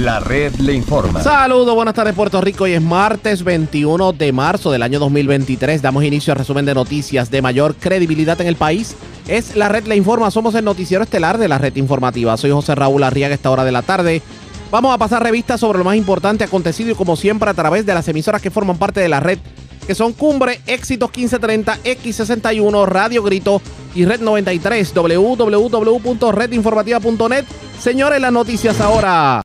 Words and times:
La 0.00 0.18
red 0.18 0.54
le 0.54 0.72
informa. 0.72 1.22
Saludos, 1.22 1.74
buenas 1.74 1.92
tardes 1.92 2.14
Puerto 2.14 2.40
Rico. 2.40 2.64
Hoy 2.64 2.72
es 2.72 2.80
martes 2.80 3.44
21 3.44 4.14
de 4.14 4.32
marzo 4.32 4.72
del 4.72 4.82
año 4.82 4.98
2023. 4.98 5.82
Damos 5.82 6.04
inicio 6.04 6.32
al 6.32 6.38
resumen 6.38 6.64
de 6.64 6.72
noticias 6.72 7.30
de 7.30 7.42
mayor 7.42 7.74
credibilidad 7.74 8.40
en 8.40 8.46
el 8.46 8.56
país. 8.56 8.96
Es 9.28 9.56
La 9.56 9.68
red 9.68 9.84
le 9.84 9.96
informa. 9.96 10.30
Somos 10.30 10.54
el 10.54 10.64
noticiero 10.64 11.04
estelar 11.04 11.36
de 11.36 11.48
la 11.48 11.58
red 11.58 11.76
informativa. 11.76 12.34
Soy 12.38 12.50
José 12.50 12.74
Raúl 12.74 13.02
Arriaga 13.02 13.32
a 13.32 13.34
esta 13.34 13.50
hora 13.50 13.62
de 13.62 13.72
la 13.72 13.82
tarde. 13.82 14.22
Vamos 14.70 14.94
a 14.94 14.96
pasar 14.96 15.22
revistas 15.22 15.60
sobre 15.60 15.76
lo 15.76 15.84
más 15.84 15.96
importante 15.96 16.44
acontecido 16.44 16.92
y 16.92 16.94
como 16.94 17.14
siempre 17.14 17.50
a 17.50 17.54
través 17.54 17.84
de 17.84 17.92
las 17.92 18.08
emisoras 18.08 18.40
que 18.40 18.50
forman 18.50 18.78
parte 18.78 19.00
de 19.00 19.10
la 19.10 19.20
red 19.20 19.38
que 19.86 19.94
son 19.94 20.14
Cumbre, 20.14 20.62
Éxitos 20.66 21.10
1530, 21.10 21.76
X61, 21.84 22.86
Radio 22.86 23.22
Grito 23.22 23.60
y 23.94 24.06
Red 24.06 24.20
93, 24.20 24.94
www.redinformativa.net. 24.94 27.44
Señores, 27.78 28.18
las 28.18 28.32
noticias 28.32 28.80
ahora. 28.80 29.42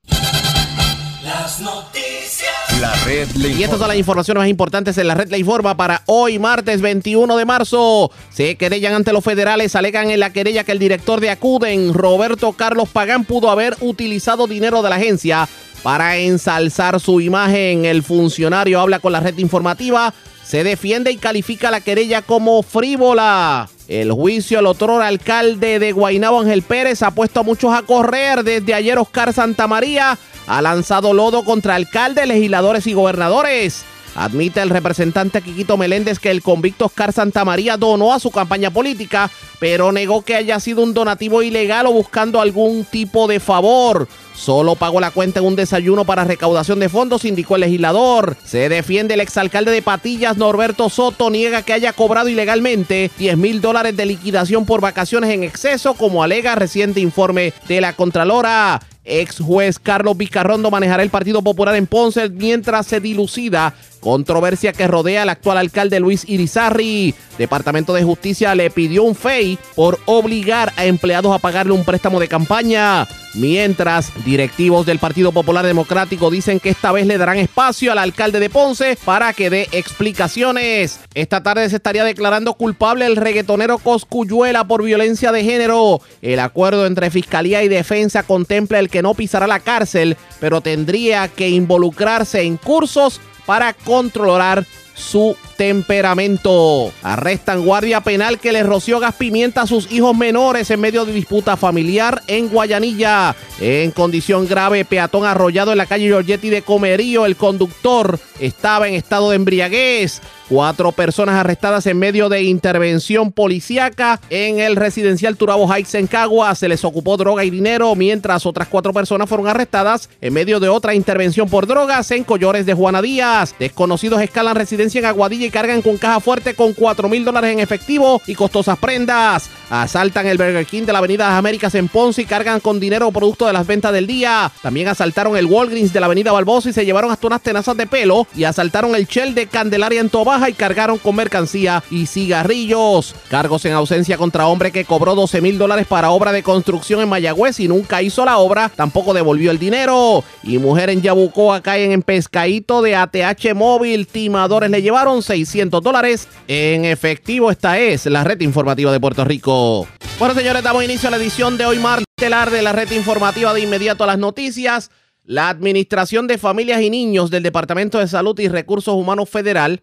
Las 1.56 1.62
noticias. 1.62 2.82
La 2.82 2.94
red 3.06 3.30
le 3.36 3.50
Y 3.50 3.64
estas 3.64 3.80
son 3.80 3.88
las 3.88 3.98
informaciones 3.98 4.42
más 4.42 4.50
importantes 4.50 4.98
en 4.98 5.08
la 5.08 5.16
red 5.16 5.30
La 5.30 5.38
Informa 5.38 5.78
para 5.78 6.02
hoy, 6.06 6.38
martes 6.38 6.82
21 6.82 7.38
de 7.38 7.46
marzo. 7.46 8.12
Se 8.30 8.56
querellan 8.56 8.94
ante 8.94 9.14
los 9.14 9.24
federales, 9.24 9.76
alegan 9.76 10.10
en 10.10 10.20
la 10.20 10.34
querella 10.34 10.66
que 10.66 10.74
el 10.74 10.80
director 10.80 11.22
de 11.22 11.30
Acuden, 11.30 11.94
Roberto 11.94 12.52
Carlos 12.54 12.90
Pagán, 12.90 13.24
pudo 13.24 13.50
haber 13.50 13.78
utilizado 13.80 14.48
dinero 14.48 14.82
de 14.82 14.90
la 14.90 14.98
agencia 14.98 15.48
para 15.82 16.18
ensalzar 16.18 17.00
su 17.00 17.22
imagen. 17.22 17.86
El 17.86 18.04
funcionario 18.04 18.82
habla 18.82 19.00
con 19.00 19.14
la 19.14 19.22
red 19.22 19.38
informativa, 19.38 20.14
se 20.44 20.66
defiende 20.66 21.12
y 21.12 21.18
califica 21.18 21.72
la 21.72 21.80
querella 21.80 22.22
como 22.22 22.64
frívola. 22.64 23.70
El 23.88 24.12
juicio 24.12 24.60
al 24.60 24.66
otro 24.66 25.00
alcalde 25.00 25.78
de 25.78 25.92
Guaynabo, 25.92 26.42
Ángel 26.42 26.64
Pérez, 26.64 27.04
ha 27.04 27.12
puesto 27.12 27.42
a 27.42 27.44
muchos 27.44 27.74
a 27.74 27.84
correr. 27.84 28.44
Desde 28.44 28.74
ayer, 28.74 28.98
Oscar 28.98 29.32
Santamaría 29.32 30.18
ha 30.48 30.62
lanzado 30.62 31.14
lodo 31.14 31.44
contra 31.44 31.76
alcaldes, 31.76 32.28
legisladores 32.28 32.88
y 32.88 32.94
gobernadores. 32.94 33.84
Admite 34.16 34.62
el 34.62 34.70
representante 34.70 35.42
Quiquito 35.42 35.76
Meléndez 35.76 36.20
que 36.20 36.32
el 36.32 36.42
convicto 36.42 36.86
Oscar 36.86 37.12
Santamaría 37.12 37.76
donó 37.76 38.14
a 38.14 38.20
su 38.20 38.32
campaña 38.32 38.72
política, 38.72 39.30
pero 39.60 39.92
negó 39.92 40.24
que 40.24 40.36
haya 40.36 40.60
sido 40.60 40.82
un 40.82 40.94
donativo 40.94 41.44
ilegal 41.44 41.86
o 41.86 41.92
buscando 41.92 42.40
algún 42.40 42.86
tipo 42.86 43.28
de 43.28 43.42
favor. 43.42 44.08
Solo 44.36 44.76
pagó 44.76 45.00
la 45.00 45.12
cuenta 45.12 45.40
en 45.40 45.46
un 45.46 45.56
desayuno 45.56 46.06
para 46.06 46.24
recaudación 46.24 46.80
de 46.80 46.90
fondos, 46.90 47.26
indicó 47.26 47.56
el 47.56 47.62
legislador. 47.62 48.38
Se 48.44 48.70
defiende 48.70 49.14
el 49.14 49.22
exalcalde 49.22 49.72
de 49.72 49.82
Patillas, 49.82 50.38
Norberto 50.38 50.90
Soto, 50.90 51.30
niega 51.30 51.62
que 51.62 51.74
haya 51.74 51.94
cobrado 51.94 52.30
ilegalmente 52.30 53.10
10 53.18 53.38
mil 53.38 53.62
dólares 53.62 53.96
de 53.96 54.06
liquidación 54.06 54.66
por 54.66 54.82
vacaciones 54.82 55.32
en 55.32 55.44
exceso, 55.44 55.94
como 55.94 56.24
alega 56.24 56.56
reciente 56.56 57.00
informe 57.00 57.54
de 57.68 57.82
la 57.82 57.94
Contralora. 57.94 58.82
Ex 59.06 59.40
juez 59.40 59.80
Carlos 59.80 60.18
Vizcarrondo 60.18 60.72
manejará 60.72 61.04
el 61.04 61.10
Partido 61.10 61.42
Popular 61.42 61.76
en 61.76 61.88
Ponce 61.88 62.30
mientras 62.30 62.88
se 62.88 63.00
dilucida 63.00 63.74
controversia 64.06 64.72
que 64.72 64.86
rodea 64.86 65.24
al 65.24 65.30
actual 65.30 65.58
alcalde 65.58 66.00
Luis 66.00 66.30
Irizarri. 66.30 67.16
Departamento 67.40 67.92
de 67.96 68.04
Justicia 68.04 68.54
le 68.54 68.70
pidió 68.70 69.02
un 69.04 69.16
FEI 69.16 69.58
por 69.76 70.00
obligar 70.06 70.72
a 70.78 70.86
empleados 70.86 71.34
a 71.34 71.40
pagarle 71.40 71.74
un 71.74 71.84
préstamo 71.84 72.20
de 72.20 72.28
campaña. 72.28 73.08
Mientras, 73.34 74.14
directivos 74.24 74.86
del 74.86 75.00
Partido 75.00 75.34
Popular 75.34 75.66
Democrático 75.66 76.30
dicen 76.30 76.62
que 76.62 76.70
esta 76.70 76.94
vez 76.94 77.06
le 77.06 77.18
darán 77.18 77.38
espacio 77.38 77.92
al 77.92 77.98
alcalde 77.98 78.40
de 78.40 78.50
Ponce 78.50 78.98
para 79.04 79.34
que 79.34 79.50
dé 79.50 79.68
explicaciones. 79.74 81.02
Esta 81.16 81.44
tarde 81.44 81.70
se 81.70 81.78
estaría 81.78 82.06
declarando 82.06 82.54
culpable 82.54 83.08
el 83.08 83.18
reggaetonero 83.18 83.80
Coscuyuela 83.80 84.66
por 84.66 84.84
violencia 84.84 85.34
de 85.34 85.44
género. 85.44 86.00
El 86.22 86.40
acuerdo 86.40 86.86
entre 86.86 87.10
Fiscalía 87.10 87.64
y 87.64 87.68
Defensa 87.68 88.24
contempla 88.24 88.80
el 88.80 88.90
que 88.96 89.02
no 89.02 89.14
pisará 89.14 89.46
la 89.46 89.60
cárcel, 89.60 90.16
pero 90.40 90.62
tendría 90.62 91.28
que 91.28 91.50
involucrarse 91.50 92.44
en 92.44 92.56
cursos 92.56 93.20
para 93.46 93.74
controlar 93.74 94.66
su 94.94 95.36
temperamento. 95.58 96.94
Arrestan 97.04 97.66
guardia 97.66 98.00
penal 98.00 98.40
que 98.40 98.54
le 98.54 98.64
roció 98.64 99.02
gas 99.02 99.14
pimienta 99.16 99.64
a 99.64 99.68
sus 99.68 99.92
hijos 99.92 100.16
menores 100.16 100.72
en 100.72 100.80
medio 100.80 101.04
de 101.04 101.12
disputa 101.12 101.58
familiar 101.58 102.24
en 102.28 102.48
Guayanilla. 102.48 103.36
En 103.60 103.92
condición 103.92 104.48
grave, 104.48 104.86
peatón 104.86 105.26
arrollado 105.26 105.74
en 105.74 105.78
la 105.78 105.88
calle 105.88 106.08
Giorgetti 106.08 106.50
de 106.50 106.62
Comerío. 106.62 107.26
El 107.26 107.36
conductor 107.36 108.18
estaba 108.40 108.88
en 108.88 108.94
estado 108.94 109.30
de 109.30 109.36
embriaguez. 109.36 110.22
Cuatro 110.48 110.92
personas 110.92 111.36
arrestadas 111.36 111.88
en 111.88 111.98
medio 111.98 112.30
de 112.30 112.44
intervención 112.44 113.32
policíaca 113.32 114.22
en 114.30 114.60
el 114.60 114.76
residencial 114.76 115.38
Turabo 115.38 115.68
Heights 115.68 115.96
en 115.96 116.06
Cagua. 116.06 116.54
Se 116.54 116.70
les 116.70 116.86
ocupó 116.86 117.18
droga 117.18 117.44
y 117.44 117.50
dinero, 117.50 117.96
mientras 117.96 118.46
otras 118.46 118.68
cuatro 118.68 118.94
personas 118.94 119.28
fueron 119.28 119.48
arrestadas 119.48 120.08
en 120.22 120.34
medio 120.34 120.60
de 120.60 120.70
otra 120.70 120.94
intervención 120.94 121.50
por 121.50 121.66
drogas 121.66 122.12
en 122.12 122.24
Collores 122.24 122.68
de 122.68 122.76
Juana 122.76 123.02
Díaz. 123.02 123.56
Desconocidos 123.58 124.22
escalan 124.22 124.56
residencia 124.56 125.00
en 125.00 125.06
Aguadilla 125.06 125.48
y 125.48 125.50
cargan 125.50 125.82
con 125.82 125.98
caja 125.98 126.20
fuerte 126.20 126.54
con 126.54 126.74
4 126.74 127.10
mil 127.10 127.26
dólares 127.26 127.52
en 127.52 127.60
efectivo 127.60 128.22
y 128.28 128.36
costosas 128.36 128.78
prendas. 128.78 129.50
Asaltan 129.72 130.28
el 130.28 130.38
Burger 130.38 130.68
King 130.68 130.84
de 130.84 130.94
la 130.94 131.00
Avenida 131.00 131.28
Las 131.28 131.40
Américas 131.40 131.74
en 131.74 131.88
Ponce 131.88 132.22
y 132.22 132.26
cargan 132.26 132.60
con 132.60 132.80
dinero 132.80 133.12
producto 133.12 133.48
de 133.48 133.54
las 133.54 133.66
ventas 133.66 133.92
del 133.94 134.06
día. 134.06 134.52
También 134.62 134.90
asaltaron 134.90 135.36
el 135.38 135.48
Walgreens 135.48 135.92
de 135.92 136.00
la 136.00 136.06
Avenida 136.06 136.32
Barbosa 136.32 136.70
y 136.70 136.74
se 136.74 136.86
llevaron 136.86 137.12
hasta 137.12 137.26
unas 137.26 137.42
tenazas 137.42 137.76
de 137.76 137.88
pelo 137.88 138.28
y 138.36 138.44
asaltaron 138.44 138.94
el 138.94 139.08
Shell 139.08 139.34
de 139.34 139.48
Candelaria 139.48 140.02
en 140.02 140.10
Y 140.48 140.54
cargaron 140.54 140.98
con 140.98 141.16
mercancía 141.16 141.82
y 141.90 142.08
cigarrillos. 142.08 143.16
Cargos 143.30 143.64
en 143.66 143.74
ausencia 143.74 144.18
contra 144.18 144.48
hombre 144.48 144.72
que 144.72 144.84
cobró 144.84 145.16
12 145.16 145.40
mil 145.42 145.58
dólares 145.58 145.88
para 145.88 146.12
obra 146.12 146.32
de 146.34 146.44
construcción 146.44 147.00
en 147.02 147.10
Mayagüez 147.10 147.60
y 147.62 147.68
nunca 147.68 148.02
hizo 148.02 148.26
la 148.26 148.38
obra, 148.38 148.70
tampoco 148.70 149.14
devolvió 149.14 149.50
el 149.50 149.58
dinero. 149.58 150.24
Y 150.44 150.58
mujer 150.58 150.90
en 150.90 151.02
Yabucoa 151.02 151.62
caen 151.62 151.94
en 151.94 152.02
pescadito 152.02 152.82
de 152.82 152.96
ATH 152.96 153.54
móvil. 153.56 154.08
Timadores 154.08 154.70
le 154.70 154.82
llevaron 154.82 155.24
600 155.24 155.82
dólares 155.82 156.28
en 156.48 156.86
efectivo. 156.86 157.50
Esta 157.50 157.80
es 157.80 158.06
la 158.06 158.24
red 158.24 158.42
informativa 158.42 158.92
de 158.92 159.00
Puerto 159.00 159.24
Rico. 159.24 159.88
Bueno, 160.20 160.36
señores, 160.36 160.64
damos 160.64 160.84
inicio 160.84 161.08
a 161.08 161.12
la 161.12 161.18
edición 161.18 161.58
de 161.58 161.66
hoy 161.66 161.80
martes 161.80 162.06
de 162.18 162.30
la 162.30 162.72
red 162.74 162.92
informativa 162.92 163.54
de 163.54 163.62
inmediato 163.62 164.04
a 164.04 164.08
las 164.08 164.18
noticias. 164.18 164.92
La 165.24 165.50
Administración 165.50 166.28
de 166.28 166.38
Familias 166.38 166.82
y 166.82 166.90
Niños 166.90 167.32
del 167.32 167.42
Departamento 167.42 167.98
de 167.98 168.08
Salud 168.08 168.40
y 168.40 168.48
Recursos 168.48 168.94
Humanos 168.94 169.28
Federal 169.28 169.82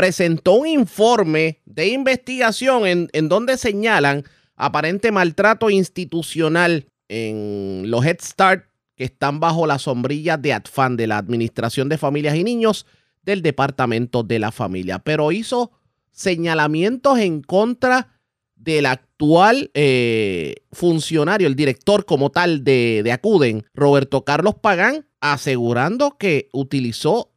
presentó 0.00 0.54
un 0.54 0.66
informe 0.66 1.60
de 1.66 1.88
investigación 1.88 2.86
en, 2.86 3.10
en 3.12 3.28
donde 3.28 3.58
señalan 3.58 4.24
aparente 4.56 5.12
maltrato 5.12 5.68
institucional 5.68 6.86
en 7.08 7.82
los 7.84 8.06
Head 8.06 8.16
Start 8.22 8.64
que 8.96 9.04
están 9.04 9.40
bajo 9.40 9.66
la 9.66 9.78
sombrilla 9.78 10.38
de 10.38 10.54
ADFAN, 10.54 10.96
de 10.96 11.06
la 11.06 11.18
Administración 11.18 11.90
de 11.90 11.98
Familias 11.98 12.34
y 12.34 12.44
Niños 12.44 12.86
del 13.22 13.42
Departamento 13.42 14.22
de 14.22 14.38
la 14.38 14.52
Familia. 14.52 15.00
Pero 15.00 15.32
hizo 15.32 15.70
señalamientos 16.12 17.18
en 17.18 17.42
contra 17.42 18.08
del 18.56 18.86
actual 18.86 19.70
eh, 19.74 20.54
funcionario, 20.72 21.46
el 21.46 21.56
director 21.56 22.06
como 22.06 22.30
tal 22.30 22.64
de, 22.64 23.02
de 23.04 23.12
Acuden, 23.12 23.66
Roberto 23.74 24.24
Carlos 24.24 24.54
Pagán, 24.54 25.04
asegurando 25.20 26.16
que 26.16 26.48
utilizó 26.54 27.29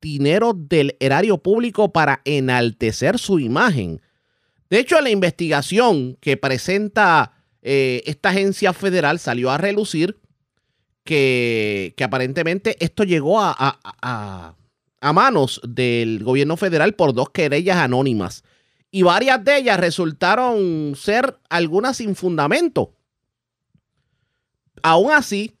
dinero 0.00 0.52
del 0.54 0.96
erario 1.00 1.38
público 1.38 1.92
para 1.92 2.20
enaltecer 2.24 3.18
su 3.18 3.38
imagen. 3.38 4.00
De 4.68 4.78
hecho, 4.78 5.00
la 5.00 5.10
investigación 5.10 6.16
que 6.20 6.36
presenta 6.36 7.32
eh, 7.62 8.02
esta 8.06 8.30
agencia 8.30 8.72
federal 8.72 9.18
salió 9.18 9.50
a 9.50 9.58
relucir 9.58 10.18
que, 11.04 11.94
aparentemente 12.02 12.76
esto 12.82 13.04
llegó 13.04 13.40
a- 13.40 14.54
a 15.02 15.12
manos 15.12 15.60
del 15.66 16.22
gobierno 16.22 16.56
federal 16.56 16.94
por 16.94 17.14
dos 17.14 17.30
querellas 17.30 17.76
anónimas. 17.78 18.44
Y 18.90 19.02
varias 19.02 19.44
de 19.44 19.56
ellas 19.58 19.80
resultaron 19.80 20.94
ser 20.96 21.38
algunas 21.48 21.96
sin 21.96 22.14
fundamento. 22.16 22.94
Aún 24.82 25.12
así, 25.12 25.56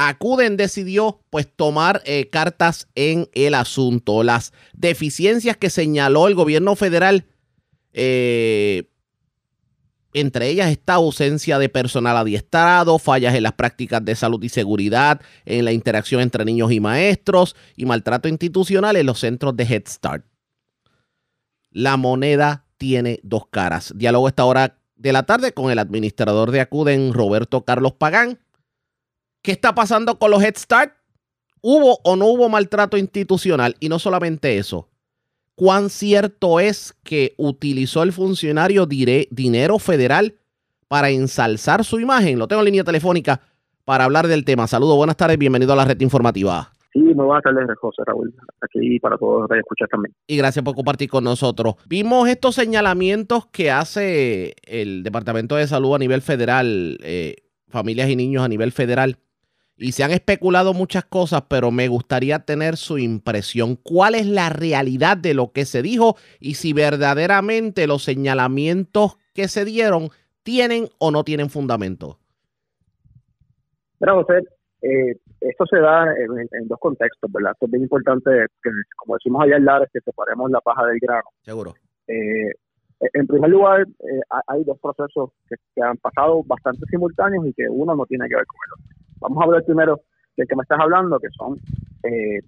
Acuden 0.00 0.56
decidió 0.56 1.18
pues 1.28 1.48
tomar 1.52 2.02
eh, 2.04 2.28
cartas 2.30 2.86
en 2.94 3.28
el 3.32 3.54
asunto. 3.54 4.22
Las 4.22 4.52
deficiencias 4.72 5.56
que 5.56 5.70
señaló 5.70 6.28
el 6.28 6.36
gobierno 6.36 6.76
federal, 6.76 7.26
eh, 7.92 8.84
entre 10.12 10.50
ellas 10.50 10.70
esta 10.70 10.94
ausencia 10.94 11.58
de 11.58 11.68
personal 11.68 12.16
adiestrado, 12.16 13.00
fallas 13.00 13.34
en 13.34 13.42
las 13.42 13.54
prácticas 13.54 14.04
de 14.04 14.14
salud 14.14 14.40
y 14.44 14.50
seguridad, 14.50 15.20
en 15.44 15.64
la 15.64 15.72
interacción 15.72 16.20
entre 16.20 16.44
niños 16.44 16.70
y 16.70 16.78
maestros 16.78 17.56
y 17.74 17.84
maltrato 17.84 18.28
institucional 18.28 18.94
en 18.94 19.06
los 19.06 19.18
centros 19.18 19.56
de 19.56 19.64
Head 19.64 19.88
Start. 19.88 20.24
La 21.72 21.96
moneda 21.96 22.66
tiene 22.76 23.18
dos 23.24 23.48
caras. 23.50 23.92
Diálogo 23.96 24.28
esta 24.28 24.44
hora 24.44 24.78
de 24.94 25.12
la 25.12 25.24
tarde 25.24 25.52
con 25.52 25.72
el 25.72 25.80
administrador 25.80 26.52
de 26.52 26.60
Acuden, 26.60 27.12
Roberto 27.12 27.64
Carlos 27.64 27.94
Pagán. 27.94 28.38
¿Qué 29.42 29.52
está 29.52 29.74
pasando 29.74 30.18
con 30.18 30.30
los 30.30 30.42
Head 30.42 30.56
Start? 30.56 30.92
¿Hubo 31.60 31.98
o 32.04 32.16
no 32.16 32.26
hubo 32.26 32.48
maltrato 32.48 32.96
institucional? 32.96 33.76
Y 33.80 33.88
no 33.88 33.98
solamente 33.98 34.58
eso. 34.58 34.88
¿Cuán 35.54 35.90
cierto 35.90 36.60
es 36.60 36.94
que 37.02 37.34
utilizó 37.36 38.02
el 38.04 38.12
funcionario 38.12 38.86
dire- 38.86 39.26
dinero 39.30 39.78
federal 39.78 40.36
para 40.86 41.10
ensalzar 41.10 41.84
su 41.84 41.98
imagen? 41.98 42.38
Lo 42.38 42.46
tengo 42.46 42.60
en 42.62 42.66
línea 42.66 42.84
telefónica 42.84 43.40
para 43.84 44.04
hablar 44.04 44.28
del 44.28 44.44
tema. 44.44 44.66
Saludos, 44.68 44.96
buenas 44.96 45.16
tardes, 45.16 45.36
bienvenido 45.38 45.72
a 45.72 45.76
la 45.76 45.84
red 45.84 46.00
informativa. 46.00 46.72
Sí, 46.92 47.00
muy 47.00 47.26
buenas 47.26 47.42
tardes, 47.42 47.66
José 47.80 48.02
Raúl. 48.06 48.32
Aquí 48.62 48.98
para 49.00 49.18
todos 49.18 49.48
los 49.48 49.58
escuchar 49.58 49.88
también. 49.88 50.14
Y 50.26 50.36
gracias 50.36 50.64
por 50.64 50.74
compartir 50.74 51.08
con 51.10 51.24
nosotros. 51.24 51.74
Vimos 51.86 52.28
estos 52.28 52.54
señalamientos 52.54 53.46
que 53.46 53.70
hace 53.70 54.54
el 54.64 55.02
Departamento 55.02 55.56
de 55.56 55.66
Salud 55.66 55.94
a 55.94 55.98
nivel 55.98 56.22
federal, 56.22 56.98
eh, 57.02 57.36
familias 57.68 58.08
y 58.08 58.16
niños 58.16 58.42
a 58.44 58.48
nivel 58.48 58.72
federal. 58.72 59.18
Y 59.78 59.92
se 59.92 60.02
han 60.02 60.10
especulado 60.10 60.74
muchas 60.74 61.04
cosas, 61.04 61.42
pero 61.48 61.70
me 61.70 61.86
gustaría 61.86 62.40
tener 62.40 62.76
su 62.76 62.98
impresión. 62.98 63.76
¿Cuál 63.76 64.16
es 64.16 64.26
la 64.26 64.48
realidad 64.48 65.16
de 65.16 65.34
lo 65.34 65.52
que 65.52 65.64
se 65.64 65.82
dijo 65.82 66.16
y 66.40 66.54
si 66.54 66.72
verdaderamente 66.72 67.86
los 67.86 68.02
señalamientos 68.02 69.18
que 69.34 69.46
se 69.46 69.64
dieron 69.64 70.10
tienen 70.42 70.88
o 70.98 71.12
no 71.12 71.22
tienen 71.22 71.48
fundamento? 71.48 72.18
Mira, 74.00 74.14
José, 74.14 74.42
eh, 74.82 75.16
esto 75.40 75.64
se 75.66 75.78
da 75.78 76.06
en, 76.12 76.68
dos 76.68 76.78
contextos, 76.80 77.30
¿verdad? 77.30 77.52
Esto 77.52 77.66
es 77.66 77.70
bien 77.72 77.82
importante, 77.84 78.30
que, 78.62 78.70
como 78.96 79.14
decimos 79.14 79.42
allá 79.42 79.56
en 79.56 79.64
Lares, 79.64 79.88
que 79.92 80.00
separemos 80.00 80.50
la 80.50 80.60
paja 80.60 80.86
del 80.86 80.98
grano. 81.00 81.28
Seguro. 81.42 81.74
Eh, 82.08 82.50
en 83.00 83.26
primer 83.28 83.50
lugar, 83.50 83.82
eh, 83.82 84.20
hay 84.48 84.64
dos 84.64 84.78
procesos 84.80 85.30
que, 85.48 85.54
que, 85.74 85.82
han 85.82 85.96
pasado 85.98 86.42
bastante 86.44 86.84
simultáneos 86.90 87.46
y 87.46 87.52
que 87.52 87.68
uno 87.68 87.94
no 87.94 88.04
tiene 88.06 88.28
que 88.28 88.34
ver 88.34 88.46
con 88.46 88.56
el 88.66 88.72
otro. 88.72 88.97
Vamos 89.20 89.38
a 89.40 89.44
hablar 89.44 89.64
primero 89.64 90.00
del 90.36 90.46
que 90.46 90.56
me 90.56 90.62
estás 90.62 90.78
hablando, 90.80 91.18
que 91.18 91.28
son 91.30 91.58
eh, 92.04 92.40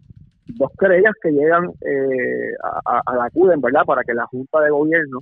dos 0.46 0.70
querellas 0.78 1.14
que 1.22 1.30
llegan 1.30 1.70
eh, 1.80 2.52
a, 2.84 3.16
la 3.16 3.30
CUDEN, 3.30 3.60
¿verdad? 3.60 3.84
Para 3.84 4.02
que 4.04 4.14
la 4.14 4.26
Junta 4.26 4.60
de 4.60 4.70
Gobierno 4.70 5.20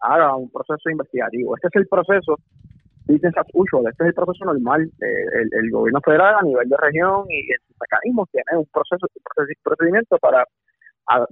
haga 0.00 0.36
un 0.36 0.50
proceso 0.50 0.90
investigativo. 0.90 1.56
Este 1.56 1.68
es 1.68 1.76
el 1.76 1.88
proceso, 1.88 2.36
business 3.06 3.34
usual, 3.52 3.86
este 3.88 4.04
es 4.04 4.08
el 4.08 4.14
proceso 4.14 4.44
normal. 4.44 4.90
Eh, 5.00 5.42
el, 5.52 5.70
gobierno 5.70 6.00
federal 6.00 6.36
a 6.36 6.42
nivel 6.42 6.68
de 6.68 6.76
región 6.76 7.24
y 7.28 7.40
en 7.52 7.58
sus 7.66 8.30
tiene 8.30 8.58
un 8.58 8.66
proceso, 8.72 9.06
un 9.06 9.62
procedimiento 9.62 10.18
para 10.18 10.44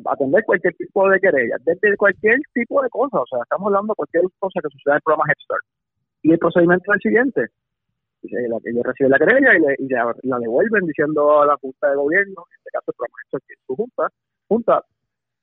atender 0.07 0.43
cualquier 0.45 0.75
tipo 0.75 1.09
de 1.11 1.21
querella, 1.21 1.57
desde 1.65 1.97
cualquier 1.97 2.39
tipo 2.55 2.83
de 2.83 2.89
cosa. 2.89 3.21
O 3.21 3.27
sea, 3.27 3.41
estamos 3.43 3.67
hablando 3.67 3.93
de 3.93 3.97
cualquier 3.97 4.25
cosa 4.39 4.61
que 4.63 4.69
suceda 4.71 4.95
en 4.95 4.97
el 4.97 5.03
programa 5.03 5.25
Head 5.29 5.45
Start. 5.45 5.65
Y 6.23 6.33
el 6.33 6.39
procedimiento 6.39 6.85
es 6.93 6.95
el 6.95 7.01
siguiente 7.03 7.47
ellos 8.33 8.83
reciben 8.85 9.11
la 9.11 9.19
querella 9.19 9.51
y, 9.79 9.89
la, 9.89 10.39
devuelven 10.39 10.87
diciendo 10.87 11.43
a 11.43 11.47
la 11.47 11.57
Junta 11.57 11.91
de 11.91 11.97
Gobierno, 11.97 12.45
en 12.51 12.59
este 12.59 12.71
caso 12.73 12.93
el 13.33 13.41
que 13.47 13.55
su 13.67 13.75
Junta, 13.75 14.09
Junta, 14.49 14.85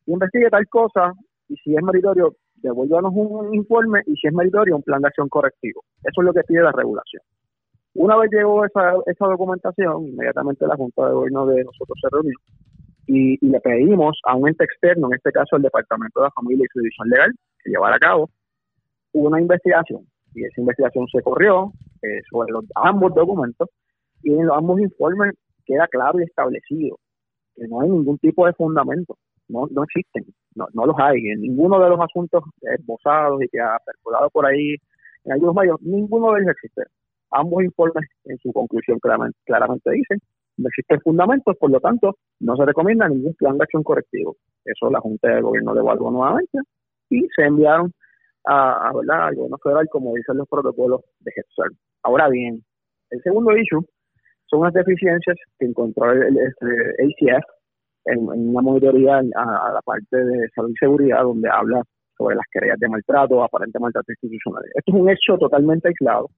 investigue 0.08 0.50
tal 0.50 0.68
cosa 0.68 1.14
y 1.48 1.56
si 1.58 1.76
es 1.76 1.84
meritorio, 1.84 2.36
devuélvanos 2.56 3.12
un 3.16 3.54
informe 3.54 4.02
y 4.06 4.16
si 4.16 4.28
es 4.28 4.34
meritorio, 4.34 4.76
un 4.76 4.84
plan 4.84 5.02
de 5.02 5.08
acción 5.08 5.30
correctivo. 5.30 5.84
Eso 6.04 6.22
es 6.22 6.26
lo 6.26 6.34
que 6.34 6.44
pide 6.44 6.62
la 6.62 6.72
regulación. 6.72 7.22
Una 7.96 8.18
vez 8.18 8.32
llegó 8.32 8.66
esa, 8.66 8.94
esa 9.06 9.26
documentación, 9.28 10.08
inmediatamente 10.08 10.66
la 10.66 10.76
Junta 10.76 11.08
de 11.08 11.14
Gobierno 11.14 11.46
de 11.46 11.64
nosotros 11.64 11.98
se 12.02 12.10
reunió 12.12 12.36
y, 13.08 13.46
le 13.46 13.60
pedimos 13.60 14.20
a 14.26 14.36
un 14.36 14.48
ente 14.48 14.64
externo, 14.64 15.08
en 15.08 15.16
este 15.16 15.32
caso 15.32 15.56
el 15.56 15.64
Departamento 15.64 16.20
de 16.20 16.28
la 16.28 16.32
Familia 16.32 16.66
y 16.66 16.72
su 16.72 16.80
División 16.80 17.10
Legal, 17.10 17.32
que 17.64 17.70
llevara 17.70 17.96
a 17.96 18.00
cabo 18.00 18.30
una 19.14 19.40
investigación. 19.40 20.02
Y 20.34 20.46
esa 20.46 20.62
investigación 20.62 21.08
se 21.08 21.22
corrió, 21.22 21.72
eh, 22.04 22.22
sobre 22.30 22.52
los, 22.52 22.66
ambos 22.76 23.14
documentos 23.16 23.70
y 24.22 24.34
en 24.34 24.46
los 24.46 24.58
ambos 24.58 24.80
informes 24.80 25.36
queda 25.66 25.88
claro 25.88 26.20
y 26.20 26.24
establecido 26.24 26.98
que 27.56 27.68
no 27.68 27.82
hay 27.82 27.90
ningún 27.90 28.18
tipo 28.18 28.46
de 28.46 28.54
fundamento, 28.54 29.16
no, 29.48 29.68
no 29.72 29.84
existen, 29.84 30.26
no, 30.56 30.68
no 30.74 30.86
los 30.86 30.96
hay 31.00 31.18
en 31.30 31.42
ninguno 31.42 31.80
de 31.80 31.90
los 31.90 32.00
asuntos 32.00 32.44
esbozados 32.62 33.42
y 33.44 33.48
que 33.50 33.60
ha 33.60 33.78
circulado 33.86 34.30
por 34.32 34.46
ahí 34.46 34.76
en 35.26 35.34
algunos 35.34 35.56
medios, 35.56 35.82
ninguno 35.82 36.34
de 36.34 36.42
ellos 36.42 36.52
existe. 36.52 36.84
Ambos 37.32 37.64
informes 37.64 38.10
en 38.26 38.38
su 38.40 38.52
conclusión 38.52 39.00
claramente, 39.00 39.38
claramente 39.46 39.92
dicen 39.92 40.20
no 40.58 40.68
existen 40.68 41.02
fundamentos, 41.02 41.58
por 41.58 41.72
lo 41.72 41.80
tanto, 41.80 42.18
no 42.40 42.56
se 42.56 42.66
recomienda 42.66 43.10
ningún 43.10 43.34
plan 43.34 43.58
de 43.58 43.64
acción 43.64 43.84
correctivo. 43.84 44.36
Eso 44.66 44.90
la 44.92 45.00
Junta 45.00 45.30
de 45.30 45.42
Gobierno 45.42 45.76
evaluó 45.76 46.12
nuevamente 46.12 46.60
y 47.10 47.28
se 47.36 47.44
enviaron 47.44 47.92
a, 48.46 48.90
a 48.90 48.94
¿verdad? 48.94 49.28
al 49.28 49.36
gobierno 49.36 49.58
federal, 49.64 49.88
como 49.90 50.14
dicen 50.16 50.38
los 50.38 50.48
protocolos 50.48 51.02
de 51.20 51.32
GETSAR. 51.32 51.70
Ahora 52.04 52.30
bien, 52.30 52.64
el 53.10 53.22
segundo 53.22 53.56
issue 53.56 53.86
son 54.48 54.64
las 54.64 54.74
deficiencias 54.74 55.38
que 55.58 55.66
encontró 55.66 56.12
el, 56.12 56.38
este, 56.38 56.68
ACF 57.04 57.44
en, 58.06 58.28
una 58.28 58.62
monitoría 58.62 59.18
a, 59.18 59.72
la 59.74 59.82
parte 59.84 60.18
de 60.18 60.50
salud 60.56 60.72
y 60.72 60.78
seguridad, 60.80 61.24
donde 61.24 61.50
habla 61.50 61.82
sobre 62.18 62.36
las 62.36 62.46
querellas 62.52 62.80
de 62.80 62.90
maltrato, 62.90 63.44
aparente 63.44 63.80
maltrato 63.80 64.12
institucional. 64.12 64.64
Esto 64.76 64.96
es 64.96 65.02
un 65.02 65.10
hecho 65.10 65.38
totalmente 65.38 65.88
aislado, 65.88 66.30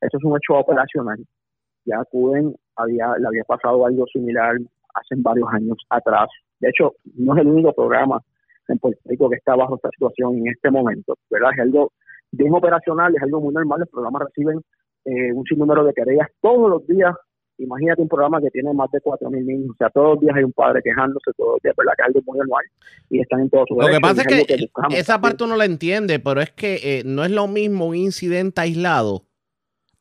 esto 0.00 0.18
es 0.18 0.24
un 0.24 0.36
hecho 0.36 0.58
operacional. 0.58 1.18
Ya 1.84 2.00
acuden, 2.00 2.54
había, 2.76 3.14
le 3.18 3.26
había 3.26 3.44
pasado 3.44 3.86
algo 3.86 4.06
similar 4.06 4.56
hace 4.94 5.14
varios 5.18 5.48
años 5.52 5.78
atrás. 5.88 6.28
De 6.58 6.68
hecho, 6.68 6.94
no 7.14 7.34
es 7.34 7.40
el 7.40 7.48
único 7.48 7.72
programa 7.72 8.20
en 8.68 8.78
Puerto 8.78 9.00
Rico 9.04 9.28
que 9.28 9.36
está 9.36 9.56
bajo 9.56 9.76
esta 9.76 9.90
situación 9.90 10.36
en 10.38 10.48
este 10.48 10.70
momento, 10.70 11.14
¿verdad? 11.30 11.50
Es 11.54 11.60
algo 11.60 11.92
bien 12.32 12.54
operacional, 12.54 13.14
es 13.14 13.22
algo 13.22 13.40
muy 13.40 13.52
normal, 13.52 13.80
los 13.80 13.88
programas 13.88 14.22
reciben 14.26 14.60
eh, 15.04 15.32
un 15.32 15.44
sinnúmero 15.44 15.84
de 15.84 15.92
querellas 15.92 16.28
todos 16.40 16.70
los 16.70 16.86
días. 16.86 17.14
Imagínate 17.58 18.00
un 18.00 18.08
programa 18.08 18.40
que 18.40 18.48
tiene 18.50 18.72
más 18.72 18.90
de 18.90 19.00
4.000 19.00 19.44
niños, 19.44 19.70
o 19.72 19.76
sea, 19.76 19.90
todos 19.90 20.14
los 20.14 20.20
días 20.20 20.34
hay 20.34 20.44
un 20.44 20.52
padre 20.52 20.80
quejándose, 20.82 21.30
todos 21.36 21.54
los 21.54 21.62
días, 21.62 21.74
¿verdad? 21.76 21.92
Que 21.94 22.02
es 22.02 22.06
algo 22.06 22.20
muy 22.24 22.40
anual 22.40 22.64
y 23.10 23.20
están 23.20 23.40
en 23.40 23.50
todos 23.50 23.66
sus 23.68 23.76
Lo 23.76 23.88
que 23.88 24.00
pasa 24.00 24.22
es 24.22 24.46
que, 24.46 24.70
esa 24.96 25.20
parte 25.20 25.44
uno 25.44 25.56
la 25.56 25.66
entiende, 25.66 26.20
pero 26.20 26.40
es 26.40 26.50
que 26.52 26.76
eh, 26.82 27.02
no 27.04 27.22
es 27.22 27.30
lo 27.30 27.48
mismo 27.48 27.86
un 27.86 27.96
incidente 27.96 28.62
aislado 28.62 29.26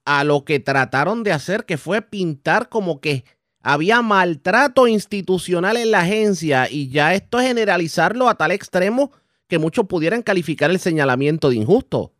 a 0.05 0.23
lo 0.23 0.45
que 0.45 0.59
trataron 0.59 1.23
de 1.23 1.33
hacer, 1.33 1.65
que 1.65 1.77
fue 1.77 2.01
pintar 2.01 2.69
como 2.69 3.01
que 3.01 3.25
había 3.61 4.01
maltrato 4.01 4.87
institucional 4.87 5.77
en 5.77 5.91
la 5.91 5.99
agencia 5.99 6.65
y 6.69 6.89
ya 6.89 7.13
esto 7.13 7.39
es 7.39 7.47
generalizarlo 7.47 8.29
a 8.29 8.35
tal 8.35 8.51
extremo 8.51 9.11
que 9.47 9.59
muchos 9.59 9.85
pudieran 9.85 10.21
calificar 10.21 10.69
el 10.69 10.79
señalamiento 10.79 11.49
de 11.49 11.57
injusto. 11.57 12.11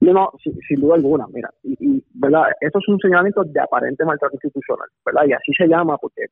No, 0.00 0.12
no, 0.12 0.32
sin, 0.42 0.80
duda 0.80 0.96
alguna, 0.96 1.26
mira, 1.32 1.50
y, 1.62 2.02
¿verdad? 2.12 2.44
Esto 2.60 2.78
es 2.78 2.88
un 2.88 2.98
señalamiento 2.98 3.42
de 3.44 3.60
aparente 3.60 4.04
maltrato 4.04 4.34
institucional, 4.34 4.88
¿verdad? 5.04 5.22
Y 5.26 5.32
así 5.32 5.52
se 5.56 5.66
llama 5.66 5.96
porque 5.96 6.26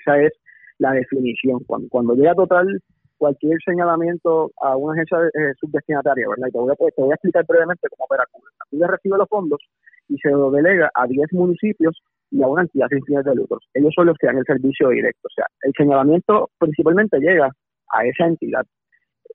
esa 0.00 0.18
es 0.18 0.32
la 0.78 0.92
definición. 0.92 1.62
Cuando, 1.66 1.88
cuando 1.88 2.14
llega 2.14 2.34
total 2.34 2.82
cualquier 3.18 3.58
señalamiento 3.64 4.50
a 4.62 4.76
una 4.76 4.94
agencia 4.94 5.18
eh, 5.34 5.52
subdestinataria, 5.60 6.26
¿verdad? 6.28 6.48
Y 6.48 6.52
te 6.52 6.58
voy, 6.58 6.72
a, 6.72 6.74
te 6.74 7.02
voy 7.02 7.10
a 7.10 7.14
explicar 7.14 7.44
brevemente 7.46 7.88
cómo 7.90 8.06
opera 8.06 8.24
Cuba. 8.30 8.48
Cuba 8.70 8.86
recibe 8.86 9.18
los 9.18 9.28
fondos 9.28 9.60
y 10.08 10.16
se 10.18 10.30
lo 10.30 10.50
delega 10.50 10.90
a 10.94 11.06
10 11.06 11.32
municipios 11.34 12.00
y 12.30 12.42
a 12.42 12.46
una 12.46 12.62
entidad 12.62 12.88
sin 12.88 13.02
fines 13.04 13.24
de 13.24 13.34
lucro. 13.34 13.58
Ellos 13.74 13.92
son 13.94 14.06
los 14.06 14.16
que 14.18 14.26
dan 14.26 14.38
el 14.38 14.44
servicio 14.44 14.88
directo. 14.88 15.28
O 15.28 15.34
sea, 15.34 15.46
el 15.62 15.72
señalamiento 15.76 16.50
principalmente 16.58 17.18
llega 17.18 17.50
a 17.90 18.04
esa 18.04 18.26
entidad. 18.26 18.64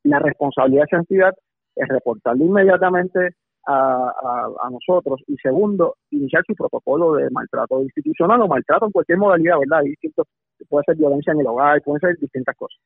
La 0.03 0.19
responsabilidad 0.19 0.83
de 0.83 0.85
esa 0.85 0.97
entidad 0.97 1.33
es 1.75 1.87
reportarlo 1.87 2.45
inmediatamente 2.45 3.35
a, 3.65 4.11
a, 4.63 4.69
nosotros 4.69 5.21
y 5.27 5.37
segundo, 5.37 5.95
iniciar 6.11 6.43
su 6.45 6.53
protocolo 6.53 7.13
de 7.13 7.29
maltrato 7.29 7.81
institucional 7.81 8.41
o 8.41 8.47
maltrato 8.47 8.85
en 8.85 8.91
cualquier 8.91 9.17
modalidad, 9.17 9.57
¿verdad? 9.59 9.83
puede 10.69 10.83
ser 10.85 10.97
violencia 10.97 11.31
en 11.33 11.39
el 11.39 11.47
hogar, 11.47 11.81
pueden 11.81 12.01
ser 12.01 12.17
distintas 12.17 12.55
cosas. 12.57 12.79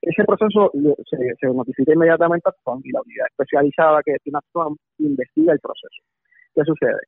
Ese 0.00 0.24
proceso 0.24 0.70
se, 1.08 1.46
notifica 1.46 1.92
inmediatamente 1.92 2.48
a 2.48 2.76
y 2.82 2.92
la 2.92 3.00
unidad 3.00 3.26
especializada 3.30 4.02
que 4.04 4.16
tiene 4.22 4.38
FAM 4.52 4.76
investiga 4.98 5.52
el 5.52 5.60
proceso. 5.60 6.02
¿Qué 6.54 6.62
sucede? 6.64 7.00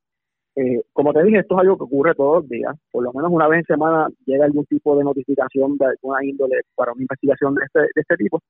Eh, 0.56 0.80
como 0.94 1.12
te 1.12 1.22
dije, 1.22 1.40
esto 1.40 1.54
es 1.54 1.60
algo 1.60 1.76
que 1.76 1.84
ocurre 1.84 2.14
todos 2.14 2.42
los 2.42 2.48
días. 2.48 2.74
Por 2.90 3.04
lo 3.04 3.12
menos 3.12 3.30
una 3.30 3.46
vez 3.46 3.58
en 3.58 3.76
semana 3.76 4.08
llega 4.24 4.46
algún 4.46 4.64
tipo 4.64 4.96
de 4.96 5.04
notificación 5.04 5.76
de 5.76 5.86
alguna 5.86 6.24
índole 6.24 6.62
para 6.74 6.92
una 6.92 7.02
investigación 7.02 7.54
de 7.54 7.64
este, 7.66 7.80
de 7.80 8.00
este 8.00 8.16
tipo. 8.16 8.40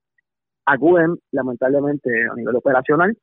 Acuden, 0.66 1.16
lamentablemente, 1.32 2.10
a 2.30 2.34
nivel 2.36 2.54
operacional, 2.54 3.16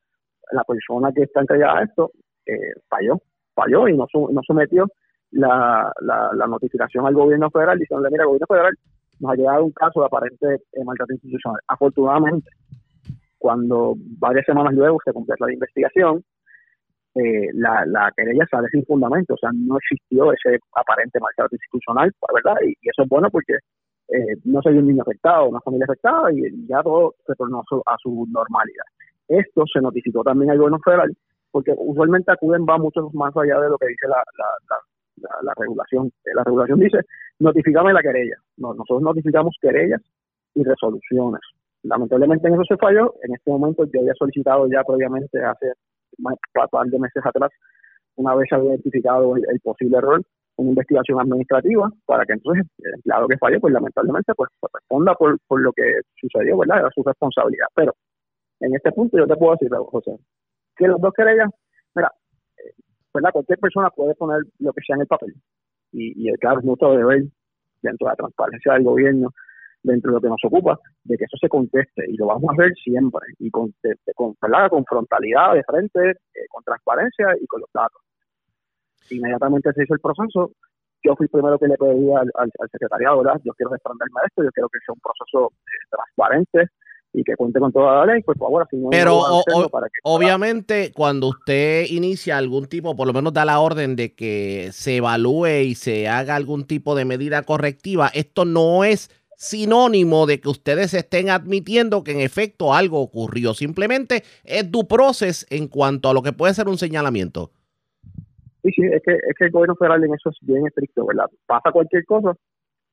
la 0.52 0.64
persona 0.64 1.12
que 1.12 1.22
está 1.22 1.40
entregada 1.40 1.78
a 1.78 1.84
esto 1.84 2.10
eh, 2.46 2.74
falló, 2.88 3.18
falló 3.54 3.88
y 3.88 3.96
no, 3.96 4.06
sometió 4.46 4.86
la, 5.30 5.90
notificación 6.46 7.06
al 7.06 7.14
gobierno 7.14 7.50
federal 7.50 7.78
diciendo, 7.78 8.06
mira, 8.10 8.24
el 8.24 8.28
gobierno 8.28 8.46
federal 8.46 8.74
nos 9.20 9.32
ha 9.32 9.34
llegado 9.34 9.64
un 9.64 9.72
caso 9.72 10.00
de 10.00 10.06
aparente 10.06 10.54
eh, 10.72 10.84
maltrato 10.84 11.14
institucional. 11.14 11.60
Afortunadamente, 11.68 12.50
cuando 13.38 13.94
varias 14.18 14.44
semanas 14.44 14.74
luego 14.74 14.98
se 15.02 15.12
completa 15.12 15.46
la 15.46 15.54
investigación, 15.54 16.22
eh, 17.14 17.48
la, 17.54 17.84
la 17.86 18.12
querella 18.16 18.44
sale 18.50 18.68
sin 18.70 18.84
fundamento, 18.84 19.34
o 19.34 19.36
sea, 19.36 19.50
no 19.54 19.76
existió 19.78 20.32
ese 20.32 20.58
aparente 20.74 21.20
maltrato 21.20 21.54
institucional, 21.54 22.12
¿verdad? 22.34 22.56
Y, 22.66 22.72
eso 22.82 23.02
es 23.02 23.08
bueno 23.08 23.30
porque 23.30 23.54
eh, 24.08 24.36
no 24.44 24.60
vio 24.64 24.80
un 24.80 24.88
niño 24.88 25.02
afectado, 25.02 25.48
una 25.48 25.60
familia 25.60 25.86
afectada 25.88 26.32
y 26.32 26.66
ya 26.66 26.82
todo 26.82 27.14
se 27.26 27.34
tornó 27.34 27.62
a 27.86 27.96
su 28.02 28.26
normalidad. 28.30 28.84
Esto 29.28 29.64
se 29.72 29.80
notificó 29.80 30.22
también 30.22 30.50
al 30.50 30.58
gobierno 30.58 30.80
federal, 30.84 31.14
porque 31.50 31.72
usualmente 31.76 32.32
acuden 32.32 32.66
va 32.68 32.78
mucho 32.78 33.08
más 33.12 33.34
allá 33.36 33.60
de 33.60 33.70
lo 33.70 33.78
que 33.78 33.86
dice 33.86 34.08
la, 34.08 34.22
la, 35.42 35.54
regulación. 35.56 36.10
La 36.34 36.42
regulación 36.42 36.80
dice, 36.80 36.98
notificame 37.38 37.92
la 37.92 38.02
querella. 38.02 38.36
nosotros 38.56 39.02
notificamos 39.02 39.56
querellas 39.60 40.02
y 40.54 40.64
resoluciones. 40.64 41.40
Lamentablemente 41.84 42.48
en 42.48 42.54
eso 42.54 42.64
se 42.68 42.76
falló. 42.76 43.14
En 43.22 43.34
este 43.34 43.50
momento 43.50 43.84
yo 43.84 44.00
había 44.00 44.14
solicitado 44.14 44.66
ya 44.68 44.82
previamente 44.82 45.42
hace 45.42 45.72
más, 46.18 46.36
par 46.70 46.86
de 46.86 46.98
meses 46.98 47.24
atrás 47.24 47.50
una 48.16 48.34
vez 48.34 48.48
se 48.48 48.56
identificado 48.56 49.36
el, 49.36 49.60
posible 49.60 49.98
error, 49.98 50.22
una 50.56 50.68
investigación 50.70 51.20
administrativa 51.20 51.90
para 52.06 52.24
que 52.24 52.34
entonces 52.34 52.64
el 52.78 52.94
empleado 52.94 53.26
que 53.26 53.38
falle, 53.38 53.58
pues 53.58 53.72
lamentablemente, 53.72 54.32
pues 54.36 54.50
responda 54.72 55.14
por, 55.14 55.38
por 55.48 55.60
lo 55.60 55.72
que 55.72 56.00
sucedió, 56.20 56.58
¿verdad? 56.58 56.78
Era 56.80 56.90
su 56.94 57.02
responsabilidad. 57.02 57.66
Pero 57.74 57.94
en 58.60 58.74
este 58.74 58.92
punto 58.92 59.18
yo 59.18 59.26
te 59.26 59.36
puedo 59.36 59.52
decir, 59.52 59.70
José, 59.90 60.16
que 60.76 60.86
los 60.86 61.00
dos 61.00 61.12
querellas, 61.12 61.50
mira, 61.94 62.12
eh, 62.58 62.72
¿verdad? 63.12 63.30
Cualquier 63.32 63.58
persona 63.58 63.90
puede 63.90 64.14
poner 64.14 64.42
lo 64.60 64.72
que 64.72 64.82
sea 64.86 64.94
en 64.94 65.02
el 65.02 65.08
papel. 65.08 65.34
Y, 65.92 66.28
y 66.28 66.32
claro, 66.34 66.60
es 66.60 66.64
nuestro 66.64 66.96
deber, 66.96 67.24
dentro 67.82 68.06
de 68.06 68.12
la 68.12 68.16
transparencia 68.16 68.74
del 68.74 68.84
gobierno, 68.84 69.30
dentro 69.84 70.10
de 70.10 70.14
lo 70.16 70.20
que 70.20 70.28
nos 70.28 70.44
ocupa, 70.44 70.80
de 71.04 71.16
que 71.16 71.24
eso 71.24 71.36
se 71.40 71.48
conteste. 71.48 72.04
Y 72.10 72.16
lo 72.16 72.26
vamos 72.26 72.44
a 72.50 72.52
hacer 72.54 72.72
siempre. 72.82 73.20
Y 73.38 73.50
con, 73.50 73.72
de- 73.82 73.90
de- 74.04 74.12
con, 74.14 74.34
con 74.34 74.84
frontalidad 74.84 75.54
de 75.54 75.62
frente, 75.62 76.10
eh, 76.10 76.46
con 76.50 76.64
transparencia 76.64 77.26
y 77.40 77.46
con 77.46 77.60
los 77.60 77.70
datos. 77.72 78.02
Inmediatamente 79.10 79.72
se 79.74 79.84
hizo 79.84 79.94
el 79.94 80.00
proceso. 80.00 80.52
Yo 81.02 81.14
fui 81.16 81.24
el 81.24 81.30
primero 81.30 81.58
que 81.58 81.68
le 81.68 81.76
pedí 81.76 82.10
al, 82.12 82.30
al, 82.34 82.50
al 82.58 82.70
secretariado, 82.72 83.18
¿verdad? 83.22 83.40
Yo 83.44 83.52
quiero 83.52 83.70
desprenderme 83.70 84.20
de 84.22 84.26
esto, 84.28 84.42
yo 84.42 84.50
quiero 84.52 84.68
que 84.70 84.78
sea 84.84 84.94
un 84.94 85.00
proceso 85.00 85.52
eh, 85.66 85.86
transparente 85.90 86.72
y 87.12 87.22
que 87.22 87.36
cuente 87.36 87.60
con 87.60 87.70
toda 87.70 88.04
la 88.06 88.12
ley, 88.14 88.22
pues 88.22 88.36
por 88.38 88.46
favor, 88.48 88.62
así 88.62 88.76
no 88.76 88.88
Pero 88.90 89.18
o- 89.18 89.68
para 89.70 89.86
que 89.88 89.92
Obviamente, 90.02 90.90
cuando 90.96 91.28
usted 91.28 91.84
inicia 91.90 92.38
algún 92.38 92.66
tipo, 92.66 92.96
por 92.96 93.06
lo 93.06 93.12
menos 93.12 93.32
da 93.34 93.44
la 93.44 93.60
orden 93.60 93.94
de 93.96 94.14
que 94.14 94.70
se 94.72 94.96
evalúe 94.96 95.46
y 95.64 95.74
se 95.74 96.08
haga 96.08 96.34
algún 96.34 96.66
tipo 96.66 96.96
de 96.96 97.04
medida 97.04 97.42
correctiva, 97.42 98.08
esto 98.14 98.44
no 98.46 98.82
es 98.82 99.10
sinónimo 99.44 100.26
de 100.26 100.40
que 100.40 100.48
ustedes 100.48 100.94
estén 100.94 101.28
admitiendo 101.28 102.02
que 102.02 102.12
en 102.12 102.20
efecto 102.20 102.72
algo 102.72 103.00
ocurrió. 103.00 103.52
Simplemente 103.54 104.22
es 104.44 104.70
due 104.70 104.84
process 104.86 105.46
en 105.50 105.68
cuanto 105.68 106.08
a 106.08 106.14
lo 106.14 106.22
que 106.22 106.32
puede 106.32 106.54
ser 106.54 106.66
un 106.68 106.78
señalamiento. 106.78 107.50
Sí, 108.62 108.70
sí, 108.74 108.82
es 108.90 109.02
que, 109.04 109.12
es 109.12 109.34
que 109.38 109.44
el 109.44 109.50
gobierno 109.50 109.76
federal 109.76 110.02
en 110.02 110.14
eso 110.14 110.30
es 110.30 110.38
bien 110.40 110.66
estricto, 110.66 111.04
¿verdad? 111.04 111.26
Pasa 111.46 111.70
cualquier 111.70 112.04
cosa 112.06 112.34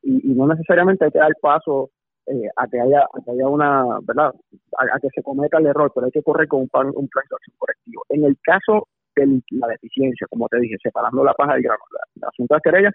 y, 0.03 0.11
no 0.33 0.45
necesariamente 0.47 1.05
hay 1.05 1.11
que 1.11 1.19
dar 1.19 1.31
paso 1.41 1.89
eh, 2.27 2.49
a 2.57 2.67
que 2.67 2.81
haya 2.81 2.99
a 3.01 3.23
que 3.23 3.31
haya 3.31 3.47
una, 3.47 3.85
¿verdad? 4.03 4.33
A, 4.77 4.95
a 4.95 4.99
que 4.99 5.07
se 5.15 5.23
cometa 5.23 5.57
el 5.57 5.67
error, 5.67 5.91
pero 5.95 6.05
hay 6.07 6.11
que 6.11 6.21
correr 6.21 6.49
con 6.49 6.61
un 6.61 6.67
plan, 6.67 6.87
un 6.87 7.07
plan 7.07 7.25
de 7.29 7.35
acción 7.35 7.55
correctivo. 7.57 8.03
En 8.09 8.25
el 8.25 8.37
caso 8.43 8.87
de 9.15 9.41
la 9.51 9.67
deficiencia, 9.67 10.27
como 10.29 10.49
te 10.49 10.59
dije, 10.59 10.75
separando 10.83 11.23
la 11.23 11.33
paja 11.33 11.53
del 11.53 11.63
grano, 11.63 11.83
la- 11.91 12.07
el 12.15 12.23
asunto 12.27 12.53
de 12.53 12.57
las 12.57 12.63
querellas 12.63 12.93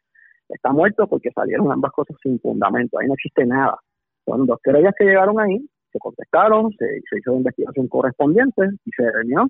está 0.49 0.73
muerto 0.73 1.07
porque 1.07 1.31
salieron 1.33 1.71
ambas 1.73 1.93
cosas 1.93 2.17
sin 2.23 2.39
fundamento, 2.41 2.99
ahí 2.99 3.07
no 3.07 3.15
existe 3.15 3.45
nada. 3.47 3.77
Son 4.25 4.47
dos 4.47 4.59
querellas 4.63 4.95
que 4.99 5.05
llegaron 5.05 5.41
ahí, 5.41 5.67
se 5.93 5.99
contestaron, 5.99 6.73
se, 6.79 6.99
hizo 7.19 7.33
la 7.33 7.39
investigación 7.39 7.89
correspondiente 7.89 8.63
y 8.85 8.91
se 8.91 9.03
determinó 9.05 9.49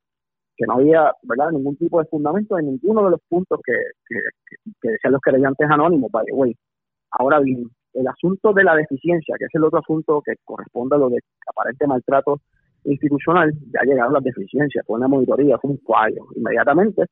que 0.57 0.65
no 0.67 0.75
había 0.75 1.13
verdad 1.23 1.51
ningún 1.51 1.77
tipo 1.77 2.01
de 2.01 2.09
fundamento 2.09 2.59
en 2.59 2.67
ninguno 2.67 3.05
de 3.05 3.11
los 3.11 3.21
puntos 3.29 3.61
que, 3.65 3.75
que, 4.09 4.17
que- 4.81 4.89
decían 4.91 5.13
los 5.13 5.21
querellantes 5.21 5.69
anónimos, 5.71 6.11
by 6.11 6.25
the. 6.25 6.57
Ahora 7.11 7.41
bien, 7.41 7.65
el 7.93 8.09
asunto 8.09 8.53
de 8.53 8.65
la 8.65 8.75
deficiencia, 8.75 9.37
que 9.39 9.47
es 9.47 9.55
el 9.55 9.65
otro 9.65 9.81
asunto 9.81 10.23
que 10.25 10.35
corresponde 10.45 10.97
a 10.97 10.99
lo 10.99 11.11
de 11.11 11.19
aparente 11.47 11.87
maltrato 11.87 12.41
institucional, 12.85 13.53
ya 13.73 13.83
llegaron 13.85 14.15
las 14.15 14.25
deficiencias, 14.25 14.85
fue 14.87 14.97
una 14.97 15.09
monitoría, 15.09 15.59
fue 15.59 15.73
un 15.73 15.81
fallo. 15.81 16.27
Inmediatamente 16.37 17.05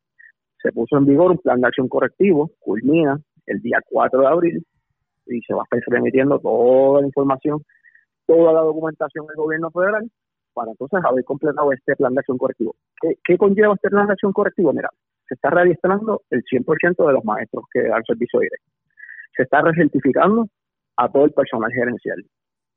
se 0.63 0.73
puso 0.73 0.97
en 0.97 1.05
vigor 1.07 1.33
un 1.33 1.39
plan 1.39 1.61
de 1.61 1.67
acción 1.67 1.89
correctivo, 1.89 2.51
culmina 2.61 3.21
el 3.47 3.61
día 3.61 3.79
4 3.89 4.21
de 4.21 4.27
abril 4.27 4.67
y 5.27 5.41
se 5.43 5.55
va 5.55 5.63
a 5.63 5.65
estar 5.65 5.81
remitiendo 5.95 6.39
toda 6.39 7.01
la 7.01 7.07
información, 7.07 7.63
toda 8.27 8.53
la 8.53 8.61
documentación 8.61 9.27
del 9.27 9.37
gobierno 9.37 9.71
federal 9.71 10.11
para 10.55 10.71
entonces 10.71 11.01
haber 11.05 11.25
completado 11.25 11.73
este 11.73 11.97
plan 11.97 12.15
de 12.15 12.21
acción 12.21 12.39
correctivo. 12.39 12.75
¿Qué, 13.01 13.15
qué 13.25 13.37
conlleva 13.37 13.75
este 13.75 13.91
plan 13.91 14.07
de 14.07 14.13
acción 14.13 14.33
correctivo? 14.33 14.73
Mira, 14.73 14.89
se 15.29 15.35
está 15.35 15.51
registrando 15.51 16.23
el 16.31 16.43
100% 16.45 17.07
de 17.07 17.13
los 17.13 17.25
maestros 17.25 17.65
que 17.73 17.83
dan 17.83 18.03
servicio 18.05 18.41
directo. 18.41 18.71
Se 19.37 19.43
está 19.43 19.63
recertificando 19.63 20.47
a 20.97 21.11
todo 21.11 21.25
el 21.25 21.33
personal 21.33 21.73
gerencial. 21.73 22.25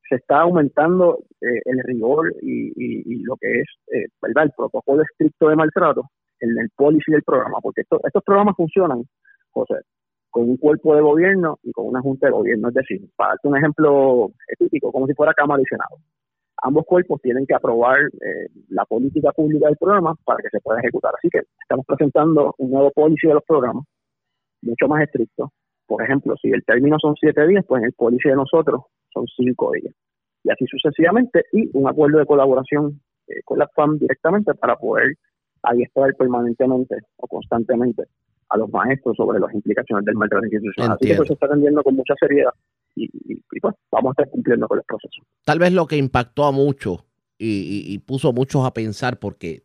Se 0.10 0.16
está 0.16 0.40
aumentando 0.42 1.20
eh, 1.42 1.62
el 1.66 1.80
rigor 1.84 2.34
y, 2.42 3.24
lo 3.24 3.36
que 3.36 3.60
es 3.60 3.68
eh, 3.94 4.08
¿verdad? 4.22 4.46
el 4.46 4.52
protocolo 4.56 5.04
estricto 5.04 5.50
de 5.50 5.56
maltrato 5.58 6.04
en 6.40 6.58
el 6.58 6.70
policy 6.76 7.12
del 7.12 7.24
programa, 7.24 7.60
porque 7.62 7.82
esto- 7.82 8.00
estos 8.04 8.24
programas 8.24 8.56
funcionan, 8.56 9.04
José, 9.52 9.76
con 10.38 10.50
un 10.50 10.58
cuerpo 10.58 10.96
de 10.96 11.02
gobierno 11.02 11.58
y 11.64 11.72
con 11.72 11.88
una 11.88 12.00
junta 12.02 12.28
de 12.28 12.34
gobierno. 12.34 12.68
Es 12.68 12.76
decir, 12.76 13.02
para 13.16 13.32
darte 13.32 13.48
un 13.48 13.58
ejemplo 13.58 14.32
típico, 14.60 14.92
como 14.92 15.08
si 15.08 15.14
fuera 15.16 15.34
Cámara 15.34 15.62
y 15.62 15.66
Senado 15.66 15.98
ambos 16.64 16.86
cuerpos 16.86 17.22
tienen 17.22 17.46
que 17.46 17.54
aprobar 17.54 18.00
eh, 18.00 18.48
la 18.70 18.86
política 18.86 19.32
pública 19.32 19.68
del 19.68 19.78
programa 19.78 20.16
para 20.26 20.40
que 20.42 20.50
se 20.50 20.60
pueda 20.60 20.80
ejecutar. 20.80 21.14
Así 21.16 21.30
que 21.30 21.42
estamos 21.62 21.86
presentando 21.86 22.56
un 22.58 22.72
nuevo 22.72 22.92
policy 22.92 23.28
de 23.28 23.36
los 23.36 23.44
programas, 23.44 23.86
mucho 24.62 24.88
más 24.88 25.04
estricto. 25.04 25.52
Por 25.86 26.04
ejemplo, 26.04 26.36
si 26.42 26.50
el 26.50 26.66
término 26.66 26.98
son 27.00 27.16
siete 27.16 27.48
días, 27.48 27.64
pues 27.68 27.82
en 27.82 27.88
el 27.88 27.94
policy 27.94 28.30
de 28.30 28.36
nosotros 28.36 28.82
son 29.14 29.26
cinco 29.38 29.72
días. 29.72 29.94
Y 30.44 30.50
así 30.50 30.66
sucesivamente, 30.66 31.46
y 31.52 31.70
un 31.74 31.88
acuerdo 31.88 32.20
de 32.20 32.26
colaboración 32.26 33.02
eh, 33.28 33.42
con 33.46 33.60
la 33.60 33.68
FAM 33.68 34.00
directamente 34.00 34.54
para 34.56 34.76
poder 34.76 35.14
adiestrar 35.62 36.16
permanentemente 36.16 36.96
o 37.18 37.28
constantemente 37.28 38.04
a 38.50 38.58
los 38.58 38.70
maestros 38.72 39.16
sobre 39.18 39.40
las 39.40 39.54
implicaciones 39.54 40.06
del 40.06 40.16
maltrato 40.16 40.46
institucional. 40.46 40.92
Así 40.94 41.00
que 41.00 41.06
Entiendo. 41.12 41.20
pues, 41.22 41.28
se 41.28 41.34
está 41.34 41.46
atendiendo 41.48 41.84
con 41.84 41.96
mucha 41.96 42.14
seriedad 42.20 42.52
y, 42.96 43.06
y- 43.06 43.44
y, 43.52 43.60
pues 43.60 43.76
vamos 43.92 44.12
a 44.18 44.22
estar 44.22 44.30
cumpliendo 44.32 44.68
con 44.68 44.78
los 44.78 44.86
procesos. 44.86 45.26
Tal 45.44 45.60
vez 45.60 45.72
lo 45.74 45.86
que 45.88 45.98
impactó 45.98 46.46
a 46.46 46.52
muchos 46.52 47.04
y, 47.38 47.48
y- 47.48 47.94
y 47.94 47.98
puso 48.00 48.30
a 48.30 48.32
muchos 48.32 48.66
a 48.66 48.74
pensar 48.74 49.20
porque 49.20 49.64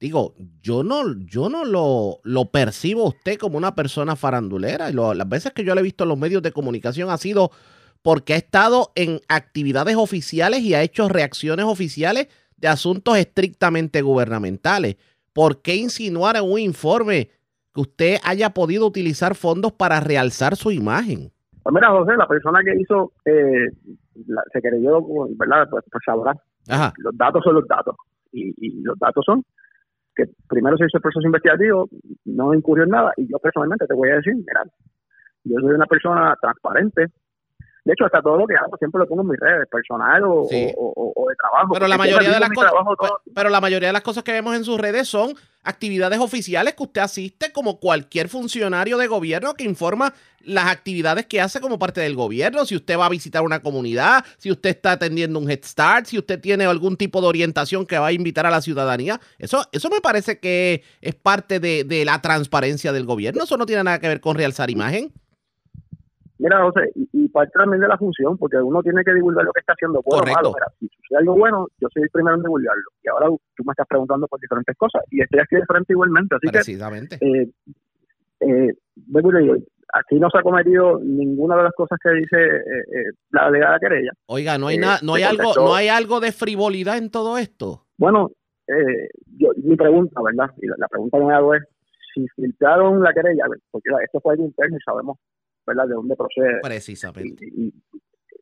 digo, 0.00 0.34
yo 0.62 0.82
no, 0.82 1.02
yo 1.26 1.48
no 1.48 1.64
lo, 1.64 2.20
lo 2.24 2.46
percibo 2.50 3.04
a 3.04 3.08
usted 3.08 3.38
como 3.38 3.56
una 3.58 3.74
persona 3.74 4.16
farandulera. 4.16 4.90
Y 4.90 4.92
lo- 4.92 5.14
las 5.14 5.28
veces 5.28 5.52
que 5.52 5.64
yo 5.64 5.74
le 5.74 5.80
he 5.80 5.84
visto 5.84 6.04
en 6.04 6.08
los 6.10 6.18
medios 6.18 6.42
de 6.42 6.52
comunicación 6.52 7.10
ha 7.10 7.16
sido 7.18 7.50
porque 8.02 8.34
ha 8.34 8.36
estado 8.36 8.92
en 8.94 9.20
actividades 9.28 9.96
oficiales 9.96 10.60
y 10.60 10.74
ha 10.74 10.82
hecho 10.82 11.08
reacciones 11.08 11.64
oficiales 11.66 12.28
de 12.56 12.68
asuntos 12.68 13.16
estrictamente 13.18 14.00
gubernamentales. 14.02 14.96
¿Por 15.32 15.60
qué 15.60 15.76
insinuar 15.76 16.36
en 16.36 16.44
un 16.44 16.58
informe 16.60 17.30
que 17.76 17.82
usted 17.82 18.16
haya 18.24 18.50
podido 18.50 18.86
utilizar 18.86 19.34
fondos 19.34 19.72
para 19.72 20.00
realzar 20.00 20.56
su 20.56 20.70
imagen? 20.70 21.30
Pues 21.62 21.74
mira, 21.74 21.90
José, 21.90 22.16
la 22.16 22.26
persona 22.26 22.60
que 22.64 22.80
hizo, 22.80 23.12
eh, 23.24 23.68
la, 24.26 24.42
se 24.52 24.60
creyó, 24.62 25.00
¿verdad? 25.36 25.68
Pues, 25.70 25.84
pues 25.92 26.02
sabrá. 26.04 26.34
Ajá. 26.68 26.92
Los 26.98 27.16
datos 27.16 27.44
son 27.44 27.54
los 27.54 27.68
datos. 27.68 27.94
Y, 28.32 28.54
y 28.58 28.82
los 28.82 28.98
datos 28.98 29.24
son 29.24 29.44
que 30.16 30.24
primero 30.48 30.76
se 30.78 30.86
hizo 30.86 30.96
el 30.96 31.02
proceso 31.02 31.26
investigativo, 31.26 31.88
no 32.24 32.54
incurrió 32.54 32.84
en 32.84 32.90
nada. 32.90 33.12
Y 33.16 33.28
yo 33.30 33.38
personalmente 33.38 33.86
te 33.86 33.94
voy 33.94 34.08
a 34.08 34.16
decir, 34.16 34.34
mira, 34.34 34.64
yo 35.44 35.60
soy 35.60 35.74
una 35.74 35.86
persona 35.86 36.34
transparente. 36.40 37.06
De 37.86 37.92
hecho, 37.92 38.04
hasta 38.04 38.20
todo 38.20 38.36
lo 38.36 38.46
que 38.48 38.56
hago 38.56 38.76
siempre 38.78 38.98
lo 38.98 39.06
pongo 39.06 39.22
en 39.22 39.28
mis 39.28 39.38
redes, 39.38 39.68
personal 39.70 40.20
o, 40.24 40.44
Sí. 40.50 40.72
o- 40.76 40.92
o- 40.96 41.12
o 41.22 41.28
de 41.28 41.36
trabajo. 41.36 41.72
Pero 41.72 41.86
la 41.86 41.96
mayoría 41.96 42.30
de 42.32 42.40
las 42.40 42.50
cosas, 42.50 42.72
pe- 42.98 43.30
pero 43.32 43.48
la 43.48 43.60
mayoría 43.60 43.88
de 43.88 43.92
las 43.92 44.02
cosas 44.02 44.24
que 44.24 44.32
vemos 44.32 44.56
en 44.56 44.64
sus 44.64 44.76
redes 44.80 45.06
son 45.08 45.34
actividades 45.62 46.18
oficiales 46.18 46.74
que 46.74 46.82
usted 46.82 47.00
asiste 47.00 47.52
como 47.52 47.78
cualquier 47.78 48.28
funcionario 48.28 48.98
de 48.98 49.06
gobierno 49.06 49.54
que 49.54 49.62
informa 49.62 50.12
las 50.40 50.66
actividades 50.66 51.26
que 51.26 51.40
hace 51.40 51.60
como 51.60 51.78
parte 51.78 52.00
del 52.00 52.16
gobierno, 52.16 52.64
si 52.66 52.74
usted 52.74 52.98
va 52.98 53.06
a 53.06 53.08
visitar 53.08 53.42
una 53.42 53.60
comunidad, 53.60 54.24
si 54.38 54.50
usted 54.50 54.70
está 54.70 54.92
atendiendo 54.92 55.38
un 55.38 55.48
Head 55.48 55.60
Start, 55.64 56.06
si 56.06 56.18
usted 56.18 56.40
tiene 56.40 56.64
algún 56.64 56.96
tipo 56.96 57.20
de 57.20 57.28
orientación 57.28 57.86
que 57.86 57.98
va 57.98 58.08
a 58.08 58.12
invitar 58.12 58.46
a 58.46 58.50
la 58.50 58.60
ciudadanía. 58.62 59.20
Eso, 59.38 59.64
eso 59.70 59.88
me 59.90 60.00
parece 60.00 60.40
que 60.40 60.82
es 61.00 61.14
parte 61.14 61.60
de, 61.60 61.84
de 61.84 62.04
la 62.04 62.20
transparencia 62.20 62.92
del 62.92 63.04
gobierno. 63.06 63.44
Eso 63.44 63.56
no 63.56 63.64
tiene 63.66 63.84
nada 63.84 64.00
que 64.00 64.08
ver 64.08 64.20
con 64.20 64.36
realzar 64.36 64.70
imagen. 64.70 65.12
Mira, 66.38 66.62
José, 66.62 66.90
y, 66.94 67.08
y 67.12 67.28
parte 67.28 67.52
también 67.58 67.80
de 67.80 67.88
la 67.88 67.96
función, 67.96 68.36
porque 68.36 68.58
uno 68.58 68.82
tiene 68.82 69.02
que 69.04 69.14
divulgar 69.14 69.44
lo 69.44 69.52
que 69.52 69.60
está 69.60 69.72
haciendo 69.72 70.02
bueno 70.04 70.18
o 70.18 70.20
Correcto. 70.20 70.38
malo. 70.42 70.54
Mira, 70.54 70.66
si 70.78 70.88
sucede 70.88 71.18
algo 71.18 71.34
bueno, 71.36 71.66
yo 71.80 71.88
soy 71.92 72.02
el 72.02 72.10
primero 72.10 72.36
en 72.36 72.42
divulgarlo. 72.42 72.90
Y 73.02 73.08
ahora 73.08 73.26
tú 73.28 73.64
me 73.64 73.72
estás 73.72 73.86
preguntando 73.88 74.26
por 74.28 74.38
diferentes 74.40 74.76
cosas. 74.76 75.02
Y 75.10 75.22
estoy 75.22 75.40
aquí 75.40 75.56
de 75.56 75.64
frente 75.66 75.92
igualmente. 75.92 76.34
Así 76.36 76.46
que 76.46 76.52
Precisamente. 76.52 77.16
eh, 77.20 77.48
eh, 78.40 78.72
le 79.12 79.40
digo, 79.40 79.54
aquí 79.94 80.16
no 80.20 80.28
se 80.30 80.38
ha 80.38 80.42
cometido 80.42 80.98
ninguna 81.02 81.56
de 81.56 81.62
las 81.62 81.72
cosas 81.72 81.98
que 82.02 82.10
dice 82.10 82.36
eh, 82.36 82.60
eh, 82.92 83.12
la 83.30 83.46
delegada 83.46 83.78
querella. 83.78 84.12
Oiga, 84.26 84.58
no 84.58 84.66
hay 84.68 84.76
eh, 84.76 84.80
nada, 84.80 84.98
no 85.02 85.14
hay 85.14 85.22
algo, 85.22 85.52
no 85.56 85.74
hay 85.74 85.88
algo 85.88 86.20
de 86.20 86.32
frivolidad 86.32 86.98
en 86.98 87.10
todo 87.10 87.38
esto. 87.38 87.86
Bueno, 87.96 88.30
eh, 88.68 89.08
yo, 89.38 89.50
mi 89.62 89.76
pregunta, 89.76 90.20
¿verdad? 90.22 90.52
Y 90.60 90.66
la, 90.66 90.74
la 90.78 90.88
pregunta 90.88 91.18
que 91.18 91.24
me 91.24 91.32
hago 91.34 91.54
es, 91.54 91.62
si 92.14 92.26
filtraron 92.28 93.02
la 93.02 93.12
querella, 93.12 93.44
porque 93.70 93.88
esto 94.04 94.20
fue 94.20 94.32
algo 94.34 94.44
interno 94.44 94.76
y 94.76 94.80
sabemos, 94.80 95.18
¿verdad?, 95.66 95.86
de 95.88 95.94
dónde 95.94 96.16
procede. 96.16 96.60
Precisamente. 96.62 97.46
y, 97.46 97.66
y- 97.66 97.74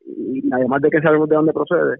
y 0.07 0.49
además 0.53 0.81
de 0.81 0.89
que 0.89 1.01
sabemos 1.01 1.27
de 1.29 1.35
dónde 1.35 1.51
procede, 1.53 1.97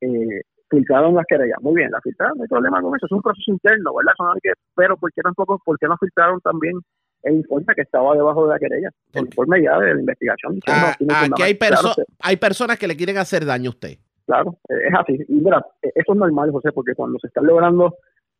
eh, 0.00 0.40
filtraron 0.68 1.14
las 1.14 1.24
querellas. 1.26 1.58
Muy 1.62 1.74
bien, 1.76 1.90
las 1.90 2.02
filtraron, 2.02 2.38
no 2.38 2.42
hay 2.44 2.48
problema 2.48 2.80
con 2.82 2.94
eso, 2.96 3.06
es 3.06 3.12
un 3.12 3.22
proceso 3.22 3.50
interno, 3.52 3.94
¿verdad? 3.94 4.12
Hay 4.34 4.40
que, 4.42 4.52
pero 4.74 4.96
¿por 4.96 5.12
qué 5.12 5.22
tampoco, 5.22 5.60
por 5.64 5.78
qué 5.78 5.86
no 5.86 5.96
filtraron 5.98 6.40
también 6.40 6.74
el 7.22 7.36
informe 7.36 7.74
que 7.74 7.82
estaba 7.82 8.14
debajo 8.14 8.46
de 8.46 8.52
la 8.54 8.58
querella? 8.58 8.90
El 9.14 9.26
informe 9.26 9.62
ya 9.62 9.78
de 9.78 9.94
la 9.94 10.00
investigación. 10.00 10.58
Ah, 10.66 10.94
no 11.00 11.12
aquí 11.14 11.42
hay, 11.42 11.54
fundamento. 11.54 11.56
perso- 11.64 11.94
Claro, 11.94 12.08
hay 12.20 12.36
personas 12.36 12.78
que 12.78 12.88
le 12.88 12.96
quieren 12.96 13.16
hacer 13.18 13.44
daño 13.44 13.70
a 13.70 13.74
usted. 13.74 13.98
Claro, 14.26 14.58
eh, 14.68 14.88
es 14.88 14.94
así. 14.98 15.18
Y 15.28 15.34
mira, 15.34 15.64
eh, 15.82 15.92
eso 15.94 16.12
es 16.12 16.18
normal, 16.18 16.50
José, 16.50 16.72
porque 16.72 16.94
cuando 16.94 17.18
se 17.20 17.28
están 17.28 17.46
logrando 17.46 17.94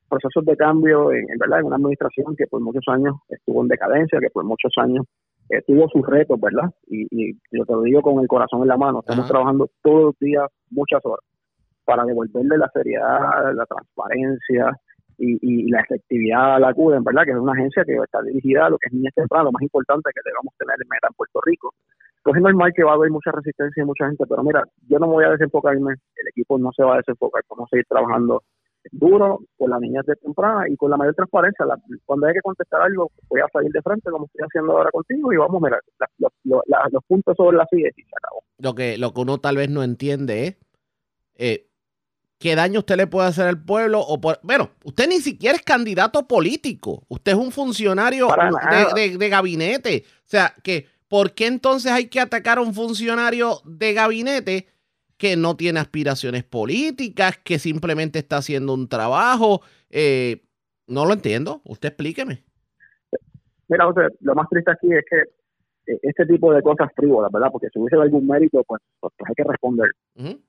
procesos 0.08 0.44
de 0.44 0.56
cambio 0.56 1.12
en, 1.12 1.30
en 1.30 1.38
verdad 1.38 1.60
en 1.60 1.66
una 1.66 1.76
administración 1.76 2.34
que 2.36 2.46
por 2.48 2.60
muchos 2.60 2.84
años 2.88 3.14
estuvo 3.28 3.62
en 3.62 3.68
decadencia, 3.68 4.18
que 4.20 4.30
por 4.30 4.44
muchos 4.44 4.72
años 4.78 5.04
eh, 5.50 5.62
tuvo 5.66 5.88
sus 5.88 6.04
retos, 6.06 6.40
¿verdad? 6.40 6.70
Y, 6.86 7.06
y 7.10 7.34
yo 7.52 7.64
te 7.64 7.72
lo 7.72 7.82
digo 7.82 8.02
con 8.02 8.20
el 8.20 8.28
corazón 8.28 8.62
en 8.62 8.68
la 8.68 8.76
mano, 8.76 9.00
estamos 9.00 9.24
Ajá. 9.24 9.32
trabajando 9.32 9.70
todos 9.82 10.02
los 10.04 10.18
días, 10.18 10.46
muchas 10.70 11.04
horas, 11.04 11.24
para 11.84 12.04
devolverle 12.04 12.58
la 12.58 12.68
seriedad, 12.74 13.54
la 13.54 13.66
transparencia 13.66 14.72
y, 15.18 15.38
y 15.40 15.70
la 15.70 15.80
efectividad 15.80 16.56
a 16.56 16.58
la 16.58 16.74
CUDEN, 16.74 17.04
¿verdad? 17.04 17.24
Que 17.24 17.30
es 17.30 17.36
una 17.36 17.52
agencia 17.52 17.84
que 17.84 17.94
está 17.94 18.22
dirigida 18.22 18.66
a 18.66 18.70
lo 18.70 18.78
que 18.78 18.88
es 18.88 18.92
niñez 18.92 19.14
temprana, 19.14 19.44
lo 19.44 19.52
más 19.52 19.62
importante 19.62 20.10
que 20.12 20.20
debemos 20.24 20.52
tener 20.58 20.74
en 20.82 20.88
meta 20.88 21.08
en 21.08 21.14
Puerto 21.14 21.40
Rico. 21.44 21.74
Pues 22.22 22.36
es 22.36 22.42
normal 22.42 22.72
que 22.74 22.82
va 22.82 22.90
a 22.90 22.94
haber 22.94 23.10
mucha 23.10 23.30
resistencia 23.30 23.82
y 23.82 23.86
mucha 23.86 24.06
gente, 24.06 24.24
pero 24.28 24.42
mira, 24.42 24.64
yo 24.88 24.98
no 24.98 25.06
me 25.06 25.12
voy 25.12 25.24
a 25.24 25.30
desenfocarme, 25.30 25.92
el 25.92 26.28
equipo 26.28 26.58
no 26.58 26.72
se 26.72 26.82
va 26.82 26.94
a 26.94 26.96
desenfocar, 26.96 27.42
vamos 27.48 27.68
a 27.68 27.70
seguir 27.70 27.86
trabajando 27.88 28.42
duro 28.92 29.40
con 29.58 29.70
la 29.70 29.78
niñez 29.78 30.04
de 30.06 30.16
temprana 30.16 30.64
y 30.68 30.76
con 30.76 30.90
la 30.90 30.96
mayor 30.96 31.14
transparencia. 31.14 31.64
La- 31.66 31.78
cuando 32.04 32.26
hay 32.26 32.34
que 32.34 32.40
contestar 32.40 32.82
algo, 32.82 33.10
voy 33.28 33.40
a 33.40 33.46
salir 33.52 33.70
de 33.72 33.82
frente 33.82 34.10
como 34.10 34.26
estoy 34.26 34.42
haciendo 34.46 34.72
ahora 34.76 34.90
contigo 34.90 35.32
y 35.32 35.36
vamos 35.36 35.62
a 35.62 35.64
mirar 35.66 35.80
la- 35.98 36.08
lo- 36.18 36.32
lo- 36.44 36.62
la- 36.66 36.88
los 36.90 37.02
puntos 37.04 37.36
sobre 37.36 37.56
la 37.56 37.66
silla 37.70 37.88
y 37.96 38.02
se 38.02 38.08
acabó. 38.16 38.42
Lo 38.58 38.74
que, 38.74 38.98
lo 38.98 39.12
que 39.12 39.20
uno 39.20 39.38
tal 39.38 39.56
vez 39.56 39.68
no 39.70 39.82
entiende 39.82 40.46
es 40.46 40.56
eh, 41.38 41.66
qué 42.38 42.54
daño 42.54 42.80
usted 42.80 42.96
le 42.96 43.06
puede 43.06 43.28
hacer 43.28 43.46
al 43.46 43.62
pueblo. 43.62 44.00
o 44.00 44.20
por, 44.20 44.38
Bueno, 44.42 44.70
usted 44.84 45.08
ni 45.08 45.20
siquiera 45.20 45.56
es 45.56 45.62
candidato 45.62 46.26
político. 46.26 47.04
Usted 47.08 47.32
es 47.32 47.38
un 47.38 47.50
funcionario 47.52 48.28
de, 48.94 49.08
de- 49.10 49.18
de 49.18 49.28
gabinete. 49.28 50.04
O 50.06 50.28
sea, 50.28 50.54
que 50.62 50.86
¿por 51.08 51.32
qué 51.32 51.46
entonces 51.46 51.92
hay 51.92 52.06
que 52.08 52.20
atacar 52.20 52.58
a 52.58 52.62
un 52.62 52.74
funcionario 52.74 53.60
de 53.64 53.92
gabinete 53.94 54.66
que 55.16 55.36
no 55.36 55.56
tiene 55.56 55.80
aspiraciones 55.80 56.44
políticas, 56.44 57.38
que 57.38 57.58
simplemente 57.58 58.18
está 58.18 58.38
haciendo 58.38 58.74
un 58.74 58.88
trabajo? 58.88 59.62
Eh, 59.90 60.42
no 60.86 61.06
lo 61.06 61.12
entiendo. 61.12 61.62
Usted 61.64 61.88
explíqueme. 61.88 62.44
Mira, 63.68 63.86
José, 63.86 64.08
lo 64.20 64.34
más 64.34 64.48
triste 64.48 64.70
aquí 64.70 64.92
es 64.92 65.04
que 65.10 65.92
eh, 65.92 65.98
este 66.02 66.26
tipo 66.26 66.52
de 66.52 66.62
cosas 66.62 66.90
frívolas, 66.94 67.32
¿verdad? 67.32 67.48
Porque 67.50 67.68
si 67.72 67.78
hubiese 67.78 67.96
algún 67.96 68.26
mérito, 68.26 68.62
pues, 68.64 68.80
pues, 69.00 69.12
pues 69.16 69.28
hay 69.28 69.34
que 69.34 69.50
responder. 69.50 69.90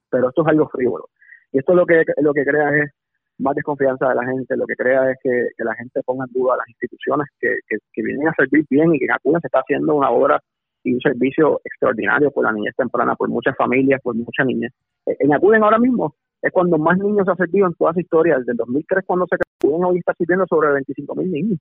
Pero 0.09 0.29
esto 0.29 0.41
es 0.41 0.47
algo 0.47 0.69
frívolo. 0.69 1.09
Y 1.51 1.59
esto 1.59 1.73
lo 1.73 1.85
que, 1.85 2.03
lo 2.21 2.33
que 2.33 2.45
crea 2.45 2.69
es 2.77 2.91
más 3.39 3.55
desconfianza 3.55 4.09
de 4.09 4.15
la 4.15 4.25
gente, 4.25 4.57
lo 4.57 4.65
que 4.65 4.75
crea 4.75 5.11
es 5.11 5.17
que, 5.21 5.47
que 5.55 5.63
la 5.63 5.75
gente 5.75 6.01
ponga 6.03 6.25
en 6.25 6.33
duda 6.33 6.57
las 6.57 6.67
instituciones 6.67 7.27
que, 7.39 7.55
que, 7.67 7.77
que 7.93 8.03
vienen 8.03 8.27
a 8.27 8.33
servir 8.35 8.65
bien 8.69 8.93
y 8.93 8.99
que 8.99 9.05
en 9.05 9.11
Acuña 9.11 9.39
se 9.39 9.47
está 9.47 9.59
haciendo 9.59 9.95
una 9.95 10.09
obra 10.09 10.41
y 10.87 10.93
un 10.93 11.01
servicio 11.01 11.59
extraordinario 11.65 12.31
por 12.31 12.45
la 12.45 12.53
niñez 12.53 12.73
temprana, 12.75 13.15
por 13.15 13.29
muchas 13.29 13.55
familias, 13.57 14.01
por 14.01 14.15
muchas 14.15 14.45
niñas. 14.45 14.71
Eh, 15.05 15.17
En 15.19 15.33
Acuden 15.33 15.63
ahora 15.63 15.79
mismo 15.79 16.15
es 16.41 16.51
cuando 16.51 16.77
más 16.77 16.97
niños 16.97 17.25
se 17.25 17.31
ha 17.31 17.35
servido 17.35 17.67
en 17.67 17.73
toda 17.73 17.93
su 17.93 17.99
historia. 17.99 18.37
Desde 18.37 18.53
el 18.53 18.57
2003 18.57 19.03
cuando 19.05 19.25
se 19.27 19.35
Acuden 19.35 19.83
hoy 19.83 19.97
está 19.99 20.13
sirviendo 20.13 20.45
sobre 20.47 20.71
25 20.71 21.15
mil 21.15 21.31
niños. 21.31 21.59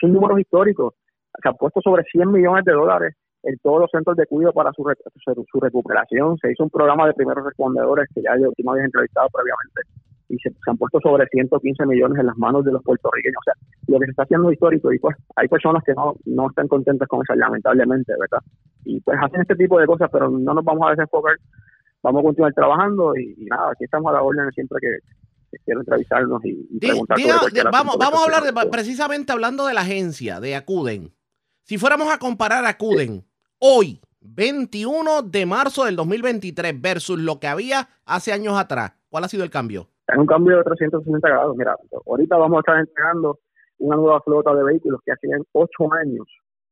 Son 0.00 0.12
números 0.12 0.38
históricos. 0.38 0.94
Se 1.42 1.48
han 1.48 1.56
puesto 1.56 1.80
sobre 1.80 2.04
100 2.04 2.30
millones 2.30 2.64
de 2.64 2.72
dólares 2.72 3.16
en 3.44 3.58
todos 3.58 3.80
los 3.80 3.90
centros 3.90 4.16
de 4.16 4.26
cuidado 4.26 4.52
para 4.52 4.72
su, 4.72 4.84
re- 4.84 4.94
su, 5.24 5.44
su 5.50 5.60
recuperación. 5.60 6.36
Se 6.38 6.52
hizo 6.52 6.62
un 6.64 6.70
programa 6.70 7.06
de 7.06 7.14
primeros 7.14 7.44
respondedores 7.44 8.08
que 8.14 8.22
ya 8.22 8.36
yo 8.40 8.48
última 8.48 8.74
vez 8.74 8.84
entrevistado 8.84 9.28
previamente 9.32 9.80
y 10.28 10.38
se, 10.38 10.50
se 10.50 10.70
han 10.70 10.78
puesto 10.78 10.98
sobre 11.00 11.26
115 11.26 11.84
millones 11.86 12.18
en 12.18 12.26
las 12.26 12.36
manos 12.38 12.64
de 12.64 12.72
los 12.72 12.82
puertorriqueños. 12.82 13.36
O 13.40 13.44
sea, 13.44 13.54
lo 13.88 13.98
que 13.98 14.06
se 14.06 14.10
está 14.12 14.22
haciendo 14.22 14.48
es 14.48 14.54
histórico 14.54 14.92
y 14.92 14.98
pues 14.98 15.16
hay 15.36 15.48
personas 15.48 15.82
que 15.84 15.92
no, 15.94 16.14
no 16.24 16.48
están 16.48 16.68
contentas 16.68 17.06
con 17.08 17.20
eso, 17.22 17.34
lamentablemente, 17.34 18.12
¿verdad? 18.18 18.38
Y 18.84 19.00
pues 19.00 19.18
hacen 19.22 19.42
este 19.42 19.56
tipo 19.56 19.78
de 19.78 19.86
cosas, 19.86 20.08
pero 20.12 20.30
no 20.30 20.54
nos 20.54 20.64
vamos 20.64 20.86
a 20.86 20.90
desenfocar, 20.90 21.36
vamos 22.02 22.20
a 22.20 22.24
continuar 22.24 22.54
trabajando 22.54 23.14
y, 23.16 23.34
y 23.36 23.44
nada, 23.46 23.72
aquí 23.72 23.84
estamos 23.84 24.08
a 24.10 24.14
la 24.16 24.22
orden 24.22 24.50
siempre 24.52 24.78
que, 24.80 25.58
quiero 25.66 25.80
entrevistarnos 25.80 26.42
y, 26.44 26.66
y 26.70 26.78
preguntar 26.78 27.18
diga- 27.18 27.40
de- 27.52 27.62
vamos, 27.70 27.96
vamos 27.98 28.20
a 28.20 28.24
se 28.24 28.24
hablar 28.36 28.54
de, 28.54 28.70
precisamente 28.70 29.32
hablando 29.32 29.66
de 29.66 29.74
la 29.74 29.82
agencia 29.82 30.40
de 30.40 30.56
Acuden. 30.56 31.12
Si 31.64 31.76
fuéramos 31.76 32.10
a 32.12 32.18
comparar 32.18 32.64
Acuden 32.64 33.24
hoy, 33.64 34.00
21 34.20 35.22
de 35.22 35.46
marzo 35.46 35.84
del 35.84 35.94
2023, 35.94 36.82
versus 36.82 37.18
lo 37.18 37.38
que 37.38 37.46
había 37.46 37.88
hace 38.04 38.32
años 38.32 38.58
atrás, 38.58 38.92
¿cuál 39.08 39.22
ha 39.22 39.28
sido 39.28 39.44
el 39.44 39.50
cambio? 39.50 39.86
Es 40.08 40.18
un 40.18 40.26
cambio 40.26 40.56
de 40.56 40.64
360 40.64 41.28
grados. 41.28 41.56
Mira, 41.56 41.76
ahorita 42.06 42.36
vamos 42.36 42.56
a 42.56 42.60
estar 42.60 42.78
entregando 42.80 43.38
una 43.78 43.96
nueva 43.96 44.20
flota 44.22 44.52
de 44.52 44.64
vehículos 44.64 45.00
que 45.06 45.12
hacían 45.12 45.42
ocho 45.52 45.92
años 45.92 46.26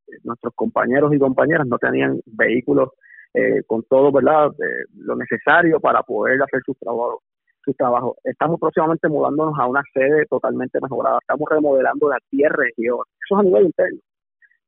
eh, 0.09 0.19
nuestros 0.25 0.53
compañeros 0.57 1.15
y 1.15 1.19
compañeras 1.19 1.67
no 1.69 1.79
tenían 1.79 2.21
vehículos 2.27 2.91
eh, 3.35 3.63
con 3.69 3.85
todo, 3.85 4.11
¿verdad? 4.11 4.49
Eh, 4.59 4.87
lo 4.97 5.15
necesario 5.15 5.79
para 5.79 6.03
poder 6.03 6.43
hacer 6.43 6.61
sus 6.67 6.77
trabajos. 6.77 7.23
Sus 7.65 7.77
trabajos. 7.77 8.17
Estamos 8.25 8.59
próximamente 8.59 9.09
mudándonos 9.09 9.55
a 9.59 9.67
una 9.67 9.83
sede 9.93 10.27
totalmente 10.27 10.81
mejorada. 10.81 11.19
Estamos 11.21 11.49
remodelando 11.49 12.09
las 12.09 12.21
10 12.33 12.51
regiones. 12.51 13.13
Eso 13.25 13.37
es 13.37 13.41
a 13.41 13.43
nivel 13.43 13.67
interno. 13.67 14.01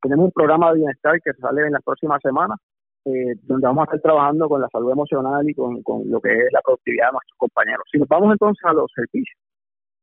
Tenemos 0.03 0.27
un 0.27 0.33
programa 0.33 0.73
de 0.73 0.79
bienestar 0.79 1.21
que 1.23 1.33
sale 1.35 1.62
en 1.65 1.73
las 1.73 1.83
próximas 1.83 2.21
semanas, 2.21 2.59
eh, 3.05 3.35
donde 3.43 3.67
vamos 3.67 3.83
a 3.83 3.85
estar 3.85 4.01
trabajando 4.01 4.49
con 4.49 4.61
la 4.61 4.69
salud 4.69 4.91
emocional 4.91 5.49
y 5.49 5.55
con, 5.55 5.81
lo 6.11 6.21
que 6.21 6.33
es 6.33 6.53
la 6.53 6.61
productividad 6.61 7.07
de 7.07 7.12
nuestros 7.12 7.38
compañeros. 7.38 7.85
Si 7.91 7.99
nos 7.99 8.09
vamos 8.09 8.33
entonces 8.33 8.65
a 8.65 8.73
los 8.73 8.91
servicios, 8.95 9.38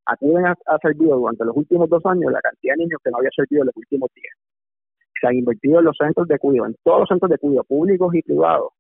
Acuden 0.06 0.48
ha, 0.48 0.56
ha 0.66 0.78
servido 0.80 1.18
durante 1.18 1.44
los 1.46 1.56
últimos 1.56 1.90
dos 1.90 2.04
años 2.06 2.32
la 2.32 2.42
cantidad 2.42 2.74
de 2.76 2.84
niños 2.84 3.00
que 3.04 3.12
no 3.12 3.18
había 3.18 3.30
servido 3.36 3.64
en 3.64 3.68
los 3.68 3.78
últimos 3.78 4.10
diez. 4.16 4.34
Se 5.20 5.28
han 5.28 5.36
invertido 5.36 5.80
en 5.80 5.86
los 5.86 5.98
centros 5.98 6.28
de 6.28 6.40
cuidado, 6.40 6.68
en 6.68 6.76
todos 6.82 7.00
los 7.02 7.10
centros 7.10 7.30
de 7.30 7.38
cuidado, 7.38 7.66
públicos 7.66 8.16
y 8.16 8.22
privados, 8.22 8.72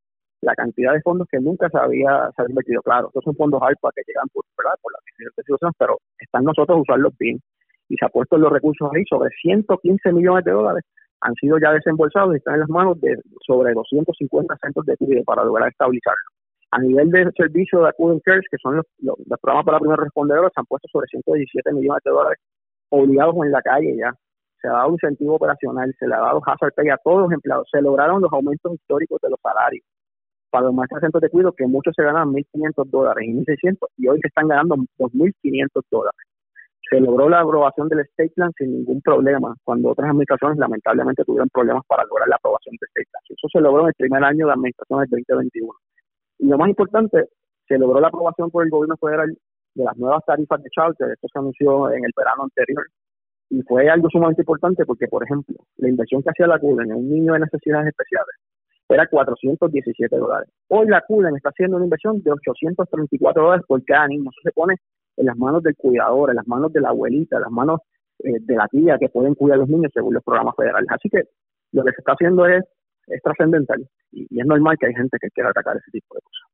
la 0.41 0.55
cantidad 0.55 0.93
de 0.93 1.01
fondos 1.01 1.27
que 1.29 1.39
nunca 1.39 1.69
se 1.69 1.77
había, 1.77 2.31
invertido. 2.47 2.81
Claro, 2.81 3.07
estos 3.07 3.23
son 3.25 3.35
fondos 3.35 3.61
ARPA 3.61 3.91
que 3.93 4.03
llegan 4.07 4.27
por, 4.33 4.45
¿verdad? 4.57 4.79
por 4.81 4.93
instituciones, 5.19 5.75
pero 5.77 5.97
están 6.17 6.45
nosotros 6.45 6.79
usarlos 6.79 7.13
bien. 7.19 7.39
Y 7.89 7.95
se 7.97 8.05
ha 8.05 8.09
puesto 8.09 8.37
los 8.37 8.51
recursos 8.51 8.89
ahí, 8.93 9.03
sobre 9.09 9.29
115 9.41 10.13
millones 10.13 10.45
de 10.45 10.51
dólares 10.51 10.83
han 11.21 11.33
sido 11.35 11.57
ya 11.59 11.71
desembolsados 11.71 12.33
y 12.33 12.37
están 12.37 12.55
en 12.55 12.59
las 12.61 12.69
manos 12.69 12.99
de 13.01 13.17
sobre 13.45 13.73
250 13.73 14.55
centros 14.61 14.85
de 14.85 14.97
cuidado 14.97 15.23
para 15.25 15.43
lograr 15.43 15.69
estabilizarlo. 15.69 16.23
A 16.71 16.79
nivel 16.79 17.09
de 17.09 17.31
servicio 17.35 17.81
de 17.81 17.89
Acuden 17.89 18.19
Cares, 18.19 18.45
que 18.49 18.57
son 18.61 18.77
los, 18.77 18.85
programas 19.41 19.65
para 19.65 19.79
primeros 19.79 20.05
respondedores, 20.05 20.51
se 20.53 20.59
han 20.59 20.65
puesto 20.65 20.87
sobre 20.91 21.07
117 21.07 21.73
millones 21.73 22.01
de 22.05 22.11
dólares 22.11 22.39
obligados 22.89 23.35
en 23.43 23.51
la 23.51 23.61
calle 23.61 23.95
ya. 23.97 24.13
Se 24.61 24.67
ha 24.67 24.71
dado 24.71 24.91
incentivo 24.91 25.35
operacional, 25.35 25.93
se 25.97 26.07
le 26.07 26.13
ha 26.13 26.19
dado 26.19 26.41
hazard 26.45 26.73
pay 26.75 26.89
a 26.89 26.97
todos 27.03 27.21
los 27.21 27.31
empleados. 27.31 27.67
Se 27.71 27.81
lograron 27.81 28.21
los 28.21 28.31
aumentos 28.31 28.73
históricos 28.73 29.19
de 29.21 29.29
los 29.29 29.39
salarios 29.41 29.83
para 30.51 30.65
los 30.65 30.73
maestros 30.73 31.01
de 31.01 31.05
centros 31.05 31.21
de 31.21 31.29
cuidado, 31.29 31.53
que 31.53 31.65
muchos 31.65 31.93
se 31.95 32.03
ganan 32.03 32.29
1.500 32.29 32.89
dólares 32.89 33.27
y 33.27 33.33
1.600 33.33 33.77
y 33.97 34.07
hoy 34.07 34.19
se 34.21 34.27
están 34.27 34.47
ganando 34.47 34.75
2.500 34.97 35.81
dólares. 35.89 36.28
Se 36.89 36.99
logró 36.99 37.29
la 37.29 37.41
aprobación 37.41 37.87
del 37.87 37.99
State 37.99 38.31
Plan 38.35 38.51
sin 38.57 38.71
ningún 38.71 39.01
problema, 39.01 39.55
cuando 39.63 39.89
otras 39.89 40.09
administraciones 40.09 40.57
lamentablemente 40.57 41.23
tuvieron 41.23 41.49
problemas 41.49 41.83
para 41.87 42.03
lograr 42.05 42.27
la 42.27 42.37
aprobación 42.37 42.75
del 42.79 42.87
State 42.89 43.09
Plan. 43.11 43.23
Eso 43.29 43.47
se 43.51 43.61
logró 43.61 43.83
en 43.83 43.87
el 43.89 43.93
primer 43.93 44.23
año 44.23 44.47
de 44.47 44.53
administración 44.53 44.99
del 45.01 45.23
2021. 45.27 45.73
Y 46.39 46.47
lo 46.47 46.57
más 46.57 46.69
importante, 46.69 47.25
se 47.67 47.77
logró 47.77 47.99
la 47.99 48.07
aprobación 48.07 48.49
por 48.49 48.63
el 48.63 48.71
gobierno 48.71 48.97
federal 48.97 49.37
de 49.75 49.83
las 49.83 49.95
nuevas 49.97 50.25
tarifas 50.25 50.61
de 50.63 50.69
charter. 50.69 51.11
Esto 51.11 51.27
se 51.31 51.39
anunció 51.39 51.91
en 51.91 52.03
el 52.03 52.11
verano 52.17 52.43
anterior. 52.43 52.83
Y 53.51 53.61
fue 53.63 53.89
algo 53.89 54.09
sumamente 54.09 54.41
importante 54.41 54.85
porque, 54.85 55.07
por 55.07 55.23
ejemplo, 55.23 55.55
la 55.77 55.89
inversión 55.89 56.21
que 56.23 56.29
hacía 56.29 56.47
la 56.47 56.59
CUDEN 56.59 56.91
en 56.91 56.97
un 56.97 57.09
niño 57.09 57.33
de 57.33 57.39
necesidades 57.39 57.87
especiales 57.87 58.35
era 58.89 59.07
417 59.07 60.17
dólares. 60.17 60.49
Hoy 60.67 60.87
la 60.87 61.01
CUDEN 61.01 61.35
está 61.35 61.49
haciendo 61.49 61.77
una 61.77 61.85
inversión 61.85 62.21
de 62.21 62.31
834 62.31 63.43
dólares 63.43 63.65
por 63.67 63.83
cada 63.85 64.07
niño. 64.07 64.29
Eso 64.31 64.41
se 64.43 64.51
pone 64.51 64.75
en 65.19 65.25
las 65.25 65.37
manos 65.37 65.61
del 65.61 65.75
cuidador, 65.75 66.29
en 66.29 66.37
las 66.37 66.47
manos 66.47 66.71
de 66.71 66.81
la 66.81 66.89
abuelita, 66.89 67.35
en 67.35 67.41
las 67.43 67.51
manos 67.51 67.81
eh, 68.23 68.39
de 68.39 68.55
la 68.55 68.67
tía 68.67 68.97
que 68.97 69.09
pueden 69.09 69.35
cuidar 69.35 69.57
a 69.57 69.61
los 69.61 69.69
niños 69.69 69.91
según 69.93 70.13
los 70.13 70.23
programas 70.23 70.55
federales. 70.55 70.89
Así 70.89 71.09
que 71.09 71.23
lo 71.73 71.83
que 71.83 71.91
se 71.91 72.01
está 72.01 72.13
haciendo 72.13 72.45
es, 72.45 72.63
es 73.07 73.21
trascendental 73.21 73.87
y, 74.11 74.27
y 74.29 74.39
es 74.39 74.45
normal 74.45 74.77
que 74.79 74.87
hay 74.87 74.93
gente 74.93 75.17
que 75.21 75.29
quiera 75.29 75.49
atacar 75.49 75.77
ese 75.77 75.91
tipo 75.91 76.15
de 76.15 76.21
cosas. 76.21 76.47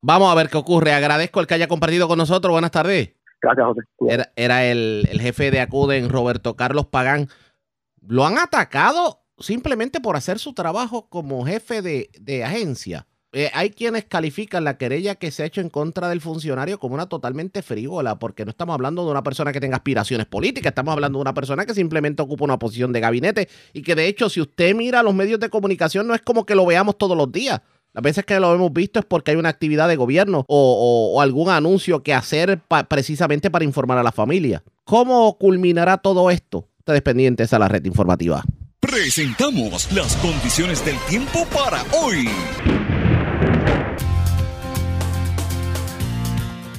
Vamos 0.00 0.30
a 0.30 0.34
ver 0.34 0.48
qué 0.48 0.58
ocurre. 0.58 0.92
Agradezco 0.92 1.40
el 1.40 1.46
que 1.46 1.54
haya 1.54 1.68
compartido 1.68 2.08
con 2.08 2.18
nosotros. 2.18 2.52
Buenas 2.52 2.70
tardes. 2.70 3.14
Gracias, 3.40 3.66
José. 3.66 4.14
Era, 4.14 4.32
era 4.36 4.64
el, 4.64 5.06
el 5.10 5.20
jefe 5.20 5.50
de 5.50 5.60
Acuden, 5.60 6.08
Roberto 6.08 6.56
Carlos 6.56 6.86
Pagán. 6.86 7.28
Lo 8.06 8.26
han 8.26 8.38
atacado 8.38 9.20
simplemente 9.38 10.00
por 10.00 10.16
hacer 10.16 10.38
su 10.38 10.54
trabajo 10.54 11.08
como 11.08 11.44
jefe 11.44 11.82
de, 11.82 12.10
de 12.20 12.44
agencia. 12.44 13.06
Eh, 13.36 13.50
hay 13.52 13.70
quienes 13.70 14.04
califican 14.04 14.62
la 14.62 14.78
querella 14.78 15.16
que 15.16 15.32
se 15.32 15.42
ha 15.42 15.46
hecho 15.46 15.60
en 15.60 15.68
contra 15.68 16.08
del 16.08 16.20
funcionario 16.20 16.78
como 16.78 16.94
una 16.94 17.08
totalmente 17.08 17.62
frívola, 17.62 18.16
porque 18.16 18.44
no 18.44 18.52
estamos 18.52 18.74
hablando 18.74 19.04
de 19.04 19.10
una 19.10 19.24
persona 19.24 19.52
que 19.52 19.60
tenga 19.60 19.74
aspiraciones 19.74 20.26
políticas, 20.26 20.70
estamos 20.70 20.92
hablando 20.92 21.18
de 21.18 21.22
una 21.22 21.34
persona 21.34 21.66
que 21.66 21.74
simplemente 21.74 22.22
ocupa 22.22 22.44
una 22.44 22.60
posición 22.60 22.92
de 22.92 23.00
gabinete 23.00 23.48
y 23.72 23.82
que 23.82 23.96
de 23.96 24.06
hecho 24.06 24.28
si 24.28 24.40
usted 24.40 24.72
mira 24.76 25.02
los 25.02 25.14
medios 25.14 25.40
de 25.40 25.50
comunicación 25.50 26.06
no 26.06 26.14
es 26.14 26.22
como 26.22 26.46
que 26.46 26.54
lo 26.54 26.64
veamos 26.64 26.96
todos 26.96 27.16
los 27.16 27.32
días. 27.32 27.60
Las 27.92 28.04
veces 28.04 28.24
que 28.24 28.38
lo 28.38 28.54
hemos 28.54 28.72
visto 28.72 29.00
es 29.00 29.04
porque 29.04 29.32
hay 29.32 29.36
una 29.36 29.48
actividad 29.48 29.88
de 29.88 29.96
gobierno 29.96 30.44
o, 30.46 31.20
algún 31.20 31.48
anuncio 31.48 32.04
que 32.04 32.14
hacer 32.14 32.60
precisamente 32.88 33.50
para 33.50 33.64
informar 33.64 33.98
a 33.98 34.04
la 34.04 34.12
familia. 34.12 34.62
¿Cómo 34.84 35.38
culminará 35.38 35.98
todo 35.98 36.30
esto? 36.30 36.68
Ustedes 36.78 37.02
pendientes 37.02 37.52
a 37.52 37.58
la 37.58 37.66
red 37.66 37.84
informativa. 37.84 38.44
Presentamos 38.78 39.90
las 39.92 40.16
condiciones 40.16 40.84
del 40.84 40.98
tiempo 41.08 41.46
para 41.52 41.84
hoy. 41.92 42.28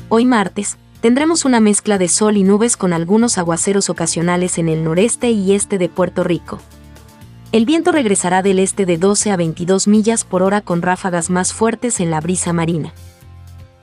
Hoy 0.09 0.25
martes, 0.25 0.77
Tendremos 1.05 1.45
una 1.45 1.59
mezcla 1.59 1.99
de 1.99 2.07
sol 2.07 2.35
y 2.35 2.41
nubes 2.41 2.77
con 2.77 2.91
algunos 2.91 3.37
aguaceros 3.37 3.91
ocasionales 3.91 4.57
en 4.57 4.69
el 4.69 4.83
noreste 4.83 5.29
y 5.29 5.53
este 5.53 5.77
de 5.77 5.87
Puerto 5.87 6.23
Rico. 6.23 6.59
El 7.51 7.67
viento 7.67 7.91
regresará 7.91 8.41
del 8.41 8.57
este 8.57 8.87
de 8.87 8.97
12 8.97 9.29
a 9.29 9.37
22 9.37 9.87
millas 9.87 10.23
por 10.23 10.41
hora 10.41 10.61
con 10.61 10.81
ráfagas 10.81 11.29
más 11.29 11.53
fuertes 11.53 11.99
en 11.99 12.09
la 12.09 12.21
brisa 12.21 12.53
marina. 12.53 12.91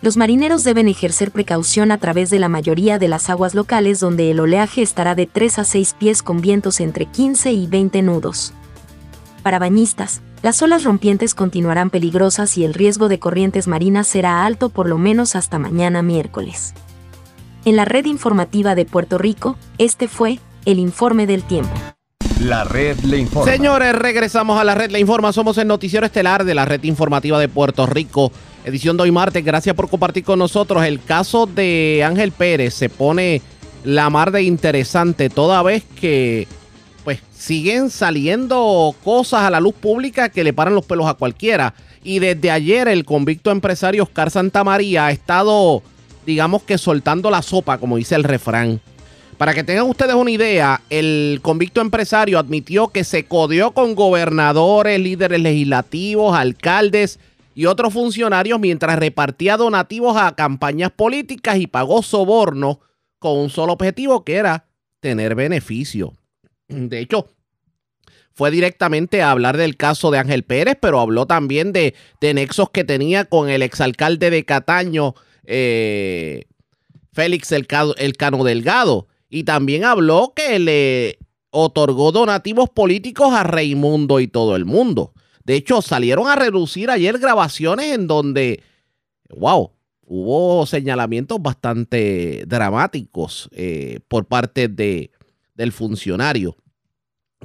Los 0.01 0.17
marineros 0.17 0.65
deben 0.65 0.89
ejercer 0.89 1.31
precaución 1.31 1.93
a 1.93 1.99
través 1.99 2.29
de 2.29 2.41
la 2.41 2.49
mayoría 2.49 2.99
de 2.99 3.07
las 3.07 3.31
aguas 3.31 3.55
locales 3.55 4.01
donde 4.01 4.33
el 4.33 4.41
oleaje 4.41 4.83
estará 4.83 5.15
de 5.15 5.27
3 5.27 5.61
a 5.61 5.65
6 5.65 5.95
pies 5.97 6.25
con 6.25 6.41
vientos 6.41 6.81
entre 6.81 7.07
15 7.07 7.53
y 7.53 7.69
20 7.69 8.03
nudos. 8.03 8.53
Para 9.42 9.59
bañistas, 9.59 10.22
las 10.42 10.62
olas 10.62 10.85
rompientes 10.85 11.35
continuarán 11.35 11.90
peligrosas 11.90 12.57
y 12.57 12.64
el 12.64 12.74
riesgo 12.74 13.09
de 13.09 13.18
corrientes 13.18 13.66
marinas 13.66 14.07
será 14.07 14.44
alto 14.44 14.68
por 14.68 14.88
lo 14.88 14.98
menos 14.98 15.35
hasta 15.35 15.59
mañana 15.59 16.02
miércoles. 16.02 16.74
En 17.64 17.76
la 17.76 17.85
red 17.85 18.05
informativa 18.07 18.74
de 18.74 18.85
Puerto 18.85 19.18
Rico, 19.18 19.57
este 19.78 20.07
fue 20.07 20.38
el 20.64 20.78
informe 20.78 21.26
del 21.26 21.42
tiempo. 21.42 21.72
La 22.40 22.64
red 22.64 22.98
le 23.00 23.18
informa. 23.18 23.50
Señores, 23.50 23.94
regresamos 23.94 24.61
a 24.61 24.64
la 24.64 24.74
red 24.74 24.90
Le 24.90 24.98
Informa. 24.98 25.33
Somos 25.33 25.59
el 25.59 25.68
noticiero 25.68 26.07
estelar 26.07 26.44
de 26.44 26.55
la 26.55 26.64
red 26.64 26.83
informativa 26.83 27.38
de 27.38 27.48
Puerto 27.48 27.87
Rico. 27.87 28.33
Edición 28.64 28.96
de 28.96 29.05
hoy 29.05 29.12
martes. 29.12 29.44
Gracias 29.44 29.76
por 29.76 29.88
compartir 29.88 30.24
con 30.24 30.40
nosotros. 30.40 30.85
El 30.85 31.00
caso 31.00 31.46
de 31.46 32.02
Ángel 32.05 32.33
Pérez 32.33 32.74
se 32.74 32.88
pone 32.88 33.42
la 33.85 34.11
mar 34.11 34.33
de 34.33 34.42
interesante 34.42 35.31
toda 35.31 35.62
vez 35.62 35.85
que 36.00 36.48
siguen 37.42 37.90
saliendo 37.90 38.94
cosas 39.02 39.40
a 39.40 39.50
la 39.50 39.59
luz 39.59 39.74
pública 39.74 40.28
que 40.28 40.44
le 40.44 40.52
paran 40.52 40.76
los 40.76 40.87
pelos 40.87 41.09
a 41.09 41.14
cualquiera. 41.14 41.74
Y 42.05 42.20
desde 42.20 42.52
ayer 42.52 42.87
el 42.87 43.05
convicto 43.05 43.50
empresario 43.50 44.05
Oscar 44.05 44.31
Santamaría 44.31 45.07
ha 45.07 45.11
estado, 45.11 45.83
digamos 46.24 46.62
que 46.62 46.78
soltando 46.78 47.31
la 47.31 47.42
sopa, 47.42 47.78
como 47.78 47.96
dice 47.96 48.14
el 48.14 48.22
refrán. 48.22 48.81
Para 49.38 49.55
que 49.55 49.64
tengan 49.64 49.88
ustedes 49.88 50.14
una 50.14 50.31
idea, 50.31 50.83
el 50.88 51.40
convicto 51.42 51.81
empresario 51.81 52.38
admitió 52.38 52.88
que 52.88 53.02
se 53.02 53.24
codeó 53.24 53.72
con 53.72 53.96
gobernadores, 53.96 55.00
líderes 55.00 55.40
legislativos, 55.40 56.37
alcaldes 56.37 57.18
y 57.57 57.66
otros 57.66 57.92
funcionarios 57.92 58.61
mientras 58.61 58.96
repartía 59.00 59.57
donativos 59.57 60.16
a 60.16 60.37
campañas 60.37 60.92
políticas 60.92 61.57
y 61.57 61.66
pagó 61.66 62.05
soborno 62.05 62.78
con 63.18 63.37
un 63.37 63.50
solo 63.50 63.72
objetivo 63.72 64.22
que 64.22 64.37
era 64.37 64.66
tener 65.00 65.35
beneficio. 65.35 66.12
De 66.73 67.01
hecho, 67.01 67.29
fue 68.35 68.51
directamente 68.51 69.23
a 69.23 69.31
hablar 69.31 69.57
del 69.57 69.77
caso 69.77 70.11
de 70.11 70.19
Ángel 70.19 70.43
Pérez, 70.43 70.77
pero 70.81 71.01
habló 71.01 71.27
también 71.27 71.73
de, 71.73 71.95
nexos 72.21 72.71
que 72.71 72.85
tenía 72.85 73.27
con 73.27 73.51
el 73.51 73.63
exalcalde 73.63 74.31
de 74.31 74.45
Cataño, 74.45 75.15
eh, 75.45 76.45
Félix 77.13 77.53
Elcano 77.53 78.45
Delgado. 78.45 79.09
Y 79.29 79.45
también 79.45 79.85
habló 79.85 80.33
que 80.35 80.59
le 80.59 81.19
otorgó 81.51 82.13
donativos 82.13 82.71
políticos 82.71 83.33
a 83.35 83.45
Raimundo 83.45 84.21
y 84.21 84.29
todo 84.29 84.57
el 84.57 84.65
mundo. 84.65 85.13
De 85.45 85.55
hecho, 85.55 85.83
salieron 85.83 86.29
a 86.29 86.37
reducir 86.37 86.91
ayer 86.91 87.19
grabaciones 87.19 87.93
en 87.93 88.07
donde, 88.07 88.63
wow, 89.31 89.73
hubo 90.03 90.67
señalamientos 90.67 91.41
bastante 91.41 92.45
dramáticos 92.47 93.49
eh, 93.53 94.01
por 94.09 94.27
parte 94.27 94.69
de, 94.69 95.11
del 95.55 95.73
funcionario. 95.73 96.57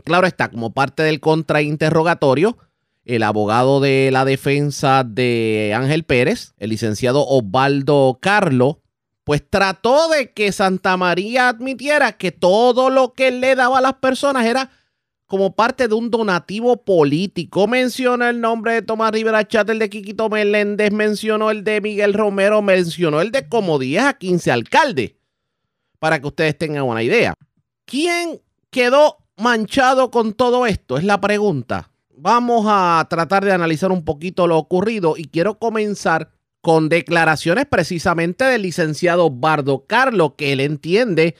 Claro 0.03 0.27
está, 0.27 0.49
como 0.49 0.73
parte 0.73 1.03
del 1.03 1.19
contrainterrogatorio, 1.19 2.57
el 3.05 3.23
abogado 3.23 3.79
de 3.79 4.09
la 4.11 4.25
defensa 4.25 5.03
de 5.03 5.73
Ángel 5.75 6.03
Pérez, 6.03 6.53
el 6.57 6.71
licenciado 6.71 7.25
Osvaldo 7.25 8.19
Carlo, 8.21 8.81
pues 9.23 9.43
trató 9.49 10.09
de 10.09 10.31
que 10.31 10.51
Santa 10.51 10.95
María 10.97 11.49
admitiera 11.49 12.13
que 12.13 12.31
todo 12.31 12.89
lo 12.89 13.13
que 13.13 13.31
le 13.31 13.55
daba 13.55 13.79
a 13.79 13.81
las 13.81 13.95
personas 13.95 14.45
era 14.45 14.71
como 15.25 15.55
parte 15.55 15.87
de 15.87 15.93
un 15.93 16.09
donativo 16.09 16.83
político. 16.83 17.67
Mencionó 17.67 18.27
el 18.27 18.39
nombre 18.39 18.73
de 18.73 18.81
Tomás 18.81 19.11
Rivera 19.11 19.47
Chat, 19.47 19.69
el 19.69 19.79
de 19.79 19.89
Quiquito 19.89 20.29
Meléndez, 20.29 20.91
mencionó 20.91 21.51
el 21.51 21.63
de 21.63 21.81
Miguel 21.81 22.13
Romero, 22.13 22.61
mencionó 22.61 23.21
el 23.21 23.31
de 23.31 23.47
como 23.47 23.79
10 23.79 24.03
a 24.03 24.13
15 24.13 24.51
alcaldes. 24.51 25.15
Para 25.99 26.19
que 26.19 26.27
ustedes 26.27 26.57
tengan 26.57 26.83
una 26.83 27.03
idea. 27.03 27.33
¿Quién 27.85 28.41
quedó 28.69 29.17
manchado 29.37 30.11
con 30.11 30.33
todo 30.33 30.65
esto? 30.65 30.97
Es 30.97 31.03
la 31.03 31.21
pregunta. 31.21 31.91
Vamos 32.15 32.65
a 32.67 33.05
tratar 33.09 33.45
de 33.45 33.53
analizar 33.53 33.91
un 33.91 34.03
poquito 34.03 34.47
lo 34.47 34.57
ocurrido 34.57 35.15
y 35.17 35.25
quiero 35.25 35.59
comenzar 35.59 36.31
con 36.61 36.89
declaraciones 36.89 37.65
precisamente 37.65 38.43
del 38.43 38.63
licenciado 38.63 39.29
Bardo 39.29 39.85
Carlos, 39.85 40.33
que 40.35 40.51
él 40.51 40.59
entiende 40.59 41.35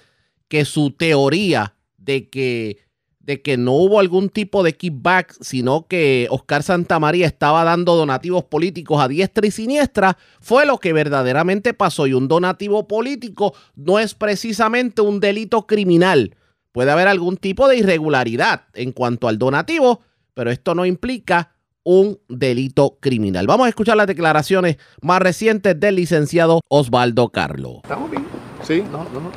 que 0.47 0.63
su 0.63 0.91
teoría 0.91 1.75
de 1.97 2.29
que, 2.29 2.77
de 3.19 3.41
que 3.41 3.57
no 3.57 3.73
hubo 3.73 3.99
algún 3.99 4.29
tipo 4.29 4.63
de 4.63 4.73
kickback, 4.73 5.35
sino 5.41 5.87
que 5.87 6.27
Oscar 6.29 6.63
Santamaría 6.63 7.25
estaba 7.25 7.63
dando 7.63 7.95
donativos 7.95 8.45
políticos 8.45 9.01
a 9.01 9.07
diestra 9.07 9.47
y 9.47 9.51
siniestra, 9.51 10.17
fue 10.39 10.65
lo 10.65 10.77
que 10.77 10.93
verdaderamente 10.93 11.73
pasó. 11.73 12.07
Y 12.07 12.13
un 12.13 12.27
donativo 12.27 12.87
político 12.87 13.53
no 13.75 13.99
es 13.99 14.13
precisamente 14.13 15.01
un 15.01 15.19
delito 15.19 15.65
criminal. 15.67 16.35
Puede 16.77 16.91
haber 16.91 17.07
algún 17.07 17.37
tipo 17.37 17.67
de 17.67 17.77
irregularidad 17.77 18.65
en 18.75 18.91
cuanto 18.91 19.27
al 19.27 19.39
donativo, 19.39 20.01
pero 20.35 20.51
esto 20.51 20.75
no 20.75 20.85
implica 20.85 21.55
un 21.81 22.19
delito 22.29 22.97
criminal. 22.99 23.47
Vamos 23.47 23.65
a 23.65 23.69
escuchar 23.69 23.97
las 23.97 24.05
declaraciones 24.05 24.77
más 25.01 25.19
recientes 25.19 25.79
del 25.79 25.95
licenciado 25.95 26.61
Osvaldo 26.67 27.29
Carlo. 27.29 27.77
¿Estamos 27.81 28.11
bien? 28.11 28.27
Sí. 28.61 28.83
No, 28.91 29.05
no, 29.05 29.21
no. 29.21 29.31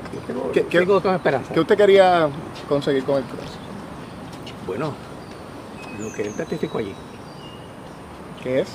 ¿Qué- 0.53 0.66
qué- 0.66 0.81
esperanza. 1.14 1.55
¿Qué 1.55 1.61
usted 1.61 1.79
quería 1.79 2.29
conseguir 2.68 3.05
con 3.05 3.16
el 3.16 3.22
caso? 3.24 3.57
Bueno, 4.66 4.92
lo 5.98 6.12
que 6.12 6.24
él 6.24 6.35
testificó 6.35 6.76
allí. 6.76 6.92
¿Qué 8.42 8.61
es? 8.61 8.68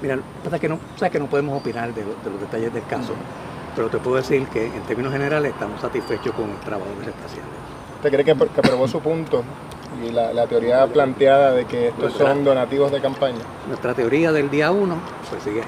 Mira, 0.00 0.14
lo 0.14 0.22
que 0.22 0.28
pasa 0.44 0.54
es 0.54 0.60
que 0.62 0.68
no, 0.68 0.78
sabes 0.94 1.10
que 1.10 1.18
no 1.18 1.26
podemos 1.26 1.60
opinar 1.60 1.92
de, 1.92 2.04
lo- 2.04 2.14
de 2.22 2.30
los 2.30 2.40
detalles 2.40 2.72
del 2.72 2.86
caso, 2.86 3.14
pero 3.74 3.88
te 3.88 3.98
puedo 3.98 4.16
decir 4.16 4.46
que 4.48 4.66
en 4.66 4.82
términos 4.82 5.12
generales 5.12 5.52
estamos 5.52 5.80
satisfechos 5.80 6.34
con 6.34 6.50
el 6.50 6.56
trabajo 6.58 6.90
que 6.98 7.04
se 7.04 7.10
está 7.10 7.26
haciendo. 7.26 7.50
¿Usted 7.96 8.10
cree 8.10 8.24
que, 8.24 8.34
que 8.34 8.60
aprobó 8.60 8.88
su 8.88 9.00
punto 9.00 9.42
y 10.04 10.10
la, 10.10 10.32
la 10.32 10.46
teoría 10.46 10.86
planteada 10.86 11.52
de 11.52 11.66
que 11.66 11.88
estos 11.88 12.12
son 12.14 12.44
donativos 12.44 12.90
de 12.92 13.00
campaña? 13.00 13.40
Nuestra 13.68 13.94
teoría 13.94 14.32
del 14.32 14.50
día 14.50 14.70
uno, 14.70 14.96
pues 15.28 15.42
sigue 15.42 15.60
ahí. 15.60 15.66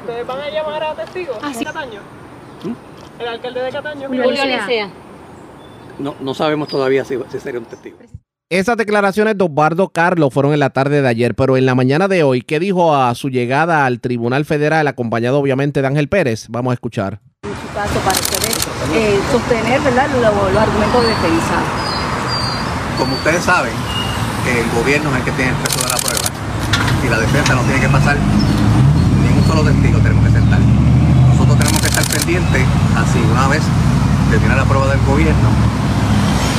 ¿Ustedes 0.00 0.26
van 0.26 0.40
a 0.40 0.50
llamar 0.50 0.82
a 0.82 0.94
testigos 0.94 1.36
Ah, 1.42 1.50
de 1.56 1.64
Cataño? 1.64 2.00
¿El 3.18 3.28
alcalde 3.28 3.62
de 3.62 3.70
Cataño? 3.70 4.08
Julio 4.08 4.24
Licea. 4.30 4.90
No, 5.98 6.14
no 6.20 6.34
sabemos 6.34 6.68
todavía 6.68 7.04
si, 7.04 7.18
si 7.30 7.38
sería 7.40 7.60
un 7.60 7.66
testigo. 7.66 7.98
Esas 8.52 8.76
declaraciones 8.76 9.38
de 9.38 9.44
Osvaldo 9.44 9.88
Carlos 9.88 10.28
fueron 10.30 10.52
en 10.52 10.60
la 10.60 10.68
tarde 10.68 11.00
de 11.00 11.08
ayer, 11.08 11.34
pero 11.34 11.56
en 11.56 11.64
la 11.64 11.74
mañana 11.74 12.06
de 12.06 12.22
hoy, 12.22 12.42
¿qué 12.42 12.60
dijo 12.60 12.94
a 12.94 13.14
su 13.14 13.30
llegada 13.30 13.86
al 13.86 13.98
Tribunal 13.98 14.44
Federal, 14.44 14.86
acompañado 14.88 15.38
obviamente 15.38 15.80
de 15.80 15.88
Ángel 15.88 16.10
Pérez? 16.10 16.48
Vamos 16.50 16.72
a 16.72 16.74
escuchar. 16.74 17.20
En 17.44 17.56
su 17.56 17.72
caso, 17.72 17.96
para 18.04 18.20
poder 18.20 18.52
eh, 18.92 19.18
sostener 19.32 19.80
¿verdad? 19.80 20.04
Los, 20.20 20.52
los 20.52 20.62
argumentos 20.62 21.00
de 21.00 21.08
defensa. 21.08 21.56
Como 22.98 23.14
ustedes 23.14 23.42
saben, 23.42 23.72
el 24.44 24.68
gobierno 24.78 25.08
es 25.12 25.16
el 25.16 25.24
que 25.24 25.30
tiene 25.30 25.50
el 25.52 25.56
peso 25.56 25.80
de 25.80 25.88
la 25.88 25.96
prueba 25.96 26.28
y 27.00 27.08
la 27.08 27.20
defensa 27.20 27.54
no 27.54 27.62
tiene 27.62 27.80
que 27.80 27.88
pasar 27.88 28.18
ni 28.20 29.32
un 29.32 29.48
solo 29.48 29.64
testigo, 29.64 29.98
tenemos 30.00 30.26
que 30.26 30.30
sentar. 30.30 30.60
Nosotros 30.60 31.56
tenemos 31.56 31.80
que 31.80 31.88
estar 31.88 32.04
pendientes, 32.04 32.62
así 33.00 33.18
una 33.32 33.48
vez 33.48 33.62
termina 34.28 34.56
la 34.56 34.64
prueba 34.66 34.88
del 34.92 35.00
gobierno, 35.08 35.48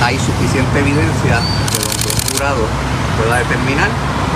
hay 0.02 0.18
suficiente 0.18 0.80
evidencia 0.80 1.38
pueda 2.52 3.40
determinar 3.40 3.88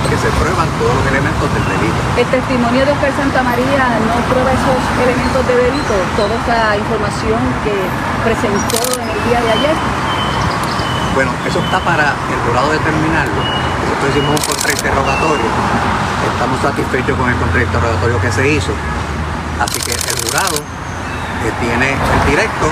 que 0.08 0.16
se 0.16 0.32
prueban 0.40 0.68
todos 0.80 0.96
los 0.96 1.06
elementos 1.12 1.44
del 1.52 1.66
delito. 1.68 2.00
El 2.16 2.28
testimonio 2.32 2.86
de 2.88 2.92
Oscar 2.96 3.12
Santamaría 3.20 3.84
no 4.08 4.16
prueba 4.32 4.48
esos 4.56 4.80
elementos 5.04 5.44
de 5.44 5.56
delito, 5.68 5.96
toda 6.16 6.32
esa 6.32 6.78
información 6.80 7.42
que 7.68 7.76
presentó 8.24 8.80
en 9.04 9.12
el 9.12 9.20
día 9.28 9.40
de 9.44 9.50
ayer. 9.60 9.76
Bueno, 11.20 11.32
eso 11.44 11.60
está 11.60 11.84
para 11.84 12.16
el 12.16 12.40
jurado 12.48 12.72
determinarlo. 12.72 13.42
Nosotros 13.44 14.08
hicimos 14.16 14.40
un 14.40 14.44
contrainterrogatorio. 14.48 15.50
Estamos 16.32 16.58
satisfechos 16.64 17.16
con 17.18 17.28
el 17.28 17.36
contrainterrogatorio 17.36 18.22
que 18.22 18.32
se 18.32 18.44
hizo. 18.48 18.72
Así 19.60 19.82
que 19.84 19.92
el 19.92 20.16
jurado 20.24 20.64
que 21.44 21.52
tiene 21.60 21.92
el 21.92 22.22
directo 22.24 22.68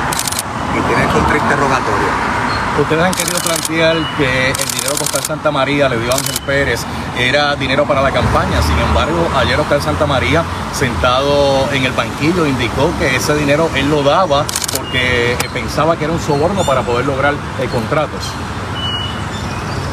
y 0.71 0.79
tiene 0.87 1.03
el 1.03 1.11
contrainterrogatorio. 1.11 2.35
Ustedes 2.79 3.03
han 3.03 3.13
querido 3.13 3.39
plantear 3.39 3.95
que 4.17 4.51
el 4.51 4.74
Oscar 5.01 5.21
Santa 5.23 5.51
María 5.51 5.89
le 5.89 5.99
dio 5.99 6.11
a 6.11 6.15
Ángel 6.15 6.39
Pérez 6.45 6.85
era 7.17 7.55
dinero 7.55 7.85
para 7.85 8.01
la 8.01 8.11
campaña. 8.11 8.61
Sin 8.61 8.77
embargo, 8.77 9.27
ayer 9.37 9.59
Oscar 9.59 9.81
Santa 9.81 10.05
María, 10.05 10.43
sentado 10.73 11.69
en 11.71 11.85
el 11.85 11.91
banquillo, 11.93 12.45
indicó 12.45 12.91
que 12.99 13.15
ese 13.15 13.35
dinero 13.35 13.69
él 13.75 13.89
lo 13.89 14.03
daba 14.03 14.45
porque 14.75 15.33
eh, 15.33 15.37
pensaba 15.53 15.95
que 15.95 16.05
era 16.05 16.13
un 16.13 16.19
soborno 16.19 16.63
para 16.63 16.81
poder 16.81 17.05
lograr 17.05 17.33
eh, 17.33 17.67
contratos. 17.71 18.31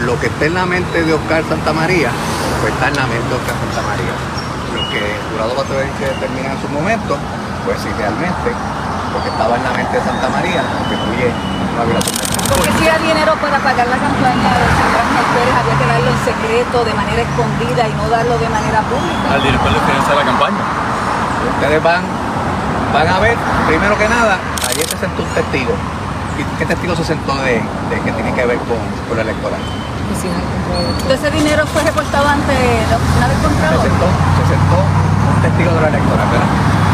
Lo 0.00 0.18
que 0.18 0.26
está 0.26 0.46
en 0.46 0.54
la 0.54 0.66
mente 0.66 1.04
de 1.04 1.14
Oscar 1.14 1.44
Santa 1.48 1.72
María, 1.72 2.10
pues 2.60 2.72
está 2.72 2.88
en 2.88 2.96
la 2.96 3.06
mente 3.06 3.28
de 3.28 3.34
Oscar 3.36 3.54
Santa 3.54 3.82
María. 3.88 4.14
Lo 4.74 4.90
que 4.90 4.98
el 4.98 5.22
jurado 5.30 5.54
va 5.54 5.62
a 5.62 5.66
tener 5.66 5.88
que 5.94 6.06
determinar 6.06 6.56
en 6.56 6.62
su 6.62 6.68
momento, 6.68 7.16
pues 7.64 7.78
si 7.80 7.88
realmente 7.94 8.50
lo 9.12 9.22
que 9.22 9.28
estaba 9.28 9.56
en 9.56 9.64
la 9.64 9.70
mente 9.72 9.96
de 9.96 10.04
Santa 10.04 10.28
María 10.28 10.62
constituye 10.62 11.30
Porque 11.72 12.70
si 12.78 12.84
era 12.86 12.98
dinero 12.98 13.32
para 13.40 13.58
pagar 13.58 13.88
la 13.88 13.96
campaña 13.96 14.50
señor 14.52 15.00
Ángel 15.02 15.26
Pérez, 15.32 15.54
había 15.56 15.76
que 15.80 15.86
darlo 15.88 16.08
en 16.12 16.20
secreto, 16.20 16.76
de 16.84 16.94
manera 16.94 17.22
escondida 17.22 17.82
y 17.88 17.92
no 17.96 18.04
darlo 18.08 18.36
de 18.38 18.48
manera 18.48 18.80
pública. 18.86 19.24
Al 19.32 19.42
director 19.42 19.72
de 19.72 19.80
finanzas 19.80 20.10
de 20.12 20.16
la 20.16 20.26
campaña. 20.28 20.62
Ustedes 21.56 21.82
van, 21.82 22.02
van 22.92 23.08
a 23.08 23.18
ver, 23.18 23.36
primero 23.66 23.96
que 23.98 24.08
nada, 24.08 24.38
ayer 24.68 24.86
se 24.86 24.98
sentó 24.98 25.22
un 25.22 25.32
testigo. 25.34 25.74
¿Y 26.38 26.44
qué 26.58 26.66
testigo 26.66 26.94
se 26.96 27.04
sentó 27.04 27.34
de, 27.42 27.60
de 27.60 27.96
que 28.04 28.12
tiene 28.12 28.32
que 28.32 28.44
ver 28.46 28.58
con, 28.68 28.80
con 29.08 29.18
el 29.18 29.28
electoral? 29.28 29.60
Entonces 30.12 31.18
ese 31.18 31.30
dinero 31.30 31.66
fue 31.66 31.82
reportado 31.82 32.28
ante 32.28 32.54
la 32.88 32.96
oficina 32.96 33.28
del 33.28 33.36
Se 33.36 33.88
sentó, 33.88 34.06
se 34.08 34.44
sentó 34.48 34.76
un 34.76 35.42
testigo 35.42 35.70
de 35.72 35.80
la 35.80 35.88
electoral, 35.88 36.26
¿verdad? 36.30 36.48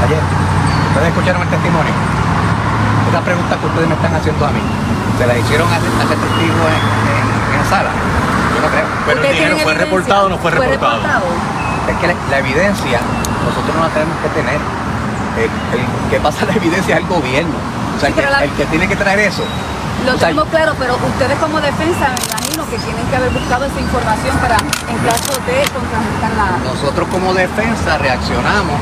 Ayer. 0.07 0.23
¿Ustedes 0.89 1.09
escucharon 1.09 1.43
el 1.43 1.49
testimonio? 1.49 2.18
Esa 3.09 3.21
pregunta 3.21 3.57
que 3.57 3.67
ustedes 3.67 3.89
me 3.89 3.95
están 3.95 4.15
haciendo 4.15 4.45
a 4.47 4.51
mí, 4.51 4.61
¿se 5.19 5.27
la 5.27 5.39
hicieron 5.39 5.69
a 5.73 5.77
a 5.77 5.79
ese 5.79 6.17
testigo 6.17 6.63
en, 6.69 6.83
en, 7.09 7.27
en 7.55 7.59
la 7.59 7.67
sala? 7.69 7.91
Yo 8.55 8.61
no 8.61 8.69
creo. 8.69 8.87
Pero 9.07 9.13
el 9.13 9.25
¿Ustedes 9.25 9.39
dinero 9.39 9.59
fue 9.65 9.75
reportado 9.75 10.27
o 10.27 10.29
no 10.29 10.39
fue 10.39 10.51
reportado. 10.51 11.25
Es 11.89 11.97
que 11.97 12.07
la, 12.09 12.15
la 12.31 12.39
evidencia 12.39 13.01
nosotros 13.49 13.73
no 13.77 13.83
la 13.83 13.89
tenemos 13.91 14.17
que 14.23 14.29
tener. 14.37 14.61
El, 15.39 15.49
el 15.79 15.85
que 16.11 16.19
pasa 16.21 16.45
la 16.45 16.53
evidencia 16.55 16.97
es 16.97 17.01
el 17.03 17.09
gobierno. 17.09 17.55
O 17.97 18.01
sea, 18.01 18.09
Sí, 18.11 18.15
que- 18.15 18.21
pero 18.21 18.31
la- 18.33 18.45
el 18.45 18.51
que 18.53 18.65
tiene 18.67 18.89
que 18.89 18.97
traer 18.97 19.19
eso. 19.21 19.43
Lo 20.07 20.15
o 20.15 20.19
sea, 20.19 20.29
tenemos 20.29 20.49
claro, 20.51 20.73
pero 20.79 20.95
ustedes 20.95 21.39
como 21.39 21.61
defensa 21.61 22.07
me 22.15 22.23
imagino 22.31 22.63
que 22.71 22.79
tienen 22.79 23.05
que 23.11 23.17
haber 23.17 23.31
buscado 23.31 23.65
esa 23.65 23.81
información 23.81 24.37
para, 24.39 24.57
en 24.57 24.99
caso 25.03 25.33
de 25.43 25.57
contrarrestar 25.75 26.31
la... 26.39 26.71
nosotros 26.71 27.09
como 27.11 27.35
defensa 27.35 27.99
reaccionamos 27.99 28.79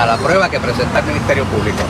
a 0.00 0.06
la 0.06 0.16
prueba 0.16 0.48
que 0.48 0.58
presenta 0.58 0.98
el 0.98 1.04
Ministerio 1.06 1.44
Público. 1.44 1.82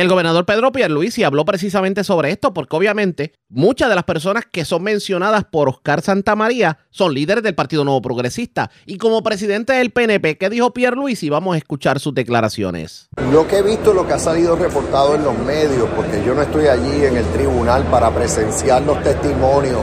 El 0.00 0.08
gobernador 0.08 0.46
Pedro 0.46 0.72
Pierluisi 0.72 1.24
habló 1.24 1.44
precisamente 1.44 2.04
sobre 2.04 2.30
esto 2.30 2.54
porque 2.54 2.74
obviamente 2.74 3.34
muchas 3.50 3.90
de 3.90 3.94
las 3.94 4.04
personas 4.04 4.46
que 4.50 4.64
son 4.64 4.82
mencionadas 4.82 5.44
por 5.44 5.68
Oscar 5.68 6.00
Santamaría 6.00 6.78
son 6.88 7.12
líderes 7.12 7.44
del 7.44 7.54
Partido 7.54 7.84
Nuevo 7.84 8.00
Progresista 8.00 8.70
y 8.86 8.96
como 8.96 9.22
presidente 9.22 9.74
del 9.74 9.90
PNP, 9.90 10.38
¿qué 10.38 10.48
dijo 10.48 10.72
Pierluisi? 10.72 11.28
Vamos 11.28 11.54
a 11.54 11.58
escuchar 11.58 12.00
sus 12.00 12.14
declaraciones. 12.14 13.10
Lo 13.30 13.46
que 13.46 13.58
he 13.58 13.62
visto, 13.62 13.92
lo 13.92 14.06
que 14.06 14.14
ha 14.14 14.18
salido 14.18 14.56
reportado 14.56 15.16
en 15.16 15.22
los 15.22 15.38
medios, 15.40 15.86
porque 15.94 16.24
yo 16.24 16.34
no 16.34 16.40
estoy 16.40 16.68
allí 16.68 17.04
en 17.04 17.18
el 17.18 17.26
tribunal 17.26 17.84
para 17.90 18.10
presenciar 18.10 18.80
los 18.80 19.02
testimonios, 19.02 19.82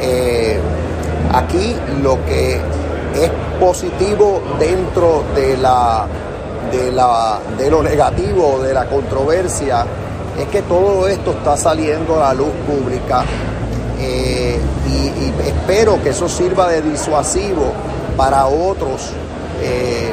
eh, 0.00 0.58
aquí 1.32 1.76
lo 2.02 2.16
que 2.24 2.56
es 2.56 3.30
positivo 3.60 4.42
dentro 4.58 5.24
de 5.36 5.56
la 5.56 6.08
de 6.70 6.92
la 6.92 7.38
de 7.58 7.70
lo 7.70 7.82
negativo 7.82 8.60
de 8.62 8.72
la 8.72 8.86
controversia 8.86 9.84
es 10.38 10.46
que 10.48 10.62
todo 10.62 11.08
esto 11.08 11.32
está 11.32 11.56
saliendo 11.56 12.16
a 12.16 12.28
la 12.28 12.34
luz 12.34 12.52
pública 12.66 13.24
eh, 13.98 14.58
y, 14.88 15.48
espero 15.48 16.02
que 16.02 16.10
eso 16.10 16.28
sirva 16.28 16.68
de 16.68 16.82
disuasivo 16.82 17.72
para 18.16 18.46
otros 18.46 19.10
eh, 19.62 20.12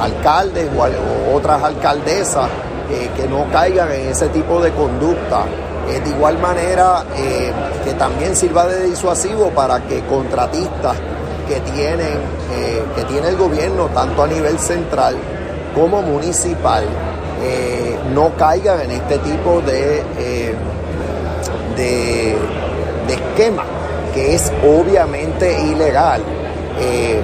alcaldes 0.00 0.68
o, 0.76 1.34
otras 1.34 1.62
alcaldesas 1.62 2.48
eh, 2.90 3.08
que 3.16 3.26
no 3.26 3.50
caigan 3.50 3.90
en 3.92 4.08
ese 4.08 4.28
tipo 4.28 4.60
de 4.60 4.72
conducta. 4.72 5.44
De 5.86 6.10
igual 6.10 6.36
manera 6.40 7.04
que 7.84 7.92
también 7.92 8.34
sirva 8.34 8.66
de 8.66 8.86
disuasivo 8.86 9.50
para 9.50 9.80
que 9.82 10.00
contratistas 10.00 10.96
que 11.46 11.60
tienen 11.60 12.18
que 12.96 13.04
tiene 13.04 13.28
el 13.28 13.36
gobierno 13.36 13.86
tanto 13.94 14.24
a 14.24 14.26
nivel 14.26 14.58
central 14.58 15.14
como 15.76 16.00
municipal 16.00 16.84
eh, 17.42 17.98
no 18.14 18.34
caigan 18.34 18.80
en 18.80 18.92
este 18.92 19.18
tipo 19.18 19.60
de 19.60 20.02
eh, 20.18 20.54
de, 21.76 22.36
de 23.06 23.14
esquema 23.14 23.62
que 24.14 24.34
es 24.34 24.50
obviamente 24.66 25.62
ilegal. 25.62 26.22
Eh, 26.80 27.20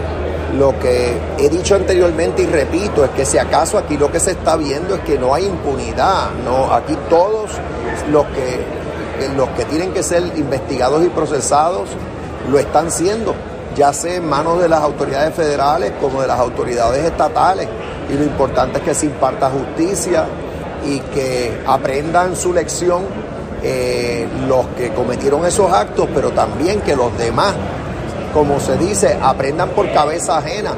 lo 0.59 0.79
que 0.79 1.17
he 1.39 1.49
dicho 1.49 1.75
anteriormente 1.75 2.43
y 2.43 2.47
repito 2.47 3.03
es 3.03 3.11
que 3.13 3.25
si 3.25 3.39
acaso 3.39 3.79
aquí 3.79 3.97
lo 3.97 4.13
que 4.13 4.21
se 4.21 4.33
está 4.33 4.57
viendo 4.57 4.97
es 4.97 5.01
que 5.01 5.19
no 5.19 5.33
hay 5.33 5.47
impunidad, 5.47 6.31
no 6.45 6.75
aquí 6.75 6.95
todos 7.09 7.53
los 8.11 8.27
que 8.27 8.83
los 9.35 9.49
que 9.51 9.65
tienen 9.65 9.93
que 9.93 10.03
ser 10.03 10.23
investigados 10.37 11.03
y 11.05 11.09
procesados 11.09 11.89
lo 12.51 12.59
están 12.59 12.91
siendo, 12.91 13.35
ya 13.75 13.95
sea 13.95 14.17
en 14.17 14.29
manos 14.29 14.61
de 14.61 14.69
las 14.69 14.83
autoridades 14.83 15.35
federales 15.35 15.93
como 15.99 16.21
de 16.21 16.27
las 16.27 16.39
autoridades 16.39 17.05
estatales 17.05 17.69
y 18.13 18.17
lo 18.17 18.25
importante 18.25 18.79
es 18.79 18.85
que 18.85 18.95
se 18.95 19.07
imparta 19.07 19.51
justicia 19.51 20.27
y 20.85 20.99
que 20.99 21.63
aprendan 21.67 22.37
su 22.37 22.53
lección 22.53 23.05
eh, 23.63 24.27
los 24.47 24.67
que 24.77 24.91
cometieron 24.91 25.47
esos 25.47 25.73
actos, 25.73 26.09
pero 26.15 26.31
también 26.33 26.81
que 26.81 26.95
los 26.95 27.17
demás, 27.17 27.55
como 28.35 28.61
se 28.61 28.77
dice, 28.77 29.19
aprendan 29.23 29.71
por 29.71 29.91
cabeza 29.93 30.39
ajena, 30.39 30.73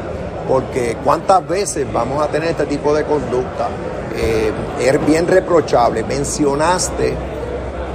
porque 0.46 0.96
cuántas 1.02 1.46
veces 1.48 1.90
vamos 1.92 2.22
a 2.22 2.28
tener 2.28 2.50
este 2.50 2.66
tipo 2.66 2.94
de 2.94 3.04
conducta. 3.04 3.68
Eh, 4.16 4.52
es 4.80 5.06
bien 5.06 5.26
reprochable. 5.26 6.04
Mencionaste 6.04 7.14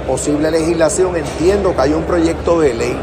posible 0.06 0.50
legislación, 0.50 1.16
entiendo 1.16 1.74
que 1.74 1.80
hay 1.80 1.92
un 1.94 2.02
proyecto 2.02 2.60
de 2.60 2.74
ley 2.74 2.96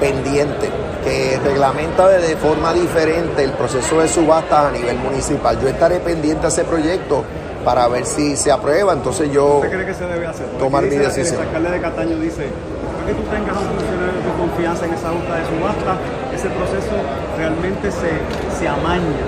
pendiente 0.00 0.70
que 1.06 1.38
reglamenta 1.38 2.08
de 2.08 2.34
forma 2.36 2.72
diferente 2.74 3.44
el 3.44 3.52
proceso 3.52 4.00
de 4.00 4.08
subastas 4.08 4.66
a 4.66 4.70
nivel 4.72 4.98
municipal. 4.98 5.56
Yo 5.60 5.68
estaré 5.68 6.00
pendiente 6.00 6.46
a 6.46 6.48
ese 6.48 6.64
proyecto 6.64 7.22
para 7.64 7.86
ver 7.86 8.04
si 8.06 8.36
se 8.36 8.50
aprueba, 8.50 8.92
entonces 8.92 9.30
yo 9.30 9.58
¿Usted 9.62 9.70
cree 9.70 9.86
que 9.86 9.94
se 9.94 10.04
debe 10.04 10.26
hacer? 10.26 10.46
Porque 10.46 10.64
tomar 10.64 10.82
mi 10.82 10.96
decisión. 10.96 11.40
El 11.42 11.46
alcalde 11.46 11.70
de 11.70 11.80
Cataño 11.80 12.16
dice, 12.18 12.42
después 12.50 13.06
que 13.06 13.14
tú 13.14 13.22
tengas 13.30 13.54
a 13.56 13.60
un 13.60 13.66
funcionario 13.78 14.14
de 14.18 14.22
tu 14.26 14.32
confianza 14.34 14.82
en 14.86 14.94
esa 14.94 15.08
junta 15.10 15.32
de 15.38 15.44
subasta, 15.46 15.92
ese 16.34 16.48
proceso 16.50 16.94
realmente 17.38 17.86
se, 17.92 18.10
se 18.58 18.66
amaña, 18.66 19.26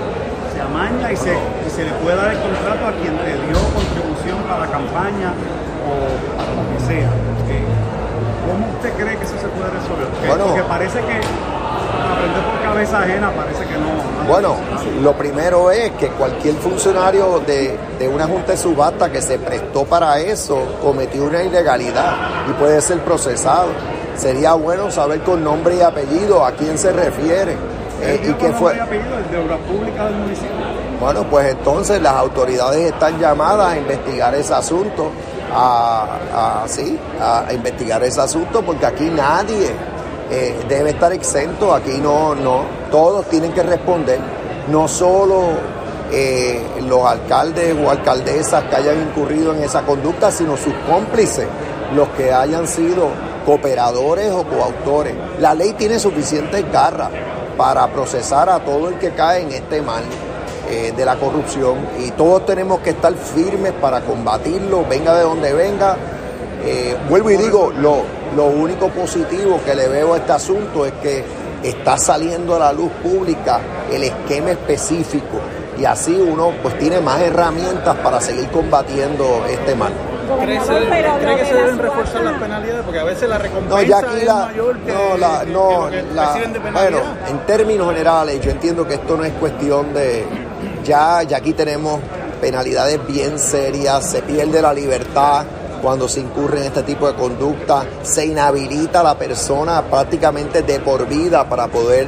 se 0.51 0.59
amaña 0.59 1.11
y 1.13 1.15
se, 1.15 1.31
y 1.31 1.69
se 1.71 1.83
le 1.87 1.91
puede 2.03 2.15
dar 2.17 2.31
el 2.35 2.39
contrato 2.43 2.83
a 2.87 2.91
quien 2.99 3.15
te 3.23 3.31
dio 3.47 3.59
contribución 3.71 4.37
para 4.51 4.67
la 4.67 4.71
campaña 4.71 5.31
o 5.87 5.91
para 6.35 6.51
lo 6.59 6.63
que 6.75 6.79
sea. 6.91 7.07
Eh, 7.47 7.63
¿Cómo 8.47 8.67
usted 8.75 8.91
cree 8.99 9.15
que 9.15 9.23
eso 9.23 9.39
se 9.39 9.47
puede 9.55 9.71
resolver? 9.71 10.07
Porque, 10.11 10.27
Bueno. 10.27 10.43
porque 10.47 10.63
parece 10.63 10.99
que 10.99 11.17
aprender 12.01 12.43
por 12.43 12.61
cabeza 12.61 12.99
ajena 12.99 13.31
parece 13.31 13.65
que 13.65 13.73
no. 13.73 14.23
no 14.23 14.27
Bueno, 14.29 14.55
lo 15.01 15.13
primero 15.13 15.71
es 15.71 15.91
que 15.91 16.07
cualquier 16.09 16.55
funcionario 16.55 17.39
de, 17.45 17.77
de 17.97 18.07
una 18.07 18.25
junta 18.27 18.51
de 18.53 18.57
subasta 18.57 19.11
que 19.11 19.21
se 19.21 19.37
prestó 19.39 19.85
para 19.85 20.19
eso 20.19 20.59
cometió 20.81 21.23
una 21.25 21.43
ilegalidad 21.43 22.13
y 22.49 22.53
puede 22.53 22.81
ser 22.81 22.99
procesado. 22.99 23.67
Sería 24.15 24.53
bueno 24.53 24.91
saber 24.91 25.21
con 25.21 25.43
nombre 25.43 25.77
y 25.77 25.81
apellido 25.81 26.43
a 26.45 26.51
quién 26.51 26.77
se 26.77 26.91
refiere 26.91 27.55
eh, 28.01 28.19
y 28.23 28.33
qué 28.33 28.47
con 28.47 28.53
fue. 28.55 28.75
nombre 28.75 28.97
y 28.97 28.99
apellido 28.99 29.17
el 29.17 29.31
de 29.31 29.37
obras 29.37 29.59
públicas 29.59 30.05
del 30.05 30.15
municipio. 30.15 30.49
Bueno, 30.99 31.23
pues 31.29 31.51
entonces 31.51 32.01
las 32.01 32.13
autoridades 32.13 32.91
están 32.91 33.17
llamadas 33.17 33.71
a 33.73 33.77
investigar 33.77 34.35
ese 34.35 34.53
asunto, 34.53 35.11
a, 35.55 36.05
a- 36.63 36.67
sí, 36.67 36.99
a 37.21 37.45
investigar 37.53 38.03
ese 38.03 38.19
asunto, 38.19 38.61
porque 38.61 38.85
aquí 38.85 39.05
nadie 39.09 39.71
eh, 40.29 40.55
debe 40.67 40.91
estar 40.91 41.11
exento, 41.11 41.73
aquí 41.73 41.97
no, 42.01 42.35
no, 42.35 42.63
todos 42.91 43.25
tienen 43.27 43.51
que 43.51 43.63
responder, 43.63 44.19
no 44.69 44.87
solo 44.87 45.43
eh, 46.11 46.61
los 46.87 47.05
alcaldes 47.05 47.75
o 47.75 47.89
alcaldesas 47.89 48.63
que 48.63 48.75
hayan 48.75 48.99
incurrido 49.01 49.55
en 49.55 49.63
esa 49.63 49.83
conducta, 49.83 50.31
sino 50.31 50.57
sus 50.57 50.73
cómplices, 50.87 51.47
los 51.95 52.07
que 52.09 52.31
hayan 52.31 52.67
sido 52.67 53.09
cooperadores 53.45 54.31
o 54.31 54.43
coautores. 54.43 55.15
La 55.39 55.53
ley 55.53 55.73
tiene 55.73 55.99
suficientes 55.99 56.71
garras 56.71 57.09
para 57.57 57.87
procesar 57.87 58.49
a 58.49 58.59
todo 58.59 58.89
el 58.89 58.95
que 58.95 59.11
cae 59.11 59.41
en 59.41 59.51
este 59.51 59.81
mal 59.81 60.03
eh, 60.69 60.93
de 60.95 61.05
la 61.05 61.15
corrupción 61.15 61.77
y 61.99 62.11
todos 62.11 62.45
tenemos 62.45 62.79
que 62.81 62.91
estar 62.91 63.13
firmes 63.13 63.73
para 63.73 64.01
combatirlo, 64.01 64.85
venga 64.87 65.15
de 65.15 65.23
donde 65.23 65.53
venga. 65.53 65.97
Eh, 66.65 66.95
vuelvo 67.09 67.31
y 67.31 67.37
digo, 67.37 67.71
lo, 67.77 68.03
lo 68.35 68.45
único 68.45 68.89
positivo 68.89 69.59
que 69.65 69.73
le 69.75 69.87
veo 69.87 70.13
a 70.13 70.17
este 70.17 70.31
asunto 70.33 70.85
es 70.85 70.93
que 71.01 71.23
está 71.63 71.97
saliendo 71.97 72.55
a 72.55 72.59
la 72.59 72.73
luz 72.73 72.91
pública 73.03 73.59
el 73.91 74.03
esquema 74.03 74.51
específico 74.51 75.39
y 75.77 75.85
así 75.85 76.13
uno 76.15 76.51
pues 76.61 76.77
tiene 76.77 76.99
más 76.99 77.21
herramientas 77.21 77.95
para 77.97 78.19
seguir 78.21 78.47
combatiendo 78.49 79.45
este 79.49 79.73
mal. 79.75 79.91
¿Cree, 80.43 80.59
¿Cree 80.59 81.37
que 81.37 81.45
se 81.45 81.53
deben 81.55 81.77
reforzar 81.79 82.21
las 82.23 82.33
penalidades? 82.39 82.83
Porque 82.83 82.99
a 82.99 83.03
veces 83.03 83.27
la 83.29 83.37
recompensa 83.39 83.75
No, 83.77 83.81
ya 83.81 83.97
aquí 83.97 84.17
es 84.19 84.25
la, 84.25 84.35
mayor 84.35 84.77
que, 84.79 84.91
no, 84.91 85.17
la, 85.17 85.39
que- 85.39 85.45
no, 85.51 85.69
que 85.89 85.95
lo 86.01 86.07
que 86.09 86.13
la- 86.13 86.27
reciben 86.33 86.53
de 86.53 86.59
bueno, 86.59 86.97
en 87.27 87.39
términos 87.45 87.87
generales, 87.89 88.39
yo 88.41 88.51
entiendo 88.51 88.87
que 88.87 88.93
esto 88.95 89.17
no 89.17 89.23
es 89.23 89.33
cuestión 89.33 89.93
de, 89.93 90.25
ya, 90.83 91.23
ya 91.23 91.37
aquí 91.37 91.53
tenemos 91.53 91.99
penalidades 92.41 92.99
bien 93.07 93.39
serias, 93.39 94.05
se 94.11 94.21
pierde 94.21 94.61
la 94.61 94.71
libertad 94.73 95.45
cuando 95.81 96.07
se 96.07 96.19
incurre 96.19 96.59
en 96.59 96.65
este 96.65 96.83
tipo 96.83 97.07
de 97.07 97.15
conducta, 97.15 97.85
se 98.03 98.25
inhabilita 98.25 99.01
a 99.01 99.03
la 99.03 99.17
persona 99.17 99.81
prácticamente 99.83 100.61
de 100.61 100.79
por 100.79 101.07
vida 101.07 101.47
para 101.47 101.67
poder 101.67 102.07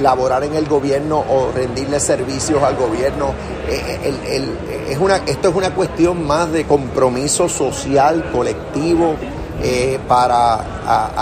laborar 0.00 0.44
en 0.44 0.54
el 0.54 0.66
gobierno 0.66 1.18
o 1.18 1.50
rendirle 1.52 1.98
servicios 1.98 2.62
al 2.62 2.76
gobierno. 2.76 3.32
Eh, 3.68 4.96
una, 5.00 5.16
esto 5.16 5.48
es 5.48 5.54
una 5.54 5.74
cuestión 5.74 6.24
más 6.26 6.52
de 6.52 6.64
compromiso 6.64 7.48
social, 7.48 8.30
colectivo, 8.32 9.16
eh, 9.62 9.98
para 10.08 10.54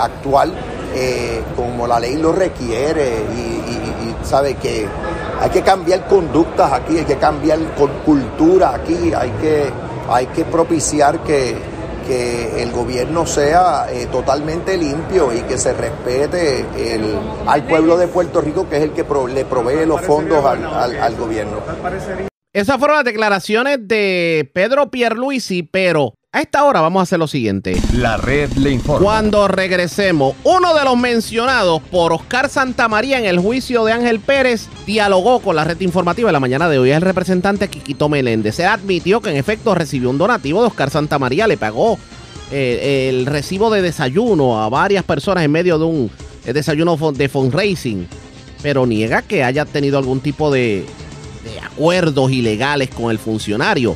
actuar 0.03 0.49
eh, 0.93 1.41
como 1.55 1.87
la 1.87 1.99
ley 1.99 2.17
lo 2.17 2.31
requiere 2.31 3.23
y, 3.35 3.61
sabe 4.23 4.53
que 4.53 4.87
hay 5.41 5.49
que 5.49 5.63
cambiar 5.63 6.07
conductas 6.07 6.71
aquí, 6.71 6.99
hay 6.99 7.05
que 7.05 7.17
cambiar 7.17 7.57
cultura 8.05 8.75
aquí, 8.75 9.11
hay 9.13 9.31
que, 9.31 9.65
hay 10.09 10.27
que 10.27 10.45
propiciar 10.45 11.23
que, 11.23 11.57
que 12.11 12.61
el 12.61 12.71
gobierno 12.73 13.25
sea 13.25 13.87
eh, 13.89 14.07
totalmente 14.11 14.75
limpio 14.77 15.31
y 15.33 15.41
que 15.43 15.57
se 15.57 15.71
respete 15.71 16.65
el, 16.95 17.17
al 17.47 17.63
pueblo 17.63 17.95
de 17.97 18.07
Puerto 18.07 18.41
Rico, 18.41 18.67
que 18.67 18.77
es 18.77 18.83
el 18.83 18.91
que 18.91 19.05
pro- 19.05 19.27
le 19.27 19.45
provee 19.45 19.85
los 19.85 20.01
fondos 20.01 20.43
al, 20.43 21.15
gobierno. 21.15 21.57
Esas 22.53 22.79
fueron 22.79 22.97
las 22.97 23.05
declaraciones 23.05 23.77
de 23.87 24.51
Pedro 24.53 24.91
Pierluisi, 24.91 25.63
pero 25.63 26.15
a 26.33 26.41
esta 26.41 26.65
hora 26.65 26.81
vamos 26.81 26.99
a 26.99 27.03
hacer 27.03 27.17
lo 27.17 27.27
siguiente. 27.27 27.81
La 27.93 28.17
red 28.17 28.51
le 28.57 28.71
informa. 28.71 29.05
Cuando 29.05 29.47
regresemos, 29.47 30.35
uno 30.43 30.75
de 30.75 30.83
los 30.83 30.97
mencionados 30.97 31.81
por 31.83 32.11
Oscar 32.11 32.49
Santamaría 32.49 33.19
en 33.19 33.25
el 33.25 33.39
juicio 33.39 33.85
de 33.85 33.93
Ángel 33.93 34.19
Pérez 34.19 34.67
dialogó 34.85 35.39
con 35.39 35.55
la 35.55 35.63
red 35.63 35.79
informativa 35.79 36.27
en 36.27 36.33
la 36.33 36.41
mañana 36.41 36.67
de 36.67 36.77
hoy. 36.77 36.89
Es 36.89 36.97
el 36.97 37.03
representante 37.03 37.69
Quiquito 37.69 38.09
Meléndez. 38.09 38.59
Él 38.59 38.65
admitió 38.65 39.21
que 39.21 39.29
en 39.29 39.37
efecto 39.37 39.73
recibió 39.73 40.09
un 40.09 40.17
donativo 40.17 40.59
de 40.59 40.67
Oscar 40.67 40.89
Santamaría, 40.89 41.47
le 41.47 41.55
pagó 41.55 41.97
eh, 42.51 43.07
el 43.07 43.27
recibo 43.27 43.69
de 43.69 43.81
desayuno 43.81 44.61
a 44.61 44.67
varias 44.67 45.05
personas 45.05 45.45
en 45.45 45.51
medio 45.51 45.79
de 45.79 45.85
un 45.85 46.11
eh, 46.45 46.51
desayuno 46.51 46.97
de 47.13 47.29
fundraising, 47.29 48.09
pero 48.61 48.85
niega 48.85 49.21
que 49.21 49.41
haya 49.45 49.63
tenido 49.63 49.97
algún 49.97 50.19
tipo 50.19 50.51
de, 50.51 50.85
de 51.43 51.59
acuerdos 51.59 52.31
ilegales 52.31 52.89
con 52.89 53.11
el 53.11 53.19
funcionario. 53.19 53.95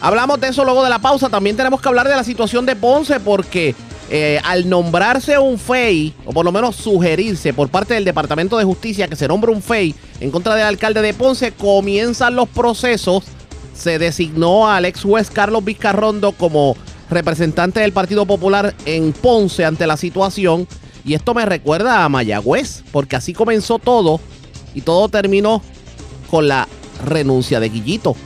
Hablamos 0.00 0.40
de 0.40 0.48
eso 0.48 0.64
luego 0.64 0.84
de 0.84 0.90
la 0.90 0.98
pausa. 0.98 1.28
También 1.28 1.56
tenemos 1.56 1.80
que 1.80 1.88
hablar 1.88 2.08
de 2.08 2.16
la 2.16 2.24
situación 2.24 2.66
de 2.66 2.76
Ponce 2.76 3.20
porque 3.20 3.74
eh, 4.10 4.38
al 4.44 4.68
nombrarse 4.68 5.38
un 5.38 5.58
FEI, 5.58 6.12
o 6.26 6.32
por 6.32 6.44
lo 6.44 6.52
menos 6.52 6.76
sugerirse 6.76 7.54
por 7.54 7.70
parte 7.70 7.94
del 7.94 8.04
Departamento 8.04 8.58
de 8.58 8.64
Justicia 8.64 9.08
que 9.08 9.16
se 9.16 9.26
nombre 9.26 9.50
un 9.50 9.62
FEI 9.62 9.94
en 10.20 10.30
contra 10.30 10.54
del 10.54 10.66
alcalde 10.66 11.00
de 11.00 11.14
Ponce, 11.14 11.52
comienzan 11.52 12.36
los 12.36 12.48
procesos. 12.48 13.24
Se 13.74 13.98
designó 13.98 14.68
al 14.68 14.84
ex 14.84 15.02
juez 15.02 15.30
Carlos 15.30 15.64
Vizcarrondo 15.64 16.32
como 16.32 16.76
representante 17.08 17.80
del 17.80 17.92
Partido 17.92 18.26
Popular 18.26 18.74
en 18.84 19.12
Ponce 19.12 19.64
ante 19.64 19.86
la 19.86 19.96
situación. 19.96 20.68
Y 21.04 21.14
esto 21.14 21.34
me 21.34 21.46
recuerda 21.46 22.04
a 22.04 22.08
Mayagüez, 22.08 22.82
porque 22.92 23.16
así 23.16 23.32
comenzó 23.32 23.78
todo 23.78 24.20
y 24.74 24.82
todo 24.82 25.08
terminó 25.08 25.62
con 26.30 26.48
la 26.48 26.68
renuncia 27.04 27.60
de 27.60 27.68
Guillito. 27.68 28.16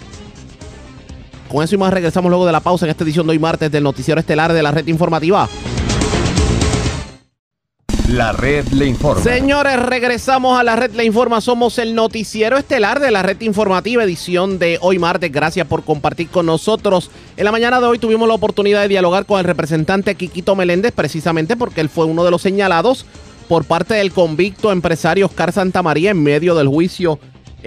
Con 1.49 1.65
eso 1.65 1.75
y 1.75 1.79
más 1.79 1.93
regresamos 1.93 2.31
luego 2.31 2.47
de 2.47 2.53
la 2.53 2.61
pausa 2.61 2.85
en 2.85 2.91
esta 2.91 3.05
edición 3.05 3.27
de 3.27 3.33
hoy 3.33 3.39
martes 3.39 3.71
del 3.71 3.83
noticiero 3.83 4.21
estelar 4.21 4.53
de 4.53 4.63
la 4.63 4.71
red 4.71 4.87
informativa. 4.87 5.49
La 8.09 8.33
red 8.33 8.67
le 8.69 8.87
informa. 8.87 9.23
Señores, 9.23 9.79
regresamos 9.79 10.59
a 10.59 10.65
la 10.65 10.77
red 10.77 10.93
Le 10.93 11.05
Informa. 11.05 11.43
Somos 11.43 11.79
el 11.79 11.95
noticiero 11.95 12.57
estelar 12.57 13.01
de 13.01 13.11
la 13.11 13.23
red 13.23 13.39
informativa, 13.43 14.03
edición 14.03 14.59
de 14.59 14.79
hoy 14.81 14.99
martes. 14.99 15.31
Gracias 15.31 15.67
por 15.67 15.85
compartir 15.85 16.29
con 16.29 16.47
nosotros. 16.47 17.11
En 17.37 17.45
la 17.45 17.53
mañana 17.53 17.81
de 17.81 17.87
hoy 17.87 17.99
tuvimos 17.99 18.27
la 18.27 18.33
oportunidad 18.33 18.81
de 18.81 18.89
dialogar 18.89 19.27
con 19.27 19.39
el 19.39 19.45
representante 19.45 20.15
Quiquito 20.15 20.57
Meléndez, 20.57 20.93
precisamente 20.93 21.55
porque 21.55 21.83
él 21.83 21.91
fue 21.91 22.07
uno 22.07 22.25
de 22.25 22.31
los 22.31 22.41
señalados 22.41 23.05
por 23.47 23.65
parte 23.65 23.93
del 23.95 24.11
convicto 24.11 24.73
empresario 24.73 25.27
Oscar 25.27 25.53
Santamaría 25.53 26.11
en 26.11 26.23
medio 26.23 26.55
del 26.55 26.69
juicio 26.69 27.19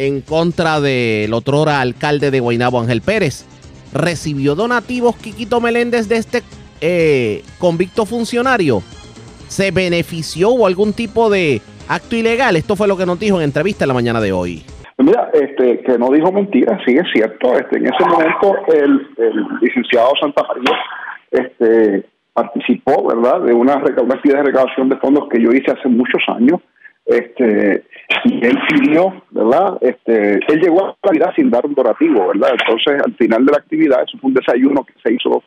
en 0.08 0.22
contra 0.22 0.82
del 0.82 1.32
otrora 1.34 1.80
alcalde 1.80 2.32
de 2.32 2.40
Guaynabo, 2.40 2.80
Ángel 2.80 3.02
Pérez. 3.02 3.46
¿Recibió 3.94 4.56
donativos 4.56 5.16
Quiquito 5.18 5.62
Meléndez 5.62 6.10
de 6.10 6.18
este 6.18 6.42
eh, 6.80 7.44
convicto 7.60 8.06
funcionario? 8.06 8.82
¿Se 9.48 9.70
benefició 9.70 10.50
o 10.50 10.66
algún 10.66 10.94
tipo 10.94 11.30
de 11.30 11.62
acto 11.88 12.16
ilegal? 12.16 12.56
Esto 12.56 12.76
fue 12.76 12.88
lo 12.88 12.98
que 12.98 13.06
nos 13.06 13.20
dijo 13.20 13.38
en 13.38 13.44
entrevista 13.44 13.84
en 13.84 13.90
la 13.90 13.94
mañana 13.94 14.20
de 14.22 14.32
hoy. 14.32 14.64
Mira, 14.98 15.30
este, 15.34 15.82
que 15.82 15.98
no 16.00 16.10
dijo 16.10 16.32
mentiras, 16.32 16.82
sí 16.86 16.96
es 16.96 17.06
cierto. 17.14 17.54
Este, 17.58 17.78
en 17.78 17.86
ese 17.86 18.06
momento 18.06 18.56
el, 18.74 19.08
licenciado 19.62 20.14
Santa 20.20 20.44
María 20.48 20.80
este, 21.32 22.06
participó, 22.34 23.08
¿verdad?, 23.08 23.42
de 23.42 23.54
una, 23.54 23.76
una 23.76 24.16
actividad 24.16 24.40
de 24.40 24.46
recaudación 24.46 24.90
de 24.90 24.98
fondos 24.98 25.28
que 25.30 25.42
yo 25.42 25.52
hice 25.52 25.72
hace 25.72 25.90
muchos 25.90 26.24
años. 26.28 26.60
Este, 27.06 27.84
y 28.26 28.46
él 28.46 28.58
pidió, 28.70 29.24
¿verdad? 29.32 29.78
Este, 29.82 30.34
él 30.34 30.62
llegó 30.62 30.82
a 30.82 30.86
la 30.86 30.92
actividad 30.92 31.34
sin 31.36 31.50
dar 31.50 31.66
un 31.66 31.74
donativo, 31.74 32.28
¿verdad? 32.28 32.52
Entonces, 32.60 33.02
al 33.04 33.14
final 33.16 33.46
de 33.46 33.52
la 33.52 33.58
actividad, 33.58 34.04
eso 34.04 34.18
fue 34.20 34.30
un 34.30 34.34
desayuno 34.34 34.84
que 34.84 34.94
se 35.04 35.14
hizo 35.14 35.44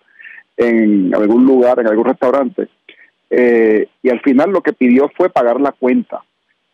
en 0.57 1.15
algún 1.15 1.45
lugar, 1.45 1.81
en 1.81 1.89
algún 1.89 2.07
restaurante. 2.07 2.69
Eh, 3.31 3.89
y 4.03 4.11
al 4.11 4.21
final 4.21 4.51
lo 4.51 4.61
que 4.61 4.73
pidió 4.73 5.11
fue 5.17 5.31
pagar 5.31 5.61
la 5.61 5.73
cuenta. 5.73 6.23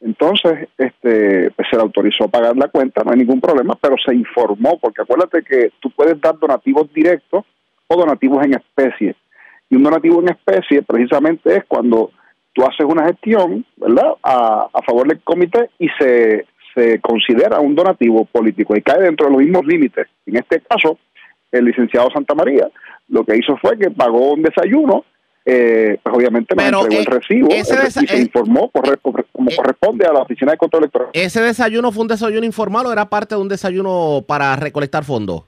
Entonces, 0.01 0.69
este, 0.79 1.51
pues 1.51 1.69
se 1.71 1.77
le 1.77 1.83
autorizó 1.83 2.29
pagar 2.29 2.57
la 2.57 2.69
cuenta, 2.69 3.03
no 3.05 3.13
hay 3.13 3.19
ningún 3.19 3.41
problema, 3.41 3.77
pero 3.81 3.97
se 4.05 4.15
informó, 4.15 4.79
porque 4.79 5.03
acuérdate 5.03 5.43
que 5.43 5.73
tú 5.81 5.91
puedes 5.91 6.19
dar 6.21 6.39
donativos 6.39 6.93
directos 6.93 7.45
o 7.87 7.97
donativos 7.97 8.45
en 8.45 8.55
especie. 8.55 9.15
Y 9.69 9.77
un 9.77 9.83
donativo 9.83 10.21
en 10.21 10.31
especie 10.31 10.83
precisamente 10.83 11.55
es 11.55 11.65
cuando 11.67 12.11
tú 12.53 12.63
haces 12.65 12.87
una 12.87 13.05
gestión, 13.07 13.65
¿verdad?, 13.77 14.13
a, 14.23 14.69
a 14.73 14.83
favor 14.83 15.07
del 15.09 15.21
comité 15.21 15.71
y 15.79 15.89
se, 15.99 16.47
se 16.75 17.01
considera 17.01 17.61
un 17.61 17.75
donativo 17.75 18.25
político 18.25 18.77
y 18.77 18.83
cae 18.83 19.03
dentro 19.03 19.27
de 19.27 19.33
los 19.33 19.41
mismos 19.43 19.65
límites. 19.67 20.07
En 20.27 20.37
este 20.37 20.61
caso, 20.61 20.99
el 21.53 21.65
licenciado 21.65 22.09
Santa 22.13 22.35
María 22.35 22.69
lo 23.09 23.25
que 23.25 23.37
hizo 23.37 23.57
fue 23.57 23.77
que 23.79 23.91
pagó 23.91 24.33
un 24.35 24.43
desayuno 24.43 25.05
eh, 25.45 25.99
pues 26.03 26.15
obviamente 26.15 26.55
me 26.55 26.65
entregó 26.69 26.87
eh, 26.93 26.99
el 26.99 27.07
recibo 27.07 27.49
ese 27.51 27.75
el- 27.75 27.81
desa- 27.81 28.05
y 28.05 28.07
se 28.07 28.17
eh, 28.19 28.21
informó 28.21 28.71
corre- 28.71 28.99
corre- 29.03 29.25
como 29.33 29.51
corresponde 29.57 30.07
a 30.07 30.13
la 30.13 30.21
Oficina 30.21 30.53
de 30.53 30.59
Control 30.59 30.83
Electoral. 30.85 31.09
¿Ese 31.15 31.41
desayuno 31.41 31.91
fue 31.93 32.03
un 32.03 32.09
desayuno 32.09 32.45
informal 32.47 32.87
o 32.87 32.93
era 32.93 33.07
parte 33.09 33.35
de 33.35 33.41
un 33.41 33.49
desayuno 33.49 34.23
para 34.29 34.55
recolectar 34.57 35.03
fondos? 35.03 35.43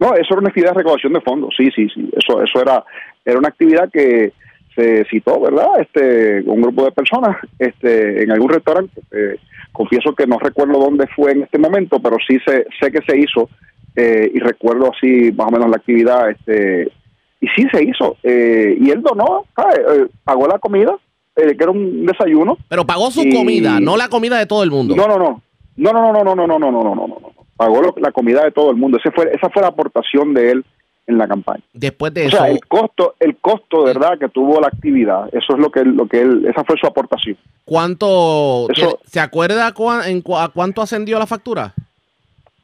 No, 0.00 0.14
eso 0.14 0.26
era 0.30 0.38
una 0.40 0.48
actividad 0.48 0.72
de 0.72 0.78
recaudación 0.78 1.12
de 1.12 1.20
fondos, 1.20 1.54
sí, 1.56 1.68
sí, 1.76 1.86
sí, 1.94 2.10
eso, 2.16 2.42
eso 2.42 2.60
era, 2.60 2.82
era 3.24 3.38
una 3.38 3.48
actividad 3.48 3.88
que 3.92 4.32
se 4.76 5.04
citó, 5.10 5.40
¿verdad? 5.40 5.66
Este, 5.80 6.42
un 6.48 6.60
grupo 6.62 6.84
de 6.84 6.92
personas, 6.92 7.36
este, 7.58 8.22
en 8.22 8.30
algún 8.30 8.50
restaurante, 8.50 9.00
eh, 9.10 9.36
confieso 9.72 10.14
que 10.14 10.26
no 10.26 10.38
recuerdo 10.38 10.78
dónde 10.78 11.06
fue 11.16 11.32
en 11.32 11.42
este 11.42 11.58
momento, 11.58 11.98
pero 12.00 12.16
sí 12.28 12.38
sé, 12.46 12.66
sé 12.80 12.92
que 12.92 13.00
se 13.08 13.18
hizo 13.18 13.48
eh, 13.96 14.30
y 14.32 14.38
recuerdo 14.38 14.92
así 14.94 15.32
más 15.32 15.48
o 15.48 15.50
menos 15.50 15.70
la 15.70 15.76
actividad, 15.78 16.30
este, 16.30 16.92
y 17.40 17.46
sí 17.56 17.66
se 17.72 17.82
hizo, 17.82 18.16
eh, 18.22 18.76
y 18.80 18.90
él 18.90 19.02
donó, 19.02 19.46
¿sabe? 19.56 19.74
Eh, 20.02 20.06
pagó 20.24 20.46
la 20.46 20.58
comida, 20.58 20.94
eh, 21.36 21.56
que 21.56 21.62
era 21.64 21.70
un 21.70 22.04
desayuno. 22.06 22.58
Pero 22.68 22.84
pagó 22.84 23.10
su 23.10 23.22
Y- 23.22 23.34
comida, 23.34 23.80
no 23.80 23.96
la 23.96 24.08
comida 24.08 24.38
de 24.38 24.46
todo 24.46 24.62
el 24.62 24.70
mundo. 24.70 24.94
No, 24.94 25.06
no, 25.08 25.18
no. 25.18 25.42
No, 25.76 25.92
no, 25.92 26.12
no, 26.12 26.24
no, 26.24 26.34
no, 26.34 26.46
no, 26.46 26.58
no, 26.58 26.70
no, 26.70 26.82
no, 26.82 26.94
no, 26.94 27.06
no. 27.06 27.32
Pagó 27.56 27.82
lo- 27.82 27.94
la 27.98 28.12
comida 28.12 28.44
de 28.44 28.50
todo 28.52 28.70
el 28.70 28.76
mundo. 28.76 28.98
Ese 28.98 29.10
fue, 29.10 29.30
esa 29.34 29.48
fue 29.50 29.60
la 29.62 29.68
aportación 29.68 30.32
de 30.34 30.50
él 30.52 30.64
en 31.06 31.18
la 31.18 31.28
campaña. 31.28 31.62
Después 31.72 32.12
de 32.14 32.24
O 32.24 32.28
eso, 32.28 32.36
sea, 32.38 32.48
el 32.48 32.60
costo, 32.66 33.14
el 33.20 33.36
costo 33.36 33.84
verdad 33.84 34.18
que 34.18 34.28
tuvo 34.28 34.60
la 34.60 34.66
actividad, 34.68 35.28
eso 35.32 35.54
es 35.54 35.58
lo 35.58 35.70
que 35.70 35.80
él, 35.80 35.90
lo 35.96 36.06
que 36.06 36.20
él, 36.20 36.46
esa 36.48 36.64
fue 36.64 36.76
su 36.80 36.86
aportación. 36.86 37.36
¿cuánto? 37.64 38.66
Eso- 38.70 38.98
¿Se 39.06 39.20
acuerda 39.20 39.72
cua- 39.74 40.06
en 40.06 40.22
a 40.36 40.48
cuánto 40.48 40.82
ascendió 40.82 41.18
la 41.18 41.26
factura? 41.26 41.74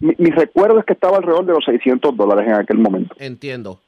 Mi, 0.01 0.15
mi 0.19 0.31
recuerdo 0.31 0.79
es 0.81 0.85
que 0.85 0.93
estaba 0.95 1.19
alrededor 1.19 1.47
de 1.47 1.53
los 1.53 1.65
600 1.65 2.17
dólares 2.17 2.47
en 2.49 2.55
aquel 2.55 2.79
momento. 2.79 3.15
Entiendo. 3.19 3.79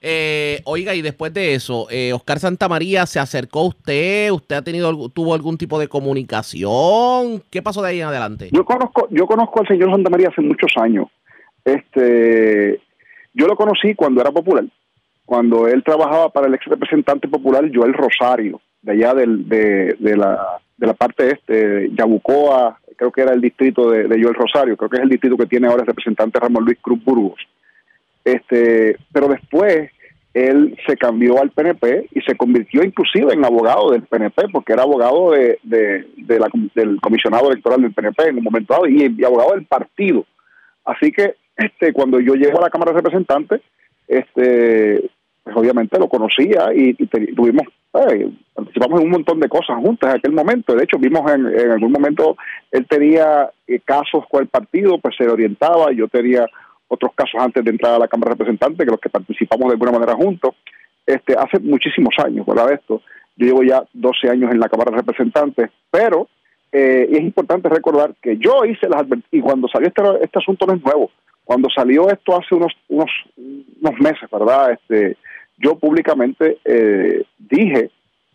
Eh, 0.00 0.60
oiga, 0.64 0.94
y 0.94 1.02
después 1.02 1.34
de 1.34 1.54
eso, 1.54 1.88
eh, 1.90 2.12
Oscar 2.12 2.38
Santamaría 2.38 3.04
se 3.04 3.18
acercó 3.18 3.60
a 3.60 3.64
usted, 3.64 4.30
usted 4.30 4.56
ha 4.56 4.62
tenido 4.62 5.08
tuvo 5.08 5.34
algún 5.34 5.58
tipo 5.58 5.76
de 5.78 5.88
comunicación, 5.88 7.42
¿qué 7.50 7.60
pasó 7.62 7.82
de 7.82 7.88
ahí 7.90 8.00
en 8.00 8.06
adelante? 8.06 8.48
Yo 8.52 8.64
conozco, 8.64 9.08
yo 9.10 9.26
conozco 9.26 9.60
al 9.60 9.66
señor 9.66 9.90
Santa 9.90 10.08
María 10.08 10.28
hace 10.28 10.40
muchos 10.40 10.70
años. 10.80 11.06
Este, 11.64 12.80
yo 13.38 13.46
lo 13.46 13.54
conocí 13.54 13.94
cuando 13.94 14.20
era 14.20 14.32
popular, 14.32 14.64
cuando 15.24 15.68
él 15.68 15.84
trabajaba 15.84 16.28
para 16.30 16.48
el 16.48 16.54
ex 16.54 16.64
representante 16.66 17.28
popular 17.28 17.70
Joel 17.72 17.94
Rosario, 17.94 18.60
de 18.82 18.92
allá 18.92 19.14
del, 19.14 19.48
de, 19.48 19.96
de 19.98 20.16
la, 20.16 20.60
de 20.76 20.86
la 20.86 20.94
parte 20.94 21.32
este, 21.32 21.88
Yabucoa, 21.92 22.80
creo 22.96 23.12
que 23.12 23.20
era 23.20 23.32
el 23.32 23.40
distrito 23.40 23.90
de, 23.90 24.08
Joel 24.08 24.34
Rosario, 24.34 24.76
creo 24.76 24.90
que 24.90 24.96
es 24.96 25.02
el 25.04 25.08
distrito 25.08 25.36
que 25.36 25.46
tiene 25.46 25.68
ahora 25.68 25.82
el 25.82 25.86
representante 25.86 26.40
Ramón 26.40 26.64
Luis 26.64 26.78
Cruz 26.82 27.02
Burgos. 27.04 27.40
Este, 28.24 28.96
pero 29.12 29.28
después 29.28 29.88
él 30.34 30.76
se 30.84 30.96
cambió 30.96 31.40
al 31.40 31.50
PNP 31.50 32.08
y 32.10 32.20
se 32.22 32.36
convirtió 32.36 32.82
inclusive 32.82 33.32
en 33.32 33.44
abogado 33.44 33.92
del 33.92 34.02
PNP, 34.02 34.48
porque 34.52 34.72
era 34.72 34.82
abogado 34.82 35.30
de, 35.30 35.58
del 35.62 37.00
comisionado 37.00 37.52
electoral 37.52 37.82
del 37.82 37.94
PNP 37.94 38.30
en 38.30 38.38
un 38.38 38.44
momento 38.44 38.74
dado 38.74 38.88
y 38.88 39.24
abogado 39.24 39.52
del 39.52 39.66
partido. 39.66 40.26
Así 40.84 41.12
que 41.12 41.34
este, 41.58 41.92
cuando 41.92 42.20
yo 42.20 42.34
llego 42.34 42.58
a 42.58 42.62
la 42.62 42.70
Cámara 42.70 42.92
de 42.92 42.98
Representantes, 42.98 43.60
este, 44.06 45.10
pues 45.42 45.56
obviamente 45.56 45.98
lo 45.98 46.08
conocía 46.08 46.68
y, 46.74 46.94
tuvimos, 46.94 47.66
participamos 47.90 49.00
en 49.00 49.06
un 49.06 49.12
montón 49.12 49.40
de 49.40 49.48
cosas 49.48 49.76
juntas 49.78 50.10
en 50.10 50.16
aquel 50.18 50.32
momento. 50.32 50.74
De 50.74 50.84
hecho, 50.84 50.98
vimos 50.98 51.30
en, 51.32 51.46
en 51.46 51.70
algún 51.72 51.90
momento, 51.90 52.36
él 52.70 52.86
tenía 52.86 53.50
eh, 53.66 53.80
casos 53.84 54.24
con 54.30 54.42
el 54.42 54.48
partido, 54.48 54.98
pues 54.98 55.16
se 55.16 55.28
orientaba, 55.28 55.90
yo 55.92 56.06
tenía 56.06 56.46
otros 56.86 57.12
casos 57.14 57.40
antes 57.40 57.64
de 57.64 57.70
entrar 57.70 57.94
a 57.94 57.98
la 57.98 58.08
Cámara 58.08 58.30
de 58.30 58.36
Representantes, 58.36 58.86
que 58.86 58.90
los 58.90 59.00
que 59.00 59.10
participamos 59.10 59.66
de 59.68 59.72
alguna 59.72 59.92
manera 59.92 60.14
juntos, 60.14 60.54
este, 61.06 61.34
hace 61.34 61.58
muchísimos 61.60 62.14
años, 62.24 62.46
¿verdad? 62.46 62.72
Esto. 62.72 63.02
Yo 63.36 63.46
llevo 63.46 63.62
ya 63.62 63.82
12 63.92 64.30
años 64.30 64.52
en 64.52 64.60
la 64.60 64.68
Cámara 64.68 64.92
de 64.92 64.98
Representantes, 64.98 65.70
pero 65.90 66.28
eh, 66.70 67.08
es 67.10 67.20
importante 67.20 67.68
recordar 67.68 68.14
que 68.22 68.36
yo 68.36 68.64
hice 68.64 68.88
las 68.88 69.00
advertencias, 69.00 69.32
y 69.32 69.40
cuando 69.40 69.68
salió 69.68 69.88
este, 69.88 70.02
este 70.22 70.38
asunto 70.38 70.66
no 70.66 70.74
es 70.74 70.84
nuevo, 70.84 71.10
cuando 71.48 71.70
salió 71.74 72.10
esto 72.10 72.38
hace 72.38 72.54
unos, 72.54 72.74
unos, 72.88 73.10
unos 73.38 74.00
meses, 74.00 74.28
¿verdad? 74.30 74.72
Este, 74.72 75.16
yo 75.56 75.76
públicamente 75.76 76.58
eh, 76.62 77.24
dije 77.38 77.90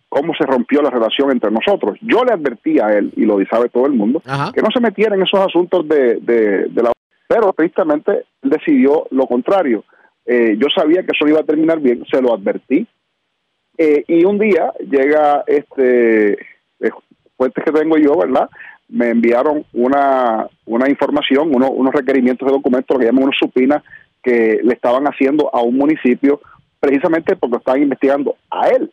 cómo 0.10 0.34
se 0.34 0.48
rompió 0.48 0.82
la 0.82 0.90
relación 0.90 1.30
entre 1.30 1.52
nosotros. 1.52 2.00
Yo 2.02 2.24
le 2.24 2.34
advertí 2.34 2.80
a 2.80 2.88
él, 2.88 3.14
y 3.16 3.26
lo 3.26 3.38
sabe 3.46 3.70
todo 3.70 3.86
el 3.86 3.94
mundo, 3.94 4.20
que 4.20 4.64
no 4.64 4.70
se 4.74 4.80
metiera 4.80 5.16
en 5.16 5.22
esos 5.22 5.40
asuntos 5.40 5.88
de, 5.88 6.16
de, 6.22 6.70
de 6.70 6.82
la... 6.82 6.92
Pero 7.28 7.54
tristemente 7.54 8.26
él 8.42 8.50
decidió 8.50 9.06
lo 9.12 9.28
contrario. 9.28 9.84
Eh, 10.26 10.58
yo 10.58 10.66
sabía 10.76 11.04
que 11.04 11.12
eso 11.14 11.28
iba 11.28 11.42
a 11.42 11.46
terminar 11.46 11.82
bien, 11.82 12.04
se 12.10 12.20
lo 12.20 12.34
advertí. 12.34 12.88
Eh, 13.78 14.06
y 14.08 14.26
un 14.26 14.40
día 14.40 14.74
llega 14.90 15.44
este 15.46 16.34
eh, 16.34 16.92
fuentes 17.38 17.64
que 17.64 17.72
tengo 17.72 17.96
yo, 17.98 18.18
¿verdad? 18.18 18.50
Me 18.94 19.10
enviaron 19.10 19.66
una, 19.74 20.48
una 20.66 20.88
información, 20.90 21.50
uno- 21.54 21.72
unos 21.72 21.94
requerimientos 21.94 22.48
de 22.48 22.54
documentos, 22.54 22.94
lo 22.96 23.00
que 23.00 23.06
llaman 23.08 23.24
unos 23.24 23.38
supinas, 23.40 23.84
que 24.24 24.60
le 24.64 24.74
estaban 24.74 25.06
haciendo 25.06 25.50
a 25.54 25.62
un 25.62 25.76
municipio 25.76 26.40
precisamente 26.80 27.36
porque 27.36 27.58
estaban 27.58 27.82
investigando 27.82 28.36
a 28.50 28.68
él. 28.70 28.92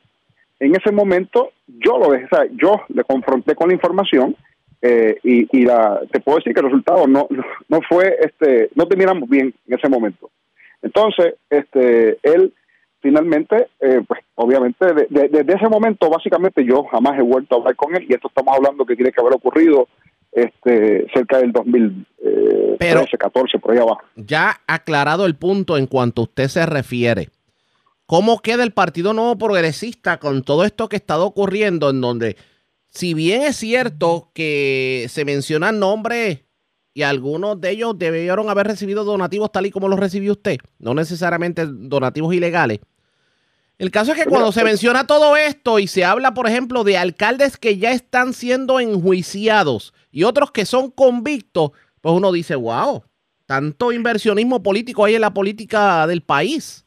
En 0.58 0.74
ese 0.74 0.90
momento 0.92 1.50
yo 1.66 1.98
lo 1.98 2.10
dejé, 2.10 2.26
yo 2.62 2.80
le 2.88 3.04
confronté 3.04 3.54
con 3.54 3.68
la 3.68 3.74
información 3.74 4.36
eh, 4.82 5.18
y, 5.22 5.58
y 5.58 5.64
la, 5.64 6.00
te 6.10 6.20
puedo 6.20 6.38
decir 6.38 6.54
que 6.54 6.60
el 6.60 6.66
resultado 6.66 7.06
no, 7.06 7.28
no 7.68 7.80
fue, 7.88 8.16
este, 8.20 8.70
no 8.74 8.86
terminamos 8.86 9.28
bien 9.28 9.52
en 9.68 9.78
ese 9.78 9.88
momento. 9.88 10.30
Entonces, 10.82 11.34
este, 11.50 12.18
él 12.22 12.52
finalmente, 13.00 13.68
eh, 13.80 14.00
pues 14.06 14.20
obviamente 14.34 14.84
de- 14.94 15.06
de- 15.10 15.28
desde 15.28 15.54
ese 15.54 15.68
momento 15.68 16.08
básicamente 16.10 16.64
yo 16.64 16.84
jamás 16.84 17.18
he 17.18 17.22
vuelto 17.22 17.54
a 17.54 17.58
hablar 17.58 17.76
con 17.76 17.94
él 17.96 18.06
y 18.08 18.14
esto 18.14 18.28
estamos 18.28 18.54
hablando 18.56 18.84
que 18.84 18.96
tiene 18.96 19.12
que 19.12 19.20
haber 19.20 19.34
ocurrido 19.34 19.88
este 20.32 21.06
cerca 21.12 21.38
del 21.38 21.52
2013, 21.52 23.18
14, 23.18 23.58
por 23.58 23.72
ahí 23.72 23.78
abajo. 23.78 24.02
Ya 24.16 24.60
aclarado 24.66 25.26
el 25.26 25.34
punto 25.36 25.76
en 25.76 25.86
cuanto 25.86 26.22
a 26.22 26.24
usted 26.24 26.48
se 26.48 26.66
refiere, 26.66 27.28
¿cómo 28.06 28.40
queda 28.40 28.62
el 28.62 28.72
Partido 28.72 29.12
Nuevo 29.12 29.36
Progresista 29.38 30.18
con 30.18 30.42
todo 30.42 30.64
esto 30.64 30.88
que 30.88 30.96
ha 30.96 30.98
estado 30.98 31.26
ocurriendo 31.26 31.90
en 31.90 32.00
donde, 32.00 32.36
si 32.88 33.14
bien 33.14 33.42
es 33.42 33.56
cierto 33.56 34.30
que 34.34 35.06
se 35.08 35.24
mencionan 35.24 35.78
nombres 35.78 36.44
y 36.92 37.02
algunos 37.02 37.60
de 37.60 37.70
ellos 37.70 37.96
debieron 37.98 38.50
haber 38.50 38.66
recibido 38.66 39.04
donativos 39.04 39.52
tal 39.52 39.66
y 39.66 39.70
como 39.70 39.88
los 39.88 39.98
recibió 40.00 40.32
usted, 40.32 40.58
no 40.78 40.94
necesariamente 40.94 41.64
donativos 41.66 42.34
ilegales, 42.34 42.80
el 43.80 43.90
caso 43.90 44.12
es 44.12 44.18
que 44.22 44.28
cuando 44.28 44.52
se 44.52 44.62
menciona 44.62 45.06
todo 45.06 45.36
esto 45.36 45.78
y 45.78 45.86
se 45.86 46.04
habla, 46.04 46.34
por 46.34 46.46
ejemplo, 46.46 46.84
de 46.84 46.96
alcaldes 46.98 47.56
que 47.56 47.78
ya 47.78 47.90
están 47.92 48.32
siendo 48.34 48.78
enjuiciados 48.78 49.92
y 50.12 50.24
otros 50.24 50.50
que 50.52 50.64
son 50.66 50.90
convictos, 50.90 51.70
pues 52.00 52.14
uno 52.14 52.30
dice, 52.30 52.54
wow, 52.56 53.02
tanto 53.46 53.90
inversionismo 53.92 54.62
político 54.62 55.04
hay 55.04 55.14
en 55.14 55.22
la 55.22 55.30
política 55.32 56.06
del 56.06 56.20
país. 56.22 56.84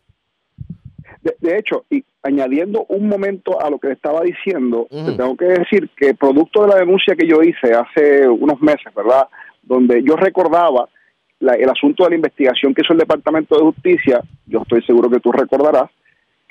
De, 1.22 1.36
de 1.40 1.58
hecho, 1.58 1.86
y 1.90 2.04
añadiendo 2.22 2.86
un 2.90 3.08
momento 3.10 3.60
a 3.62 3.70
lo 3.70 3.80
que 3.80 3.88
le 3.88 3.94
estaba 3.94 4.22
diciendo, 4.22 4.88
te 4.90 5.12
tengo 5.14 5.36
que 5.36 5.46
decir 5.46 5.90
que 5.98 6.14
producto 6.14 6.62
de 6.62 6.68
la 6.70 6.76
denuncia 6.76 7.16
que 7.16 7.28
yo 7.28 7.42
hice 7.42 7.74
hace 7.74 8.28
unos 8.28 8.62
meses, 8.62 8.94
¿verdad? 8.96 9.28
Donde 9.62 10.04
yo 10.04 10.16
recordaba 10.16 10.88
la- 11.40 11.56
el 11.56 11.70
asunto 11.70 12.04
de 12.04 12.12
la 12.12 12.16
investigación 12.18 12.74
que 12.74 12.82
hizo 12.84 12.94
el 12.94 13.00
Departamento 13.00 13.56
de 13.58 13.64
Justicia, 13.64 14.22
yo 14.46 14.62
estoy 14.62 14.82
seguro 14.84 15.10
que 15.10 15.20
tú 15.20 15.32
recordarás, 15.32 15.90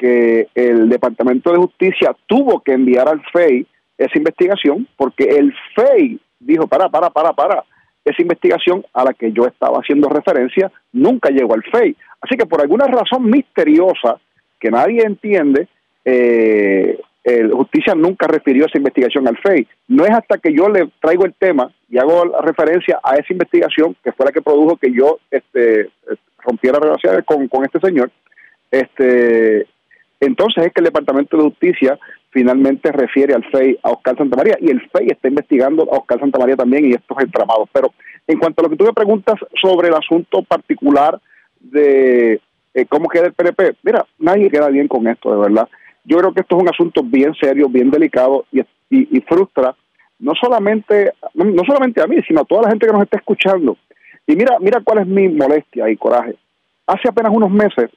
que 0.02 0.48
el 0.56 0.88
Departamento 0.88 1.52
de 1.52 1.58
Justicia 1.58 2.12
tuvo 2.26 2.58
que 2.58 2.72
enviar 2.72 3.08
al 3.08 3.22
FEI 3.32 3.64
esa 3.96 4.18
investigación 4.18 4.88
porque 4.96 5.22
el 5.22 5.54
FEI 5.76 6.18
dijo, 6.40 6.66
para, 6.66 6.88
para, 6.88 7.10
para, 7.10 7.32
para, 7.32 7.64
esa 8.04 8.20
investigación 8.20 8.84
a 8.94 9.04
la 9.04 9.14
que 9.14 9.30
yo 9.30 9.46
estaba 9.46 9.78
haciendo 9.78 10.08
referencia 10.08 10.72
nunca 10.92 11.30
llegó 11.30 11.54
al 11.54 11.62
FEI. 11.62 11.94
Así 12.20 12.36
que 12.36 12.46
por 12.46 12.60
alguna 12.60 12.88
razón 12.88 13.30
misteriosa 13.30 14.18
que 14.58 14.72
nadie 14.72 15.04
entiende, 15.04 15.68
eh, 16.04 16.98
el 17.22 17.52
Justicia 17.52 17.94
nunca 17.94 18.26
refirió 18.26 18.66
esa 18.66 18.78
investigación 18.78 19.28
al 19.28 19.38
FEI. 19.38 19.68
No 19.86 20.04
es 20.04 20.10
hasta 20.10 20.38
que 20.38 20.52
yo 20.52 20.68
le 20.68 20.88
traigo 21.00 21.26
el 21.26 21.34
tema 21.34 21.70
y 21.88 21.98
hago 21.98 22.24
referencia 22.42 22.98
a 23.04 23.14
esa 23.14 23.32
investigación, 23.32 23.94
que 24.02 24.10
fue 24.10 24.26
la 24.26 24.32
que 24.32 24.42
produjo 24.42 24.76
que 24.78 24.92
yo 24.92 25.20
este, 25.30 25.90
rompiera 26.38 26.80
relaciones 26.80 27.24
con, 27.24 27.46
con 27.46 27.64
este 27.64 27.78
señor, 27.78 28.10
este, 28.68 29.68
entonces 30.26 30.66
es 30.66 30.72
que 30.72 30.80
el 30.80 30.86
Departamento 30.86 31.36
de 31.36 31.42
Justicia 31.44 31.98
finalmente 32.30 32.90
refiere 32.92 33.34
al 33.34 33.44
FEI 33.44 33.78
a 33.82 33.90
Oscar 33.90 34.16
Santamaría 34.16 34.56
y 34.60 34.70
el 34.70 34.80
FEI 34.90 35.08
está 35.08 35.28
investigando 35.28 35.82
a 35.92 35.98
Oscar 35.98 36.20
Santamaría 36.20 36.56
también 36.56 36.86
y 36.86 36.92
estos 36.92 37.18
entramados. 37.20 37.68
Pero 37.72 37.92
en 38.26 38.38
cuanto 38.38 38.60
a 38.60 38.64
lo 38.64 38.70
que 38.70 38.76
tú 38.76 38.84
me 38.84 38.92
preguntas 38.92 39.34
sobre 39.60 39.88
el 39.88 39.94
asunto 39.94 40.42
particular 40.42 41.20
de 41.60 42.40
eh, 42.74 42.86
cómo 42.88 43.08
queda 43.08 43.26
el 43.26 43.32
PNP, 43.34 43.74
mira, 43.82 44.06
nadie 44.18 44.50
queda 44.50 44.68
bien 44.68 44.88
con 44.88 45.06
esto, 45.08 45.30
de 45.32 45.40
verdad. 45.40 45.68
Yo 46.04 46.18
creo 46.18 46.32
que 46.32 46.40
esto 46.40 46.56
es 46.56 46.62
un 46.62 46.68
asunto 46.68 47.02
bien 47.02 47.34
serio, 47.34 47.68
bien 47.68 47.90
delicado 47.90 48.46
y, 48.50 48.60
y- 48.90 49.20
frustra 49.22 49.74
no 50.18 50.32
solamente, 50.40 51.12
no 51.34 51.64
solamente 51.66 52.00
a 52.00 52.06
mí, 52.06 52.16
sino 52.26 52.42
a 52.42 52.44
toda 52.44 52.62
la 52.62 52.68
gente 52.70 52.86
que 52.86 52.92
nos 52.92 53.02
está 53.02 53.18
escuchando. 53.18 53.76
Y 54.26 54.36
mira, 54.36 54.56
mira 54.60 54.80
cuál 54.84 55.00
es 55.00 55.06
mi 55.06 55.28
molestia 55.28 55.90
y 55.90 55.96
coraje. 55.96 56.36
Hace 56.86 57.08
apenas 57.08 57.32
unos 57.34 57.50
meses, 57.50 57.90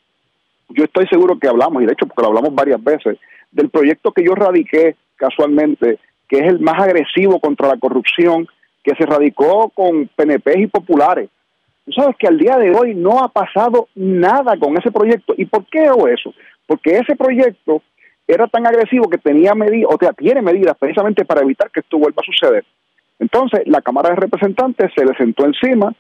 yo 0.70 0.84
estoy 0.84 1.08
seguro 1.08 1.38
que 1.40 1.48
hablamos, 1.48 1.82
y 1.82 1.86
de 1.86 1.94
hecho 1.94 2.08
porque 2.08 2.22
lo 2.22 2.30
hablamos 2.30 2.54
varias 2.54 2.84
veces, 2.84 3.18
del 3.52 3.70
proyecto 3.70 4.12
que 4.12 4.24
yo 4.24 4.36
radiqué 4.36 4.96
casualmente, 5.16 6.00
que 6.28 6.40
es 6.40 6.46
el 6.46 6.60
más 6.60 6.82
agresivo 6.82 7.40
contra 7.40 7.68
la 7.68 7.78
corrupción, 7.78 8.48
que 8.84 8.96
se 8.96 9.06
radicó 9.06 9.70
con 9.70 10.08
PNP 10.16 10.60
y 10.60 10.68
populares. 10.68 11.30
Tú 11.86 11.92
sabes 11.92 12.16
que 12.18 12.28
al 12.28 12.38
día 12.38 12.58
de 12.58 12.72
hoy 12.72 12.96
no 12.96 13.20
ha 13.24 13.30
pasado 13.30 13.88
nada 13.96 14.58
con 14.58 14.78
ese 14.78 14.92
proyecto. 14.92 15.34
¿Y 15.38 15.46
por 15.46 15.66
qué 15.66 15.86
hago 15.86 16.08
eso? 16.08 16.34
Porque 16.66 16.98
ese 16.98 17.16
proyecto 17.16 17.82
era 18.28 18.48
tan 18.48 18.66
agresivo 18.66 19.08
que 19.08 19.20
tenía 19.20 19.54
medidas, 19.54 19.92
o 19.94 19.98
sea, 20.00 20.12
tiene 20.14 20.42
medidas 20.42 20.76
precisamente 20.80 21.26
para 21.26 21.42
evitar 21.42 21.70
que 21.70 21.82
esto 21.82 21.98
vuelva 22.00 22.22
a 22.22 22.26
suceder. 22.26 22.66
Entonces, 23.20 23.62
la 23.66 23.82
Cámara 23.82 24.10
de 24.10 24.16
Representantes 24.16 24.92
se 24.96 25.06
le 25.06 25.16
sentó 25.16 25.46
encima, 25.46 25.94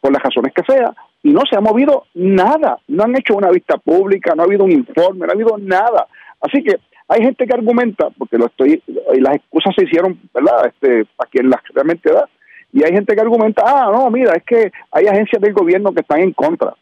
por 0.00 0.12
las 0.12 0.22
razones 0.22 0.52
que 0.54 0.62
sea, 0.62 0.94
y 1.22 1.32
no 1.32 1.40
se 1.48 1.56
ha 1.56 1.60
movido 1.60 2.04
nada. 2.14 2.78
No 2.88 3.04
han 3.04 3.16
hecho 3.16 3.34
una 3.34 3.50
vista 3.50 3.76
pública, 3.76 4.34
no 4.34 4.42
ha 4.42 4.46
habido 4.46 4.64
un 4.64 4.72
informe, 4.72 5.26
no 5.26 5.32
ha 5.32 5.34
habido 5.34 5.58
nada. 5.58 6.06
Así 6.40 6.62
que 6.62 6.76
hay 7.08 7.22
gente 7.22 7.46
que 7.46 7.54
argumenta, 7.54 8.08
porque 8.16 8.38
lo 8.38 8.46
estoy, 8.46 8.82
las 9.18 9.36
excusas 9.36 9.74
se 9.76 9.84
hicieron, 9.84 10.18
¿verdad? 10.32 10.66
Este, 10.66 11.06
a 11.18 11.26
quien 11.26 11.50
las 11.50 11.60
realmente 11.74 12.12
da. 12.12 12.28
Y 12.72 12.84
hay 12.84 12.92
gente 12.92 13.14
que 13.14 13.20
argumenta, 13.20 13.64
ah, 13.66 13.90
no, 13.92 14.08
mira, 14.10 14.32
es 14.34 14.44
que 14.44 14.70
hay 14.92 15.06
agencias 15.06 15.42
del 15.42 15.52
gobierno 15.52 15.92
que 15.92 16.02
están 16.02 16.20
en 16.20 16.32
contra. 16.32 16.74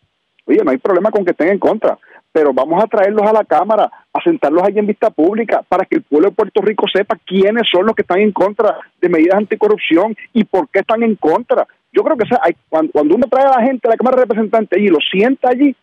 Oye, 0.44 0.60
no 0.64 0.70
hay 0.70 0.78
problema 0.78 1.10
con 1.10 1.24
que 1.24 1.30
estén 1.30 1.48
en 1.48 1.58
contra, 1.58 1.98
pero 2.30 2.52
vamos 2.52 2.82
a 2.82 2.86
traerlos 2.86 3.26
a 3.26 3.32
la 3.32 3.44
Cámara, 3.44 3.90
a 4.12 4.22
sentarlos 4.22 4.62
allí 4.62 4.78
en 4.78 4.86
vista 4.86 5.10
pública, 5.10 5.62
para 5.66 5.84
que 5.84 5.96
el 5.96 6.02
pueblo 6.02 6.28
de 6.28 6.36
Puerto 6.36 6.60
Rico 6.60 6.86
sepa 6.92 7.18
quiénes 7.24 7.68
son 7.70 7.86
los 7.86 7.94
que 7.94 8.02
están 8.02 8.20
en 8.20 8.32
contra 8.32 8.76
de 9.00 9.08
medidas 9.08 9.38
anticorrupción 9.38 10.14
y 10.32 10.44
por 10.44 10.68
qué 10.68 10.80
están 10.80 11.02
en 11.02 11.16
contra. 11.16 11.66
Yo 11.92 12.02
creo 12.02 12.16
que 12.16 12.24
o 12.24 12.28
sea, 12.28 12.40
hay- 12.42 12.56
cuando, 12.68 12.92
cuando 12.92 13.14
uno 13.16 13.26
trae 13.30 13.44
a 13.46 13.58
la 13.58 13.66
gente 13.66 13.88
a 13.88 13.90
la 13.90 13.96
Cámara 13.96 14.16
de 14.16 14.22
Representantes 14.22 14.78
y 14.80 14.88
lo 14.88 14.98
sienta 15.10 15.48
allí, 15.50 15.74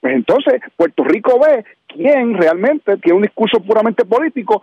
pues 0.00 0.14
entonces 0.14 0.54
Puerto 0.76 1.04
Rico 1.04 1.38
ve 1.40 1.64
quién 1.86 2.34
realmente 2.34 2.96
tiene 2.98 3.16
un 3.16 3.22
discurso 3.22 3.60
puramente 3.60 4.04
político 4.04 4.62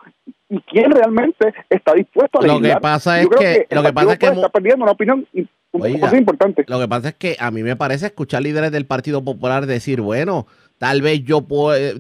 y 0.49 0.59
quién 0.61 0.91
realmente 0.91 1.53
está 1.70 1.93
dispuesto 1.93 2.39
a 2.39 2.41
Lo 2.45 2.55
que 2.55 2.61
legislar. 2.61 2.82
pasa 2.82 3.17
Yo 3.17 3.22
es 3.24 3.28
creo 3.30 3.39
que- 3.39 3.76
lo 3.76 3.84
que 3.84 3.93
pasa 3.93 4.13
es 4.13 4.20
que 4.20 4.26
está 4.28 4.49
perdiendo 4.49 4.84
una 4.84 4.91
opinión 4.91 5.26
Oiga, 5.72 6.17
importante. 6.17 6.65
Lo 6.67 6.80
que 6.80 6.88
pasa 6.88 7.09
es 7.09 7.15
que 7.15 7.38
a 7.39 7.51
mí 7.51 7.61
me 7.61 7.76
parece 7.76 8.07
escuchar 8.07 8.41
líderes 8.41 8.72
del 8.72 8.86
Partido 8.88 9.24
Popular 9.24 9.67
decir, 9.67 10.01
bueno, 10.01 10.47
tal 10.80 11.03
vez 11.03 11.24
yo 11.24 11.45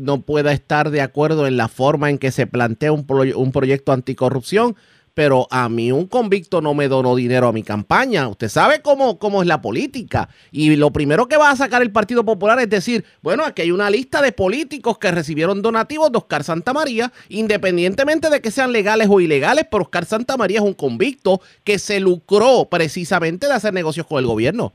no 0.01 0.21
pueda 0.21 0.51
estar 0.51 0.89
de 0.89 1.01
acuerdo 1.01 1.45
en 1.45 1.55
la 1.55 1.67
forma 1.67 2.09
en 2.09 2.17
que 2.17 2.31
se 2.31 2.47
plantea 2.47 2.91
un, 2.91 3.05
un 3.35 3.51
proyecto 3.51 3.91
anticorrupción, 3.93 4.75
pero 5.19 5.47
a 5.51 5.67
mí 5.67 5.91
un 5.91 6.07
convicto 6.07 6.61
no 6.61 6.73
me 6.73 6.87
donó 6.87 7.13
dinero 7.13 7.49
a 7.49 7.51
mi 7.51 7.61
campaña. 7.61 8.29
Usted 8.29 8.47
sabe 8.47 8.81
cómo, 8.81 9.19
cómo 9.19 9.41
es 9.41 9.49
la 9.49 9.61
política. 9.61 10.29
Y 10.49 10.77
lo 10.77 10.91
primero 10.91 11.27
que 11.27 11.35
va 11.35 11.49
a 11.49 11.57
sacar 11.57 11.81
el 11.81 11.91
Partido 11.91 12.23
Popular 12.23 12.57
es 12.61 12.69
decir, 12.69 13.03
bueno, 13.21 13.43
aquí 13.43 13.63
hay 13.63 13.71
una 13.71 13.89
lista 13.89 14.21
de 14.21 14.31
políticos 14.31 14.97
que 14.97 15.11
recibieron 15.11 15.61
donativos 15.61 16.09
de 16.13 16.19
Oscar 16.19 16.45
Santamaría, 16.45 17.11
independientemente 17.27 18.29
de 18.29 18.39
que 18.39 18.49
sean 18.49 18.71
legales 18.71 19.09
o 19.11 19.19
ilegales, 19.19 19.65
pero 19.69 19.83
Oscar 19.83 20.05
Santamaría 20.05 20.59
es 20.59 20.63
un 20.63 20.73
convicto 20.73 21.41
que 21.65 21.79
se 21.79 21.99
lucró 21.99 22.69
precisamente 22.71 23.47
de 23.47 23.53
hacer 23.55 23.73
negocios 23.73 24.07
con 24.07 24.19
el 24.19 24.25
gobierno. 24.25 24.71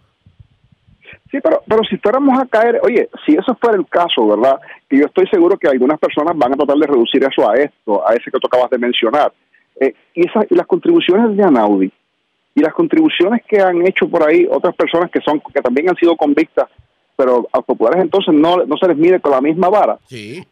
Sí, 1.30 1.38
pero, 1.42 1.62
pero 1.66 1.82
si 1.84 1.96
fuéramos 1.96 2.38
a 2.38 2.44
caer, 2.44 2.80
oye, 2.82 3.08
si 3.24 3.32
eso 3.32 3.56
fuera 3.58 3.78
el 3.78 3.86
caso, 3.88 4.26
¿verdad? 4.28 4.60
Que 4.90 4.98
yo 4.98 5.06
estoy 5.06 5.26
seguro 5.28 5.56
que 5.56 5.68
algunas 5.68 5.98
personas 5.98 6.36
van 6.36 6.52
a 6.52 6.56
tratar 6.56 6.76
de 6.76 6.86
reducir 6.86 7.24
eso 7.24 7.50
a 7.50 7.54
esto, 7.54 8.06
a 8.06 8.12
ese 8.12 8.30
que 8.30 8.38
tú 8.38 8.46
acabas 8.46 8.68
de 8.68 8.76
mencionar. 8.76 9.32
Eh, 9.80 9.94
y, 10.14 10.28
esas, 10.28 10.46
y 10.50 10.54
las 10.54 10.66
contribuciones 10.66 11.36
de 11.36 11.42
Anaudi 11.42 11.90
y 12.54 12.60
las 12.60 12.72
contribuciones 12.72 13.42
que 13.48 13.60
han 13.60 13.86
hecho 13.86 14.08
por 14.08 14.28
ahí 14.28 14.46
otras 14.48 14.74
personas 14.76 15.10
que 15.10 15.20
son 15.20 15.40
que 15.52 15.60
también 15.60 15.88
han 15.88 15.96
sido 15.96 16.16
convictas, 16.16 16.68
pero 17.16 17.48
a 17.52 17.58
los 17.58 17.64
populares 17.64 18.02
entonces 18.02 18.32
no, 18.32 18.64
no 18.64 18.76
se 18.76 18.88
les 18.88 18.96
mide 18.96 19.20
con 19.20 19.32
la 19.32 19.40
misma 19.40 19.68
vara. 19.68 19.98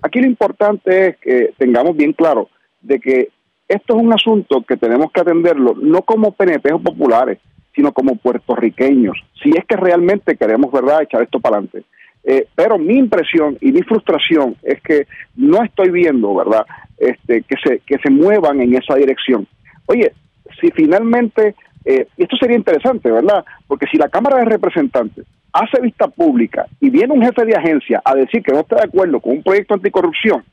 Aquí 0.02 0.20
lo 0.20 0.26
importante 0.26 1.08
es 1.08 1.16
que 1.18 1.52
tengamos 1.56 1.96
bien 1.96 2.12
claro 2.12 2.48
de 2.80 2.98
que 2.98 3.28
esto 3.68 3.96
es 3.96 4.02
un 4.02 4.12
asunto 4.12 4.62
que 4.62 4.76
tenemos 4.76 5.12
que 5.12 5.20
atenderlo 5.20 5.74
no 5.74 6.02
como 6.02 6.32
PNP 6.32 6.72
o 6.72 6.80
populares, 6.80 7.38
sino 7.74 7.92
como 7.92 8.16
puertorriqueños, 8.16 9.16
si 9.42 9.50
es 9.50 9.64
que 9.64 9.76
realmente 9.76 10.36
queremos, 10.36 10.70
¿verdad?, 10.70 11.02
echar 11.02 11.22
esto 11.22 11.40
para 11.40 11.56
adelante. 11.56 11.84
Eh, 12.24 12.46
pero 12.54 12.78
mi 12.78 12.98
impresión 12.98 13.58
y 13.60 13.72
mi 13.72 13.82
frustración 13.82 14.56
es 14.62 14.80
que 14.82 15.06
no 15.36 15.62
estoy 15.64 15.90
viendo, 15.90 16.34
¿verdad?, 16.34 16.64
este, 16.98 17.42
que, 17.42 17.56
se, 17.62 17.78
que 17.80 17.98
se 17.98 18.10
muevan 18.10 18.60
en 18.60 18.74
esa 18.76 18.94
dirección. 18.94 19.46
Oye, 19.86 20.12
si 20.60 20.70
finalmente, 20.70 21.56
eh, 21.84 22.06
esto 22.16 22.36
sería 22.36 22.56
interesante, 22.56 23.10
¿verdad?, 23.10 23.44
porque 23.66 23.86
si 23.90 23.98
la 23.98 24.08
Cámara 24.08 24.38
de 24.38 24.44
Representantes 24.44 25.26
hace 25.52 25.80
vista 25.80 26.06
pública 26.08 26.66
y 26.80 26.90
viene 26.90 27.12
un 27.12 27.22
jefe 27.22 27.44
de 27.44 27.56
agencia 27.56 28.00
a 28.04 28.14
decir 28.14 28.42
que 28.42 28.52
no 28.52 28.60
está 28.60 28.76
de 28.76 28.84
acuerdo 28.84 29.20
con 29.20 29.32
un 29.32 29.42
proyecto 29.42 29.74
anticorrupción, 29.74 30.44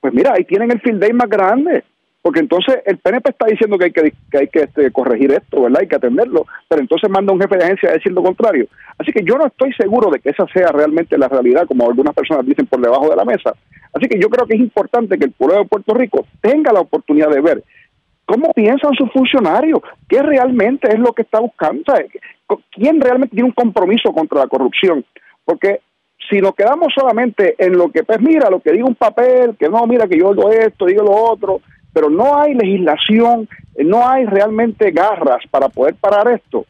pues 0.00 0.14
mira, 0.14 0.32
ahí 0.34 0.44
tienen 0.44 0.70
el 0.70 0.80
field 0.80 1.00
day 1.00 1.12
más 1.12 1.28
grande 1.28 1.84
porque 2.22 2.40
entonces 2.40 2.76
el 2.84 2.98
PNP 2.98 3.30
está 3.30 3.46
diciendo 3.46 3.78
que 3.78 3.86
hay 3.86 3.92
que, 3.92 4.12
hay 4.36 4.48
que 4.48 4.60
este, 4.60 4.90
corregir 4.90 5.32
esto, 5.32 5.62
¿verdad? 5.62 5.80
Hay 5.80 5.88
que 5.88 5.96
atenderlo, 5.96 6.46
pero 6.68 6.82
entonces 6.82 7.08
manda 7.08 7.32
un 7.32 7.40
jefe 7.40 7.56
de 7.56 7.64
agencia 7.64 7.90
a 7.90 7.94
decir 7.94 8.12
lo 8.12 8.22
contrario. 8.22 8.66
Así 8.98 9.10
que 9.12 9.24
yo 9.24 9.36
no 9.36 9.46
estoy 9.46 9.72
seguro 9.72 10.10
de 10.10 10.20
que 10.20 10.30
esa 10.30 10.46
sea 10.52 10.68
realmente 10.68 11.16
la 11.16 11.28
realidad, 11.28 11.66
como 11.66 11.86
algunas 11.86 12.14
personas 12.14 12.44
dicen 12.44 12.66
por 12.66 12.80
debajo 12.80 13.08
de 13.08 13.16
la 13.16 13.24
mesa. 13.24 13.54
Así 13.94 14.06
que 14.06 14.20
yo 14.20 14.28
creo 14.28 14.46
que 14.46 14.54
es 14.54 14.60
importante 14.60 15.18
que 15.18 15.24
el 15.24 15.32
pueblo 15.32 15.58
de 15.58 15.64
Puerto 15.64 15.94
Rico 15.94 16.26
tenga 16.42 16.72
la 16.72 16.80
oportunidad 16.80 17.30
de 17.30 17.40
ver 17.40 17.64
cómo 18.26 18.52
piensan 18.52 18.94
sus 18.94 19.10
funcionarios, 19.12 19.80
qué 20.08 20.22
realmente 20.22 20.88
es 20.88 20.98
lo 20.98 21.12
que 21.12 21.22
está 21.22 21.40
buscando, 21.40 21.94
quién 22.70 23.00
realmente 23.00 23.34
tiene 23.34 23.48
un 23.48 23.54
compromiso 23.54 24.12
contra 24.12 24.40
la 24.40 24.46
corrupción, 24.46 25.04
porque 25.44 25.80
si 26.28 26.38
nos 26.38 26.54
quedamos 26.54 26.92
solamente 26.94 27.56
en 27.58 27.76
lo 27.76 27.90
que, 27.90 28.04
pues 28.04 28.20
mira, 28.20 28.48
lo 28.48 28.60
que 28.60 28.70
diga 28.70 28.84
un 28.84 28.94
papel, 28.94 29.56
que 29.58 29.68
no, 29.68 29.84
mira 29.86 30.06
que 30.06 30.18
yo 30.18 30.32
digo 30.32 30.48
esto, 30.50 30.86
digo 30.86 31.02
lo 31.02 31.10
otro, 31.10 31.60
pero 31.92 32.10
no 32.10 32.40
hay 32.40 32.54
legislación, 32.54 33.48
eh, 33.74 33.84
no 33.84 34.08
hay 34.08 34.24
realmente 34.26 34.90
garras 34.90 35.42
para 35.50 35.68
poder 35.68 35.94
parar 35.94 36.28
esto. 36.28 36.66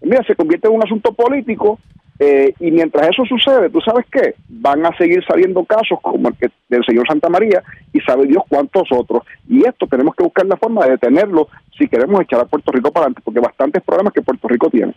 Mira, 0.00 0.24
se 0.24 0.34
convierte 0.34 0.68
en 0.68 0.74
un 0.74 0.84
asunto 0.84 1.12
político 1.12 1.78
eh, 2.18 2.54
y 2.60 2.70
mientras 2.70 3.08
eso 3.08 3.24
sucede, 3.24 3.70
¿tú 3.70 3.80
sabes 3.80 4.06
qué? 4.10 4.34
Van 4.48 4.84
a 4.86 4.96
seguir 4.96 5.24
saliendo 5.24 5.64
casos 5.64 5.98
como 6.00 6.28
el 6.28 6.36
que 6.36 6.50
del 6.68 6.84
señor 6.84 7.06
Santa 7.06 7.28
María 7.28 7.62
y 7.92 8.00
sabe 8.00 8.26
Dios 8.26 8.44
cuántos 8.48 8.84
otros. 8.92 9.22
Y 9.48 9.66
esto 9.66 9.86
tenemos 9.86 10.14
que 10.14 10.24
buscar 10.24 10.46
la 10.46 10.56
forma 10.56 10.84
de 10.84 10.92
detenerlo 10.92 11.48
si 11.76 11.88
queremos 11.88 12.20
echar 12.20 12.40
a 12.40 12.44
Puerto 12.44 12.70
Rico 12.70 12.92
para 12.92 13.06
adelante, 13.06 13.22
porque 13.24 13.40
bastantes 13.40 13.82
problemas 13.82 14.12
que 14.12 14.22
Puerto 14.22 14.46
Rico 14.48 14.70
tiene. 14.70 14.94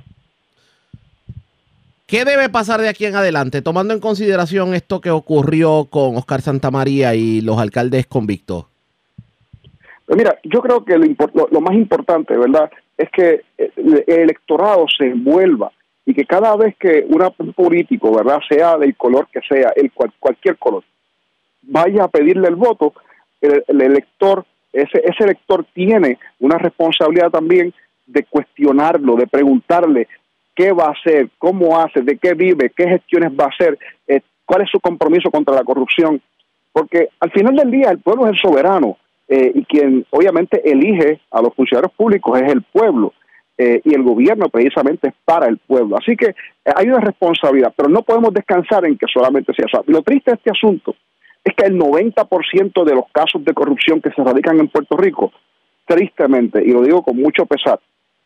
¿Qué 2.06 2.26
debe 2.26 2.50
pasar 2.50 2.82
de 2.82 2.90
aquí 2.90 3.06
en 3.06 3.16
adelante, 3.16 3.64
tomando 3.64 3.94
en 3.96 4.00
consideración 4.00 4.76
esto 4.76 5.02
que 5.02 5.10
ocurrió 5.10 5.86
con 5.90 6.18
Oscar 6.18 6.42
Santamaría 6.42 7.16
y 7.16 7.42
los 7.42 7.58
alcaldes 7.58 8.06
convictos? 8.06 8.66
Pues 10.06 10.18
mira, 10.18 10.38
yo 10.44 10.62
creo 10.62 10.86
que 10.86 10.98
lo, 10.98 11.62
más 11.62 11.74
importante, 11.74 12.38
¿verdad?, 12.38 12.70
es 12.98 13.10
que 13.10 13.42
el, 13.58 14.04
electorado 14.08 14.86
se 14.88 15.08
envuelva 15.08 15.72
y 16.06 16.14
que 16.14 16.26
cada 16.26 16.56
vez 16.56 16.76
que 16.78 17.06
un 17.08 17.54
político, 17.54 18.16
¿verdad?, 18.16 18.40
sea 18.48 18.78
del 18.78 18.96
color 18.96 19.28
que 19.32 19.42
sea, 19.42 19.74
el 19.76 19.92
cualquier 20.20 20.58
color, 20.58 20.84
vaya 21.64 22.04
a 22.04 22.08
pedirle 22.08 22.48
el 22.48 22.56
voto, 22.56 22.94
el, 23.42 23.82
elector, 23.82 24.46
ese, 24.72 25.02
ese 25.04 25.24
elector 25.24 25.66
tiene 25.74 26.20
una 26.40 26.58
responsabilidad 26.58 27.32
también 27.32 27.74
de 28.06 28.24
cuestionarlo, 28.26 29.16
de 29.16 29.28
preguntarle 29.28 30.08
qué 30.56 30.72
va 30.72 30.86
a 30.86 30.92
hacer, 30.92 31.30
cómo 31.38 31.80
hace, 31.80 32.02
de 32.02 32.18
qué 32.18 32.34
vive, 32.34 32.72
qué 32.76 32.88
gestiones 32.88 33.32
va 33.32 33.46
a 33.46 33.50
hacer, 33.50 33.78
eh, 34.08 34.22
cuál 34.46 34.62
es 34.62 34.70
su 34.70 34.80
compromiso 34.80 35.30
contra 35.32 35.56
la 35.56 35.64
corrupción. 35.64 36.22
Porque 36.72 37.10
al 37.20 37.32
final 37.32 37.56
del 37.56 37.72
día 37.72 37.90
el 37.90 38.00
pueblo 38.00 38.26
es 38.26 38.34
el 38.34 38.40
soberano 38.40 38.98
eh, 39.28 39.52
y 39.56 39.66
quien 39.66 40.06
obviamente 40.12 40.62
elige 40.70 41.22
a 41.32 41.42
los 41.42 41.54
funcionarios 41.56 41.94
públicos 41.94 42.40
es 42.42 42.52
el 42.52 42.62
pueblo. 42.62 43.14
Eh, 43.58 43.82
y 43.86 43.94
el 43.94 44.04
gobierno 44.04 44.50
precisamente 44.50 45.08
es 45.08 45.14
para 45.24 45.48
el 45.48 45.58
pueblo. 45.58 45.98
Así 45.98 46.18
que 46.18 46.36
hay 46.76 46.88
una 46.88 47.00
responsabilidad, 47.00 47.74
pero 47.76 47.88
no 47.88 48.02
podemos 48.02 48.34
descansar 48.34 48.86
en 48.86 48.98
que 48.98 49.06
solamente 49.12 49.54
sea 49.54 49.66
eso. 49.68 49.84
Lo 49.88 50.02
triste 50.02 50.32
de 50.32 50.36
este 50.36 50.52
asunto 50.52 50.94
es 51.42 51.54
que 51.56 51.66
el 51.66 51.80
90% 51.80 52.84
de 52.84 52.96
los 52.96 53.06
casos 53.14 53.46
de 53.46 53.54
corrupción 53.54 54.02
que 54.02 54.10
se 54.12 54.24
radican 54.24 54.60
en 54.60 54.68
Puerto 54.68 54.98
Rico, 54.98 55.32
tristemente, 55.86 56.62
y 56.66 56.72
lo 56.72 56.82
digo 56.82 57.02
con 57.02 57.16
mucho 57.16 57.46
pesar, 57.46 57.80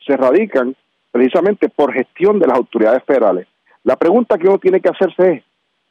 se 0.06 0.18
radican 0.18 0.76
precisamente 1.12 1.70
por 1.70 1.94
gestión 1.94 2.40
de 2.40 2.48
las 2.48 2.58
autoridades 2.58 3.04
federales. 3.04 3.48
La 3.84 3.98
pregunta 3.98 4.38
que 4.38 4.48
uno 4.48 4.58
tiene 4.58 4.80
que 4.80 4.90
hacerse 4.90 5.34
es, 5.34 5.44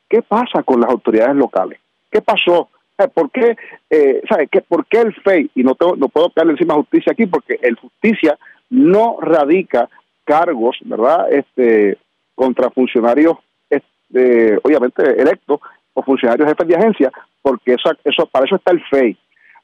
¿qué 0.09 0.22
pasa 0.22 0.62
con 0.64 0.80
las 0.80 0.90
autoridades 0.90 1.36
locales? 1.36 1.78
¿Qué 2.11 2.22
pasó? 2.22 2.70
¿Por 3.07 3.30
qué, 3.30 3.57
eh, 3.90 4.20
¿sabe? 4.28 4.49
¿Qué, 4.49 4.61
¿Por 4.61 4.86
qué 4.86 5.01
el 5.03 5.14
FEI? 5.14 5.51
Y 5.55 5.62
no, 5.62 5.76
no 5.96 6.09
puedo 6.09 6.30
caerle 6.30 6.55
encima 6.55 6.74
justicia 6.74 7.12
aquí 7.12 7.26
porque 7.26 7.59
el 7.62 7.76
justicia 7.76 8.36
no 8.70 9.18
radica 9.20 9.88
cargos, 10.24 10.76
¿verdad? 10.84 11.32
Este, 11.32 11.96
contra 12.34 12.70
funcionarios, 12.70 13.36
este, 13.70 14.59
obviamente 14.62 15.03
electos 15.20 15.61
o 15.94 16.03
funcionarios 16.03 16.49
jefes 16.49 16.68
de 16.68 16.76
agencia, 16.76 17.12
porque 17.40 17.74
eso, 17.74 17.90
eso, 18.05 18.26
para 18.26 18.46
eso 18.46 18.57
está 18.57 18.72
el 18.72 18.82
FEI. 18.90 19.16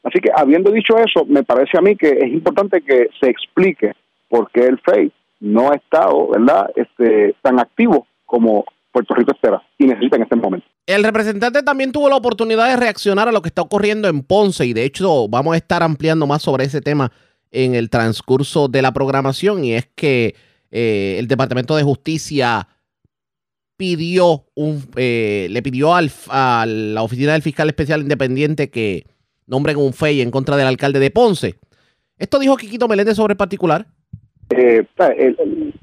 Así 0.04 0.20
que 0.20 0.30
habiendo 0.34 0.70
dicho 0.70 0.96
eso, 0.98 1.24
me 1.26 1.42
parece 1.42 1.76
a 1.76 1.80
mí 1.80 1.96
que 1.96 2.10
es 2.10 2.32
importante 2.32 2.82
que 2.82 3.08
se 3.20 3.30
explique 3.30 3.92
por 4.28 4.50
qué 4.50 4.66
el 4.66 4.78
FEI 4.78 5.10
no 5.40 5.70
ha 5.70 5.76
estado, 5.76 6.28
¿verdad?, 6.28 6.70
este, 6.76 7.34
tan 7.42 7.58
activo 7.58 8.06
como 8.26 8.64
Puerto 8.94 9.12
Rico 9.14 9.32
espera 9.32 9.60
y 9.76 9.86
necesita 9.86 10.16
en 10.16 10.22
este 10.22 10.36
momento. 10.36 10.66
El 10.86 11.02
representante 11.02 11.64
también 11.64 11.90
tuvo 11.90 12.08
la 12.08 12.14
oportunidad 12.14 12.68
de 12.68 12.76
reaccionar 12.76 13.28
a 13.28 13.32
lo 13.32 13.42
que 13.42 13.48
está 13.48 13.60
ocurriendo 13.60 14.06
en 14.06 14.22
Ponce 14.22 14.64
y 14.64 14.72
de 14.72 14.84
hecho 14.84 15.28
vamos 15.28 15.54
a 15.54 15.56
estar 15.56 15.82
ampliando 15.82 16.28
más 16.28 16.42
sobre 16.42 16.64
ese 16.64 16.80
tema 16.80 17.10
en 17.50 17.74
el 17.74 17.90
transcurso 17.90 18.68
de 18.68 18.82
la 18.82 18.92
programación 18.92 19.64
y 19.64 19.74
es 19.74 19.88
que 19.96 20.36
eh, 20.70 21.16
el 21.18 21.26
Departamento 21.26 21.74
de 21.74 21.82
Justicia 21.82 22.68
pidió 23.76 24.46
un, 24.54 24.88
eh, 24.94 25.48
le 25.50 25.62
pidió 25.62 25.94
al, 25.94 26.12
a 26.28 26.64
la 26.68 27.02
oficina 27.02 27.32
del 27.32 27.42
fiscal 27.42 27.68
especial 27.68 28.02
independiente 28.02 28.70
que 28.70 29.06
nombren 29.46 29.76
un 29.76 29.92
FEI 29.92 30.20
en 30.20 30.30
contra 30.30 30.56
del 30.56 30.68
alcalde 30.68 31.00
de 31.00 31.10
Ponce. 31.10 31.58
Esto 32.16 32.38
dijo 32.38 32.56
Quiquito 32.56 32.86
Meléndez 32.86 33.16
sobre 33.16 33.32
el 33.32 33.38
particular. 33.38 33.88
Eh, 34.50 34.84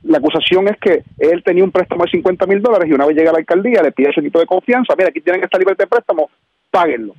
la 0.04 0.18
acusación 0.20 0.68
es 0.68 0.78
que 0.78 1.04
él 1.18 1.44
tenía 1.44 1.64
un 1.64 1.72
préstamo 1.72 2.04
de 2.04 2.12
50 2.12 2.46
mil 2.46 2.62
dólares 2.62 2.88
y 2.90 2.94
una 2.94 3.06
vez 3.06 3.18
llega 3.18 3.32
a 3.32 3.34
la 3.34 3.40
alcaldía 3.40 3.82
le 3.82 3.92
pide 3.92 4.14
su 4.14 4.20
equipo 4.20 4.40
de 4.40 4.46
confianza, 4.46 4.94
mira, 4.96 5.10
aquí 5.10 5.22
tienen 5.22 5.44
esta 5.44 5.58
libertad 5.58 5.86
de 5.86 5.90
préstamo, 5.90 6.30
páguenlo. 6.70 7.16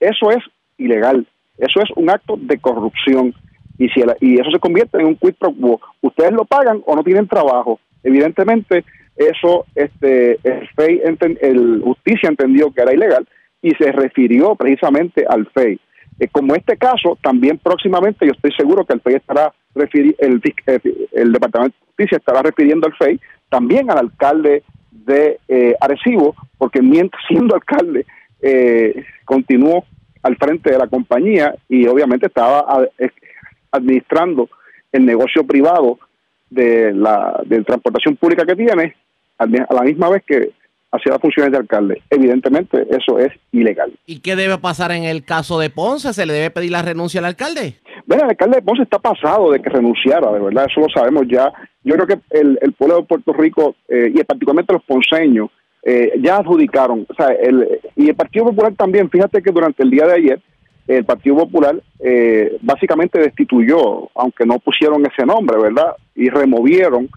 Eso 0.00 0.30
es 0.30 0.42
ilegal, 0.78 1.26
eso 1.58 1.80
es 1.82 1.90
un 1.96 2.10
acto 2.10 2.36
de 2.38 2.58
corrupción 2.58 3.34
y 3.78 3.88
si 3.90 4.00
y 4.20 4.40
eso 4.40 4.50
se 4.50 4.58
convierte 4.58 4.98
en 4.98 5.06
un 5.06 5.16
quid 5.16 5.34
pro 5.38 5.52
quo. 5.52 5.80
Ustedes 6.00 6.32
lo 6.32 6.44
pagan 6.44 6.82
o 6.86 6.96
no 6.96 7.04
tienen 7.04 7.28
trabajo. 7.28 7.78
Evidentemente, 8.02 8.84
eso 9.16 9.66
este 9.74 10.38
el 10.42 10.68
FEI, 10.74 11.02
el 11.40 11.80
justicia 11.82 12.28
entendió 12.28 12.70
que 12.70 12.82
era 12.82 12.94
ilegal 12.94 13.26
y 13.62 13.70
se 13.72 13.92
refirió 13.92 14.54
precisamente 14.54 15.24
al 15.28 15.46
FEI. 15.46 15.78
Eh, 16.18 16.28
como 16.28 16.54
este 16.54 16.76
caso, 16.76 17.18
también 17.22 17.58
próximamente 17.58 18.26
yo 18.26 18.32
estoy 18.32 18.52
seguro 18.52 18.84
que 18.84 18.94
el 18.94 19.00
FEI 19.00 19.16
estará 19.16 19.52
el, 19.74 20.42
el 21.12 21.32
Departamento 21.32 21.76
de 21.76 21.86
Justicia 21.86 22.18
estará 22.18 22.42
refiriendo 22.42 22.86
al 22.86 22.94
FEI 22.94 23.20
también 23.50 23.90
al 23.90 23.98
alcalde 23.98 24.62
de 24.90 25.38
eh, 25.48 25.74
Arecibo, 25.80 26.34
porque 26.58 26.80
mientras 26.80 27.22
siendo 27.28 27.54
alcalde 27.54 28.06
eh, 28.40 29.04
continuó 29.24 29.84
al 30.22 30.36
frente 30.36 30.70
de 30.70 30.78
la 30.78 30.88
compañía 30.88 31.54
y 31.68 31.86
obviamente 31.86 32.26
estaba 32.26 32.88
administrando 33.70 34.48
el 34.92 35.04
negocio 35.04 35.46
privado 35.46 35.98
de 36.50 36.92
la 36.92 37.42
de 37.44 37.62
transportación 37.62 38.16
pública 38.16 38.44
que 38.44 38.56
tiene 38.56 38.94
a 39.38 39.46
la 39.46 39.82
misma 39.82 40.08
vez 40.08 40.24
que 40.24 40.52
hacia 40.96 41.12
las 41.12 41.20
funciones 41.20 41.52
de 41.52 41.58
alcalde. 41.58 42.02
Evidentemente, 42.10 42.86
eso 42.90 43.18
es 43.18 43.32
ilegal. 43.52 43.92
¿Y 44.06 44.20
qué 44.20 44.36
debe 44.36 44.58
pasar 44.58 44.92
en 44.92 45.04
el 45.04 45.24
caso 45.24 45.58
de 45.58 45.70
Ponce? 45.70 46.12
¿Se 46.12 46.26
le 46.26 46.32
debe 46.32 46.50
pedir 46.50 46.72
la 46.72 46.82
renuncia 46.82 47.20
al 47.20 47.26
alcalde? 47.26 47.76
Bueno, 48.06 48.24
el 48.24 48.30
alcalde 48.30 48.56
de 48.56 48.62
Ponce 48.62 48.82
está 48.82 48.98
pasado 48.98 49.50
de 49.50 49.60
que 49.60 49.70
renunciara, 49.70 50.30
de 50.32 50.40
verdad, 50.40 50.66
eso 50.70 50.80
lo 50.80 50.88
sabemos 50.88 51.24
ya. 51.28 51.52
Yo 51.84 51.94
creo 51.94 52.06
que 52.06 52.18
el, 52.30 52.72
pueblo 52.76 52.96
de 52.98 53.02
Puerto 53.04 53.32
Rico, 53.32 53.76
eh, 53.88 54.12
y 54.14 54.22
particularmente 54.24 54.72
los 54.72 54.82
ponceños, 54.84 55.50
eh, 55.82 56.14
ya 56.20 56.38
adjudicaron, 56.38 57.06
o 57.08 57.14
sea, 57.14 57.28
el, 57.28 57.80
y 57.94 58.08
el 58.08 58.16
Partido 58.16 58.46
Popular 58.46 58.74
también, 58.74 59.08
fíjate 59.08 59.40
que 59.40 59.52
durante 59.52 59.84
el 59.84 59.90
día 59.90 60.06
de 60.06 60.14
ayer, 60.14 60.40
el 60.88 61.04
Partido 61.04 61.36
Popular 61.36 61.80
eh, 62.00 62.56
básicamente 62.60 63.20
destituyó, 63.20 64.08
aunque 64.14 64.46
no 64.46 64.58
pusieron 64.58 65.04
ese 65.06 65.24
nombre, 65.24 65.58
¿verdad? 65.58 65.94
Y 66.14 66.28
removieron 66.28 67.08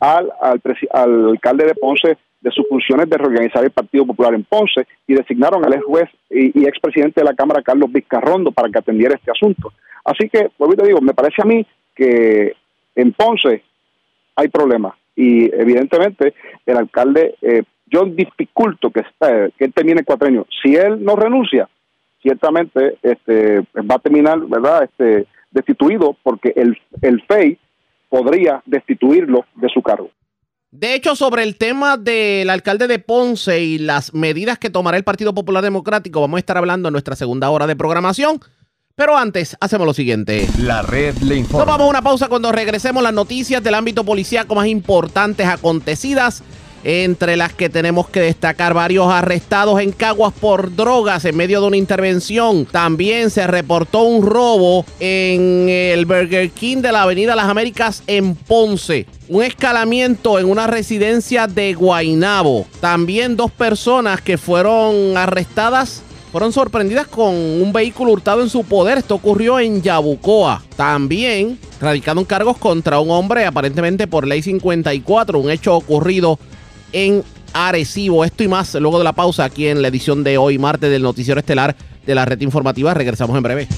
al, 0.00 0.30
al, 0.40 0.60
al 0.92 1.28
alcalde 1.30 1.66
de 1.66 1.74
Ponce 1.74 2.16
de 2.46 2.52
sus 2.52 2.68
funciones 2.68 3.10
de 3.10 3.18
reorganizar 3.18 3.64
el 3.64 3.72
Partido 3.72 4.06
Popular 4.06 4.32
en 4.32 4.44
Ponce 4.44 4.86
y 5.08 5.14
designaron 5.14 5.64
al 5.64 5.74
ex 5.74 5.84
juez 5.84 6.08
y, 6.30 6.60
y 6.60 6.64
expresidente 6.64 7.20
de 7.20 7.24
la 7.24 7.34
Cámara, 7.34 7.60
Carlos 7.60 7.90
Vizcarrondo, 7.90 8.52
para 8.52 8.68
que 8.70 8.78
atendiera 8.78 9.16
este 9.16 9.32
asunto. 9.32 9.72
Así 10.04 10.28
que, 10.28 10.48
y 10.56 10.76
te 10.76 10.86
digo, 10.86 11.00
me 11.00 11.12
parece 11.12 11.42
a 11.42 11.44
mí 11.44 11.66
que 11.96 12.52
en 12.94 13.12
Ponce 13.12 13.64
hay 14.36 14.46
problemas 14.48 14.94
y 15.16 15.46
evidentemente 15.52 16.34
el 16.64 16.76
alcalde, 16.76 17.34
eh, 17.42 17.62
yo 17.86 18.04
dificulto 18.04 18.90
que, 18.90 19.00
está- 19.00 19.48
que 19.58 19.64
él 19.64 19.72
termine 19.72 20.00
el 20.00 20.06
cuatrenio. 20.06 20.46
Si 20.62 20.76
él 20.76 21.02
no 21.02 21.16
renuncia, 21.16 21.68
ciertamente 22.22 22.98
este, 23.02 23.60
va 23.90 23.96
a 23.96 23.98
terminar, 23.98 24.38
¿verdad?, 24.46 24.84
este, 24.84 25.26
destituido 25.50 26.16
porque 26.22 26.52
el, 26.54 26.78
el 27.02 27.22
FEI 27.22 27.58
podría 28.08 28.62
destituirlo 28.66 29.46
de 29.56 29.68
su 29.68 29.82
cargo. 29.82 30.10
De 30.70 30.94
hecho, 30.94 31.16
sobre 31.16 31.42
el 31.42 31.56
tema 31.56 31.96
del 31.96 32.50
alcalde 32.50 32.86
de 32.88 32.98
Ponce 32.98 33.62
y 33.62 33.78
las 33.78 34.12
medidas 34.12 34.58
que 34.58 34.68
tomará 34.68 34.96
el 34.96 35.04
Partido 35.04 35.32
Popular 35.32 35.62
Democrático, 35.62 36.20
vamos 36.20 36.38
a 36.38 36.40
estar 36.40 36.56
hablando 36.58 36.88
en 36.88 36.92
nuestra 36.92 37.16
segunda 37.16 37.48
hora 37.50 37.66
de 37.66 37.76
programación. 37.76 38.40
Pero 38.94 39.16
antes, 39.16 39.56
hacemos 39.60 39.86
lo 39.86 39.94
siguiente. 39.94 40.48
La 40.58 40.82
red 40.82 41.14
le 41.18 41.36
Nos 41.36 41.38
informa. 41.38 41.64
vamos 41.66 41.86
a 41.86 41.90
una 41.90 42.02
pausa 42.02 42.28
cuando 42.28 42.50
regresemos 42.50 43.02
las 43.02 43.12
noticias 43.12 43.62
del 43.62 43.74
ámbito 43.74 44.04
policíaco 44.04 44.54
más 44.54 44.66
importantes 44.66 45.46
acontecidas, 45.46 46.42
entre 46.82 47.36
las 47.36 47.52
que 47.52 47.68
tenemos 47.68 48.08
que 48.08 48.20
destacar 48.20 48.72
varios 48.72 49.08
arrestados 49.08 49.80
en 49.80 49.92
Caguas 49.92 50.32
por 50.32 50.74
drogas 50.74 51.24
en 51.24 51.36
medio 51.36 51.60
de 51.60 51.66
una 51.66 51.76
intervención. 51.76 52.64
También 52.64 53.30
se 53.30 53.46
reportó 53.46 54.02
un 54.02 54.24
robo 54.24 54.84
en 55.00 55.68
el 55.68 56.06
Burger 56.06 56.50
King 56.50 56.78
de 56.78 56.92
la 56.92 57.02
Avenida 57.02 57.36
Las 57.36 57.48
Américas 57.48 58.02
en 58.06 58.34
Ponce. 58.34 59.06
Un 59.28 59.42
escalamiento 59.42 60.38
en 60.38 60.48
una 60.48 60.68
residencia 60.68 61.48
de 61.48 61.74
Guainabo. 61.74 62.66
También 62.80 63.36
dos 63.36 63.50
personas 63.50 64.20
que 64.20 64.38
fueron 64.38 65.16
arrestadas 65.16 66.02
fueron 66.30 66.52
sorprendidas 66.52 67.08
con 67.08 67.34
un 67.34 67.72
vehículo 67.72 68.12
hurtado 68.12 68.42
en 68.42 68.50
su 68.50 68.62
poder. 68.62 68.98
Esto 68.98 69.16
ocurrió 69.16 69.58
en 69.58 69.82
Yabucoa. 69.82 70.62
También 70.76 71.58
radicaron 71.80 72.24
cargos 72.24 72.56
contra 72.58 73.00
un 73.00 73.10
hombre 73.10 73.46
aparentemente 73.46 74.06
por 74.06 74.26
ley 74.28 74.42
54, 74.42 75.38
un 75.38 75.50
hecho 75.50 75.74
ocurrido 75.74 76.38
en 76.92 77.24
Arecibo. 77.52 78.24
Esto 78.24 78.44
y 78.44 78.48
más 78.48 78.74
luego 78.74 78.98
de 78.98 79.04
la 79.04 79.12
pausa 79.12 79.44
aquí 79.44 79.66
en 79.66 79.82
la 79.82 79.88
edición 79.88 80.22
de 80.22 80.38
hoy, 80.38 80.58
martes 80.58 80.90
del 80.90 81.02
Noticiero 81.02 81.40
Estelar 81.40 81.74
de 82.06 82.14
la 82.14 82.24
Red 82.24 82.42
Informativa. 82.42 82.94
Regresamos 82.94 83.36
en 83.36 83.42
breve. 83.42 83.68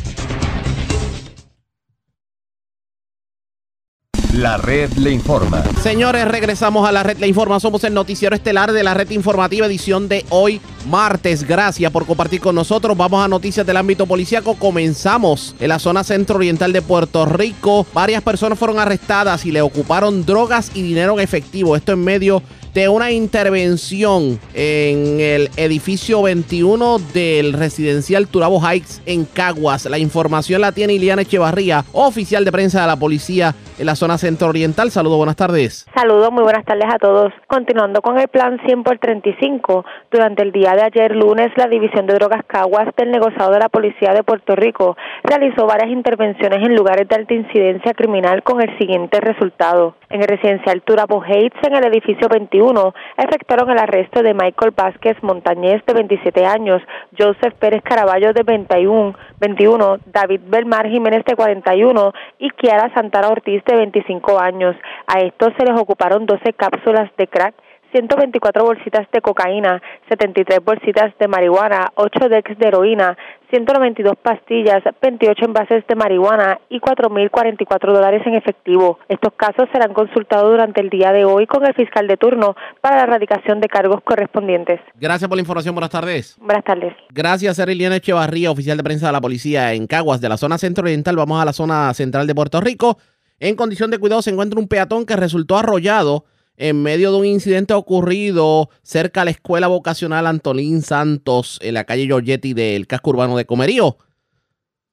La 4.39 4.57
red 4.57 4.93
le 4.93 5.11
informa. 5.11 5.65
Señores, 5.83 6.25
regresamos 6.29 6.89
a 6.89 6.93
la 6.93 7.03
red 7.03 7.19
Le 7.19 7.27
Informa. 7.27 7.59
Somos 7.59 7.83
el 7.83 7.93
noticiero 7.93 8.37
estelar 8.37 8.71
de 8.71 8.85
la 8.85 8.95
red 8.95 9.11
informativa 9.11 9.67
edición 9.67 10.09
de 10.09 10.25
hoy, 10.29 10.61
martes. 10.89 11.43
Gracias 11.43 11.91
por 11.91 12.07
compartir 12.07 12.41
con 12.41 12.55
nosotros. 12.55 12.97
Vamos 12.97 13.25
a 13.25 13.27
noticias 13.27 13.67
del 13.67 13.77
ámbito 13.77 14.07
policíaco. 14.07 14.55
Comenzamos 14.55 15.57
en 15.59 15.69
la 15.69 15.81
zona 15.81 16.05
centro-oriental 16.05 16.73
de 16.73 16.83
Puerto 16.83 17.27
Rico. 17.27 17.85
Varias 17.93 18.23
personas 18.23 18.57
fueron 18.61 18.79
arrestadas 18.79 19.45
y 19.45 19.51
le 19.51 19.61
ocuparon 19.61 20.25
drogas 20.25 20.71
y 20.73 20.83
dinero 20.83 21.15
en 21.15 21.19
efectivo. 21.19 21.75
Esto 21.75 21.91
en 21.91 22.05
medio 22.05 22.41
de 22.75 22.89
una 22.89 23.11
intervención 23.11 24.39
en 24.55 25.19
el 25.19 25.51
edificio 25.57 26.23
21 26.23 27.01
del 27.13 27.55
residencial 27.55 28.29
Turabo 28.29 28.65
Heights 28.65 29.01
en 29.05 29.25
Caguas. 29.25 29.87
La 29.87 29.99
información 29.99 30.61
la 30.61 30.71
tiene 30.71 30.93
Iliana 30.93 31.23
Echevarría, 31.23 31.85
oficial 31.91 32.45
de 32.45 32.53
prensa 32.53 32.83
de 32.83 32.87
la 32.87 32.95
policía 32.95 33.57
en 33.79 33.87
la 33.87 33.95
zona 33.95 34.19
centro-oriental. 34.19 34.91
Saludos, 34.91 35.17
buenas 35.17 35.37
tardes. 35.37 35.87
Saludos, 35.95 36.33
muy 36.33 36.43
buenas 36.43 36.65
tardes 36.65 36.87
a 36.93 36.99
todos. 36.99 37.33
Continuando 37.47 38.03
con 38.03 38.19
el 38.19 38.29
plan 38.29 38.59
100 38.65 38.83
por 38.83 38.99
35, 38.99 39.85
durante 40.11 40.43
el 40.43 40.53
día 40.53 40.73
de 40.75 40.83
ayer 40.83 41.15
lunes, 41.15 41.51
la 41.57 41.69
División 41.69 42.07
de 42.07 42.15
Drogas 42.15 42.45
Caguas 42.47 42.89
del 42.97 43.11
negociado 43.11 43.53
de 43.53 43.61
la 43.61 43.69
Policía 43.69 44.13
de 44.13 44.23
Puerto 44.23 44.57
Rico 44.57 44.97
realizó 45.23 45.67
varias 45.67 45.91
intervenciones 45.91 46.61
en 46.65 46.75
lugares 46.75 47.09
de 47.09 47.17
alta 47.17 47.35
incidencia 47.35 47.95
criminal 47.95 48.43
con 48.43 48.61
el 48.61 48.77
siguiente 48.79 49.21
resultado. 49.21 49.95
En 50.11 50.23
el 50.23 50.29
residencial 50.29 50.83
Turabo 50.83 51.23
Heights, 51.23 51.59
en 51.67 51.75
el 51.75 51.85
edificio 51.85 52.29
21, 52.29 52.95
efectuaron 53.19 53.71
el 53.71 53.79
arresto 53.79 54.23
de 54.23 54.33
Michael 54.33 54.73
Vázquez 54.75 55.17
Montañez, 55.23 55.85
de 55.87 55.93
27 55.93 56.47
años, 56.47 56.83
Joseph 57.17 57.55
Pérez 57.59 57.83
Caraballo, 57.83 58.33
de 58.33 58.43
21, 58.43 59.15
21 59.39 59.99
David 60.07 60.41
Belmar 60.47 60.89
Jiménez, 60.89 61.25
de 61.25 61.37
41 61.37 62.13
y 62.39 62.51
Kiara 62.51 62.93
Santana 62.95 63.29
Ortiz, 63.29 63.63
de 63.69 63.77
25 63.77 64.41
años. 64.41 64.75
A 65.07 65.21
estos 65.21 65.53
se 65.57 65.65
les 65.65 65.79
ocuparon 65.79 66.27
12 66.27 66.53
cápsulas 66.55 67.11
de 67.17 67.29
crack 67.29 67.55
124 67.93 68.65
bolsitas 68.65 69.07
de 69.13 69.21
cocaína, 69.21 69.81
73 70.09 70.61
bolsitas 70.65 71.17
de 71.19 71.29
marihuana, 71.29 71.89
8 71.95 72.29
decks 72.29 72.59
de 72.59 72.69
heroína, 72.69 73.17
192 73.51 74.15
pastillas, 74.23 74.83
28 75.01 75.45
envases 75.47 75.87
de 75.87 75.95
marihuana 75.95 76.61
y 76.69 76.81
4.044 76.81 77.93
dólares 77.93 78.23
en 78.27 78.35
efectivo. 78.35 78.99
Estos 79.09 79.33
casos 79.35 79.69
serán 79.73 79.95
consultados 79.95 80.51
durante 80.51 80.83
el 80.83 80.91
día 80.91 81.13
de 81.13 81.25
hoy 81.25 81.47
con 81.47 81.65
el 81.67 81.73
fiscal 81.75 82.07
de 82.07 82.19
turno 82.19 82.55
para 82.83 82.97
la 82.97 83.03
erradicación 83.05 83.61
de 83.61 83.69
cargos 83.69 84.03
correspondientes. 84.03 84.81
Gracias 84.95 85.29
por 85.29 85.37
la 85.37 85.43
información. 85.43 85.75
Buenas 85.75 85.91
tardes. 85.91 86.37
Buenas 86.39 86.65
tardes. 86.65 86.95
Gracias, 87.11 87.59
Eriliana 87.59 87.97
Echevarría, 87.97 88.51
oficial 88.51 88.77
de 88.77 88.85
prensa 88.85 89.07
de 89.07 89.13
la 89.13 89.21
policía 89.21 89.73
en 89.73 89.87
Caguas, 89.87 90.21
de 90.21 90.29
la 90.29 90.37
zona 90.37 90.59
centro-oriental. 90.59 91.17
Vamos 91.17 91.41
a 91.41 91.47
la 91.47 91.55
zona 91.55 91.95
central 91.95 92.27
de 92.27 92.35
Puerto 92.35 92.61
Rico. 92.61 92.99
En 93.41 93.55
condición 93.55 93.91
de 93.91 93.99
cuidado 93.99 94.23
se 94.23 94.31
encuentra 94.31 94.59
un 94.59 94.69
peatón 94.69 95.07
que 95.07 95.17
resultó 95.17 95.57
arrollado 95.57 96.25
en 96.57 96.83
medio 96.83 97.13
de 97.13 97.19
un 97.19 97.25
incidente 97.25 97.73
ocurrido 97.73 98.69
cerca 98.83 99.23
a 99.23 99.25
la 99.25 99.31
escuela 99.31 99.69
vocacional 99.69 100.27
Antolín 100.27 100.83
Santos 100.83 101.61
en 101.63 101.75
la 101.75 101.85
calle 101.85 102.07
Giorgetti 102.07 102.53
del 102.53 102.89
casco 102.89 103.11
urbano 103.11 103.37
de 103.37 103.45
Comerío. 103.45 103.97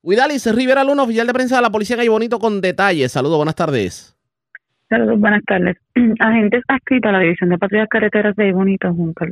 Huidalis 0.04 0.46
Rivera 0.54 0.84
Luna, 0.84 1.02
oficial 1.04 1.26
de 1.26 1.34
prensa 1.34 1.56
de 1.56 1.64
la 1.64 1.72
policía 1.72 1.98
Ay 2.00 2.08
Bonito 2.08 2.38
con 2.38 2.62
detalles. 2.62 3.12
Saludos, 3.12 3.38
buenas 3.38 3.56
tardes. 3.56 4.16
Saludos, 4.90 5.20
buenas 5.20 5.44
tardes. 5.46 5.78
Agentes 6.20 6.64
adscritos 6.68 7.10
a 7.10 7.14
la 7.14 7.20
División 7.22 7.50
de 7.50 7.58
Patrullas 7.58 7.88
Carreteras 7.90 8.36
de 8.36 8.54
Bonito 8.54 8.94
junto 8.94 9.24
a 9.24 9.28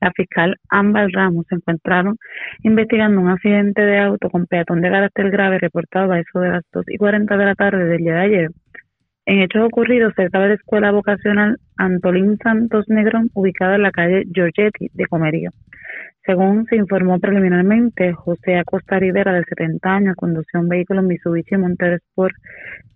la 0.00 0.12
fiscal 0.12 0.56
Ámbar 0.68 1.08
Ramos 1.12 1.46
se 1.48 1.56
encontraron 1.56 2.16
investigando 2.62 3.20
un 3.20 3.28
accidente 3.28 3.82
de 3.82 3.98
auto 3.98 4.30
con 4.30 4.46
peatón 4.46 4.80
de 4.80 4.90
carácter 4.90 5.30
grave 5.30 5.58
reportado 5.58 6.12
a 6.12 6.20
eso 6.20 6.40
de 6.40 6.50
las 6.50 6.64
2 6.72 6.84
y 6.88 6.96
40 6.96 7.36
de 7.36 7.44
la 7.44 7.54
tarde 7.54 7.84
del 7.84 7.98
día 7.98 8.14
de 8.14 8.20
ayer. 8.20 8.50
En 9.26 9.40
hechos 9.40 9.64
ocurridos 9.64 10.14
cerca 10.16 10.40
de 10.40 10.48
la 10.48 10.54
escuela 10.54 10.90
vocacional 10.90 11.58
Antolín 11.76 12.38
Santos 12.42 12.86
Negrón, 12.88 13.30
ubicada 13.34 13.76
en 13.76 13.82
la 13.82 13.92
calle 13.92 14.24
Giorgetti 14.32 14.88
de 14.92 15.06
Comerío. 15.06 15.50
Según 16.24 16.66
se 16.66 16.76
informó 16.76 17.18
preliminarmente, 17.18 18.12
José 18.12 18.56
Acosta 18.56 18.98
Rivera, 18.98 19.32
de 19.32 19.44
70 19.44 19.88
años, 19.88 20.16
condució 20.16 20.60
un 20.60 20.68
vehículo 20.68 21.02
Mitsubishi 21.02 21.56
Montero 21.56 21.96
Sport 21.96 22.34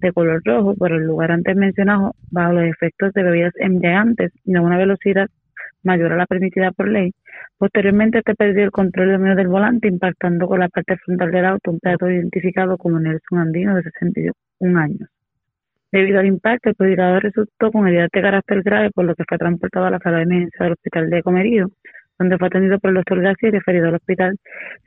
de 0.00 0.12
color 0.12 0.42
rojo 0.44 0.74
por 0.74 0.92
el 0.92 1.06
lugar 1.06 1.32
antes 1.32 1.56
mencionado 1.56 2.14
bajo 2.30 2.52
los 2.52 2.64
efectos 2.64 3.12
de 3.12 3.22
bebidas 3.22 3.54
embriagantes 3.56 4.32
y 4.44 4.54
a 4.54 4.60
una 4.60 4.76
velocidad 4.76 5.28
mayor 5.84 6.12
a 6.12 6.16
la 6.16 6.26
permitida 6.26 6.72
por 6.72 6.88
ley. 6.88 7.12
Posteriormente, 7.58 8.18
este 8.18 8.34
perdió 8.34 8.64
el 8.64 8.70
control 8.70 9.08
de 9.08 9.18
medio 9.18 9.36
del 9.36 9.48
volante, 9.48 9.88
impactando 9.88 10.46
con 10.46 10.60
la 10.60 10.68
parte 10.68 10.96
frontal 10.98 11.30
del 11.30 11.44
auto 11.46 11.70
un 11.70 11.80
peatón 11.80 12.12
identificado 12.12 12.76
como 12.76 12.98
Nelson 12.98 13.38
Andino, 13.38 13.76
de 13.76 13.82
61 13.82 14.78
años. 14.78 15.08
Debido 15.92 16.18
al 16.18 16.26
impacto, 16.26 16.70
el 16.70 16.74
predicador 16.74 17.22
resultó 17.22 17.70
con 17.70 17.86
heridas 17.86 18.10
de 18.12 18.20
carácter 18.20 18.62
grave, 18.62 18.90
por 18.90 19.04
lo 19.04 19.14
que 19.14 19.24
fue 19.28 19.38
transportado 19.38 19.86
a 19.86 19.90
la 19.90 20.00
sala 20.00 20.16
de 20.18 20.22
emergencia 20.24 20.64
del 20.64 20.72
hospital 20.72 21.08
de 21.08 21.22
Comerío, 21.22 21.68
donde 22.18 22.38
fue 22.38 22.48
atendido 22.48 22.78
por 22.78 22.90
el 22.90 22.96
doctor 22.96 23.20
García 23.20 23.48
y 23.48 23.52
referido 23.52 23.88
al 23.88 23.94
hospital 23.94 24.36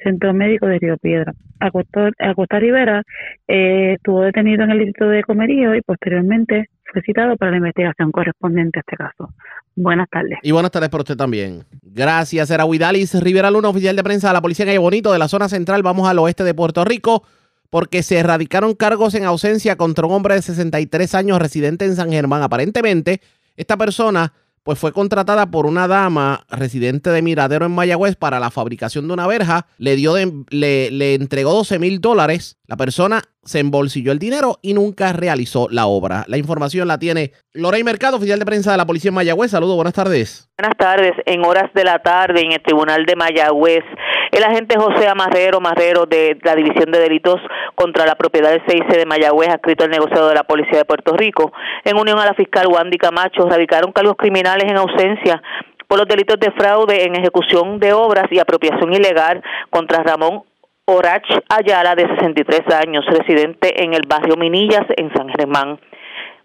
Centro 0.04 0.34
Médico 0.34 0.68
de 0.68 0.80
Río 0.80 0.98
Piedra. 0.98 1.34
Acosta, 1.60 2.10
Acosta 2.20 2.60
Rivera 2.60 3.04
eh, 3.48 3.94
estuvo 3.94 4.22
detenido 4.22 4.64
en 4.64 4.72
el 4.72 4.80
distrito 4.80 5.08
de 5.08 5.24
Comerío 5.24 5.76
y 5.76 5.82
posteriormente 5.82 6.66
fue 6.92 7.02
citado 7.02 7.36
para 7.38 7.52
la 7.52 7.58
investigación 7.58 8.12
correspondiente 8.12 8.80
a 8.80 8.82
este 8.82 8.96
caso. 8.96 9.34
Buenas 9.76 10.10
tardes. 10.10 10.40
Y 10.42 10.52
buenas 10.52 10.72
tardes 10.72 10.90
para 10.90 11.02
usted 11.02 11.18
también. 11.18 11.64
Gracias, 11.82 12.50
era 12.50 12.66
Huidalis 12.66 13.20
Rivera 13.22 13.52
Luna, 13.52 13.70
oficial 13.70 13.96
de 13.96 14.04
prensa 14.04 14.28
de 14.30 14.34
la 14.34 14.42
Policía 14.42 14.66
en 14.66 14.72
Ay 14.72 14.78
Bonito 14.78 15.12
de 15.12 15.20
la 15.20 15.28
zona 15.28 15.50
central. 15.50 15.84
Vamos 15.84 16.08
al 16.10 16.20
oeste 16.20 16.44
de 16.44 16.54
Puerto 16.54 16.84
Rico 16.86 17.24
porque 17.70 18.02
se 18.04 18.18
erradicaron 18.18 18.74
cargos 18.74 19.14
en 19.16 19.26
ausencia 19.26 19.76
contra 19.76 20.06
un 20.08 20.14
hombre 20.14 20.36
de 20.36 20.42
63 20.42 21.16
años 21.16 21.40
residente 21.40 21.86
en 21.86 21.96
San 21.96 22.12
Germán. 22.12 22.42
Aparentemente, 22.42 23.22
esta 23.56 23.78
persona 23.78 24.34
pues 24.68 24.80
fue 24.80 24.92
contratada 24.92 25.46
por 25.50 25.66
una 25.66 25.88
dama 25.88 26.42
residente 26.50 27.10
de 27.10 27.22
Miradero 27.22 27.66
en 27.66 27.72
Mayagüez 27.72 28.18
para 28.18 28.38
la 28.38 28.52
fabricación 28.52 29.08
de 29.08 29.14
una 29.14 29.26
verja. 29.26 29.66
Le, 29.78 29.96
dio 29.96 30.14
de- 30.14 30.44
le, 30.50 30.92
le 30.92 31.14
entregó 31.14 31.54
12 31.54 31.80
mil 31.80 32.02
dólares. 32.02 32.58
La 32.68 32.76
persona 32.76 33.22
se 33.46 33.60
embolsilló 33.60 34.12
el 34.12 34.20
dinero 34.20 34.60
y 34.62 34.74
nunca 34.74 35.14
realizó 35.14 35.70
la 35.72 35.86
obra. 35.86 36.26
La 36.28 36.36
información 36.38 36.86
la 36.90 37.00
tiene 37.00 37.32
Lorey 37.54 37.86
Mercado, 37.86 38.18
oficial 38.18 38.40
de 38.40 38.46
prensa 38.46 38.72
de 38.74 38.78
la 38.78 38.86
policía 38.86 39.08
en 39.08 39.16
Mayagüez. 39.16 39.52
Saludos, 39.52 39.76
buenas 39.78 39.94
tardes. 39.94 40.50
Buenas 40.58 40.78
tardes. 40.78 41.14
En 41.26 41.46
horas 41.46 41.72
de 41.74 41.86
la 41.86 42.00
tarde 42.00 42.42
en 42.42 42.52
el 42.52 42.62
Tribunal 42.62 43.06
de 43.06 43.16
Mayagüez, 43.16 43.86
El 44.32 44.44
agente 44.44 44.78
José 44.78 45.08
Amarrero 45.08 45.60
Marrero 45.60 46.06
de 46.06 46.38
la 46.44 46.56
División 46.56 46.92
de 46.92 47.00
Delitos 47.00 47.40
contra 47.76 48.06
la 48.06 48.16
Propiedad 48.16 48.52
del 48.52 48.62
CIC 48.68 48.88
de 48.88 49.06
Mayagüez, 49.06 49.50
escrito 49.50 49.86
al 49.86 49.90
negociado 49.90 50.30
de 50.30 50.36
la 50.36 50.44
Policía 50.44 50.80
de 50.80 50.86
Puerto 50.86 51.16
Rico, 51.16 51.52
en 51.84 51.98
unión 51.98 52.20
a 52.20 52.26
la 52.26 52.34
fiscal 52.34 52.68
Wandy 52.68 52.98
Camacho, 52.98 53.48
radicaron 53.48 53.92
cargos 53.92 54.16
criminales 54.18 54.70
en 54.70 54.78
ausencia 54.78 55.42
por 55.88 56.00
los 56.00 56.08
delitos 56.08 56.40
de 56.40 56.52
fraude 56.52 57.06
en 57.06 57.16
ejecución 57.16 57.80
de 57.80 57.94
obras 57.94 58.26
y 58.30 58.40
apropiación 58.40 58.94
ilegal 58.94 59.42
contra 59.70 60.04
Ramón 60.04 60.44
Orach 60.86 61.28
Ayala, 61.50 61.96
de 61.96 62.08
63 62.08 62.62
años, 62.74 63.06
residente 63.06 63.84
en 63.84 63.94
el 63.94 64.04
barrio 64.08 64.36
Minillas, 64.38 64.86
en 64.96 65.12
San 65.14 65.30
Germán. 65.30 65.80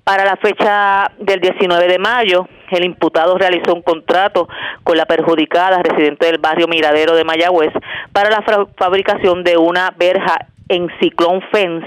Para 0.05 0.25
la 0.25 0.37
fecha 0.37 1.13
del 1.19 1.41
19 1.41 1.87
de 1.87 1.99
mayo, 2.01 2.49
el 2.71 2.85
imputado 2.85 3.39
realizó 3.39 3.73
un 3.73 3.83
contrato 3.83 4.49
con 4.83 4.97
la 4.97 5.07
perjudicada 5.07 5.81
residente 5.81 6.27
del 6.27 6.39
barrio 6.39 6.67
Miradero 6.67 7.15
de 7.15 7.23
Mayagüez 7.23 7.73
para 8.13 8.29
la 8.29 8.43
fabricación 8.77 9.45
de 9.45 9.57
una 9.57 9.95
verja 9.97 10.49
en 10.69 10.89
ciclón 11.01 11.41
fence 11.53 11.87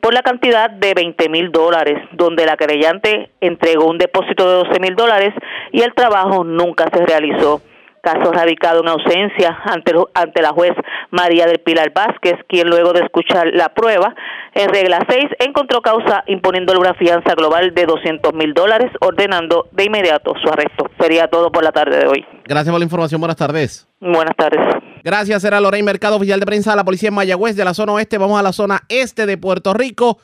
por 0.00 0.14
la 0.14 0.22
cantidad 0.22 0.70
de 0.70 0.94
20 0.94 1.28
mil 1.28 1.52
dólares, 1.52 1.98
donde 2.12 2.46
la 2.46 2.56
querellante 2.56 3.30
entregó 3.42 3.86
un 3.86 3.98
depósito 3.98 4.48
de 4.48 4.68
12 4.70 4.80
mil 4.80 4.96
dólares 4.96 5.34
y 5.72 5.82
el 5.82 5.92
trabajo 5.92 6.44
nunca 6.44 6.86
se 6.90 7.04
realizó 7.04 7.60
caso 8.02 8.32
radicado 8.32 8.80
en 8.80 8.88
ausencia 8.88 9.58
ante, 9.64 9.92
ante 10.14 10.42
la 10.42 10.50
juez 10.50 10.72
María 11.10 11.46
del 11.46 11.60
Pilar 11.60 11.92
Vázquez, 11.94 12.34
quien 12.48 12.68
luego 12.68 12.92
de 12.92 13.00
escuchar 13.00 13.48
la 13.52 13.70
prueba 13.74 14.14
en 14.54 14.68
regla 14.68 14.98
6 15.08 15.24
encontró 15.38 15.80
causa 15.80 16.24
imponiendo 16.26 16.72
una 16.78 16.94
fianza 16.94 17.34
global 17.34 17.72
de 17.74 17.84
200 17.86 18.32
mil 18.34 18.54
dólares, 18.54 18.90
ordenando 19.00 19.68
de 19.72 19.84
inmediato 19.84 20.32
su 20.42 20.48
arresto. 20.48 20.90
Sería 20.98 21.28
todo 21.28 21.52
por 21.52 21.62
la 21.62 21.72
tarde 21.72 21.98
de 21.98 22.06
hoy. 22.06 22.26
Gracias 22.44 22.72
por 22.72 22.80
la 22.80 22.84
información. 22.84 23.20
Buenas 23.20 23.36
tardes. 23.36 23.88
Buenas 24.00 24.34
tardes. 24.36 24.60
Gracias. 25.04 25.44
Era 25.44 25.60
Lorraine 25.60 25.84
Mercado, 25.84 26.16
oficial 26.16 26.40
de 26.40 26.46
prensa 26.46 26.70
de 26.70 26.76
la 26.76 26.84
policía 26.84 27.08
en 27.08 27.14
Mayagüez, 27.14 27.54
de 27.56 27.64
la 27.64 27.74
zona 27.74 27.92
oeste. 27.92 28.18
Vamos 28.18 28.38
a 28.40 28.42
la 28.42 28.52
zona 28.52 28.80
este 28.88 29.26
de 29.26 29.36
Puerto 29.36 29.74
Rico. 29.74 30.18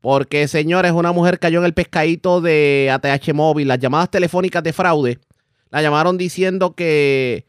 Porque, 0.00 0.46
señores, 0.46 0.92
una 0.92 1.12
mujer 1.12 1.38
cayó 1.38 1.58
en 1.58 1.64
el 1.64 1.74
pescadito 1.74 2.40
de 2.40 2.90
ATH 2.92 3.32
Móvil. 3.34 3.68
Las 3.68 3.78
llamadas 3.78 4.10
telefónicas 4.10 4.62
de 4.62 4.72
fraude 4.72 5.18
la 5.70 5.82
llamaron 5.82 6.16
diciendo 6.18 6.74
que, 6.74 7.46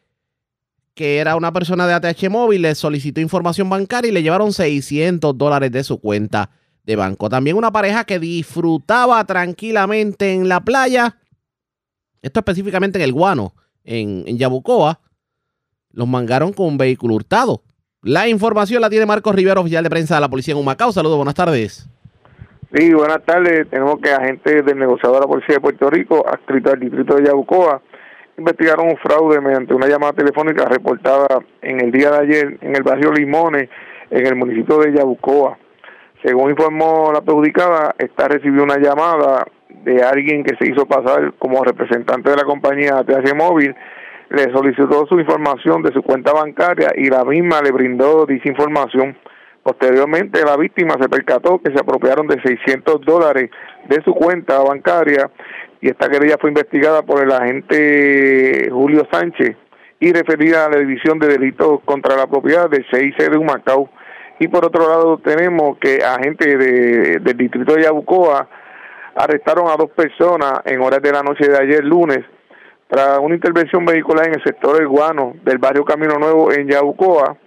que 0.93 1.17
era 1.19 1.35
una 1.35 1.53
persona 1.53 1.87
de 1.87 1.93
ATH 1.93 2.29
Móvil, 2.29 2.63
le 2.63 2.75
solicitó 2.75 3.21
información 3.21 3.69
bancaria 3.69 4.09
y 4.09 4.13
le 4.13 4.23
llevaron 4.23 4.51
600 4.51 5.37
dólares 5.37 5.71
de 5.71 5.83
su 5.83 5.99
cuenta 5.99 6.49
de 6.83 6.95
banco. 6.95 7.29
También 7.29 7.57
una 7.57 7.71
pareja 7.71 8.05
que 8.05 8.17
disfrutaba 8.17 9.23
tranquilamente 9.25 10.33
en 10.33 10.49
la 10.49 10.61
playa, 10.61 11.17
esto 12.21 12.39
específicamente 12.39 12.97
en 12.97 13.03
el 13.03 13.13
Guano, 13.13 13.53
en, 13.83 14.25
Yabucoa, 14.37 14.99
los 15.91 16.07
mangaron 16.07 16.53
con 16.53 16.67
un 16.67 16.77
vehículo 16.77 17.15
hurtado. 17.15 17.61
La 18.01 18.27
información 18.27 18.81
la 18.81 18.89
tiene 18.89 19.05
Marcos 19.05 19.35
Rivero, 19.35 19.61
oficial 19.61 19.83
de 19.83 19.89
prensa 19.89 20.15
de 20.15 20.21
la 20.21 20.29
policía 20.29 20.53
en 20.53 20.59
Humacao. 20.59 20.91
Saludos, 20.91 21.17
buenas 21.17 21.35
tardes. 21.35 21.89
Sí, 22.73 22.93
buenas 22.93 23.23
tardes. 23.23 23.69
Tenemos 23.69 23.99
que 24.01 24.11
agentes 24.11 24.65
del 24.65 24.77
negociador 24.77 25.17
de 25.17 25.21
la 25.21 25.27
Policía 25.27 25.55
de 25.55 25.61
Puerto 25.61 25.89
Rico, 25.89 26.25
adscrito 26.27 26.71
al 26.71 26.79
distrito 26.79 27.15
de 27.15 27.25
Yabucoa, 27.25 27.81
investigaron 28.37 28.89
un 28.89 28.97
fraude 28.97 29.41
mediante 29.41 29.73
una 29.73 29.87
llamada 29.87 30.13
telefónica 30.13 30.65
reportada 30.65 31.39
en 31.61 31.81
el 31.81 31.91
día 31.91 32.11
de 32.11 32.17
ayer 32.19 32.57
en 32.61 32.75
el 32.75 32.83
barrio 32.83 33.11
Limones, 33.11 33.67
en 34.11 34.27
el 34.27 34.35
municipio 34.35 34.77
de 34.77 34.93
Yabucoa. 34.93 35.57
Según 36.23 36.51
informó 36.51 37.11
la 37.11 37.21
perjudicada, 37.21 37.95
esta 37.97 38.27
recibió 38.27 38.63
una 38.63 38.77
llamada 38.77 39.45
de 39.83 40.03
alguien 40.03 40.43
que 40.43 40.55
se 40.57 40.71
hizo 40.71 40.85
pasar 40.85 41.33
como 41.39 41.63
representante 41.63 42.29
de 42.29 42.37
la 42.37 42.43
compañía 42.43 42.99
ATH 42.99 43.35
Móvil, 43.35 43.75
le 44.29 44.43
solicitó 44.51 45.07
su 45.07 45.19
información 45.19 45.81
de 45.81 45.93
su 45.93 46.03
cuenta 46.03 46.33
bancaria 46.33 46.91
y 46.95 47.09
la 47.09 47.23
misma 47.23 47.61
le 47.61 47.71
brindó 47.71 48.25
dicha 48.25 48.49
información. 48.49 49.17
Posteriormente, 49.63 50.45
la 50.45 50.57
víctima 50.57 50.95
se 50.99 51.09
percató 51.09 51.59
que 51.59 51.71
se 51.71 51.79
apropiaron 51.79 52.27
de 52.27 52.41
600 52.41 53.01
dólares 53.01 53.49
de 53.89 54.01
su 54.03 54.13
cuenta 54.13 54.59
bancaria 54.59 55.29
y 55.81 55.89
esta 55.89 56.09
querella 56.09 56.37
fue 56.39 56.49
investigada 56.49 57.03
por 57.03 57.23
el 57.23 57.31
agente 57.31 58.69
Julio 58.71 59.07
Sánchez 59.11 59.55
y 59.99 60.11
referida 60.11 60.65
a 60.65 60.69
la 60.69 60.77
División 60.77 61.19
de 61.19 61.27
Delitos 61.27 61.81
contra 61.85 62.15
la 62.15 62.27
Propiedad 62.27 62.69
del 62.69 62.85
CIC 62.91 63.17
de 63.29 63.37
Humacao. 63.37 63.89
Y 64.39 64.47
por 64.47 64.65
otro 64.65 64.87
lado 64.87 65.17
tenemos 65.17 65.77
que 65.79 66.03
agentes 66.03 66.47
de, 66.59 67.19
del 67.19 67.37
distrito 67.37 67.73
de 67.73 67.83
Yabucoa 67.83 68.47
arrestaron 69.15 69.67
a 69.67 69.75
dos 69.75 69.89
personas 69.91 70.61
en 70.65 70.81
horas 70.81 71.01
de 71.01 71.11
la 71.11 71.23
noche 71.23 71.47
de 71.47 71.57
ayer 71.57 71.83
lunes 71.83 72.19
tras 72.87 73.19
una 73.19 73.35
intervención 73.35 73.83
vehicular 73.83 74.27
en 74.27 74.35
el 74.35 74.43
sector 74.43 74.77
del 74.77 74.87
Guano 74.87 75.33
del 75.43 75.57
barrio 75.57 75.83
Camino 75.83 76.17
Nuevo 76.19 76.51
en 76.51 76.67
Yabucoa 76.67 77.37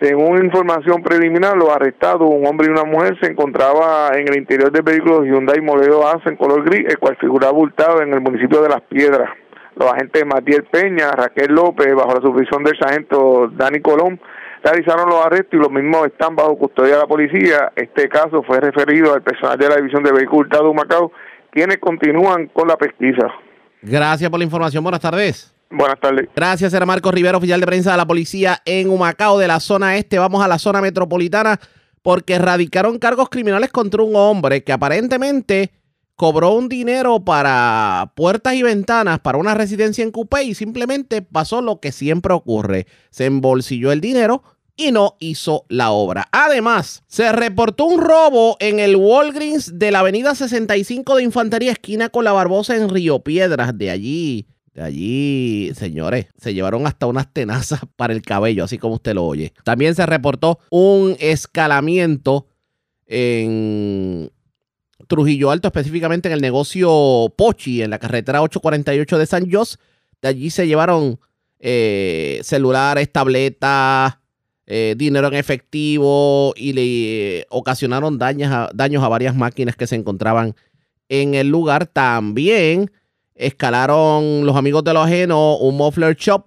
según 0.00 0.44
información 0.44 1.02
preliminar, 1.02 1.56
los 1.56 1.70
arrestados, 1.70 2.28
un 2.28 2.46
hombre 2.46 2.66
y 2.66 2.70
una 2.70 2.84
mujer, 2.84 3.18
se 3.18 3.30
encontraba 3.30 4.10
en 4.14 4.28
el 4.28 4.36
interior 4.36 4.70
del 4.70 4.82
vehículo 4.82 5.24
Hyundai 5.24 5.62
modelo 5.62 6.06
ASA 6.06 6.28
en 6.28 6.36
color 6.36 6.64
gris, 6.64 6.86
el 6.86 6.98
cual 6.98 7.16
figuraba 7.18 7.52
abultado 7.52 8.02
en 8.02 8.12
el 8.12 8.20
municipio 8.20 8.60
de 8.60 8.68
Las 8.68 8.82
Piedras. 8.82 9.30
Los 9.74 9.90
agentes 9.90 10.26
Matiel 10.26 10.64
Peña, 10.64 11.12
Raquel 11.12 11.54
López, 11.54 11.94
bajo 11.94 12.14
la 12.14 12.20
supervisión 12.20 12.62
del 12.62 12.78
sargento 12.78 13.48
Dani 13.52 13.80
Colón, 13.80 14.20
realizaron 14.62 15.08
los 15.08 15.24
arrestos 15.24 15.54
y 15.54 15.56
los 15.56 15.70
mismos 15.70 16.06
están 16.06 16.36
bajo 16.36 16.58
custodia 16.58 16.94
de 16.94 17.00
la 17.00 17.06
policía. 17.06 17.72
Este 17.74 18.08
caso 18.08 18.42
fue 18.42 18.60
referido 18.60 19.14
al 19.14 19.22
personal 19.22 19.56
de 19.56 19.68
la 19.68 19.76
División 19.76 20.02
de 20.02 20.12
Vehículos 20.12 20.50
de 20.50 20.74
Macao, 20.74 21.12
quienes 21.50 21.78
continúan 21.78 22.48
con 22.48 22.68
la 22.68 22.76
pesquisa. 22.76 23.28
Gracias 23.80 24.28
por 24.28 24.38
la 24.38 24.44
información. 24.44 24.82
Buenas 24.82 25.00
tardes. 25.00 25.55
Buenas 25.70 25.98
tardes. 26.00 26.28
Gracias, 26.34 26.72
era 26.72 26.86
Marcos 26.86 27.12
Rivera, 27.12 27.38
oficial 27.38 27.60
de 27.60 27.66
prensa 27.66 27.90
de 27.92 27.96
la 27.96 28.06
policía 28.06 28.62
en 28.64 28.88
Humacao, 28.88 29.38
de 29.38 29.48
la 29.48 29.60
zona 29.60 29.96
este. 29.96 30.18
Vamos 30.18 30.42
a 30.44 30.48
la 30.48 30.58
zona 30.58 30.80
metropolitana 30.80 31.58
porque 32.02 32.38
radicaron 32.38 32.98
cargos 32.98 33.28
criminales 33.28 33.70
contra 33.70 34.02
un 34.02 34.14
hombre 34.14 34.62
que 34.62 34.72
aparentemente 34.72 35.72
cobró 36.14 36.52
un 36.52 36.68
dinero 36.68 37.24
para 37.24 38.12
puertas 38.14 38.54
y 38.54 38.62
ventanas 38.62 39.20
para 39.20 39.38
una 39.38 39.54
residencia 39.54 40.02
en 40.04 40.12
Coupé 40.12 40.44
y 40.44 40.54
simplemente 40.54 41.20
pasó 41.20 41.60
lo 41.60 41.80
que 41.80 41.92
siempre 41.92 42.32
ocurre. 42.32 42.86
Se 43.10 43.26
embolsilló 43.26 43.92
el 43.92 44.00
dinero 44.00 44.42
y 44.76 44.92
no 44.92 45.16
hizo 45.18 45.64
la 45.68 45.90
obra. 45.90 46.28
Además, 46.32 47.02
se 47.06 47.32
reportó 47.32 47.86
un 47.86 48.00
robo 48.00 48.56
en 48.60 48.78
el 48.78 48.96
Walgreens 48.96 49.78
de 49.78 49.90
la 49.90 50.00
avenida 50.00 50.34
65 50.34 51.16
de 51.16 51.22
Infantería, 51.22 51.72
esquina 51.72 52.08
con 52.08 52.24
la 52.24 52.32
Barbosa 52.32 52.76
en 52.76 52.88
Río 52.88 53.20
Piedras. 53.20 53.76
De 53.76 53.90
allí 53.90 54.46
allí, 54.82 55.72
señores, 55.74 56.26
se 56.36 56.54
llevaron 56.54 56.86
hasta 56.86 57.06
unas 57.06 57.32
tenazas 57.32 57.80
para 57.96 58.12
el 58.12 58.22
cabello, 58.22 58.64
así 58.64 58.78
como 58.78 58.94
usted 58.94 59.14
lo 59.14 59.24
oye. 59.24 59.52
También 59.64 59.94
se 59.94 60.06
reportó 60.06 60.58
un 60.70 61.16
escalamiento 61.18 62.46
en 63.06 64.30
Trujillo 65.08 65.50
Alto, 65.50 65.68
específicamente 65.68 66.28
en 66.28 66.34
el 66.34 66.40
negocio 66.40 67.32
Pochi, 67.36 67.82
en 67.82 67.90
la 67.90 67.98
carretera 67.98 68.42
848 68.42 69.18
de 69.18 69.26
San 69.26 69.50
Jos. 69.50 69.78
De 70.20 70.28
allí 70.28 70.50
se 70.50 70.66
llevaron 70.66 71.20
eh, 71.58 72.40
celulares, 72.42 73.10
tabletas, 73.12 74.18
eh, 74.66 74.94
dinero 74.96 75.28
en 75.28 75.34
efectivo 75.34 76.52
y 76.56 76.72
le 76.72 77.46
ocasionaron 77.50 78.18
daños 78.18 78.68
daños 78.74 79.04
a 79.04 79.08
varias 79.08 79.36
máquinas 79.36 79.76
que 79.76 79.86
se 79.86 79.94
encontraban 79.94 80.56
en 81.08 81.34
el 81.34 81.48
lugar. 81.48 81.86
También 81.86 82.90
escalaron 83.36 84.44
los 84.44 84.56
amigos 84.56 84.82
de 84.84 84.92
lo 84.92 85.00
ajeno 85.00 85.56
un 85.58 85.76
muffler 85.76 86.16
shop 86.16 86.46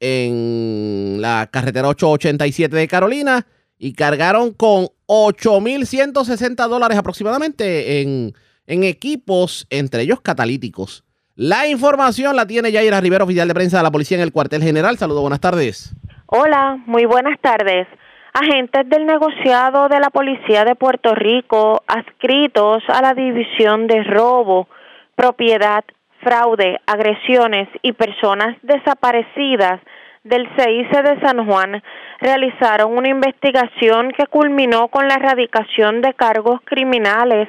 en 0.00 1.18
la 1.20 1.48
carretera 1.50 1.88
887 1.88 2.76
de 2.76 2.88
Carolina 2.88 3.46
y 3.78 3.94
cargaron 3.94 4.52
con 4.52 4.88
8.160 5.06 6.68
dólares 6.68 6.98
aproximadamente 6.98 8.00
en, 8.00 8.34
en, 8.66 8.84
equipos, 8.84 9.66
entre 9.70 10.02
ellos 10.02 10.20
catalíticos. 10.20 11.04
La 11.34 11.66
información 11.66 12.34
la 12.34 12.46
tiene 12.46 12.72
Yaira 12.72 13.00
Rivera, 13.00 13.24
oficial 13.24 13.48
de 13.48 13.54
prensa 13.54 13.78
de 13.78 13.82
la 13.82 13.90
policía 13.90 14.16
en 14.16 14.22
el 14.22 14.32
cuartel 14.32 14.62
general. 14.62 14.96
Saludos, 14.96 15.20
buenas 15.20 15.40
tardes. 15.40 15.94
Hola, 16.26 16.78
muy 16.86 17.04
buenas 17.04 17.38
tardes. 17.40 17.86
Agentes 18.32 18.88
del 18.88 19.06
negociado 19.06 19.88
de 19.88 20.00
la 20.00 20.10
policía 20.10 20.64
de 20.64 20.74
Puerto 20.74 21.14
Rico 21.14 21.82
adscritos 21.86 22.82
a 22.88 23.00
la 23.00 23.14
división 23.14 23.86
de 23.86 24.02
robo, 24.04 24.68
propiedad 25.14 25.84
fraude, 26.22 26.80
agresiones 26.86 27.68
y 27.82 27.92
personas 27.92 28.56
desaparecidas 28.62 29.80
del 30.24 30.48
CIC 30.56 30.90
de 31.02 31.20
San 31.20 31.46
Juan 31.46 31.82
realizaron 32.20 32.96
una 32.96 33.08
investigación 33.08 34.10
que 34.10 34.26
culminó 34.26 34.88
con 34.88 35.06
la 35.06 35.14
erradicación 35.14 36.00
de 36.00 36.14
cargos 36.14 36.60
criminales 36.64 37.48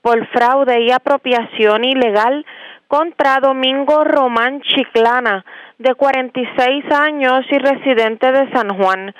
por 0.00 0.26
fraude 0.28 0.82
y 0.82 0.90
apropiación 0.90 1.84
ilegal 1.84 2.44
contra 2.88 3.40
Domingo 3.40 4.04
Román 4.04 4.60
Chiclana, 4.60 5.44
de 5.78 5.94
46 5.94 6.84
años 6.92 7.44
y 7.50 7.58
residente 7.58 8.30
de 8.30 8.50
San 8.52 8.68
Juan. 8.76 9.14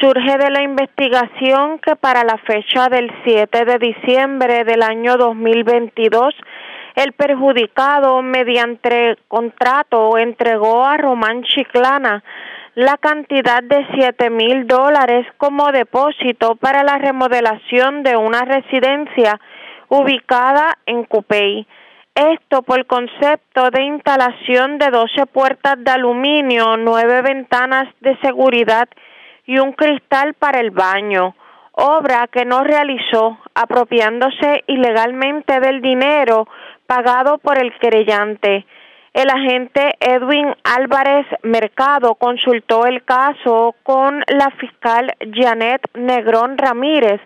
Surge 0.00 0.36
de 0.38 0.50
la 0.50 0.62
investigación 0.62 1.78
que 1.78 1.96
para 1.96 2.24
la 2.24 2.36
fecha 2.38 2.88
del 2.88 3.10
7 3.24 3.64
de 3.64 3.78
diciembre 3.78 4.64
del 4.64 4.82
año 4.82 5.16
2022 5.16 6.34
el 6.94 7.12
perjudicado, 7.12 8.22
mediante 8.22 9.16
contrato, 9.28 10.16
entregó 10.16 10.84
a 10.84 10.96
Román 10.96 11.42
Chiclana 11.42 12.22
la 12.74 12.96
cantidad 12.96 13.62
de 13.62 13.86
siete 13.94 14.30
mil 14.30 14.66
dólares 14.66 15.26
como 15.36 15.70
depósito 15.70 16.56
para 16.56 16.82
la 16.82 16.98
remodelación 16.98 18.02
de 18.02 18.16
una 18.16 18.42
residencia 18.42 19.40
ubicada 19.88 20.78
en 20.86 21.04
Cupey. 21.04 21.66
Esto 22.14 22.62
por 22.62 22.86
concepto 22.86 23.70
de 23.70 23.82
instalación 23.82 24.78
de 24.78 24.90
12 24.90 25.26
puertas 25.26 25.76
de 25.78 25.90
aluminio, 25.90 26.76
nueve 26.76 27.22
ventanas 27.22 27.88
de 28.00 28.16
seguridad 28.18 28.88
y 29.46 29.58
un 29.58 29.72
cristal 29.72 30.34
para 30.34 30.60
el 30.60 30.70
baño, 30.70 31.34
obra 31.72 32.28
que 32.28 32.44
no 32.44 32.62
realizó 32.62 33.38
apropiándose 33.54 34.62
ilegalmente 34.66 35.58
del 35.60 35.80
dinero 35.80 36.46
pagado 36.86 37.38
por 37.38 37.58
el 37.58 37.72
querellante. 37.78 38.66
El 39.12 39.30
agente 39.30 39.94
Edwin 40.00 40.54
Álvarez 40.64 41.26
Mercado 41.42 42.16
consultó 42.16 42.84
el 42.86 43.04
caso 43.04 43.76
con 43.84 44.24
la 44.26 44.50
fiscal 44.58 45.14
Janet 45.32 45.82
Negrón 45.94 46.58
Ramírez, 46.58 47.20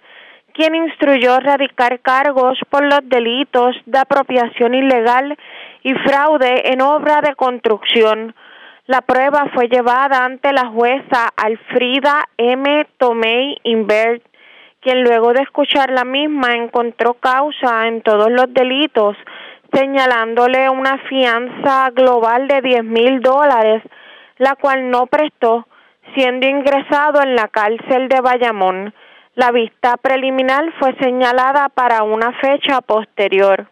quien 0.53 0.75
instruyó 0.75 1.41
radicar 1.41 2.01
cargos 2.01 2.59
por 2.69 2.85
los 2.85 3.01
delitos 3.05 3.75
de 3.87 3.99
apropiación 4.01 4.75
ilegal 4.75 5.39
y 5.83 5.95
fraude 5.95 6.73
en 6.73 6.83
obra 6.83 7.21
de 7.23 7.35
construcción. 7.37 8.35
La 8.87 9.01
prueba 9.03 9.47
fue 9.55 9.69
llevada 9.69 10.25
ante 10.25 10.53
la 10.53 10.67
jueza 10.67 11.29
Alfrida 11.37 12.25
M. 12.37 12.87
Tomei 12.99 13.57
Invert, 13.63 14.23
quien 14.81 15.05
luego 15.05 15.33
de 15.33 15.43
escuchar 15.43 15.91
la 15.91 16.05
misma 16.05 16.55
encontró 16.55 17.15
causa 17.15 17.87
en 17.87 18.03
todos 18.03 18.31
los 18.31 18.53
delitos, 18.53 19.17
señalándole 19.73 20.69
una 20.71 20.99
fianza 21.09 21.91
global 21.91 22.49
de 22.49 22.61
10 22.61 22.85
mil 22.85 23.21
dólares, 23.21 23.83
la 24.39 24.55
cual 24.57 24.91
no 24.91 25.07
prestó, 25.07 25.66
siendo 26.14 26.47
ingresado 26.47 27.23
en 27.23 27.35
la 27.35 27.49
cárcel 27.49 28.09
de 28.09 28.21
Bayamón. 28.21 28.95
La 29.35 29.53
vista 29.53 29.97
preliminar 29.97 30.64
fue 30.79 30.95
señalada 31.01 31.69
para 31.69 32.03
una 32.03 32.33
fecha 32.33 32.81
posterior. 32.81 33.69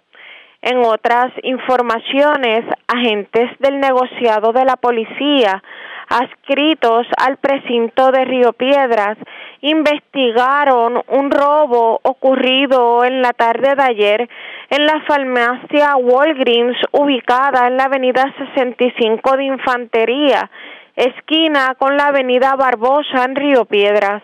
En 0.62 0.78
otras 0.78 1.32
informaciones, 1.42 2.64
agentes 2.88 3.50
del 3.60 3.80
negociado 3.80 4.52
de 4.52 4.64
la 4.64 4.76
policía 4.76 5.62
adscritos 6.08 7.06
al 7.18 7.36
precinto 7.38 8.10
de 8.12 8.24
Río 8.24 8.52
Piedras 8.52 9.18
investigaron 9.60 11.02
un 11.08 11.30
robo 11.30 12.00
ocurrido 12.02 13.04
en 13.04 13.22
la 13.22 13.32
tarde 13.32 13.74
de 13.74 13.82
ayer 13.82 14.28
en 14.70 14.86
la 14.86 15.00
farmacia 15.06 15.96
Walgreens 15.96 16.76
ubicada 16.92 17.66
en 17.68 17.76
la 17.76 17.84
avenida 17.84 18.24
65 18.54 19.36
de 19.36 19.44
Infantería, 19.44 20.50
esquina 20.94 21.74
con 21.78 21.96
la 21.96 22.06
avenida 22.06 22.56
Barbosa 22.56 23.24
en 23.24 23.36
Río 23.36 23.64
Piedras. 23.64 24.22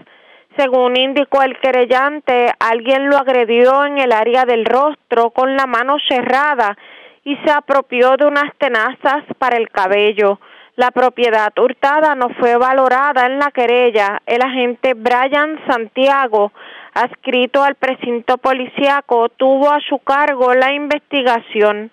Según 0.57 0.97
indicó 0.97 1.43
el 1.43 1.59
querellante, 1.61 2.53
alguien 2.59 3.09
lo 3.09 3.17
agredió 3.17 3.87
en 3.87 3.99
el 3.99 4.13
área 4.13 4.45
del 4.45 4.65
rostro 4.67 5.31
con 5.31 5.57
la 5.57 5.67
mano 5.67 5.97
cerrada 6.09 6.77
y 7.25 7.37
se 7.37 7.51
apropió 7.51 8.17
de 8.17 8.27
unas 8.27 8.53
tenazas 8.59 9.25
para 9.39 9.57
el 9.57 9.71
cabello. 9.71 10.41
La 10.83 10.91
propiedad 10.91 11.57
hurtada 11.57 12.17
no 12.17 12.29
fue 12.41 12.57
valorada 12.57 13.27
en 13.27 13.39
la 13.39 13.53
querella. 13.53 14.21
El 14.27 14.43
agente 14.43 14.95
Brian 14.95 15.61
Santiago, 15.69 16.51
adscrito 16.93 17.63
al 17.63 17.77
precinto 17.77 18.37
policiaco, 18.37 19.29
tuvo 19.29 19.71
a 19.71 19.79
su 19.79 20.01
cargo 20.01 20.53
la 20.55 20.73
investigación. 20.73 21.93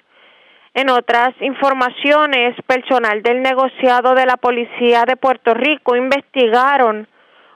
En 0.74 0.90
otras 0.90 1.40
informaciones, 1.40 2.56
personal 2.66 3.22
del 3.22 3.44
negociado 3.44 4.16
de 4.16 4.26
la 4.26 4.38
Policía 4.38 5.04
de 5.06 5.18
Puerto 5.18 5.54
Rico 5.54 5.96
investigaron 5.96 7.08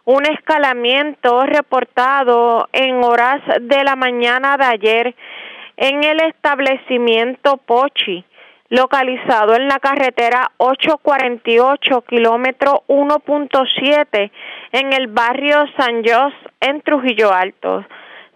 un 0.06 0.26
escalamiento 0.28 1.48
reportado 1.48 2.70
en 2.74 3.04
horas 3.04 3.42
de 3.60 3.84
la 3.84 3.96
mañana 3.96 4.56
de 4.58 4.66
ayer 4.66 5.16
en 5.78 6.04
el 6.04 6.22
establecimiento 6.22 7.58
Pochi, 7.58 8.24
localizado 8.74 9.54
en 9.54 9.68
la 9.68 9.78
carretera 9.78 10.50
848, 10.58 12.02
kilómetro 12.10 12.82
1.7, 12.88 14.32
en 14.72 14.94
el 14.94 15.08
barrio 15.10 15.64
San 15.78 16.04
Jos, 16.04 16.34
en 16.60 16.82
Trujillo 16.82 17.32
Alto. 17.32 17.86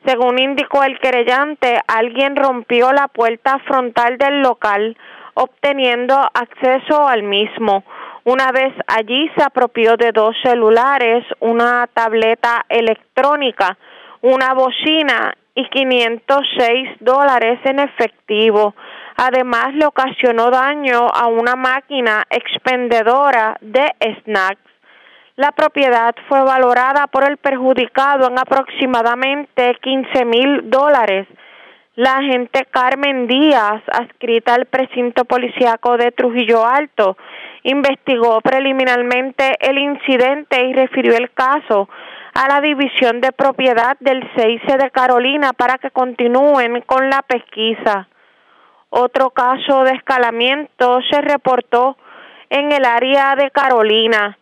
Según 0.06 0.38
indicó 0.38 0.84
el 0.84 1.00
querellante, 1.00 1.82
alguien 1.88 2.36
rompió 2.36 2.94
la 2.94 3.08
puerta 3.08 3.58
frontal 3.66 4.20
del 4.20 4.44
local, 4.44 4.96
obteniendo 5.34 6.16
acceso 6.16 7.08
al 7.08 7.24
mismo. 7.24 7.84
Una 8.24 8.52
vez 8.52 8.76
allí 8.86 9.32
se 9.36 9.44
apropió 9.44 9.98
de 9.98 10.12
dos 10.12 10.36
celulares, 10.44 11.26
una 11.40 11.90
tableta 11.92 12.64
electrónica, 12.70 13.76
una 14.22 14.54
bocina 14.54 15.34
y 15.56 15.68
506 15.68 16.90
dólares 17.00 17.60
en 17.64 17.80
efectivo. 17.80 18.76
Además, 19.18 19.74
le 19.74 19.86
ocasionó 19.88 20.52
daño 20.52 21.08
a 21.08 21.26
una 21.26 21.56
máquina 21.56 22.24
expendedora 22.30 23.58
de 23.62 23.92
snacks. 24.22 24.62
La 25.36 25.52
propiedad 25.52 26.16
fue 26.30 26.44
valorada 26.44 27.08
por 27.08 27.24
el 27.24 27.38
perjudicado 27.38 28.28
en 28.28 28.38
aproximadamente 28.38 29.76
15 29.82 30.26
mil 30.26 30.70
dólares. 30.70 31.28
La 31.96 32.18
agente 32.18 32.68
Carmen 32.70 33.26
Díaz, 33.26 33.82
adscrita 33.92 34.54
al 34.54 34.68
precinto 34.68 35.26
policíaco 35.26 35.98
de 35.98 36.12
Trujillo 36.12 36.64
Alto, 36.64 37.18
investigó 37.64 38.40
preliminarmente 38.42 39.56
el 39.60 39.80
incidente 39.80 40.64
y 40.64 40.74
refirió 40.74 41.18
el 41.18 41.32
caso 41.32 41.90
a 42.36 42.48
la 42.48 42.62
División 42.62 43.20
de 43.20 43.32
Propiedad 43.32 43.98
del 44.00 44.22
CIC 44.36 44.78
de 44.78 44.92
Carolina 44.92 45.54
para 45.54 45.80
que 45.80 45.90
continúen 45.90 46.82
con 46.82 47.10
la 47.10 47.24
pesquisa. 47.24 48.08
Otro 48.90 49.32
caso 49.32 49.84
de 49.84 49.92
escalamiento 49.92 51.00
se 51.12 51.22
reportó 51.22 51.98
en 52.50 52.72
el 52.72 52.86
área 52.86 53.36
de 53.36 53.52
Carolina. 53.52 54.38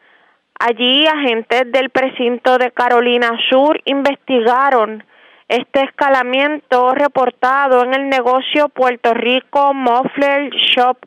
Allí 0.60 1.06
agentes 1.08 1.72
del 1.72 1.90
precinto 1.90 2.58
de 2.58 2.72
Carolina 2.72 3.32
Sur 3.50 3.82
investigaron 3.86 5.04
este 5.48 5.84
escalamiento 5.84 6.94
reportado 6.94 7.84
en 7.84 7.94
el 7.94 8.10
negocio 8.10 8.70
Puerto 8.70 9.14
Rico 9.14 9.74
Muffler 9.74 10.50
Shop 10.52 10.98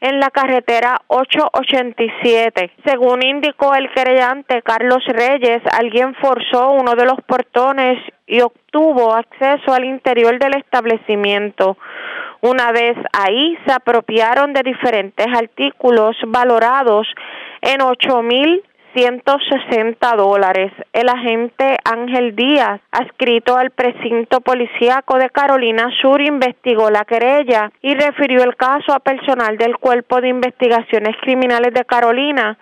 en 0.00 0.20
la 0.20 0.30
carretera 0.30 1.00
887. 1.08 2.70
Según 2.84 3.22
indicó 3.22 3.74
el 3.74 3.90
querellante 3.92 4.62
Carlos 4.62 5.04
Reyes, 5.06 5.62
alguien 5.72 6.14
forzó 6.16 6.72
uno 6.72 6.94
de 6.94 7.04
los 7.04 7.20
portones 7.26 7.98
y 8.26 8.40
obtuvo 8.40 9.14
acceso 9.14 9.72
al 9.72 9.84
interior 9.84 10.38
del 10.38 10.56
establecimiento. 10.56 11.76
Una 12.40 12.72
vez 12.72 12.96
ahí 13.12 13.56
se 13.66 13.72
apropiaron 13.72 14.52
de 14.52 14.62
diferentes 14.62 15.26
artículos 15.26 16.16
valorados 16.26 17.06
en 17.62 17.82
ocho 17.82 18.22
mil 18.22 18.62
160 18.96 20.16
dólares. 20.16 20.72
El 20.92 21.08
agente 21.10 21.76
Ángel 21.84 22.34
Díaz, 22.34 22.80
adscrito 22.90 23.56
al 23.56 23.70
precinto 23.70 24.40
policíaco 24.40 25.18
de 25.18 25.28
Carolina 25.28 25.90
Sur, 26.00 26.22
investigó 26.22 26.90
la 26.90 27.04
querella 27.04 27.70
y 27.82 27.94
refirió 27.94 28.42
el 28.42 28.56
caso 28.56 28.94
a 28.94 29.00
personal 29.00 29.58
del 29.58 29.76
Cuerpo 29.76 30.20
de 30.22 30.28
Investigaciones 30.28 31.14
Criminales 31.20 31.74
de 31.74 31.84
Carolina 31.84 32.56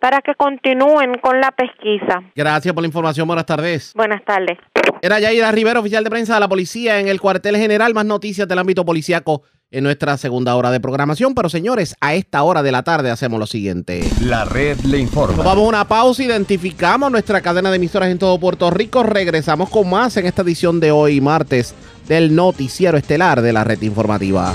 para 0.00 0.20
que 0.22 0.34
continúen 0.34 1.18
con 1.22 1.40
la 1.40 1.52
pesquisa. 1.52 2.22
Gracias 2.34 2.74
por 2.74 2.82
la 2.82 2.88
información. 2.88 3.26
Buenas 3.26 3.46
tardes. 3.46 3.92
Buenas 3.94 4.24
tardes. 4.24 4.58
Era 5.02 5.20
Yaira 5.20 5.52
Rivera, 5.52 5.80
oficial 5.80 6.02
de 6.02 6.10
prensa 6.10 6.34
de 6.34 6.40
la 6.40 6.48
policía 6.48 6.98
en 6.98 7.08
el 7.08 7.20
cuartel 7.20 7.56
general. 7.56 7.94
Más 7.94 8.06
noticias 8.06 8.48
del 8.48 8.58
ámbito 8.58 8.84
policíaco 8.84 9.42
en 9.70 9.84
nuestra 9.84 10.16
segunda 10.16 10.56
hora 10.56 10.70
de 10.70 10.80
programación. 10.80 11.34
Pero 11.34 11.48
señores, 11.48 11.94
a 12.00 12.14
esta 12.14 12.42
hora 12.42 12.62
de 12.62 12.72
la 12.72 12.82
tarde 12.82 13.10
hacemos 13.10 13.38
lo 13.38 13.46
siguiente. 13.46 14.02
La 14.22 14.44
red 14.44 14.78
le 14.80 14.98
informa. 14.98 15.36
Nos 15.36 15.44
vamos 15.44 15.64
a 15.64 15.68
una 15.68 15.84
pausa, 15.86 16.22
identificamos 16.22 17.10
nuestra 17.10 17.40
cadena 17.40 17.70
de 17.70 17.76
emisoras 17.76 18.10
en 18.10 18.18
todo 18.18 18.38
Puerto 18.40 18.70
Rico. 18.70 19.02
Regresamos 19.02 19.68
con 19.68 19.88
más 19.88 20.16
en 20.16 20.26
esta 20.26 20.42
edición 20.42 20.80
de 20.80 20.90
hoy, 20.90 21.20
martes, 21.20 21.74
del 22.08 22.34
noticiero 22.34 22.98
estelar 22.98 23.42
de 23.42 23.52
la 23.52 23.64
red 23.64 23.80
informativa. 23.82 24.54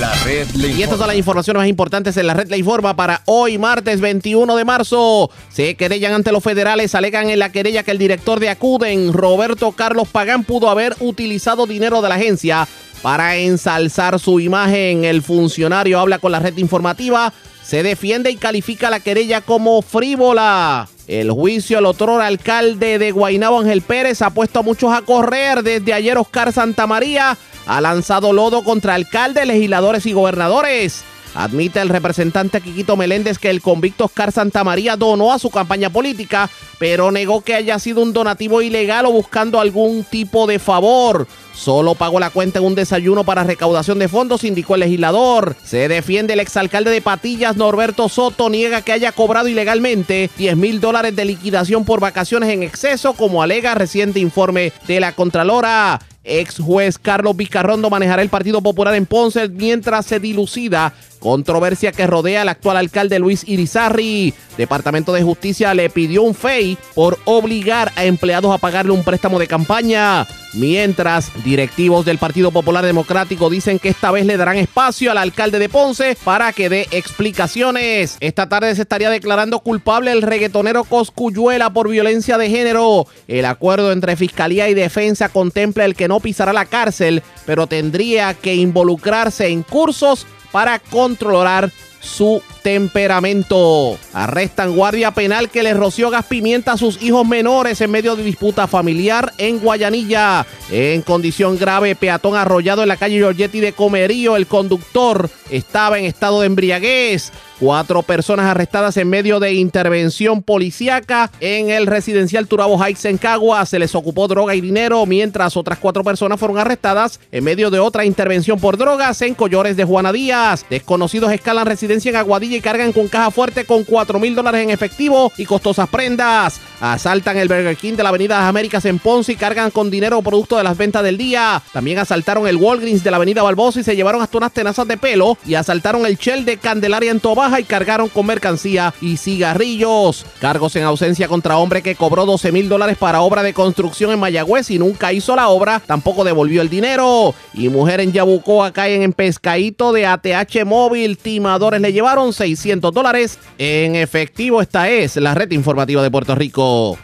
La 0.00 0.12
red 0.24 0.48
le 0.56 0.68
Y 0.68 0.82
estas 0.82 0.98
son 0.98 1.06
las 1.06 1.16
informaciones 1.16 1.60
más 1.60 1.68
importantes 1.68 2.16
en 2.16 2.26
la 2.26 2.34
red 2.34 2.48
Le 2.48 2.58
Informa 2.58 2.96
para 2.96 3.22
hoy, 3.26 3.58
martes 3.58 4.00
21 4.00 4.56
de 4.56 4.64
marzo. 4.64 5.30
Se 5.50 5.76
querellan 5.76 6.12
ante 6.12 6.32
los 6.32 6.42
federales, 6.42 6.94
alegan 6.94 7.30
en 7.30 7.38
la 7.38 7.52
querella 7.52 7.82
que 7.82 7.92
el 7.92 7.98
director 7.98 8.40
de 8.40 8.48
Acuden, 8.48 9.12
Roberto 9.12 9.72
Carlos 9.72 10.08
Pagán, 10.08 10.44
pudo 10.44 10.68
haber 10.68 10.96
utilizado 11.00 11.66
dinero 11.66 12.02
de 12.02 12.08
la 12.08 12.16
agencia 12.16 12.66
para 13.02 13.36
ensalzar 13.36 14.18
su 14.18 14.40
imagen. 14.40 15.04
El 15.04 15.22
funcionario 15.22 16.00
habla 16.00 16.18
con 16.18 16.32
la 16.32 16.40
red 16.40 16.56
informativa, 16.56 17.32
se 17.62 17.82
defiende 17.82 18.30
y 18.30 18.36
califica 18.36 18.90
la 18.90 19.00
querella 19.00 19.42
como 19.42 19.80
frívola. 19.80 20.88
El 21.06 21.30
juicio 21.30 21.78
al 21.78 21.86
otro 21.86 22.20
alcalde 22.20 22.98
de 22.98 23.10
Guaynabo, 23.10 23.60
Ángel 23.60 23.82
Pérez, 23.82 24.22
ha 24.22 24.30
puesto 24.30 24.60
a 24.60 24.62
muchos 24.62 24.92
a 24.92 25.02
correr. 25.02 25.62
Desde 25.62 25.92
ayer, 25.92 26.16
Oscar 26.16 26.52
Santamaría 26.52 27.36
ha 27.66 27.80
lanzado 27.80 28.32
lodo 28.32 28.64
contra 28.64 28.94
alcaldes, 28.94 29.46
legisladores 29.46 30.06
y 30.06 30.12
gobernadores. 30.12 31.04
Admite 31.34 31.80
el 31.80 31.88
representante 31.88 32.60
Quiquito 32.60 32.96
Meléndez 32.96 33.38
que 33.38 33.50
el 33.50 33.60
convicto 33.60 34.04
Oscar 34.04 34.30
Santamaría 34.30 34.96
donó 34.96 35.32
a 35.32 35.38
su 35.38 35.50
campaña 35.50 35.90
política, 35.90 36.48
pero 36.78 37.10
negó 37.10 37.40
que 37.40 37.54
haya 37.54 37.78
sido 37.78 38.02
un 38.02 38.12
donativo 38.12 38.62
ilegal 38.62 39.06
o 39.06 39.12
buscando 39.12 39.58
algún 39.58 40.04
tipo 40.04 40.46
de 40.46 40.58
favor. 40.58 41.26
Solo 41.54 41.94
pagó 41.94 42.18
la 42.18 42.30
cuenta 42.30 42.58
en 42.58 42.64
un 42.64 42.74
desayuno 42.74 43.24
para 43.24 43.44
recaudación 43.44 43.98
de 43.98 44.08
fondos, 44.08 44.44
indicó 44.44 44.74
el 44.74 44.80
legislador. 44.80 45.56
Se 45.64 45.88
defiende 45.88 46.34
el 46.34 46.40
exalcalde 46.40 46.90
de 46.90 47.00
Patillas, 47.00 47.56
Norberto 47.56 48.08
Soto, 48.08 48.50
niega 48.50 48.82
que 48.82 48.92
haya 48.92 49.12
cobrado 49.12 49.48
ilegalmente 49.48 50.30
10 50.36 50.56
mil 50.56 50.80
dólares 50.80 51.14
de 51.14 51.24
liquidación 51.24 51.84
por 51.84 52.00
vacaciones 52.00 52.50
en 52.50 52.62
exceso, 52.62 53.12
como 53.14 53.42
alega 53.42 53.74
reciente 53.74 54.18
informe 54.18 54.72
de 54.88 55.00
la 55.00 55.12
Contralora. 55.12 56.00
Ex 56.24 56.58
juez 56.58 56.98
Carlos 56.98 57.36
Vicarrondo 57.36 57.90
manejará 57.90 58.22
el 58.22 58.30
Partido 58.30 58.62
Popular 58.62 58.94
en 58.94 59.04
Ponce 59.04 59.48
mientras 59.48 60.06
se 60.06 60.18
dilucida 60.18 60.94
controversia 61.24 61.90
que 61.90 62.06
rodea 62.06 62.42
al 62.42 62.50
actual 62.50 62.76
alcalde 62.76 63.18
Luis 63.18 63.48
Irizarri. 63.48 64.34
Departamento 64.58 65.14
de 65.14 65.22
Justicia 65.22 65.72
le 65.72 65.88
pidió 65.88 66.22
un 66.22 66.34
FEI 66.34 66.76
por 66.94 67.18
obligar 67.24 67.90
a 67.96 68.04
empleados 68.04 68.54
a 68.54 68.58
pagarle 68.58 68.92
un 68.92 69.02
préstamo 69.02 69.38
de 69.38 69.46
campaña. 69.46 70.26
Mientras, 70.52 71.32
directivos 71.42 72.04
del 72.04 72.18
Partido 72.18 72.52
Popular 72.52 72.84
Democrático 72.84 73.50
dicen 73.50 73.78
que 73.78 73.88
esta 73.88 74.12
vez 74.12 74.26
le 74.26 74.36
darán 74.36 74.58
espacio 74.58 75.10
al 75.10 75.18
alcalde 75.18 75.58
de 75.58 75.68
Ponce 75.68 76.16
para 76.22 76.52
que 76.52 76.68
dé 76.68 76.86
explicaciones. 76.92 78.18
Esta 78.20 78.48
tarde 78.48 78.74
se 78.76 78.82
estaría 78.82 79.10
declarando 79.10 79.60
culpable 79.60 80.12
el 80.12 80.22
reggaetonero 80.22 80.84
Coscuyuela 80.84 81.72
por 81.72 81.88
violencia 81.88 82.36
de 82.38 82.50
género. 82.50 83.06
El 83.26 83.46
acuerdo 83.46 83.90
entre 83.90 84.14
Fiscalía 84.14 84.68
y 84.68 84.74
Defensa 84.74 85.30
contempla 85.30 85.86
el 85.86 85.96
que 85.96 86.06
no 86.06 86.20
pisará 86.20 86.52
la 86.52 86.66
cárcel, 86.66 87.22
pero 87.46 87.66
tendría 87.66 88.34
que 88.34 88.54
involucrarse 88.54 89.48
en 89.48 89.62
cursos 89.62 90.26
para 90.54 90.78
controlar 90.78 91.72
su 92.00 92.40
temperamento. 92.62 93.98
Arrestan 94.12 94.76
guardia 94.76 95.10
penal 95.10 95.50
que 95.50 95.64
le 95.64 95.74
roció 95.74 96.10
gas 96.10 96.26
pimienta 96.26 96.70
a 96.70 96.76
sus 96.76 97.02
hijos 97.02 97.26
menores 97.26 97.80
en 97.80 97.90
medio 97.90 98.14
de 98.14 98.22
disputa 98.22 98.68
familiar 98.68 99.32
en 99.38 99.58
Guayanilla. 99.58 100.46
En 100.70 101.02
condición 101.02 101.58
grave, 101.58 101.96
peatón 101.96 102.36
arrollado 102.36 102.82
en 102.82 102.88
la 102.88 102.96
calle 102.96 103.16
Giorgetti 103.16 103.58
de 103.58 103.72
Comerío. 103.72 104.36
El 104.36 104.46
conductor 104.46 105.28
estaba 105.50 105.98
en 105.98 106.04
estado 106.04 106.40
de 106.40 106.46
embriaguez. 106.46 107.32
Cuatro 107.60 108.02
personas 108.02 108.46
arrestadas 108.46 108.96
en 108.96 109.08
medio 109.08 109.38
de 109.38 109.54
intervención 109.54 110.42
policíaca 110.42 111.30
en 111.38 111.70
el 111.70 111.86
residencial 111.86 112.48
Turabo 112.48 112.82
Heights 112.82 113.04
en 113.04 113.16
Cagua. 113.16 113.64
Se 113.64 113.78
les 113.78 113.94
ocupó 113.94 114.26
droga 114.26 114.56
y 114.56 114.60
dinero, 114.60 115.06
mientras 115.06 115.56
otras 115.56 115.78
cuatro 115.78 116.02
personas 116.02 116.40
fueron 116.40 116.58
arrestadas 116.58 117.20
en 117.30 117.44
medio 117.44 117.70
de 117.70 117.78
otra 117.78 118.04
intervención 118.04 118.58
por 118.58 118.76
drogas 118.76 119.22
en 119.22 119.34
Collores 119.34 119.76
de 119.76 119.84
Juana 119.84 120.12
Díaz. 120.12 120.66
Desconocidos 120.68 121.32
escalan 121.32 121.66
residencia 121.66 122.10
en 122.10 122.16
Aguadilla 122.16 122.56
y 122.56 122.60
cargan 122.60 122.92
con 122.92 123.06
caja 123.06 123.30
fuerte 123.30 123.64
con 123.64 123.84
4 123.84 124.18
mil 124.18 124.34
dólares 124.34 124.62
en 124.62 124.70
efectivo 124.70 125.30
y 125.36 125.44
costosas 125.44 125.88
prendas. 125.88 126.60
Asaltan 126.80 127.38
el 127.38 127.48
Burger 127.48 127.76
King 127.76 127.94
de 127.94 128.02
la 128.02 128.08
Avenida 128.08 128.38
Las 128.38 128.48
Américas 128.48 128.84
en 128.84 128.98
Ponce 128.98 129.32
y 129.32 129.36
cargan 129.36 129.70
con 129.70 129.90
dinero 129.90 130.20
producto 130.22 130.56
de 130.56 130.64
las 130.64 130.76
ventas 130.76 131.04
del 131.04 131.16
día. 131.16 131.62
También 131.72 131.98
asaltaron 131.98 132.48
el 132.48 132.56
Walgreens 132.56 133.04
de 133.04 133.10
la 133.12 133.16
Avenida 133.16 133.42
Barbosa 133.42 133.80
y 133.80 133.84
se 133.84 133.94
llevaron 133.94 134.22
hasta 134.22 134.38
unas 134.38 134.52
tenazas 134.52 134.88
de 134.88 134.96
pelo 134.96 135.38
y 135.46 135.54
asaltaron 135.54 136.04
el 136.04 136.16
Shell 136.16 136.44
de 136.44 136.56
Candelaria 136.56 137.12
en 137.12 137.20
Y 137.58 137.64
cargaron 137.64 138.08
con 138.08 138.24
mercancía 138.26 138.94
y 139.02 139.18
cigarrillos. 139.18 140.24
Cargos 140.40 140.74
en 140.76 140.84
ausencia 140.84 141.28
contra 141.28 141.58
hombre 141.58 141.82
que 141.82 141.94
cobró 141.94 142.24
12 142.24 142.52
mil 142.52 142.70
dólares 142.70 142.96
para 142.96 143.20
obra 143.20 143.42
de 143.42 143.52
construcción 143.52 144.10
en 144.12 144.18
Mayagüez 144.18 144.70
y 144.70 144.78
nunca 144.78 145.12
hizo 145.12 145.36
la 145.36 145.48
obra, 145.48 145.80
tampoco 145.80 146.24
devolvió 146.24 146.62
el 146.62 146.70
dinero. 146.70 147.34
Y 147.52 147.68
mujer 147.68 148.00
en 148.00 148.12
Yabucoa 148.12 148.72
caen 148.72 149.02
en 149.02 149.12
pescadito 149.12 149.92
de 149.92 150.06
ATH 150.06 150.64
móvil. 150.64 151.18
Timadores 151.18 151.82
le 151.82 151.92
llevaron 151.92 152.32
600 152.32 152.92
dólares 152.94 153.38
en 153.58 153.94
efectivo. 153.94 154.62
Esta 154.62 154.88
es 154.88 155.16
la 155.16 155.34
red 155.34 155.50
informativa 155.50 156.02
de 156.02 156.10
Puerto 156.10 156.34
Rico. 156.34 156.98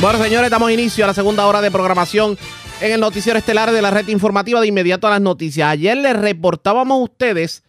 Bueno, 0.00 0.22
señores, 0.22 0.50
damos 0.50 0.70
inicio 0.70 1.04
a 1.04 1.08
la 1.08 1.14
segunda 1.14 1.46
hora 1.46 1.60
de 1.60 1.70
programación 1.70 2.38
en 2.80 2.92
el 2.92 3.00
noticiero 3.00 3.38
estelar 3.38 3.70
de 3.70 3.82
la 3.82 3.90
red 3.90 4.08
informativa 4.08 4.60
de 4.60 4.66
inmediato 4.66 5.06
a 5.06 5.10
las 5.10 5.20
noticias. 5.20 5.68
Ayer 5.68 5.96
les 5.96 6.16
reportábamos 6.16 6.96
a 6.96 7.02
ustedes 7.02 7.62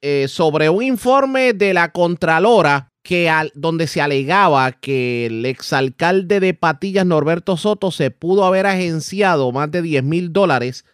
eh, 0.00 0.26
sobre 0.28 0.68
un 0.70 0.82
informe 0.82 1.52
de 1.52 1.74
la 1.74 1.92
Contralora 1.92 2.88
que 3.02 3.28
al- 3.30 3.52
donde 3.54 3.86
se 3.86 4.00
alegaba 4.00 4.72
que 4.72 5.26
el 5.26 5.46
exalcalde 5.46 6.40
de 6.40 6.54
Patillas, 6.54 7.06
Norberto 7.06 7.56
Soto, 7.56 7.90
se 7.90 8.10
pudo 8.10 8.44
haber 8.44 8.66
agenciado 8.66 9.52
más 9.52 9.70
de 9.70 9.82
10 9.82 10.02
mil 10.04 10.32
dólares 10.32 10.84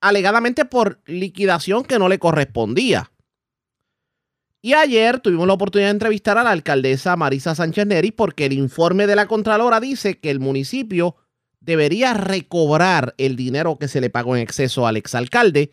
alegadamente 0.00 0.64
por 0.64 1.00
liquidación 1.06 1.84
que 1.84 1.98
no 1.98 2.08
le 2.08 2.18
correspondía. 2.18 3.10
Y 4.60 4.74
ayer 4.74 5.18
tuvimos 5.20 5.46
la 5.46 5.54
oportunidad 5.54 5.88
de 5.88 5.92
entrevistar 5.92 6.38
a 6.38 6.44
la 6.44 6.50
alcaldesa 6.52 7.16
Marisa 7.16 7.54
Sánchez 7.54 7.86
Neri 7.86 8.12
porque 8.12 8.46
el 8.46 8.52
informe 8.52 9.06
de 9.06 9.16
la 9.16 9.26
Contralora 9.26 9.80
dice 9.80 10.18
que 10.20 10.30
el 10.30 10.38
municipio 10.40 11.16
debería 11.60 12.14
recobrar 12.14 13.14
el 13.18 13.36
dinero 13.36 13.78
que 13.78 13.88
se 13.88 14.00
le 14.00 14.10
pagó 14.10 14.36
en 14.36 14.42
exceso 14.42 14.86
al 14.86 14.96
exalcalde 14.96 15.70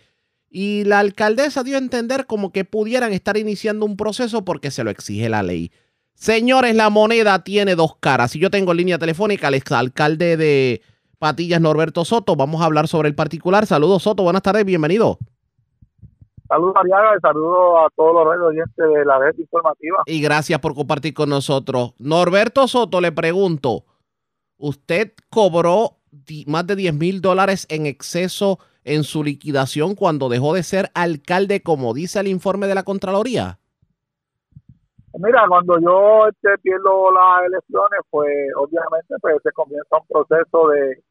y 0.50 0.84
la 0.86 1.00
alcaldesa 1.00 1.64
dio 1.64 1.76
a 1.76 1.80
entender 1.80 2.26
como 2.26 2.52
que 2.52 2.66
pudieran 2.66 3.14
estar 3.14 3.38
iniciando 3.38 3.86
un 3.86 3.97
proceso 3.97 4.43
porque 4.43 4.72
se 4.72 4.84
lo 4.84 4.89
exige 4.89 5.30
la 5.30 5.43
ley. 5.43 5.72
Señores, 6.16 6.76
la 6.76 6.89
moneda 6.89 7.43
tiene 7.43 7.76
dos 7.76 7.95
caras. 7.97 8.32
Si 8.32 8.39
yo 8.39 8.50
tengo 8.50 8.72
en 8.72 8.78
línea 8.78 8.97
telefónica 8.97 9.47
al 9.47 9.54
exalcalde 9.54 10.36
de 10.38 10.82
Patillas, 11.18 11.62
Norberto 11.62 12.04
Soto, 12.04 12.36
vamos 12.36 12.62
a 12.62 12.66
hablar 12.66 12.88
sobre 12.88 13.08
el 13.10 13.16
particular. 13.16 13.66
Saludos, 13.66 14.04
Soto. 14.04 14.24
Buenas 14.24 14.41
tardes, 14.41 14.66
bienvenido. 14.66 15.18
Saludos, 16.47 16.76
Ariaga, 16.78 17.16
y 17.16 17.22
saludos 17.22 17.78
a 17.86 17.88
todos 17.95 18.26
los 18.26 18.47
oyentes 18.47 18.76
de 18.76 19.06
la 19.06 19.20
red 19.20 19.38
informativa. 19.38 20.00
Y 20.08 20.20
gracias 20.20 20.60
por 20.60 20.74
compartir 20.74 21.14
con 21.14 21.30
nosotros. 21.30 21.93
Norberto 22.00 22.68
Soto, 22.68 23.00
le 23.02 23.12
pregunto, 23.12 23.86
¿usted 24.58 25.14
cobró 25.30 26.00
más 26.47 26.66
de 26.66 26.76
10 26.76 26.95
mil 26.95 27.22
dólares 27.22 27.68
en 27.70 27.86
exceso 27.86 28.60
en 28.96 29.04
su 29.04 29.24
liquidación 29.24 29.96
cuando 29.96 30.30
dejó 30.30 30.54
de 30.54 30.64
ser 30.64 30.90
alcalde, 30.94 31.62
como 31.62 31.94
dice 31.94 32.20
el 32.20 32.28
informe 32.28 32.68
de 32.68 32.76
la 32.76 32.84
Contraloría? 32.84 33.60
Mira, 35.14 35.44
cuando 35.48 35.80
yo 35.80 36.28
este, 36.28 36.58
pierdo 36.62 37.12
las 37.12 37.46
elecciones, 37.48 38.00
pues 38.10 38.30
obviamente 38.56 39.16
pues, 39.22 39.36
se 39.44 39.52
comienza 39.52 39.98
un 39.98 40.08
proceso 40.08 40.70
de, 40.70 41.04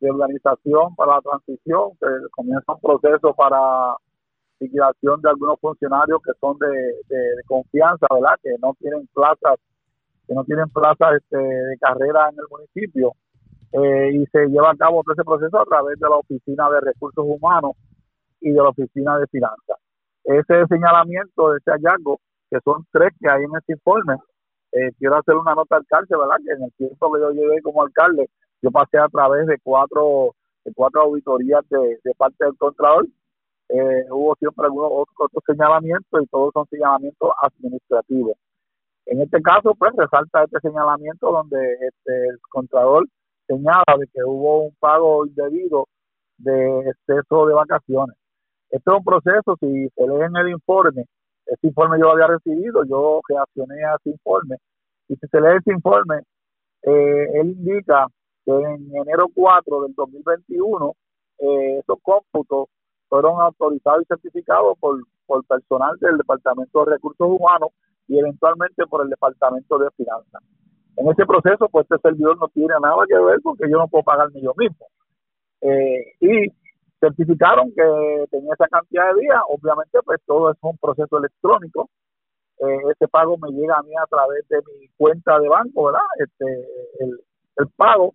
de 0.00 0.10
organización 0.10 0.94
para 0.94 1.14
la 1.16 1.20
transición, 1.22 1.90
se 1.98 2.06
comienza 2.32 2.72
un 2.74 2.80
proceso 2.80 3.34
para 3.34 3.96
liquidación 4.60 5.20
de 5.22 5.28
algunos 5.30 5.58
funcionarios 5.60 6.20
que 6.22 6.32
son 6.40 6.56
de, 6.58 6.68
de- 6.68 7.42
confianza, 7.46 8.06
¿verdad? 8.14 8.38
Que 8.42 8.50
no 8.60 8.74
tienen 8.78 9.08
plazas, 9.12 9.58
que 10.26 10.34
no 10.34 10.44
tienen 10.44 10.68
plazas 10.70 11.14
este, 11.16 11.36
de 11.36 11.78
carrera 11.78 12.28
en 12.30 12.38
el 12.38 12.46
municipio. 12.48 13.12
Eh, 13.72 14.10
y 14.12 14.26
se 14.26 14.46
lleva 14.48 14.70
a 14.70 14.76
cabo 14.76 15.02
todo 15.02 15.14
ese 15.14 15.24
proceso 15.24 15.58
a 15.58 15.64
través 15.64 15.98
de 15.98 16.08
la 16.08 16.16
Oficina 16.16 16.68
de 16.70 16.80
Recursos 16.80 17.24
Humanos 17.26 17.72
y 18.40 18.50
de 18.50 18.56
la 18.56 18.68
Oficina 18.68 19.18
de 19.18 19.26
Finanzas. 19.28 19.78
Ese 20.24 20.66
señalamiento 20.68 21.56
ese 21.56 21.70
hallazgo, 21.70 22.20
que 22.50 22.58
son 22.64 22.84
tres 22.92 23.10
que 23.18 23.30
hay 23.30 23.44
en 23.44 23.56
este 23.56 23.72
informe, 23.72 24.16
eh, 24.72 24.90
quiero 24.98 25.16
hacer 25.16 25.36
una 25.36 25.54
nota 25.54 25.76
al 25.76 25.82
alcalde, 25.82 26.16
¿verdad? 26.16 26.36
Que 26.44 26.52
en 26.52 26.64
el 26.64 26.72
tiempo 26.74 27.12
que 27.12 27.20
yo 27.20 27.30
llevé 27.30 27.62
como 27.62 27.82
alcalde, 27.82 28.28
yo 28.60 28.70
pasé 28.70 28.98
a 28.98 29.08
través 29.08 29.46
de 29.46 29.58
cuatro, 29.62 30.34
de 30.64 30.72
cuatro 30.74 31.02
auditorías 31.02 31.62
de, 31.70 31.98
parte 32.16 32.44
del 32.44 32.56
Contralor. 32.56 33.06
Eh, 33.68 34.04
hubo 34.10 34.34
siempre 34.36 34.66
algunos 34.66 34.90
otros, 34.92 35.16
otros 35.18 35.44
señalamientos 35.46 36.22
y 36.22 36.26
todos 36.26 36.52
son 36.52 36.66
señalamientos 36.68 37.30
administrativos. 37.40 38.34
En 39.06 39.20
este 39.22 39.40
caso, 39.42 39.74
pues 39.74 39.92
resalta 39.96 40.44
este 40.44 40.60
señalamiento 40.60 41.30
donde 41.32 41.72
este, 41.72 42.28
el 42.28 42.38
Contralor 42.50 43.06
señala 43.46 43.84
de 43.98 44.06
que 44.12 44.22
hubo 44.24 44.64
un 44.64 44.74
pago 44.78 45.26
indebido 45.26 45.88
de 46.38 46.90
exceso 46.90 47.46
de 47.46 47.54
vacaciones. 47.54 48.16
Esto 48.70 48.92
es 48.92 48.98
un 48.98 49.04
proceso, 49.04 49.56
si 49.60 49.88
se 49.88 50.06
lee 50.06 50.24
en 50.24 50.36
el 50.36 50.48
informe, 50.50 51.04
este 51.46 51.68
informe 51.68 51.98
yo 52.00 52.10
había 52.10 52.26
recibido, 52.26 52.84
yo 52.84 53.20
reaccioné 53.28 53.84
a 53.84 53.96
ese 53.96 54.10
informe, 54.10 54.56
y 55.08 55.16
si 55.16 55.26
se 55.26 55.40
lee 55.40 55.58
ese 55.58 55.72
informe, 55.72 56.22
eh, 56.82 57.26
él 57.34 57.50
indica 57.50 58.06
que 58.44 58.52
en 58.52 58.96
enero 58.96 59.26
4 59.34 59.82
del 59.82 59.94
2021, 59.94 60.94
eh, 61.38 61.78
esos 61.78 61.98
cómputos 62.02 62.68
fueron 63.08 63.40
autorizados 63.40 64.02
y 64.02 64.06
certificados 64.06 64.78
por, 64.78 65.02
por 65.26 65.44
personal 65.44 65.96
del 66.00 66.16
Departamento 66.16 66.84
de 66.84 66.92
Recursos 66.92 67.28
Humanos 67.28 67.70
y 68.08 68.18
eventualmente 68.18 68.86
por 68.86 69.02
el 69.02 69.10
Departamento 69.10 69.78
de 69.78 69.90
Finanzas. 69.96 70.42
En 70.96 71.08
ese 71.08 71.24
proceso, 71.26 71.68
pues 71.70 71.86
este 71.88 72.08
servidor 72.08 72.38
no 72.38 72.48
tiene 72.48 72.74
nada 72.80 73.04
que 73.08 73.18
ver 73.18 73.40
porque 73.42 73.70
yo 73.70 73.78
no 73.78 73.88
puedo 73.88 74.04
pagarme 74.04 74.40
yo 74.40 74.52
mismo. 74.56 74.86
Eh, 75.62 76.14
y 76.20 76.52
certificaron 77.00 77.72
que 77.74 78.26
tenía 78.30 78.54
esa 78.54 78.68
cantidad 78.68 79.12
de 79.14 79.20
días, 79.20 79.40
obviamente 79.48 79.98
pues 80.04 80.20
todo 80.26 80.50
es 80.50 80.58
un 80.60 80.76
proceso 80.78 81.18
electrónico, 81.18 81.88
eh, 82.58 82.78
ese 82.92 83.08
pago 83.08 83.36
me 83.38 83.50
llega 83.50 83.76
a 83.76 83.82
mí 83.82 83.90
a 84.00 84.06
través 84.06 84.46
de 84.48 84.58
mi 84.58 84.88
cuenta 84.96 85.38
de 85.40 85.48
banco, 85.48 85.86
¿verdad? 85.86 86.02
Este, 86.18 86.44
el, 87.00 87.20
el 87.56 87.68
pago, 87.76 88.14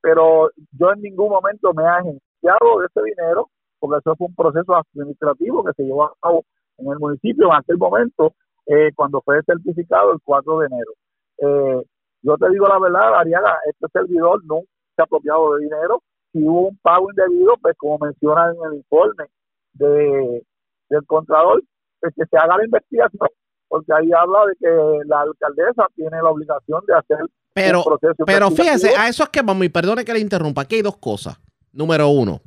pero 0.00 0.50
yo 0.72 0.92
en 0.92 1.02
ningún 1.02 1.30
momento 1.30 1.72
me 1.74 1.82
he 1.82 1.86
agenciado 1.86 2.80
de 2.80 2.86
ese 2.86 3.02
dinero, 3.02 3.50
porque 3.78 3.98
eso 3.98 4.14
fue 4.16 4.28
un 4.28 4.34
proceso 4.34 4.76
administrativo 4.76 5.64
que 5.64 5.72
se 5.72 5.82
llevó 5.82 6.04
a 6.04 6.14
cabo 6.20 6.44
en 6.78 6.92
el 6.92 6.98
municipio 6.98 7.46
en 7.46 7.54
aquel 7.54 7.78
momento, 7.78 8.34
eh, 8.66 8.92
cuando 8.94 9.20
fue 9.22 9.42
certificado 9.42 10.12
el 10.12 10.20
4 10.22 10.58
de 10.60 10.66
enero. 10.66 10.92
Eh, 11.38 11.84
yo 12.22 12.36
te 12.36 12.48
digo 12.50 12.68
la 12.68 12.78
verdad, 12.78 13.18
Ariaga, 13.18 13.58
este 13.66 13.86
servidor 13.92 14.44
nunca 14.44 14.68
se 14.96 15.02
ha 15.02 15.04
apropiado 15.04 15.54
de 15.54 15.64
dinero. 15.64 16.02
Si 16.32 16.38
hubo 16.42 16.68
un 16.68 16.78
pago 16.78 17.10
indebido, 17.10 17.54
pues 17.60 17.76
como 17.76 17.98
menciona 17.98 18.50
en 18.50 18.70
el 18.70 18.78
informe 18.78 19.24
de, 19.72 20.42
del 20.88 21.06
Contralor, 21.06 21.62
pues 22.00 22.14
que 22.16 22.24
se 22.26 22.36
haga 22.36 22.56
la 22.56 22.64
investigación, 22.64 23.28
porque 23.68 23.92
ahí 23.92 24.10
habla 24.12 24.46
de 24.46 24.54
que 24.58 25.08
la 25.08 25.22
alcaldesa 25.22 25.86
tiene 25.94 26.22
la 26.22 26.30
obligación 26.30 26.82
de 26.86 26.94
hacer 26.94 27.18
Pero, 27.54 27.82
proceso 27.84 28.24
pero 28.26 28.50
fíjese, 28.50 28.96
a 28.96 29.08
eso 29.08 29.24
es 29.24 29.28
que 29.30 29.42
vamos, 29.42 29.64
y 29.64 29.68
perdone 29.68 30.04
que 30.04 30.12
le 30.12 30.20
interrumpa, 30.20 30.62
aquí 30.62 30.76
hay 30.76 30.82
dos 30.82 30.98
cosas. 30.98 31.38
Número 31.72 32.08
uno, 32.08 32.40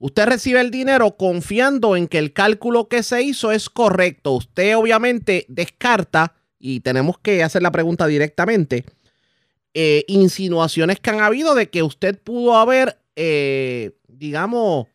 usted 0.00 0.26
recibe 0.26 0.60
el 0.60 0.70
dinero 0.70 1.16
confiando 1.16 1.96
en 1.96 2.08
que 2.08 2.18
el 2.18 2.32
cálculo 2.32 2.88
que 2.88 3.02
se 3.02 3.22
hizo 3.22 3.52
es 3.52 3.68
correcto. 3.68 4.32
Usted 4.32 4.76
obviamente 4.76 5.44
descarta, 5.48 6.34
y 6.58 6.80
tenemos 6.80 7.18
que 7.18 7.42
hacer 7.42 7.62
la 7.62 7.70
pregunta 7.70 8.06
directamente, 8.06 8.84
eh, 9.74 10.04
insinuaciones 10.06 11.00
que 11.00 11.10
han 11.10 11.20
habido 11.20 11.54
de 11.54 11.68
que 11.68 11.82
usted 11.82 12.16
pudo 12.22 12.56
haber, 12.56 12.96
eh, 13.16 13.92
digamos, 14.06 14.86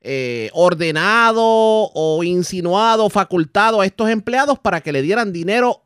eh, 0.00 0.50
ordenado 0.52 1.42
o 1.42 2.22
insinuado, 2.22 3.10
facultado 3.10 3.80
a 3.80 3.86
estos 3.86 4.08
empleados 4.10 4.58
para 4.58 4.80
que 4.80 4.92
le 4.92 5.02
dieran 5.02 5.32
dinero 5.32 5.80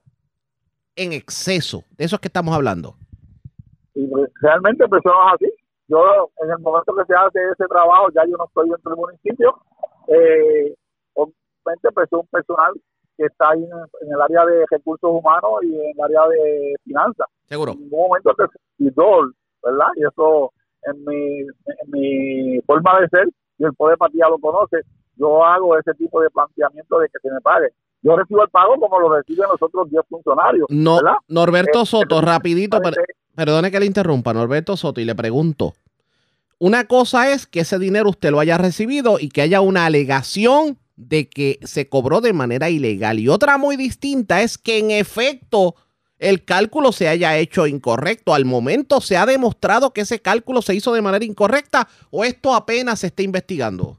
en 0.97 1.13
exceso. 1.13 1.85
De 1.97 2.05
eso 2.05 2.17
es 2.17 2.21
que 2.21 2.29
estamos 2.29 2.55
hablando. 2.55 2.97
pues, 3.95 4.31
realmente 4.43 4.87
pues 4.89 5.01
eso 5.05 5.15
no 5.15 5.29
es 5.29 5.35
así. 5.35 5.53
Yo, 5.87 6.31
en 6.43 6.51
el 6.51 6.59
momento 6.59 6.95
que 6.97 7.05
se 7.07 7.15
hace 7.15 7.39
ese 7.53 7.67
trabajo, 7.67 8.09
ya 8.15 8.25
yo 8.27 8.37
no 8.37 8.45
estoy 8.45 8.69
dentro 8.69 8.91
del 8.91 9.01
municipio. 9.01 9.57
Eh, 10.09 10.75
obviamente, 11.15 11.89
pues 11.95 12.07
es 12.07 12.13
un 12.13 12.27
personal 12.27 12.75
que 13.19 13.25
está 13.27 13.51
ahí 13.51 13.63
en, 13.63 13.71
en 14.07 14.15
el 14.15 14.21
área 14.23 14.47
de 14.47 14.65
recursos 14.71 15.11
humanos 15.13 15.51
y 15.65 15.75
en 15.75 15.91
el 15.95 16.01
área 16.03 16.21
de 16.29 16.75
finanzas. 16.85 17.27
Seguro. 17.49 17.73
En 17.73 17.81
ningún 17.81 18.09
momento 18.09 18.31
es 18.31 18.49
servidor, 18.79 19.35
¿verdad? 19.63 19.89
Y 19.97 20.05
eso, 20.07 20.53
en 20.85 21.05
mi, 21.05 21.41
en 21.41 21.91
mi 21.91 22.61
forma 22.63 23.01
de 23.01 23.09
ser, 23.09 23.29
y 23.59 23.65
el 23.65 23.75
Poder 23.75 23.99
Partida 23.99 24.29
lo 24.31 24.39
conoce, 24.39 24.79
yo 25.17 25.45
hago 25.45 25.77
ese 25.77 25.93
tipo 25.95 26.21
de 26.23 26.31
planteamiento 26.31 26.99
de 27.01 27.09
que 27.09 27.19
se 27.21 27.31
me 27.31 27.41
pague. 27.41 27.69
Yo 28.03 28.17
recibo 28.17 28.45
el 28.45 28.49
pago 28.51 28.77
como 28.79 29.01
lo 29.01 29.13
reciben 29.17 29.49
los 29.51 29.61
otros 29.61 29.91
10 29.91 30.03
funcionarios. 30.09 30.67
No, 30.71 30.97
¿verdad? 30.97 31.17
Norberto 31.27 31.83
Eh, 31.83 31.87
Soto, 31.87 32.21
rapidito, 32.21 32.81
per- 32.81 32.95
perdone 33.35 33.73
que 33.73 33.81
le 33.81 33.87
interrumpa, 33.87 34.33
Norberto 34.33 34.77
Soto, 34.77 35.01
y 35.01 35.05
le 35.05 35.17
pregunto. 35.17 35.73
Una 36.61 36.85
cosa 36.87 37.33
es 37.33 37.47
que 37.49 37.61
ese 37.61 37.79
dinero 37.79 38.11
usted 38.11 38.31
lo 38.31 38.39
haya 38.41 38.57
recibido 38.59 39.19
y 39.21 39.29
que 39.29 39.43
haya 39.43 39.61
una 39.61 39.87
alegación 39.87 40.77
de 40.99 41.31
que 41.31 41.61
se 41.63 41.89
cobró 41.89 42.21
de 42.21 42.33
manera 42.33 42.69
ilegal. 42.71 43.21
Y 43.21 43.29
otra 43.29 43.57
muy 43.57 43.77
distinta 43.77 44.43
es 44.43 44.59
que 44.59 44.79
en 44.79 44.91
efecto 44.91 45.77
el 46.19 46.45
cálculo 46.45 46.91
se 46.91 47.07
haya 47.07 47.37
hecho 47.39 47.69
incorrecto. 47.69 48.35
Al 48.35 48.45
momento 48.45 49.01
se 49.01 49.17
ha 49.17 49.25
demostrado 49.25 49.93
que 49.93 50.01
ese 50.01 50.21
cálculo 50.21 50.61
se 50.61 50.75
hizo 50.75 50.93
de 50.93 51.01
manera 51.01 51.25
incorrecta 51.25 51.87
o 52.11 52.25
esto 52.25 52.53
apenas 52.53 52.99
se 52.99 53.07
está 53.07 53.23
investigando. 53.23 53.97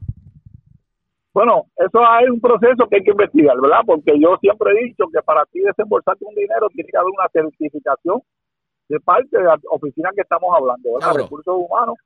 Bueno, 1.32 1.66
eso 1.76 2.04
hay 2.06 2.28
un 2.28 2.40
proceso 2.40 2.86
que 2.90 2.96
hay 2.96 3.04
que 3.04 3.12
investigar, 3.12 3.58
¿verdad? 3.58 3.80
Porque 3.86 4.12
yo 4.20 4.36
siempre 4.40 4.72
he 4.72 4.84
dicho 4.84 5.04
que 5.10 5.22
para 5.22 5.46
ti 5.46 5.60
desembolsarte 5.60 6.24
un 6.24 6.34
dinero 6.34 6.68
tiene 6.74 6.90
que 6.90 6.98
haber 6.98 7.12
una 7.16 7.28
certificación 7.32 8.20
de 8.88 9.00
parte 9.00 9.38
de 9.38 9.44
la 9.44 9.58
oficina 9.70 10.10
que 10.14 10.20
estamos 10.20 10.50
hablando, 10.54 10.94
¿verdad? 10.98 11.22
Recursos 11.22 11.54
humanos 11.56 11.96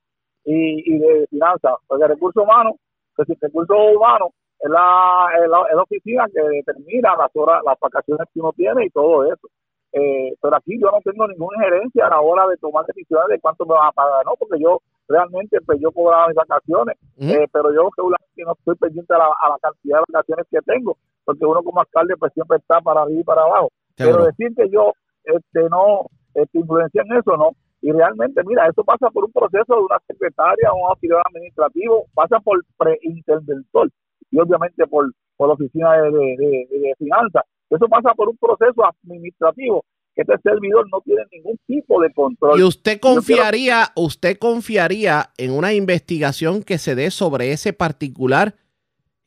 y, 0.45 0.95
y 0.95 0.99
de 0.99 1.27
finanzas. 1.31 1.73
Porque 1.89 2.07
recursos 2.07 2.45
humanos, 2.45 2.75
pues 3.17 3.27
si 3.27 3.35
recursos 3.41 3.77
humanos 3.97 4.29
es 4.65 4.71
la, 4.71 5.29
es 5.45 5.51
la, 5.51 5.61
es 5.69 5.77
la 5.77 5.83
oficina 5.83 6.25
que 6.33 6.41
determina 6.41 7.15
las 7.17 7.31
horas, 7.35 7.61
las 7.67 7.79
vacaciones 7.79 8.27
que 8.33 8.41
uno 8.41 8.51
tiene 8.57 8.87
y 8.87 8.91
todo 8.91 9.25
eso. 9.25 9.47
Eh, 9.93 10.33
pero 10.41 10.57
aquí 10.57 10.81
yo 10.81 10.91
no 10.91 11.01
tengo 11.05 11.29
ninguna 11.29 11.59
injerencia 11.59 12.07
a 12.07 12.11
la 12.11 12.21
hora 12.21 12.49
de 12.49 12.57
tomar 12.57 12.85
decisiones 12.87 13.29
de 13.29 13.41
cuánto 13.41 13.67
me 13.67 13.75
van 13.75 13.89
a 13.89 13.93
pagar, 13.93 14.25
¿no? 14.25 14.33
Porque 14.39 14.59
yo 14.59 14.81
realmente, 15.07 15.61
pues 15.61 15.79
yo 15.81 15.93
cobraba 15.93 16.29
mis 16.29 16.37
vacaciones, 16.37 16.97
eh, 17.21 17.47
pero 17.53 17.75
yo 17.75 17.91
regularmente 17.95 18.43
no 18.43 18.53
estoy 18.53 18.75
pendiente 18.77 19.15
a 19.15 19.19
la, 19.19 19.27
a 19.27 19.51
la 19.51 19.59
cantidad 19.61 19.99
de 19.99 20.05
vacaciones 20.09 20.47
que 20.51 20.61
tengo, 20.63 20.97
porque 21.27 21.45
uno 21.45 21.63
como 21.63 21.81
alcalde 21.81 22.17
pues 22.17 22.33
siempre 22.33 22.57
está 22.57 22.81
para 22.81 23.03
arriba 23.03 23.21
y 23.21 23.25
para 23.25 23.43
abajo. 23.43 23.69
Pero 23.97 24.25
decir 24.25 24.49
que 24.57 24.69
yo 24.71 24.95
este 25.25 25.69
no 25.69 26.07
este, 26.33 26.59
influencia 26.59 27.03
en 27.03 27.19
eso, 27.19 27.37
no. 27.37 27.51
Y 27.83 27.93
realmente, 27.93 28.41
mira, 28.47 28.67
eso 28.67 28.83
pasa 28.83 29.11
por 29.11 29.27
un 29.27 29.33
proceso 29.33 29.77
de 29.77 29.83
una 29.83 30.01
secretaria, 30.09 30.73
un 30.73 30.89
auxiliar 30.89 31.21
administrativo, 31.29 32.07
pasa 32.15 32.41
por 32.41 32.65
preinterventor 32.79 33.91
y 34.31 34.39
obviamente 34.39 34.87
por, 34.87 35.13
por 35.37 35.49
la 35.49 35.55
oficina 35.55 35.93
de, 35.95 36.11
de, 36.11 36.19
de- 36.37 36.69
de 36.81 36.95
finanzas. 36.99 37.43
Eso 37.71 37.89
pasa 37.89 38.13
por 38.15 38.29
un 38.29 38.37
proceso 38.37 38.83
administrativo 38.87 39.85
que 40.15 40.23
este 40.23 40.35
servidor 40.43 40.87
no 40.93 41.01
tiene 41.01 41.23
ningún 41.33 41.59
tipo 41.67 42.01
de 42.01 42.13
control. 42.13 42.59
¿Y 42.61 42.63
usted 42.63 43.01
quiero- 43.01 43.17
confiaría, 43.17 43.89
usted 43.97 44.39
confiaría 44.39 45.31
en 45.39 45.51
una 45.51 45.73
investigación 45.73 46.63
que 46.63 46.79
se 46.79 46.95
dé 46.95 47.11
sobre 47.11 47.51
ese 47.53 47.73
particular 47.73 48.55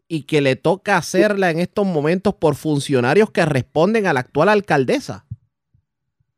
y 0.08 0.24
que 0.24 0.40
le 0.40 0.56
toca 0.56 0.96
hacerla 0.96 1.52
en 1.52 1.60
estos 1.60 1.86
momentos 1.86 2.36
por 2.36 2.56
funcionarios 2.56 3.30
que 3.32 3.44
responden 3.46 4.06
a 4.08 4.14
la 4.14 4.22
actual 4.22 4.48
alcaldesa? 4.48 5.26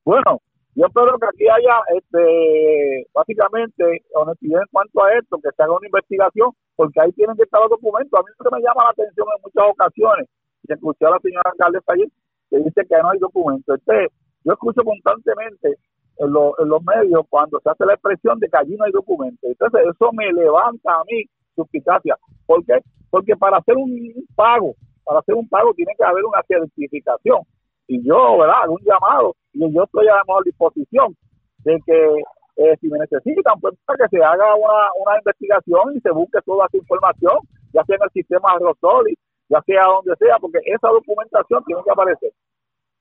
Bueno, 0.03 0.41
yo 0.79 0.85
espero 0.87 1.19
que 1.19 1.27
aquí 1.27 1.45
haya, 1.49 1.75
este, 1.97 3.05
básicamente, 3.13 3.83
honestidad 4.15 4.61
en 4.61 4.67
cuanto 4.71 5.03
a 5.03 5.13
esto, 5.19 5.37
que 5.43 5.49
se 5.55 5.63
haga 5.63 5.75
una 5.75 5.87
investigación, 5.87 6.51
porque 6.75 7.01
ahí 7.01 7.11
tienen 7.13 7.35
que 7.35 7.43
estar 7.43 7.59
los 7.61 7.69
documentos. 7.69 8.15
A 8.17 8.23
mí 8.23 8.29
lo 8.39 8.49
que 8.49 8.55
me 8.55 8.61
llama 8.63 8.85
la 8.87 8.91
atención 8.95 9.27
en 9.35 9.41
muchas 9.43 9.65
ocasiones, 9.75 10.27
y 10.63 10.73
escuché 10.73 11.05
a 11.05 11.09
la 11.11 11.19
señora 11.19 11.51
alcaldesa 11.51 11.91
ayer, 11.93 12.07
que 12.49 12.57
dice 12.59 12.81
que 12.87 12.97
no 13.03 13.09
hay 13.09 13.19
documentos. 13.19 13.77
Este, 13.77 14.07
yo 14.45 14.53
escucho 14.53 14.81
constantemente 14.83 15.75
en, 16.17 16.31
lo- 16.31 16.55
en 16.59 16.69
los 16.69 16.81
medios 16.83 17.23
cuando 17.29 17.59
se 17.59 17.69
hace 17.69 17.85
la 17.85 17.93
expresión 17.93 18.39
de 18.39 18.47
que 18.47 18.57
allí 18.57 18.75
no 18.77 18.85
hay 18.85 18.91
documentos. 18.91 19.43
Entonces, 19.49 19.81
eso 19.83 20.11
me 20.13 20.31
levanta 20.31 20.93
a 20.95 21.03
mí 21.11 21.23
suspicacia. 21.55 22.15
¿Por 22.45 22.63
qué? 22.65 22.79
Porque 23.09 23.35
para 23.35 23.57
hacer 23.57 23.75
un 23.75 23.91
pago, 24.35 24.75
para 25.03 25.19
hacer 25.19 25.35
un 25.35 25.47
pago 25.49 25.73
tiene 25.73 25.91
que 25.97 26.03
haber 26.05 26.23
una 26.23 26.41
certificación 26.47 27.41
y 27.89 28.07
yo, 28.07 28.37
¿verdad? 28.37 28.69
Un 28.69 28.79
llamado 28.85 29.35
y 29.51 29.73
yo 29.73 29.83
estoy 29.83 30.07
a 30.07 30.21
disposición 30.45 31.17
de 31.65 31.81
que 31.85 32.21
eh, 32.57 32.77
si 32.79 32.87
me 32.87 32.99
necesitan, 32.99 33.59
pues 33.59 33.73
para 33.83 33.97
que 33.97 34.15
se 34.15 34.23
haga 34.23 34.55
una, 34.55 34.93
una 35.03 35.17
investigación 35.17 35.95
y 35.95 35.99
se 36.01 36.11
busque 36.11 36.39
toda 36.45 36.67
esa 36.67 36.77
información, 36.77 37.39
ya 37.73 37.83
sea 37.85 37.95
en 37.95 38.03
el 38.03 38.11
sistema 38.11 38.55
Rosoli, 38.59 39.17
ya 39.49 39.61
sea 39.65 39.83
donde 39.85 40.15
sea, 40.17 40.37
porque 40.39 40.59
esa 40.65 40.87
documentación 40.89 41.63
tiene 41.65 41.81
que 41.83 41.91
aparecer. 41.91 42.31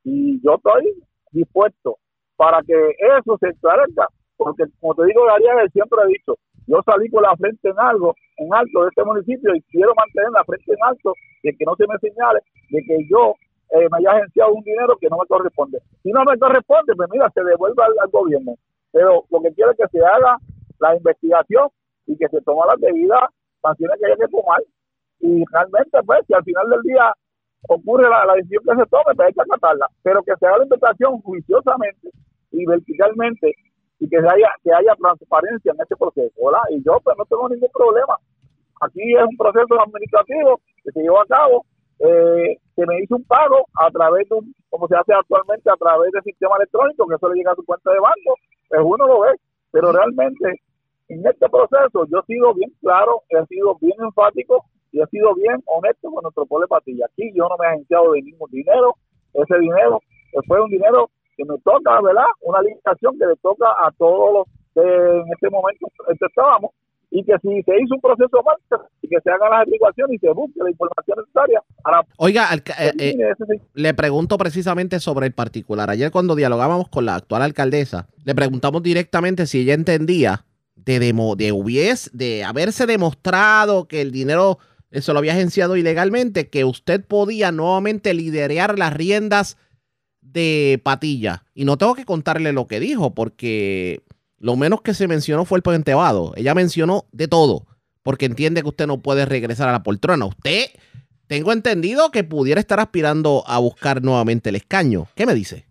Y 0.04 0.40
yo 0.42 0.54
estoy 0.54 0.94
dispuesto 1.32 1.98
para 2.36 2.62
que 2.62 2.74
eso 3.18 3.36
se 3.40 3.48
esclarezca, 3.50 4.08
porque 4.38 4.64
como 4.80 4.94
te 4.94 5.04
digo, 5.04 5.24
Gabriel, 5.26 5.70
siempre 5.70 5.98
he 6.04 6.12
dicho, 6.16 6.36
yo 6.66 6.80
salí 6.86 7.10
con 7.10 7.22
la 7.24 7.36
frente 7.36 7.68
en 7.68 7.78
algo, 7.78 8.14
en 8.38 8.54
alto 8.54 8.82
de 8.82 8.88
este 8.88 9.04
municipio 9.04 9.54
y 9.54 9.60
quiero 9.68 9.92
mantener 9.94 10.30
la 10.30 10.44
frente 10.44 10.72
en 10.72 10.82
alto 10.82 11.12
de 11.42 11.52
que 11.52 11.64
no 11.66 11.76
se 11.76 11.86
me 11.86 11.98
señale 11.98 12.40
de 12.70 12.80
que 12.82 12.96
yo 13.10 13.34
eh, 13.70 13.88
me 13.90 13.98
haya 13.98 14.12
agenciado 14.12 14.54
un 14.54 14.64
dinero 14.64 14.96
que 14.98 15.08
no 15.08 15.18
me 15.18 15.26
corresponde. 15.26 15.78
Si 16.02 16.10
no 16.10 16.24
me 16.24 16.38
corresponde, 16.38 16.94
pues 16.96 17.08
mira, 17.12 17.30
se 17.34 17.42
devuelve 17.44 17.82
al, 17.82 18.10
gobierno. 18.10 18.54
Pero 18.92 19.24
lo 19.30 19.42
que 19.42 19.52
quiero 19.52 19.72
es 19.72 19.76
que 19.76 19.88
se 19.88 20.04
haga 20.04 20.38
la 20.78 20.96
investigación 20.96 21.68
y 22.06 22.16
que 22.16 22.28
se 22.28 22.40
tome 22.42 22.62
las 22.66 22.80
debidas 22.80 23.28
sanciones 23.60 23.98
que 24.00 24.06
haya 24.06 24.16
que 24.16 24.28
tomar. 24.28 24.62
Y 25.20 25.44
realmente, 25.52 25.98
pues, 26.06 26.20
si 26.26 26.34
al 26.34 26.44
final 26.44 26.70
del 26.70 26.82
día 26.82 27.12
ocurre 27.68 28.08
la, 28.08 28.24
la 28.24 28.34
decisión 28.34 28.62
que 28.64 28.82
se 28.82 28.86
tome, 28.88 29.14
pues 29.14 29.28
hay 29.28 29.34
que 29.34 29.42
acatarla. 29.42 29.86
Pero 30.02 30.22
que 30.22 30.32
se 30.38 30.46
haga 30.46 30.58
la 30.58 30.64
investigación 30.64 31.20
juiciosamente 31.20 32.10
y 32.52 32.64
verticalmente 32.64 33.54
y 33.98 34.08
que 34.08 34.16
haya, 34.16 34.48
que 34.62 34.72
haya 34.72 34.94
transparencia 34.94 35.72
en 35.72 35.80
este 35.82 35.96
proceso, 35.96 36.32
¿verdad? 36.42 36.62
Y 36.70 36.82
yo, 36.84 36.98
pues, 37.04 37.16
no 37.18 37.24
tengo 37.26 37.48
ningún 37.48 37.70
problema. 37.74 38.16
Aquí 38.80 39.14
es 39.14 39.24
un 39.24 39.36
proceso 39.36 39.74
administrativo 39.82 40.60
que 40.84 40.92
se 40.92 41.02
llevó 41.02 41.20
a 41.20 41.26
cabo 41.26 41.66
eh, 41.98 42.56
se 42.78 42.86
me 42.86 43.02
hizo 43.02 43.16
un 43.16 43.24
pago 43.24 43.66
a 43.74 43.90
través 43.90 44.28
de 44.28 44.36
un, 44.36 44.55
como 44.70 44.86
se 44.86 44.94
hace 44.94 45.12
actualmente, 45.12 45.68
a 45.68 45.74
través 45.74 46.12
del 46.12 46.22
sistema 46.22 46.55
electrónico, 46.59 47.09
que 47.09 47.16
eso 47.16 47.28
le 47.28 47.34
llega 47.34 47.50
a 47.50 47.56
su 47.56 47.64
cuenta 47.64 47.90
de 47.90 47.98
banco, 47.98 48.38
pues 48.68 48.80
uno 48.84 49.05
lo 49.05 49.20
ve, 49.22 49.34
pero 49.72 49.90
realmente 49.90 50.62
en 51.09 51.26
este 51.26 51.48
proceso 51.48 52.06
yo 52.06 52.20
he 52.20 52.26
sido 52.26 52.55
bien 52.55 52.70
claro, 52.80 53.22
he 53.30 53.44
sido 53.46 53.76
bien 53.80 53.98
enfático 53.98 54.64
y 54.92 55.02
he 55.02 55.06
sido 55.06 55.34
bien 55.34 55.59
honesto 55.66 56.09
con 56.09 56.22
nuestro 56.22 56.46
pueblo 56.46 56.66
de 56.66 56.68
Patilla. 56.68 57.06
Aquí 57.06 57.32
yo 57.34 57.48
no 57.48 57.56
me 57.59 57.66
he 57.66 57.70
agenciado 57.70 58.12
de 58.12 58.22
ningún 58.22 58.50
dinero, 58.52 58.94
ese 59.34 59.59
dinero 59.59 59.98
eh, 60.34 60.38
fue 60.46 60.62
un 60.62 60.70
dinero 60.70 61.10
que 61.36 61.44
me 61.46 61.59
toca, 61.59 62.00
¿verdad? 62.00 62.30
Una 62.42 62.62
licitación 62.62 63.18
que 63.18 63.26
le 63.26 63.34
toca 63.42 63.66
a 63.70 63.90
todos 63.98 64.34
los 64.34 64.46
que 64.74 64.86
en 64.86 65.26
este 65.32 65.50
momento 65.50 65.88
estábamos 66.20 66.70
y 67.10 67.24
que 67.24 67.32
si 67.40 67.62
se 67.62 67.72
hizo 67.80 67.94
un 67.94 68.01
proceso 68.01 68.43
mal, 68.44 68.56
y 69.02 69.09
que 69.09 69.16
se 69.22 69.30
hagan 69.30 69.51
las 69.51 69.60
averiguaciones 69.62 70.16
y 70.16 70.18
se 70.18 70.30
busque 70.32 70.60
la 70.62 70.70
información 70.70 71.18
necesaria 71.18 71.62
para... 71.82 72.02
Oiga, 72.18 72.48
eh, 72.55 72.93
eh, 72.98 73.60
le 73.74 73.94
pregunto 73.94 74.36
precisamente 74.36 75.01
sobre 75.01 75.26
el 75.26 75.32
particular. 75.32 75.89
Ayer 75.90 76.10
cuando 76.10 76.35
dialogábamos 76.35 76.89
con 76.89 77.06
la 77.06 77.14
actual 77.14 77.43
alcaldesa, 77.43 78.09
le 78.24 78.35
preguntamos 78.35 78.82
directamente 78.82 79.47
si 79.47 79.60
ella 79.60 79.74
entendía 79.74 80.44
de, 80.76 80.98
demo, 80.98 81.35
de 81.35 81.52
hubiese, 81.52 82.10
de 82.12 82.44
haberse 82.44 82.86
demostrado 82.86 83.89
que 83.89 84.02
el 84.02 84.12
dinero 84.12 84.59
se 84.93 85.12
lo 85.12 85.18
había 85.18 85.32
agenciado 85.32 85.76
ilegalmente, 85.76 86.48
que 86.48 86.64
usted 86.64 87.05
podía 87.05 87.52
nuevamente 87.52 88.14
liderear 88.14 88.78
las 88.78 88.93
riendas 88.93 89.56
de 90.20 90.80
Patilla. 90.82 91.44
Y 91.55 91.64
no 91.64 91.78
tengo 91.78 91.94
que 91.94 92.05
contarle 92.05 92.52
lo 92.52 92.66
que 92.66 92.80
dijo, 92.80 93.14
porque 93.14 94.02
lo 94.40 94.56
menos 94.56 94.82
que 94.82 94.94
se 94.94 95.09
mencionó 95.09 95.44
fue 95.44 95.59
el 95.59 95.62
puente 95.62 95.94
Vado. 95.94 96.32
Ella 96.36 96.55
mencionó 96.55 97.05
de 97.12 97.28
todo, 97.28 97.66
porque 98.02 98.27
entiende 98.27 98.62
que 98.62 98.69
usted 98.69 98.86
no 98.86 98.98
puede 98.98 99.27
regresar 99.27 99.69
a 99.69 99.73
la 99.73 99.82
poltrona. 99.82 100.27
Usted, 100.27 100.66
tengo 101.27 101.52
entendido 101.52 102.10
que 102.10 102.24
pudiera 102.24 102.60
estar 102.60 102.81
aspirando 102.81 103.43
a 103.47 103.59
buscar 103.59 104.02
nuevamente 104.02 104.51
el 104.51 104.56
escaño. 104.56 105.06
¿Qué 105.15 105.27
me 105.27 105.35
dice? 105.35 105.66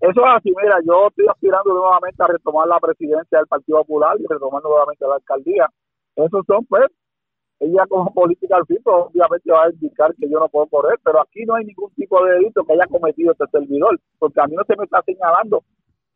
Eso 0.00 0.20
es 0.20 0.32
así, 0.36 0.52
mira, 0.62 0.78
yo 0.86 1.08
estoy 1.08 1.26
aspirando 1.28 1.74
nuevamente 1.74 2.22
a 2.22 2.28
retomar 2.28 2.68
la 2.68 2.78
presidencia 2.78 3.38
del 3.38 3.48
Partido 3.48 3.78
Popular 3.78 4.16
y 4.20 4.26
retomar 4.28 4.62
nuevamente 4.62 5.04
la 5.04 5.16
alcaldía. 5.16 5.68
Esos 6.14 6.46
son, 6.46 6.64
pues, 6.66 6.86
ella 7.58 7.84
como 7.88 8.14
política 8.14 8.56
al 8.56 8.66
fin, 8.66 8.78
pues, 8.84 8.94
obviamente 8.94 9.50
va 9.50 9.64
a 9.64 9.70
indicar 9.70 10.14
que 10.14 10.30
yo 10.30 10.38
no 10.38 10.48
puedo 10.48 10.68
correr, 10.68 11.00
pero 11.04 11.20
aquí 11.20 11.44
no 11.44 11.56
hay 11.56 11.64
ningún 11.64 11.90
tipo 11.94 12.24
de 12.24 12.34
delito 12.34 12.64
que 12.64 12.74
haya 12.74 12.86
cometido 12.86 13.32
este 13.32 13.44
servidor, 13.50 13.98
porque 14.20 14.40
a 14.40 14.46
mí 14.46 14.54
no 14.54 14.62
se 14.64 14.76
me 14.76 14.84
está 14.84 15.02
señalando 15.02 15.64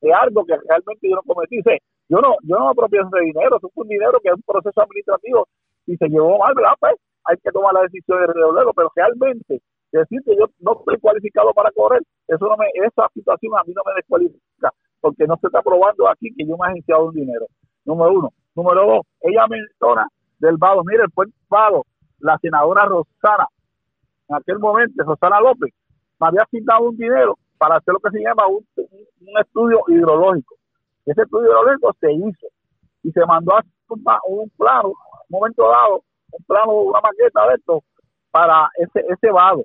de 0.03 0.13
algo 0.13 0.45
que 0.45 0.55
realmente 0.69 1.09
yo 1.09 1.17
no 1.17 1.23
cometí. 1.23 1.63
yo 2.09 2.21
no, 2.21 2.35
yo 2.43 2.59
no 2.59 2.69
apropié 2.69 3.01
ese 3.01 3.25
dinero, 3.25 3.57
es 3.57 3.63
un 3.75 3.89
dinero 3.89 4.19
que 4.21 4.29
es 4.29 4.35
un 4.35 4.43
proceso 4.43 4.83
administrativo 4.83 5.47
y 5.87 5.97
se 5.97 6.09
llevó 6.09 6.39
mal, 6.39 6.53
¿verdad? 6.55 6.75
Pues 6.79 6.95
hay 7.25 7.37
que 7.39 7.51
tomar 7.53 7.73
la 7.73 7.83
decisión 7.83 8.21
de 8.21 8.27
resolverlo, 8.27 8.73
pero 8.75 8.91
realmente 8.95 9.63
decir 9.93 10.21
que 10.25 10.37
yo 10.37 10.47
no 10.61 10.73
estoy 10.79 10.99
cualificado 10.99 11.53
para 11.53 11.71
correr, 11.71 12.03
eso 12.27 12.47
no 12.47 12.57
me, 12.57 12.67
esa 12.75 13.09
situación 13.15 13.53
a 13.55 13.63
mí 13.65 13.73
no 13.75 13.83
me 13.87 13.95
descualifica, 13.95 14.71
porque 15.01 15.27
no 15.27 15.37
se 15.37 15.47
está 15.47 15.63
probando 15.63 16.09
aquí 16.09 16.35
que 16.35 16.47
yo 16.47 16.57
me 16.57 16.67
he 16.67 16.71
agenciado 16.71 17.07
un 17.07 17.15
dinero. 17.15 17.47
Número 17.85 18.13
uno. 18.13 18.29
Número 18.55 18.87
dos, 18.87 19.07
ella 19.21 19.47
menciona 19.49 20.07
del 20.39 20.57
Vado, 20.57 20.83
mire, 20.85 21.05
el 21.05 21.11
puente 21.11 21.35
Vado, 21.49 21.85
la 22.19 22.37
senadora 22.39 22.85
Rosana, 22.85 23.47
en 24.29 24.37
aquel 24.37 24.59
momento, 24.59 25.03
Rosana 25.05 25.41
López, 25.41 25.73
me 26.21 26.27
había 26.27 26.43
asignado 26.43 26.89
un 26.89 26.97
dinero 26.97 27.39
para 27.63 27.77
hacer 27.77 27.95
lo 27.95 28.01
que 28.01 28.11
se 28.11 28.25
llama 28.25 28.49
un, 28.49 28.67
un 28.77 29.41
estudio 29.41 29.85
hidrológico. 29.87 30.57
Ese 31.07 31.23
estudio 31.23 31.47
hidrológico 31.47 31.95
se 32.01 32.13
hizo 32.13 32.49
y 33.05 33.13
se 33.13 33.25
mandó 33.25 33.57
a 33.57 33.63
un, 33.89 34.03
un 34.27 34.51
plano, 34.59 34.89
un 34.89 34.95
momento 35.29 35.69
dado, 35.69 36.03
un 36.33 36.45
plano, 36.45 36.73
una 36.73 37.01
maqueta 37.01 37.47
de 37.47 37.55
esto 37.55 37.85
para 38.33 38.69
ese, 38.75 39.07
ese 39.09 39.31
vado. 39.31 39.65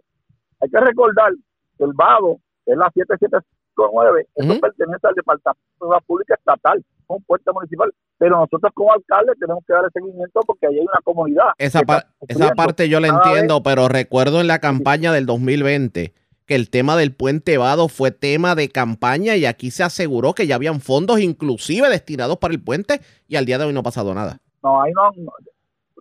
Hay 0.62 0.70
que 0.70 0.80
recordar 0.80 1.34
que 1.76 1.86
el 1.86 1.94
vado 1.94 2.38
es 2.68 2.78
la 2.78 2.88
7759, 2.94 4.28
eso 4.36 4.62
pertenece 4.62 5.08
al 5.08 5.16
Departamento 5.16 5.64
de 5.82 5.90
la 5.90 6.02
Pública 6.02 6.36
Estatal, 6.36 6.86
un 7.08 7.24
puente 7.24 7.52
municipal, 7.52 7.92
pero 8.20 8.38
nosotros 8.38 8.72
como 8.76 8.94
alcalde 8.94 9.34
tenemos 9.40 9.64
que 9.66 9.74
dar 9.74 9.86
el 9.86 9.92
seguimiento 9.92 10.42
porque 10.46 10.68
ahí 10.68 10.76
hay 10.76 10.86
una 10.86 11.02
comunidad. 11.04 11.50
Esa, 11.58 11.82
esa 12.28 12.54
parte 12.54 12.90
yo 12.90 13.00
la 13.00 13.08
entiendo, 13.08 13.64
pero 13.64 13.88
recuerdo 13.88 14.40
en 14.40 14.46
la 14.46 14.60
campaña 14.60 15.12
del 15.12 15.26
2020 15.26 16.14
que 16.48 16.56
el 16.56 16.70
tema 16.70 16.96
del 16.96 17.14
puente 17.14 17.58
Vado 17.58 17.90
fue 17.90 18.12
tema 18.12 18.56
de 18.56 18.70
campaña 18.70 19.36
y 19.36 19.46
aquí 19.46 19.70
se 19.70 19.84
aseguró 19.84 20.34
que 20.34 20.48
ya 20.48 20.56
habían 20.56 20.80
fondos 20.80 21.20
inclusive 21.20 21.90
destinados 21.90 22.38
para 22.38 22.54
el 22.54 22.64
puente 22.64 23.02
y 23.28 23.36
al 23.36 23.46
día 23.46 23.58
de 23.58 23.66
hoy 23.66 23.74
no 23.74 23.82
ha 23.82 23.84
pasado 23.84 24.14
nada. 24.14 24.40
No, 24.64 24.82
ahí 24.82 24.92
no, 24.94 25.12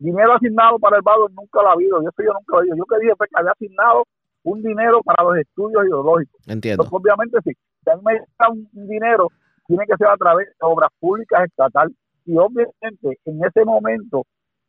dinero 0.01 0.35
asignado 0.35 0.79
para 0.79 0.97
el 0.97 1.03
Vado 1.03 1.29
nunca 1.31 1.63
lo 1.63 1.69
ha 1.69 1.73
habido, 1.73 2.01
yo, 2.01 2.11
yo 2.25 2.33
nunca 2.33 2.57
lo 2.57 2.63
he. 2.63 2.79
Yo 2.79 2.85
que 2.85 3.01
dije 3.01 3.15
fue 3.19 3.27
que 3.27 3.39
había 3.39 3.51
asignado 3.51 4.05
un 4.45 4.63
dinero 4.63 5.03
para 5.03 5.25
los 5.25 5.37
estudios 5.37 5.85
ideológicos. 5.85 6.41
Entiendo. 6.47 6.85
Entonces, 6.85 6.93
obviamente 6.93 7.39
sí, 7.45 7.53
si 7.85 7.91
a 7.91 7.97
mí 7.97 8.03
me 8.05 8.15
da 8.39 8.49
un 8.49 8.89
dinero, 8.89 9.29
tiene 9.67 9.85
que 9.85 9.97
ser 9.97 10.07
a 10.07 10.17
través 10.17 10.47
de 10.47 10.55
obras 10.61 10.91
públicas 11.01 11.45
estatal 11.45 11.93
y 12.25 12.37
obviamente 12.37 13.19
en 13.25 13.45
ese 13.45 13.65
momento 13.65 14.23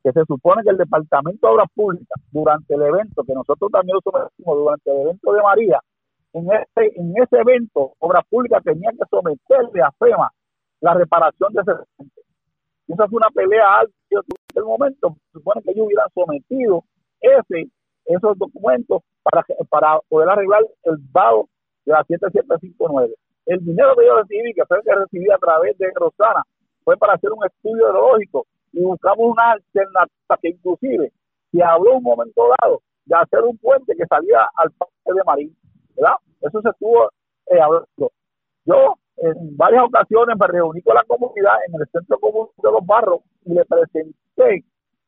que 0.08 0.14
se 0.14 0.26
supone 0.26 0.64
que 0.64 0.70
el 0.70 0.78
Departamento 0.78 1.48
de 1.48 1.54
Obras 1.54 1.68
Públicas, 1.76 2.22
durante 2.32 2.74
el 2.74 2.82
evento, 2.82 3.24
que 3.26 3.34
nosotros 3.34 3.70
también 3.70 3.96
lo 3.96 4.02
sometimos 4.02 4.58
durante 4.58 4.90
el 4.90 5.02
evento 5.02 5.34
de 5.34 5.42
María, 5.42 5.82
en 6.32 6.48
ese, 6.50 6.94
en 6.96 7.14
ese 7.22 7.38
evento, 7.38 7.92
Obras 8.00 8.24
Públicas 8.30 8.64
tenía 8.64 8.90
que 8.92 9.04
someterle 9.10 9.82
a 9.82 9.92
FEMA 10.00 10.32
la 10.80 10.94
reparación 10.94 11.52
de 11.52 11.62
ese 11.62 11.72
evento. 11.72 12.22
Y 12.88 12.94
esa 12.94 13.08
fue 13.10 13.18
una 13.18 13.30
pelea 13.32 13.80
alta 13.80 13.94
en 14.12 14.24
el 14.56 14.64
momento, 14.64 15.18
se 15.34 15.40
supone 15.40 15.62
que 15.62 15.72
ellos 15.72 15.88
hubieran 15.88 16.08
sometido 16.14 16.84
ese, 17.20 17.70
esos 18.06 18.38
documentos 18.38 19.02
para, 19.24 19.44
para 19.70 20.00
poder 20.08 20.30
arreglar 20.30 20.64
el 20.84 20.96
vago 21.12 21.50
de 21.86 21.92
la 21.92 22.04
7759. 22.06 23.14
El 23.46 23.60
dinero 23.60 23.94
que 23.98 24.06
yo 24.06 24.16
recibí, 24.16 24.54
que 24.54 24.66
fue 24.66 24.82
que 24.84 24.96
recibí 24.96 25.30
a 25.32 25.38
través 25.38 25.78
de 25.78 25.92
Rosana, 25.94 26.44
fue 26.86 26.96
para 26.96 27.16
hacer 27.16 27.30
un 27.34 27.46
estudio 27.46 27.92
ideológico 27.92 28.48
y 28.78 28.84
buscamos 28.84 29.32
una 29.32 29.54
alternativa 29.54 30.38
que 30.40 30.50
inclusive 30.50 31.12
se 31.52 31.64
habló 31.64 31.98
un 31.98 32.04
momento 32.04 32.50
dado 32.62 32.82
de 33.06 33.16
hacer 33.16 33.42
un 33.42 33.58
puente 33.58 33.96
que 33.96 34.06
salía 34.06 34.48
al 34.56 34.70
parque 34.72 34.94
de 35.06 35.24
Marín, 35.26 35.58
¿verdad? 35.96 36.16
Eso 36.42 36.62
se 36.62 36.70
estuvo 36.70 37.10
eh. 37.48 37.60
Yo 38.66 38.96
en 39.18 39.58
varias 39.58 39.84
ocasiones 39.84 40.36
me 40.40 40.48
reuní 40.48 40.82
con 40.84 40.94
la 40.94 41.04
comunidad 41.06 41.56
en 41.68 41.82
el 41.82 41.88
centro 41.92 42.20
común 42.20 42.50
de 42.62 42.72
los 42.72 42.86
barros 42.86 43.22
y 43.46 43.54
le 43.54 43.66
presenté, 43.66 44.64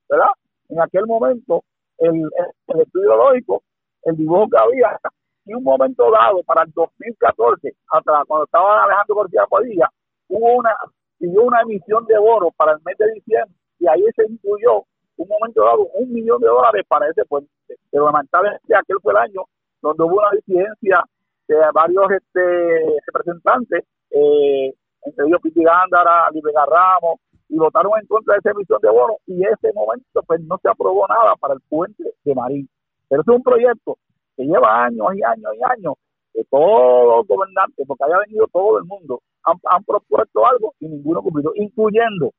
¿verdad? 0.10 0.32
En 0.70 0.82
aquel 0.82 1.06
momento 1.06 1.64
el, 2.00 2.28
el 2.68 2.82
estudio 2.82 3.18
lógico, 3.18 3.62
el 4.04 4.16
dibujo 4.16 4.48
que 4.50 4.58
había, 4.58 5.00
y 5.46 5.54
un 5.54 5.64
momento 5.64 6.10
dado 6.10 6.42
para 6.44 6.64
el 6.64 6.72
2014, 6.72 7.76
hasta 7.92 8.24
cuando 8.26 8.46
estaba 8.46 8.84
Alejandro 8.84 9.16
García 9.16 9.46
Padilla, 9.48 9.90
hubo 10.28 10.58
una, 10.58 10.76
hubo 11.20 11.44
una 11.44 11.62
emisión 11.62 12.06
de 12.06 12.18
oro 12.18 12.50
para 12.58 12.72
el 12.72 12.80
mes 12.84 12.98
de 12.98 13.14
diciembre 13.14 13.59
y 13.80 13.88
ahí 13.88 14.04
se 14.16 14.26
incluyó 14.30 14.84
un 15.18 15.28
momento 15.28 15.64
dado 15.64 15.88
un 15.94 16.12
millón 16.14 16.40
de 16.42 16.48
dólares 16.48 16.86
para 16.88 17.10
ese 17.10 17.26
puente. 17.26 17.50
Pero 17.92 18.06
lamentablemente 18.06 18.76
aquel 18.76 18.98
fue 19.02 19.14
el 19.14 19.18
año 19.18 19.44
donde 19.82 20.04
hubo 20.04 20.18
una 20.18 20.32
disidencia 20.32 21.04
de 21.48 21.56
varios 21.74 22.06
este, 22.12 23.02
representantes, 23.08 23.84
eh, 24.12 24.74
entre 25.04 25.26
ellos 25.26 25.42
Piti 25.42 25.64
Gándara, 25.64 26.30
Libre 26.32 26.54
Ramos, 26.54 27.20
y 27.48 27.58
votaron 27.58 27.94
en 28.00 28.08
contra 28.08 28.36
de 28.36 28.40
esa 28.40 28.52
emisión 28.52 28.80
de 28.82 28.90
bonos 28.90 29.18
y 29.26 29.44
ese 29.44 29.74
momento 29.74 30.22
pues 30.28 30.40
no 30.42 30.60
se 30.62 30.70
aprobó 30.70 31.08
nada 31.08 31.36
para 31.40 31.56
el 31.56 31.62
puente 31.68 32.04
de 32.24 32.36
Marín. 32.36 32.70
Pero 33.08 33.22
es 33.22 33.28
un 33.28 33.42
proyecto 33.42 33.98
que 34.38 34.44
lleva 34.44 34.86
años 34.86 35.08
y 35.16 35.24
años 35.24 35.52
y 35.56 35.64
años 35.64 35.94
de 36.34 36.46
todos 36.46 37.08
los 37.08 37.28
gobernantes, 37.28 37.88
porque 37.88 38.04
haya 38.04 38.20
venido 38.20 38.46
todo 38.54 38.78
el 38.78 38.86
mundo, 38.86 39.22
han, 39.44 39.58
han 39.66 39.84
propuesto 39.84 40.46
algo 40.46 40.76
y 40.80 40.88
ninguno 40.88 41.24
cumplido, 41.24 41.52
incluyendo 41.56 42.32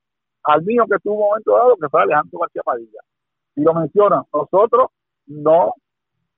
al 0.44 0.62
mío 0.62 0.84
que 0.90 0.98
tuvo 1.02 1.14
un 1.14 1.28
momento 1.28 1.56
dado, 1.56 1.76
que 1.76 1.88
fue 1.88 2.02
Alejandro 2.02 2.38
García 2.38 2.62
Padilla. 2.64 3.00
Y 3.56 3.62
lo 3.62 3.74
mencionan, 3.74 4.22
nosotros 4.32 4.90
no, 5.26 5.74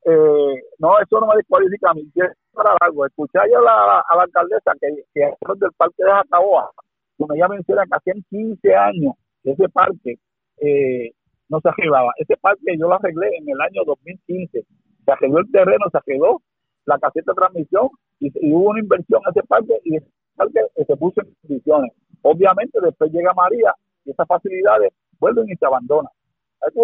eh, 0.04 0.62
no, 0.78 1.00
eso 1.00 1.20
no 1.20 1.26
me 1.26 1.36
descualifica 1.36 1.90
a 1.90 1.94
mí. 1.94 2.10
Para 2.52 2.76
algo. 2.80 3.06
Escuché 3.06 3.38
ayer 3.38 3.56
a 3.56 3.62
la, 3.62 4.04
a 4.06 4.16
la 4.16 4.22
alcaldesa 4.24 4.72
que, 4.80 4.88
que 5.14 5.22
es 5.22 5.58
del 5.58 5.72
parque 5.76 6.04
de 6.04 6.10
Jataboa, 6.10 6.70
donde 7.16 7.36
ella 7.36 7.48
menciona 7.48 7.84
que 7.84 7.96
hacían 7.96 8.24
15 8.28 8.74
años 8.74 9.14
que 9.42 9.52
ese 9.52 9.68
parque 9.70 10.18
eh, 10.58 11.12
no 11.48 11.60
se 11.60 11.68
arreglaba. 11.68 12.12
Ese 12.18 12.36
parque 12.36 12.76
yo 12.78 12.88
lo 12.88 12.94
arreglé 12.94 13.28
en 13.38 13.48
el 13.48 13.60
año 13.60 13.84
2015. 13.86 14.66
Se 15.04 15.12
arregló 15.12 15.38
el 15.38 15.50
terreno, 15.50 15.86
se 15.90 15.98
arregló 15.98 16.42
la 16.84 16.98
caseta 16.98 17.32
de 17.32 17.36
transmisión 17.36 17.88
y, 18.18 18.32
y 18.34 18.52
hubo 18.52 18.70
una 18.70 18.80
inversión 18.80 19.20
en 19.24 19.30
ese 19.30 19.46
parque 19.46 19.80
y 19.84 19.96
ese 19.96 20.06
parque 20.36 20.60
se 20.86 20.96
puso 20.96 21.22
en 21.22 21.34
condiciones. 21.40 21.92
Obviamente 22.22 22.78
después 22.80 23.10
llega 23.12 23.32
María 23.34 23.74
y 24.04 24.10
esas 24.10 24.26
facilidades 24.26 24.92
vuelven 25.18 25.48
y 25.48 25.56
se 25.56 25.66
abandonan. 25.66 26.12
Hay 26.60 26.72
que, 26.72 26.80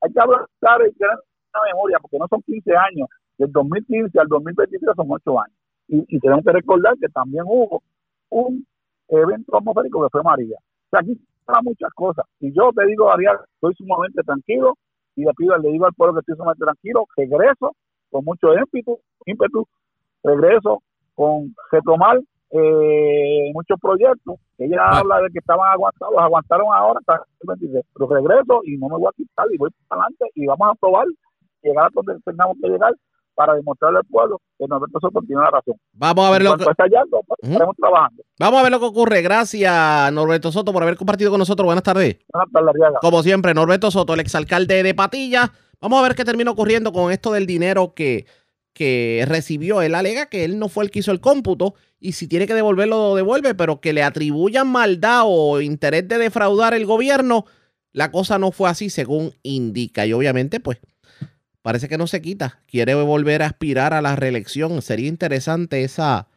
hay 0.00 0.12
que 0.12 0.20
hablar 0.20 0.46
tener 0.60 1.16
una 1.54 1.62
memoria, 1.72 1.98
porque 2.00 2.18
no 2.18 2.26
son 2.28 2.42
15 2.42 2.76
años, 2.76 3.08
del 3.38 3.52
2015 3.52 4.18
al 4.18 4.28
2023 4.28 4.96
son 4.96 5.06
8 5.08 5.40
años. 5.40 5.56
Y, 5.88 6.18
tenemos 6.18 6.44
que 6.44 6.52
recordar 6.52 6.94
que 6.98 7.08
también 7.08 7.44
hubo 7.46 7.82
un 8.30 8.66
evento 9.08 9.56
atmosférico 9.56 10.02
que 10.02 10.08
fue 10.10 10.22
María. 10.22 10.56
O 10.56 10.88
sea, 10.90 11.00
aquí 11.00 11.12
están 11.12 11.64
muchas 11.64 11.92
cosas. 11.94 12.24
Y 12.40 12.52
yo 12.52 12.70
te 12.74 12.86
digo, 12.86 13.10
Ariel, 13.12 13.36
estoy 13.54 13.74
sumamente 13.74 14.22
tranquilo 14.22 14.74
y 15.14 15.24
le 15.24 15.32
pido, 15.34 15.56
le 15.58 15.70
digo 15.70 15.86
al 15.86 15.92
pueblo 15.92 16.14
que 16.14 16.20
estoy 16.20 16.36
sumamente 16.36 16.64
tranquilo, 16.64 17.06
regreso 17.16 17.76
con 18.10 18.24
mucho 18.24 18.48
ímpetu, 18.54 18.98
ímpetu 19.26 19.66
regreso 20.22 20.82
con 21.14 21.54
retomar 21.70 22.20
eh, 22.54 23.50
muchos 23.52 23.78
proyectos. 23.80 24.36
Ella 24.58 24.78
habla 24.86 25.20
de 25.20 25.28
que 25.30 25.38
estaban 25.40 25.68
aguantados, 25.72 26.14
aguantaron 26.18 26.66
ahora 26.72 27.00
hasta 27.00 27.14
el 27.40 27.46
23. 27.48 27.84
Pero 27.94 28.08
regreso 28.08 28.60
y 28.64 28.76
no 28.76 28.88
me 28.88 28.96
voy 28.98 29.08
a 29.08 29.16
quitar 29.16 29.46
y 29.52 29.58
voy 29.58 29.70
para 29.88 30.02
adelante 30.02 30.24
y 30.34 30.46
vamos 30.46 30.68
a 30.70 30.74
probar 30.74 31.06
llegar 31.62 31.86
a 31.86 31.90
donde 31.92 32.20
tengamos 32.24 32.56
que 32.62 32.68
llegar 32.68 32.92
para 33.34 33.54
demostrarle 33.54 33.98
al 33.98 34.04
pueblo 34.04 34.40
que 34.56 34.66
Norberto 34.68 35.00
Soto 35.00 35.20
tiene 35.26 35.42
la 35.42 35.50
razón. 35.50 35.74
Vamos 35.94 36.24
a 36.24 36.30
ver 36.30 36.42
lo 36.42 36.56
que- 36.56 36.64
hallazgo, 36.64 37.20
pues, 37.26 37.38
estaremos 37.42 37.74
trabajando. 37.76 38.22
Vamos 38.38 38.60
a 38.60 38.62
ver 38.62 38.70
lo 38.72 38.78
que 38.78 38.86
ocurre. 38.86 39.22
Gracias, 39.22 40.12
Norberto 40.12 40.52
Soto, 40.52 40.72
por 40.72 40.82
haber 40.84 40.96
compartido 40.96 41.30
con 41.32 41.40
nosotros. 41.40 41.66
Buenas 41.66 41.82
tardes. 41.82 42.18
Buenas 42.32 42.50
tardes. 42.52 42.98
Como 43.00 43.22
siempre, 43.24 43.52
Norberto 43.52 43.90
Soto, 43.90 44.14
el 44.14 44.20
exalcalde 44.20 44.84
de 44.84 44.94
Patilla. 44.94 45.50
Vamos 45.80 45.98
a 45.98 46.02
ver 46.02 46.14
qué 46.14 46.24
termina 46.24 46.52
ocurriendo 46.52 46.92
con 46.92 47.10
esto 47.10 47.32
del 47.32 47.46
dinero 47.46 47.92
que, 47.94 48.24
que 48.74 49.24
recibió. 49.26 49.80
Él 49.80 49.94
alega 49.94 50.26
que 50.26 50.44
él 50.44 50.58
no 50.58 50.68
fue 50.68 50.84
el 50.84 50.90
que 50.90 50.98
hizo 50.98 51.12
el 51.12 51.20
cómputo 51.20 51.74
y 52.00 52.12
si 52.12 52.28
tiene 52.28 52.46
que 52.46 52.52
devolverlo, 52.52 52.96
lo 52.96 53.14
devuelve, 53.16 53.54
pero 53.54 53.80
que 53.80 53.94
le 53.94 54.02
atribuyan 54.02 54.68
maldad 54.68 55.22
o 55.24 55.62
interés 55.62 56.06
de 56.06 56.18
defraudar 56.18 56.74
el 56.74 56.84
gobierno, 56.84 57.46
la 57.92 58.10
cosa 58.10 58.38
no 58.38 58.52
fue 58.52 58.68
así 58.68 58.90
según 58.90 59.32
indica. 59.42 60.04
Y 60.04 60.12
obviamente, 60.12 60.60
pues, 60.60 60.78
parece 61.62 61.88
que 61.88 61.96
no 61.96 62.06
se 62.06 62.20
quita. 62.20 62.60
Quiere 62.66 62.94
volver 62.94 63.42
a 63.42 63.46
aspirar 63.46 63.94
a 63.94 64.02
la 64.02 64.16
reelección. 64.16 64.82
Sería 64.82 65.08
interesante 65.08 65.82
esa, 65.82 66.28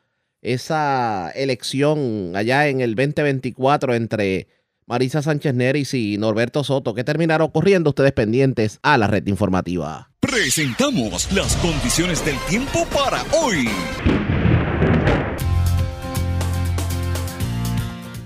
esa 0.42 1.32
elección 1.32 2.32
allá 2.36 2.70
en 2.70 2.80
el 2.80 2.96
2024 2.96 3.94
entre 3.96 4.48
Marisa 4.86 5.22
Sánchez 5.22 5.54
Neris 5.54 5.94
y 5.94 6.18
Norberto 6.18 6.64
Soto. 6.64 6.94
¿Qué 6.94 7.04
terminará 7.04 7.44
ocurriendo? 7.44 7.90
Ustedes 7.90 8.14
pendientes 8.14 8.80
a 8.84 8.98
la 8.98 9.08
red 9.08 9.28
informativa. 9.28 10.07
Presentamos 10.20 11.32
las 11.32 11.56
condiciones 11.58 12.26
del 12.26 12.38
tiempo 12.50 12.86
para 12.86 13.22
hoy. 13.34 13.70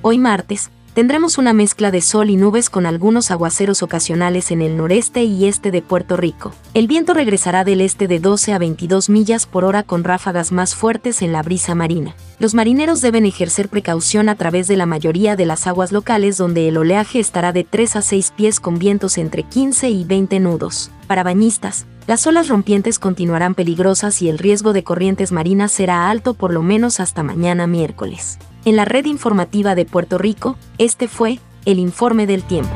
Hoy 0.01 0.17
martes, 0.17 0.71
tendremos 0.93 1.37
una 1.37 1.53
mezcla 1.53 1.91
de 1.91 2.01
sol 2.01 2.29
y 2.29 2.35
nubes 2.35 2.69
con 2.69 2.85
algunos 2.85 3.31
aguaceros 3.31 3.81
ocasionales 3.83 4.51
en 4.51 4.61
el 4.61 4.77
noreste 4.77 5.23
y 5.23 5.45
este 5.45 5.71
de 5.71 5.81
Puerto 5.81 6.17
Rico. 6.17 6.53
El 6.73 6.87
viento 6.87 7.13
regresará 7.13 7.63
del 7.63 7.81
este 7.81 8.07
de 8.07 8.19
12 8.19 8.53
a 8.53 8.57
22 8.57 9.09
millas 9.09 9.45
por 9.45 9.63
hora 9.63 9.83
con 9.83 10.03
ráfagas 10.03 10.51
más 10.51 10.75
fuertes 10.75 11.21
en 11.21 11.31
la 11.31 11.43
brisa 11.43 11.75
marina. 11.75 12.15
Los 12.39 12.53
marineros 12.53 13.01
deben 13.01 13.25
ejercer 13.25 13.69
precaución 13.69 14.29
a 14.29 14.35
través 14.35 14.67
de 14.67 14.77
la 14.77 14.85
mayoría 14.85 15.35
de 15.35 15.45
las 15.45 15.67
aguas 15.67 15.91
locales 15.91 16.37
donde 16.37 16.67
el 16.67 16.77
oleaje 16.77 17.19
estará 17.19 17.53
de 17.53 17.63
3 17.63 17.97
a 17.97 18.01
6 18.01 18.33
pies 18.35 18.59
con 18.59 18.79
vientos 18.79 19.17
entre 19.17 19.43
15 19.43 19.89
y 19.89 20.03
20 20.03 20.39
nudos. 20.39 20.91
Para 21.07 21.23
bañistas, 21.23 21.85
las 22.07 22.25
olas 22.27 22.47
rompientes 22.47 22.99
continuarán 22.99 23.55
peligrosas 23.55 24.21
y 24.21 24.29
el 24.29 24.39
riesgo 24.39 24.73
de 24.73 24.83
corrientes 24.83 25.31
marinas 25.31 25.71
será 25.71 26.09
alto 26.09 26.33
por 26.33 26.51
lo 26.51 26.63
menos 26.63 26.99
hasta 26.99 27.23
mañana 27.23 27.67
miércoles. 27.67 28.39
En 28.63 28.75
la 28.75 28.85
red 28.85 29.05
informativa 29.05 29.73
de 29.73 29.85
Puerto 29.85 30.19
Rico, 30.19 30.55
este 30.77 31.07
fue 31.07 31.39
el 31.65 31.79
informe 31.79 32.27
del 32.27 32.43
tiempo. 32.43 32.69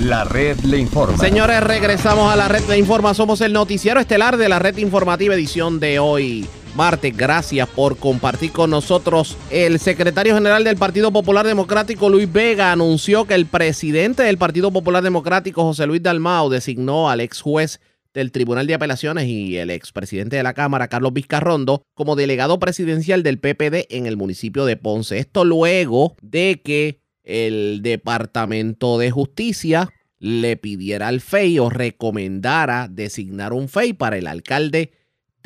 La 0.00 0.24
red 0.24 0.58
le 0.60 0.78
informa. 0.78 1.16
Señores, 1.16 1.62
regresamos 1.62 2.32
a 2.32 2.36
la 2.36 2.48
red 2.48 2.62
de 2.64 2.76
Informa. 2.76 3.14
Somos 3.14 3.40
el 3.40 3.52
noticiero 3.52 4.00
estelar 4.00 4.36
de 4.36 4.48
la 4.48 4.58
red 4.58 4.76
informativa 4.78 5.34
edición 5.34 5.78
de 5.78 6.00
hoy. 6.00 6.46
Martes, 6.74 7.16
gracias 7.16 7.68
por 7.68 7.96
compartir 7.96 8.52
con 8.52 8.70
nosotros. 8.70 9.36
El 9.50 9.78
secretario 9.78 10.34
general 10.34 10.64
del 10.64 10.76
Partido 10.76 11.12
Popular 11.12 11.46
Democrático, 11.46 12.08
Luis 12.08 12.30
Vega, 12.32 12.72
anunció 12.72 13.24
que 13.24 13.34
el 13.34 13.46
presidente 13.46 14.24
del 14.24 14.38
Partido 14.38 14.72
Popular 14.72 15.02
Democrático, 15.02 15.62
José 15.62 15.86
Luis 15.86 16.02
Dalmao, 16.02 16.50
designó 16.50 17.10
al 17.10 17.20
ex 17.20 17.40
juez 17.40 17.80
del 18.14 18.32
Tribunal 18.32 18.66
de 18.66 18.74
Apelaciones 18.74 19.26
y 19.26 19.56
el 19.56 19.70
expresidente 19.70 20.36
de 20.36 20.42
la 20.42 20.54
Cámara, 20.54 20.88
Carlos 20.88 21.12
Vizcarrondo, 21.12 21.82
como 21.94 22.16
delegado 22.16 22.58
presidencial 22.58 23.22
del 23.22 23.38
PPD 23.38 23.86
en 23.90 24.06
el 24.06 24.16
municipio 24.16 24.64
de 24.64 24.76
Ponce. 24.76 25.18
Esto 25.18 25.44
luego 25.44 26.16
de 26.22 26.60
que 26.64 27.00
el 27.22 27.80
Departamento 27.82 28.98
de 28.98 29.10
Justicia 29.10 29.88
le 30.18 30.56
pidiera 30.56 31.08
al 31.08 31.20
FEI 31.20 31.58
o 31.58 31.70
recomendara 31.70 32.88
designar 32.88 33.52
un 33.52 33.68
FEI 33.68 33.92
para 33.92 34.18
el 34.18 34.26
alcalde 34.26 34.92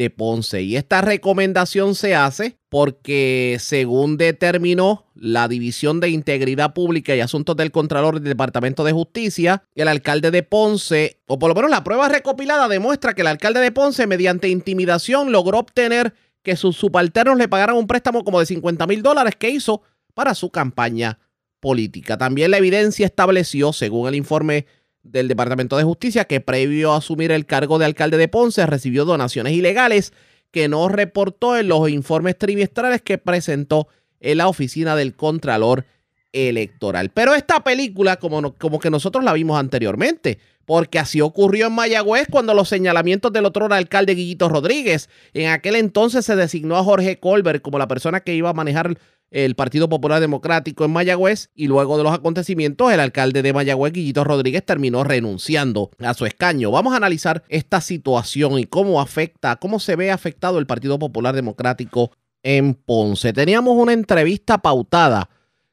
de 0.03 0.11
Ponce. 0.11 0.63
Y 0.63 0.77
esta 0.77 1.01
recomendación 1.01 1.95
se 1.95 2.15
hace 2.15 2.59
porque, 2.69 3.57
según 3.61 4.17
determinó 4.17 5.07
la 5.15 5.47
División 5.47 6.01
de 6.01 6.09
Integridad 6.09 6.75
Pública 6.75 7.15
y 7.15 7.21
Asuntos 7.21 7.57
del 7.57 7.71
Contralor 7.71 8.17
del 8.17 8.25
Departamento 8.25 8.83
de 8.83 8.93
Justicia, 8.93 9.63
el 9.75 9.89
alcalde 9.89 10.31
de 10.31 10.43
Ponce, 10.43 11.21
o 11.27 11.39
por 11.39 11.49
lo 11.49 11.55
menos 11.55 11.71
la 11.71 11.85
prueba 11.85 12.09
recopilada 12.09 12.67
demuestra 12.67 13.15
que 13.15 13.23
el 13.23 13.29
alcalde 13.29 13.61
de 13.61 13.71
Ponce, 13.71 14.07
mediante 14.07 14.49
intimidación, 14.49 15.31
logró 15.31 15.61
obtener 15.61 16.15
que 16.43 16.57
sus 16.57 16.77
subalternos 16.77 17.39
le 17.39 17.47
pagaran 17.47 17.77
un 17.77 17.87
préstamo 17.87 18.25
como 18.25 18.41
de 18.41 18.47
50 18.47 18.87
mil 18.89 19.03
dólares 19.03 19.35
que 19.39 19.51
hizo 19.51 19.83
para 20.15 20.35
su 20.35 20.51
campaña 20.51 21.21
política. 21.61 22.19
También 22.19 22.51
la 22.51 22.59
evidencia 22.59 23.07
estableció, 23.07 23.73
según 23.73 24.09
el 24.09 24.17
informe 24.17 24.67
del 25.03 25.29
Departamento 25.29 25.77
de 25.77 25.85
Justicia, 25.85 26.25
que 26.25 26.41
previo 26.41 26.93
a 26.93 26.99
asumir 26.99 27.33
el 27.33 27.47
cargo 27.47 27.79
de 27.79 27.85
alcalde 27.87 28.17
de 28.17 28.29
Ponce 28.29 28.65
recibió 28.67 29.05
donaciones 29.05 29.53
ilegales 29.53 30.13
que 30.51 30.69
no 30.69 30.89
reportó 30.89 31.57
en 31.57 31.69
los 31.69 31.89
informes 31.89 32.39
trimestrales 32.39 33.03
que 33.03 33.19
presentó 33.19 33.89
en 34.21 34.39
la 34.39 34.49
oficina 34.49 34.95
del 34.95 35.15
Contralor 35.17 35.85
Electoral. 36.33 37.11
Pero 37.11 37.35
esta 37.35 37.63
película, 37.65 38.17
como, 38.17 38.41
no- 38.41 38.55
como 38.55 38.79
que 38.79 38.91
nosotros 38.91 39.23
la 39.25 39.33
vimos 39.33 39.59
anteriormente, 39.59 40.39
porque 40.65 40.99
así 40.99 41.21
ocurrió 41.21 41.67
en 41.67 41.73
Mayagüez 41.75 42.27
cuando 42.31 42.55
los 42.55 42.69
señalamientos 42.69 43.33
del 43.33 43.45
otro 43.47 43.67
alcalde 43.73 44.15
Guillito 44.15 44.49
Rodríguez. 44.49 45.11
En 45.35 45.51
aquel 45.51 45.75
entonces 45.77 46.25
se 46.25 46.37
designó 46.37 46.77
a 46.77 46.85
Jorge 46.85 47.19
Colbert 47.19 47.61
como 47.63 47.79
la 47.79 47.89
persona 47.89 48.21
que 48.21 48.35
iba 48.35 48.49
a 48.51 48.55
manejar 48.55 48.97
el 49.33 49.55
Partido 49.55 49.89
Popular 49.89 50.21
Democrático 50.21 50.85
en 50.85 50.93
Mayagüez 50.93 51.49
y 51.55 51.67
luego 51.67 51.97
de 51.97 52.05
los 52.05 52.13
acontecimientos 52.13 52.93
el 52.93 53.01
alcalde 53.01 53.43
de 53.43 53.53
Mayagüez, 53.53 53.93
Guillito 53.93 54.25
Rodríguez, 54.25 54.65
terminó 54.65 55.03
renunciando 55.05 55.91
a 55.99 56.15
su 56.15 56.27
escaño. 56.27 56.71
Vamos 56.71 56.93
a 56.93 56.99
analizar 56.99 57.43
esta 57.49 57.81
situación 57.81 58.59
y 58.59 58.67
cómo 58.67 59.01
afecta, 59.01 59.57
cómo 59.57 59.81
se 59.81 59.97
ve 59.97 60.11
afectado 60.11 60.59
el 60.59 60.67
Partido 60.67 60.99
Popular 60.99 61.35
Democrático 61.35 62.13
en 62.43 62.75
Ponce. 62.75 63.33
Teníamos 63.33 63.75
una 63.75 63.95
entrevista 63.95 64.59
pautada 64.59 65.31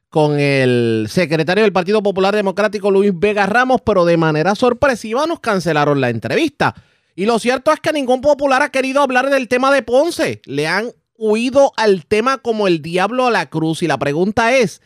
con 0.08 0.40
el 0.40 1.06
secretario 1.08 1.62
del 1.62 1.72
Partido 1.72 2.02
Popular 2.02 2.34
Democrático, 2.34 2.90
Luis 2.90 3.12
Vega 3.14 3.46
Ramos, 3.46 3.82
pero 3.82 4.04
de 4.04 4.16
manera 4.16 4.54
sorpresiva 4.54 5.26
nos 5.26 5.40
cancelaron 5.40 6.00
la 6.00 6.08
entrevista. 6.08 6.74
Y 7.14 7.26
lo 7.26 7.38
cierto 7.38 7.70
es 7.72 7.80
que 7.80 7.92
ningún 7.92 8.22
popular 8.22 8.62
ha 8.62 8.70
querido 8.70 9.02
hablar 9.02 9.28
del 9.28 9.46
tema 9.46 9.70
de 9.72 9.82
Ponce. 9.82 10.40
Le 10.46 10.66
han 10.66 10.90
huido 11.20 11.72
al 11.76 12.06
tema 12.06 12.38
como 12.38 12.66
el 12.66 12.80
diablo 12.80 13.26
a 13.26 13.30
la 13.30 13.50
cruz. 13.50 13.82
Y 13.82 13.86
la 13.86 13.98
pregunta 13.98 14.56
es, 14.56 14.80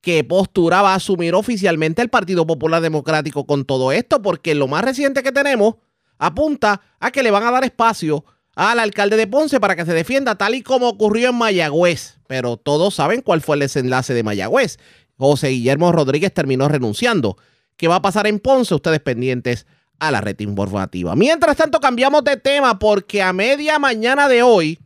¿qué 0.00 0.22
postura 0.22 0.80
va 0.80 0.92
a 0.92 0.96
asumir 0.96 1.34
oficialmente 1.34 2.00
el 2.00 2.08
Partido 2.08 2.46
Popular 2.46 2.80
Democrático 2.80 3.44
con 3.46 3.64
todo 3.64 3.90
esto? 3.90 4.22
Porque 4.22 4.54
lo 4.54 4.68
más 4.68 4.84
reciente 4.84 5.24
que 5.24 5.32
tenemos 5.32 5.74
apunta 6.18 6.80
a 7.00 7.10
que 7.10 7.24
le 7.24 7.32
van 7.32 7.42
a 7.42 7.50
dar 7.50 7.64
espacio 7.64 8.24
al 8.54 8.78
alcalde 8.78 9.16
de 9.16 9.26
Ponce 9.26 9.58
para 9.58 9.74
que 9.74 9.84
se 9.84 9.92
defienda 9.92 10.36
tal 10.36 10.54
y 10.54 10.62
como 10.62 10.88
ocurrió 10.88 11.30
en 11.30 11.36
Mayagüez. 11.36 12.18
Pero 12.28 12.56
todos 12.56 12.94
saben 12.94 13.20
cuál 13.20 13.40
fue 13.40 13.56
el 13.56 13.60
desenlace 13.60 14.14
de 14.14 14.22
Mayagüez. 14.22 14.78
José 15.16 15.48
Guillermo 15.48 15.90
Rodríguez 15.90 16.32
terminó 16.32 16.68
renunciando. 16.68 17.36
¿Qué 17.76 17.88
va 17.88 17.96
a 17.96 18.02
pasar 18.02 18.28
en 18.28 18.38
Ponce? 18.38 18.74
Ustedes 18.74 19.00
pendientes 19.00 19.66
a 19.98 20.12
la 20.12 20.20
red 20.20 20.38
informativa. 20.40 21.16
Mientras 21.16 21.56
tanto, 21.56 21.80
cambiamos 21.80 22.22
de 22.22 22.36
tema 22.36 22.78
porque 22.78 23.20
a 23.22 23.32
media 23.32 23.78
mañana 23.78 24.28
de 24.28 24.42
hoy, 24.42 24.78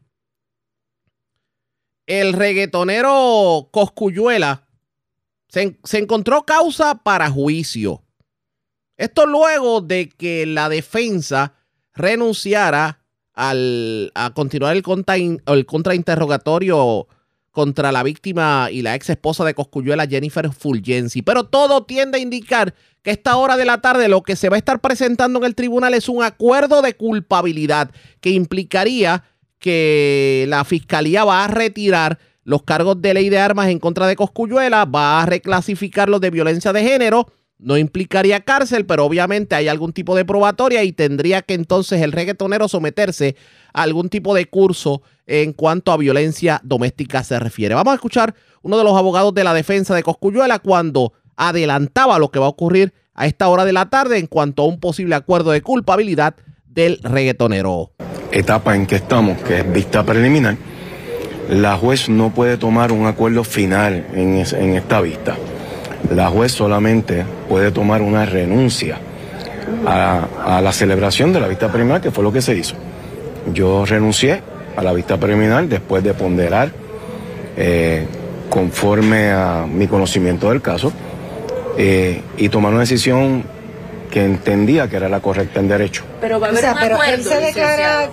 el 2.07 2.33
reggaetonero 2.33 3.69
Coscuyuela 3.73 4.67
se, 5.49 5.79
se 5.85 5.99
encontró 5.99 6.45
causa 6.45 7.03
para 7.03 7.31
juicio. 7.31 8.03
Esto 8.97 9.27
luego 9.27 9.81
de 9.81 10.09
que 10.09 10.47
la 10.47 10.69
defensa 10.69 11.55
renunciara 11.95 13.01
al, 13.35 14.11
a 14.15 14.33
continuar 14.33 14.75
el, 14.75 14.83
contra, 14.83 15.17
el 15.17 15.67
contrainterrogatorio 15.67 17.07
contra 17.51 17.93
la 17.93 18.03
víctima 18.03 18.69
y 18.71 18.83
la 18.83 18.95
ex 18.95 19.11
esposa 19.11 19.45
de 19.45 19.55
Coscuyuela, 19.55 20.07
Jennifer 20.07 20.51
Fulgenci. 20.53 21.23
Pero 21.23 21.45
todo 21.45 21.85
tiende 21.85 22.19
a 22.19 22.21
indicar 22.21 22.75
que 23.03 23.11
esta 23.11 23.37
hora 23.37 23.57
de 23.57 23.65
la 23.65 23.81
tarde 23.81 24.09
lo 24.09 24.23
que 24.23 24.37
se 24.37 24.49
va 24.49 24.57
a 24.57 24.59
estar 24.59 24.81
presentando 24.81 25.39
en 25.39 25.45
el 25.45 25.55
tribunal 25.55 25.95
es 25.95 26.09
un 26.09 26.23
acuerdo 26.23 26.83
de 26.83 26.97
culpabilidad 26.97 27.91
que 28.21 28.31
implicaría 28.31 29.25
que 29.59 30.47
la 30.49 30.65
fiscalía 30.65 31.25
va 31.25 31.45
a 31.45 31.49
retirar 31.49 32.19
los 32.45 32.63
cargos 32.63 33.03
de 33.03 33.13
ley 33.15 33.29
de 33.29 33.39
armas 33.39 33.69
en 33.69 33.81
contra 33.81 34.07
de 34.07 34.15
Coscuyuela, 34.15 34.85
va 34.85 35.23
a 35.23 35.27
reclasificarlos 35.27 36.21
de 36.21 36.31
violencia 36.31 36.73
de 36.73 36.83
género, 36.83 37.27
no 37.59 37.77
implicaría 37.77 38.41
cárcel, 38.41 38.87
pero 38.87 39.05
obviamente 39.05 39.55
hay 39.55 39.67
algún 39.67 39.93
tipo 39.93 40.15
de 40.15 40.25
probatoria 40.25 40.85
y 40.85 40.93
tendría 40.93 41.43
que 41.43 41.55
entonces 41.55 42.03
el 42.03 42.13
reggaetonero 42.13 42.69
someterse 42.69 43.35
a 43.73 43.83
algún 43.83 44.11
tipo 44.11 44.35
de 44.35 44.47
curso 44.47 45.03
en 45.27 45.53
cuanto 45.53 45.91
a 45.91 45.97
violencia 45.97 46.61
doméstica 46.63 47.25
se 47.25 47.39
refiere. 47.41 47.75
Vamos 47.75 47.93
a 47.93 47.97
escuchar 47.97 48.35
uno 48.63 48.79
de 48.79 48.85
los 48.85 48.97
abogados 48.97 49.35
de 49.35 49.43
la 49.43 49.55
defensa 49.55 49.95
de 49.95 50.03
Coscuyuela 50.03 50.59
cuando 50.59 51.15
adelantaba 51.37 52.19
lo 52.19 52.31
que 52.31 52.39
va 52.39 52.47
a 52.47 52.51
ocurrir 52.51 52.93
a 53.15 53.27
esta 53.27 53.49
hora 53.49 53.65
de 53.65 53.73
la 53.73 53.89
tarde 53.89 54.19
en 54.19 54.27
cuanto 54.27 54.63
a 54.63 54.67
un 54.67 54.79
posible 54.79 55.15
acuerdo 55.15 55.51
de 55.51 55.63
culpabilidad 55.63 56.37
del 56.77 57.01
reggaetonero. 57.03 57.91
etapa 58.31 58.77
en 58.77 58.87
que 58.87 58.97
estamos, 58.97 59.39
que 59.43 59.61
es 59.61 59.73
vista 59.73 60.05
preliminar, 60.05 60.57
la 61.51 61.77
juez 61.77 62.09
no 62.09 62.31
puede 62.35 62.59
tomar 62.59 62.93
un 62.93 63.07
acuerdo 63.07 63.43
final 63.45 64.07
en, 64.15 64.37
es- 64.37 64.53
en 64.53 64.75
esta 64.77 65.01
vista. 65.01 65.37
La 66.15 66.29
juez 66.29 66.53
solamente 66.53 67.25
puede 67.49 67.71
tomar 67.73 68.03
una 68.03 68.27
renuncia 68.27 68.99
a, 69.87 70.27
a 70.45 70.61
la 70.61 70.73
celebración 70.73 71.33
de 71.33 71.41
la 71.41 71.49
vista 71.49 71.69
preliminar, 71.73 72.01
que 72.03 72.11
fue 72.11 72.23
lo 72.23 72.33
que 72.33 72.43
se 72.43 72.55
hizo. 72.55 72.75
Yo 73.55 73.85
renuncié 73.87 74.43
a 74.77 74.83
la 74.83 74.93
vista 74.93 75.17
preliminar 75.17 75.67
después 75.69 76.05
de 76.05 76.13
ponderar 76.15 76.71
eh, 77.57 78.07
conforme 78.51 79.31
a 79.31 79.67
mi 79.67 79.87
conocimiento 79.87 80.51
del 80.51 80.61
caso 80.61 80.93
eh, 81.79 82.21
y 82.37 82.49
tomar 82.51 82.73
una 82.73 82.81
decisión 82.81 83.45
que 84.17 84.25
entendía 84.25 84.89
que 84.89 84.97
era 84.97 85.11
la 85.11 85.21
correcta 85.21 85.61
en 85.61 85.69
derecho. 85.69 86.03
Pero 86.23 86.41
va 86.41 86.47
a 86.47 86.49
O 86.49 86.53
haber 86.53 86.63
sea, 86.63 86.73
un 86.73 86.79
pero 86.81 86.95
acuerdo, 86.95 87.15
él 87.17 87.23
se 87.23 87.37
declara, 87.39 88.05
eh, 88.05 88.09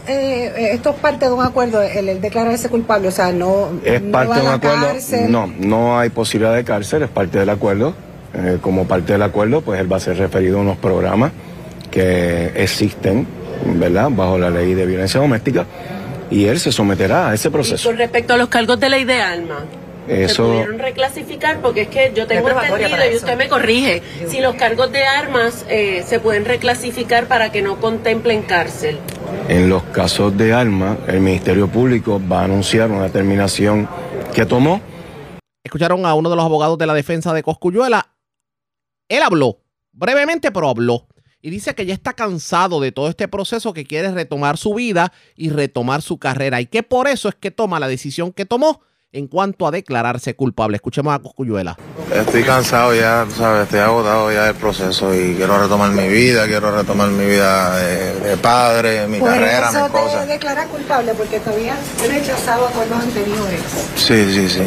eh, 0.57 0.69
esto 0.73 0.89
es 0.89 0.95
parte 0.97 1.27
de 1.27 1.31
un 1.31 1.41
acuerdo, 1.41 1.81
el, 1.81 2.09
el 2.09 2.19
declararse 2.19 2.67
culpable, 2.67 3.07
o 3.07 3.11
sea, 3.11 3.31
no, 3.31 3.69
Es 3.85 4.01
no 4.01 4.11
parte 4.11 4.30
va 4.31 4.35
de 4.35 4.41
un 4.41 4.47
acuerdo. 4.53 4.85
cárcel. 4.88 5.31
No, 5.31 5.47
no 5.59 5.97
hay 5.97 6.09
posibilidad 6.09 6.53
de 6.55 6.65
cárcel, 6.65 7.03
es 7.03 7.09
parte 7.09 7.39
del 7.39 7.49
acuerdo. 7.49 7.93
Eh, 8.34 8.57
como 8.59 8.85
parte 8.85 9.13
del 9.13 9.21
acuerdo, 9.21 9.61
pues 9.61 9.80
él 9.80 9.89
va 9.89 9.95
a 9.95 9.99
ser 10.01 10.17
referido 10.17 10.57
a 10.57 10.61
unos 10.61 10.75
programas 10.77 11.31
que 11.89 12.51
existen, 12.53 13.25
¿verdad?, 13.65 14.09
bajo 14.11 14.38
la 14.38 14.49
ley 14.49 14.73
de 14.73 14.85
violencia 14.85 15.21
doméstica, 15.21 15.65
y 16.30 16.47
él 16.47 16.59
se 16.59 16.73
someterá 16.73 17.30
a 17.30 17.34
ese 17.34 17.47
Y 17.47 17.51
proceso. 17.51 17.88
con 17.88 17.97
respecto 17.97 18.34
a 18.34 18.38
los 18.38 18.49
cargos 18.49 18.77
de 18.77 18.89
ley 18.89 19.05
de 19.05 19.21
alma, 19.21 19.63
se 20.07 20.35
pudieron 20.35 20.80
reclasificar 20.80 21.61
porque 21.61 21.81
es 21.84 21.88
que 21.88 22.11
yo 22.15 22.27
tengo 22.27 22.49
entendido 22.49 23.11
y 23.11 23.15
usted 23.15 23.38
me 23.38 23.47
corrige 23.47 24.01
si 24.27 24.39
los 24.41 24.55
cargos 24.55 24.91
de 24.91 25.03
armas 25.03 25.65
eh, 25.69 26.03
se 26.05 26.19
pueden 26.19 26.45
reclasificar 26.45 27.27
para 27.27 27.51
que 27.51 27.61
no 27.61 27.80
contemplen 27.80 28.43
cárcel. 28.43 28.99
en 29.47 29.69
los 29.69 29.84
casos 29.84 30.35
de 30.38 30.53
armas, 30.53 30.97
el 31.07 31.19
Ministerio 31.19 31.67
Público 31.67 32.21
va 32.31 32.41
a 32.41 32.43
anunciar 32.45 32.91
una 32.91 33.03
determinación 33.03 33.88
que 34.34 34.45
tomó. 34.45 34.81
Escucharon 35.63 36.05
a 36.05 36.13
uno 36.13 36.30
de 36.30 36.35
los 36.35 36.45
abogados 36.45 36.77
de 36.77 36.85
la 36.85 36.93
defensa 36.93 37.34
de 37.34 37.43
Coscuyuela. 37.43 38.13
Él 39.07 39.21
habló, 39.21 39.59
brevemente, 39.91 40.51
pero 40.51 40.69
habló. 40.69 41.07
Y 41.41 41.49
dice 41.49 41.75
que 41.75 41.85
ya 41.85 41.93
está 41.93 42.13
cansado 42.13 42.80
de 42.80 42.91
todo 42.91 43.09
este 43.09 43.27
proceso, 43.27 43.73
que 43.73 43.85
quiere 43.85 44.11
retomar 44.11 44.57
su 44.57 44.73
vida 44.73 45.11
y 45.35 45.49
retomar 45.49 46.01
su 46.01 46.17
carrera. 46.17 46.61
Y 46.61 46.67
que 46.67 46.84
por 46.84 47.07
eso 47.07 47.27
es 47.27 47.35
que 47.35 47.51
toma 47.51 47.80
la 47.80 47.88
decisión 47.88 48.31
que 48.31 48.45
tomó 48.45 48.81
en 49.14 49.27
cuanto 49.27 49.65
a 49.68 49.72
declararse 49.72 50.35
culpable. 50.35 50.76
Escuchemos 50.76 51.14
a 51.15 51.19
Coscuyuela. 51.19 51.77
Estoy 52.14 52.44
cansado 52.44 52.94
ya, 52.95 53.26
¿sabes? 53.38 53.64
Estoy 53.64 53.80
agotado 53.80 54.31
ya 54.31 54.45
del 54.45 54.56
proceso 54.56 55.14
y 55.14 55.35
quiero 55.35 55.57
retomar 55.61 55.91
mi 55.91 56.07
vida, 56.07 56.45
quiero 56.48 56.76
retomar 56.76 57.10
mi 57.10 57.26
vida 57.26 57.77
de, 57.77 58.19
de 58.19 58.38
padre, 58.38 59.07
mi 59.07 59.19
Por 59.19 59.30
carrera, 59.30 59.69
eso 59.69 59.85
te 59.85 59.91
cosas. 59.91 60.27
declaras 60.27 60.65
culpable, 60.68 61.14
porque 61.14 61.40
te 61.40 61.49
habías 61.49 61.77
rechazado 62.10 62.68
acuerdos 62.68 62.99
anteriores. 63.02 63.61
Sí, 63.95 64.26
sí, 64.34 64.49
sí. 64.49 64.64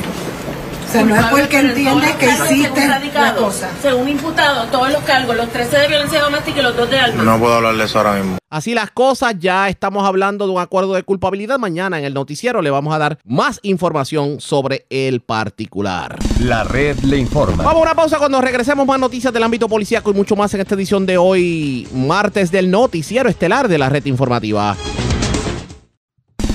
Sea, 0.97 1.05
no 1.05 1.17
es 1.17 1.27
porque 1.27 1.63
todos 1.63 2.03
que 2.17 2.31
según 2.31 3.15
la 3.15 3.35
cosa. 3.35 3.71
Según 3.83 4.09
imputado, 4.09 4.67
todos 4.69 4.93
los 4.93 5.03
cargos, 5.03 5.37
los 5.37 5.51
13 5.51 5.79
de 5.79 5.89
violencia 5.89 6.23
doméstica 6.23 6.61
y 6.61 6.63
los 6.63 6.77
2 6.77 6.91
de 6.91 6.99
alma. 6.99 7.23
No 7.23 7.39
puedo 7.39 7.55
hablar 7.55 7.77
de 7.77 7.85
eso 7.85 7.99
ahora 7.99 8.15
mismo. 8.15 8.39
Así 8.49 8.75
las 8.75 8.91
cosas, 8.91 9.35
ya 9.39 9.69
estamos 9.69 10.07
hablando 10.07 10.47
de 10.47 10.53
un 10.53 10.61
acuerdo 10.61 10.95
de 10.95 11.03
culpabilidad. 11.03 11.59
Mañana 11.59 11.99
en 11.99 12.05
el 12.05 12.15
noticiero 12.15 12.63
le 12.63 12.71
vamos 12.71 12.95
a 12.95 12.99
dar 12.99 13.19
más 13.25 13.61
información 13.63 14.41
sobre 14.41 14.87
el 14.89 15.21
particular. 15.21 16.17
La 16.41 16.65
red 16.65 16.99
le 17.01 17.19
informa. 17.19 17.65
Vamos 17.65 17.81
a 17.81 17.83
una 17.83 17.95
pausa 17.95 18.19
cuando 18.19 18.41
regresemos 18.41 18.87
más 18.87 18.99
noticias 18.99 19.33
del 19.33 19.43
ámbito 19.43 19.69
policíaco 19.69 20.11
y 20.11 20.15
mucho 20.15 20.37
más 20.37 20.55
en 20.55 20.61
esta 20.61 20.75
edición 20.75 21.05
de 21.05 21.19
hoy, 21.19 21.89
martes 21.93 22.51
del 22.51 22.71
noticiero 22.71 23.29
estelar 23.29 23.69
de 23.69 23.79
la 23.79 23.89
red 23.89 24.05
informativa. 24.07 24.77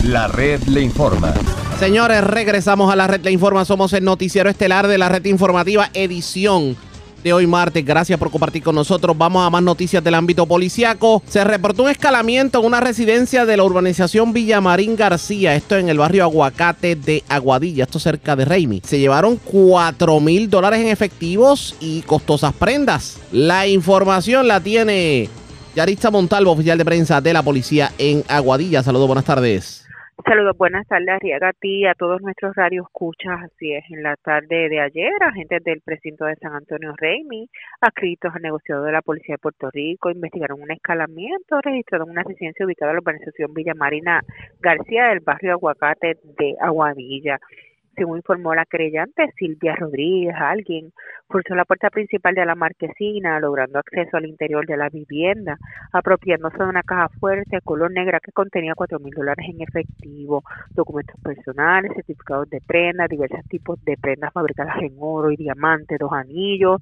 La 0.03 0.27
red 0.27 0.63
le 0.63 0.81
informa. 0.81 1.33
Señores, 1.81 2.23
regresamos 2.23 2.93
a 2.93 2.95
la 2.95 3.07
red 3.07 3.21
Le 3.23 3.31
Informa. 3.31 3.65
Somos 3.65 3.91
el 3.93 4.03
noticiero 4.03 4.51
estelar 4.51 4.87
de 4.87 4.99
la 4.99 5.09
red 5.09 5.25
informativa 5.25 5.89
edición 5.95 6.77
de 7.23 7.33
hoy 7.33 7.47
martes. 7.47 7.83
Gracias 7.83 8.19
por 8.19 8.29
compartir 8.29 8.61
con 8.61 8.75
nosotros. 8.75 9.17
Vamos 9.17 9.43
a 9.43 9.49
más 9.49 9.63
noticias 9.63 10.03
del 10.03 10.13
ámbito 10.13 10.45
policiaco. 10.45 11.23
Se 11.27 11.43
reportó 11.43 11.81
un 11.81 11.89
escalamiento 11.89 12.59
en 12.59 12.67
una 12.67 12.81
residencia 12.81 13.47
de 13.47 13.57
la 13.57 13.63
urbanización 13.63 14.31
Villamarín 14.31 14.95
García. 14.95 15.55
Esto 15.55 15.75
en 15.75 15.89
el 15.89 15.97
barrio 15.97 16.23
Aguacate 16.23 16.95
de 16.95 17.23
Aguadilla, 17.27 17.85
esto 17.85 17.97
cerca 17.97 18.35
de 18.35 18.45
Reimi. 18.45 18.83
Se 18.85 18.99
llevaron 18.99 19.37
4 19.43 20.19
mil 20.19 20.51
dólares 20.51 20.81
en 20.81 20.89
efectivos 20.89 21.75
y 21.79 22.01
costosas 22.03 22.53
prendas. 22.53 23.17
La 23.31 23.65
información 23.65 24.47
la 24.47 24.59
tiene 24.59 25.29
Yaritza 25.75 26.11
Montalvo, 26.11 26.51
oficial 26.51 26.77
de 26.77 26.85
prensa 26.85 27.21
de 27.21 27.33
la 27.33 27.41
policía 27.41 27.91
en 27.97 28.23
Aguadilla. 28.27 28.83
Saludos, 28.83 29.07
buenas 29.07 29.25
tardes. 29.25 29.80
Saludos, 30.25 30.57
buenas 30.57 30.87
tardes, 30.87 31.09
Arriaga, 31.09 31.49
a 31.49 31.53
ti 31.53 31.85
a 31.85 31.95
todos 31.95 32.21
nuestros 32.21 32.55
radios 32.55 32.85
escuchas. 32.85 33.43
Así 33.43 33.73
es, 33.73 33.83
en 33.89 34.03
la 34.03 34.15
tarde 34.17 34.69
de 34.69 34.79
ayer, 34.79 35.11
agentes 35.21 35.63
del 35.63 35.81
precinto 35.81 36.25
de 36.25 36.35
San 36.35 36.53
Antonio 36.53 36.93
Reimi, 36.97 37.49
adscritos 37.79 38.35
al 38.35 38.41
negociador 38.41 38.85
de 38.85 38.91
la 38.91 39.01
Policía 39.01 39.35
de 39.35 39.39
Puerto 39.39 39.69
Rico, 39.71 40.11
investigaron 40.11 40.61
un 40.61 40.71
escalamiento 40.71 41.59
registrado 41.61 42.03
en 42.03 42.11
una 42.11 42.23
residencia 42.23 42.65
ubicada 42.65 42.91
en 42.91 42.97
la 42.97 43.01
urbanización 43.01 43.53
Villa 43.53 43.73
Marina 43.73 44.21
García 44.59 45.05
del 45.07 45.21
barrio 45.21 45.53
Aguacate 45.53 46.17
de 46.37 46.55
Aguadilla. 46.59 47.39
Según 47.95 48.17
informó 48.17 48.55
la 48.55 48.65
creyente 48.65 49.31
Silvia 49.37 49.75
Rodríguez, 49.75 50.33
alguien 50.39 50.91
forzó 51.27 51.55
la 51.55 51.65
puerta 51.65 51.89
principal 51.89 52.33
de 52.33 52.45
la 52.45 52.55
marquesina, 52.55 53.39
logrando 53.39 53.79
acceso 53.79 54.17
al 54.17 54.25
interior 54.25 54.65
de 54.65 54.77
la 54.77 54.89
vivienda, 54.89 55.57
apropiándose 55.91 56.57
de 56.57 56.69
una 56.69 56.83
caja 56.83 57.09
fuerte 57.19 57.59
color 57.61 57.91
negra 57.91 58.19
que 58.19 58.31
contenía 58.31 58.75
cuatro 58.75 58.99
mil 58.99 59.13
dólares 59.13 59.45
en 59.49 59.61
efectivo, 59.61 60.43
documentos 60.71 61.19
personales, 61.21 61.91
certificados 61.93 62.49
de 62.49 62.61
prenda, 62.61 63.07
diversos 63.07 63.45
tipos 63.49 63.83
de 63.83 63.97
prendas 63.97 64.31
fabricadas 64.33 64.81
en 64.81 64.95
oro 64.99 65.31
y 65.31 65.35
diamante, 65.35 65.97
dos 65.99 66.13
anillos 66.13 66.81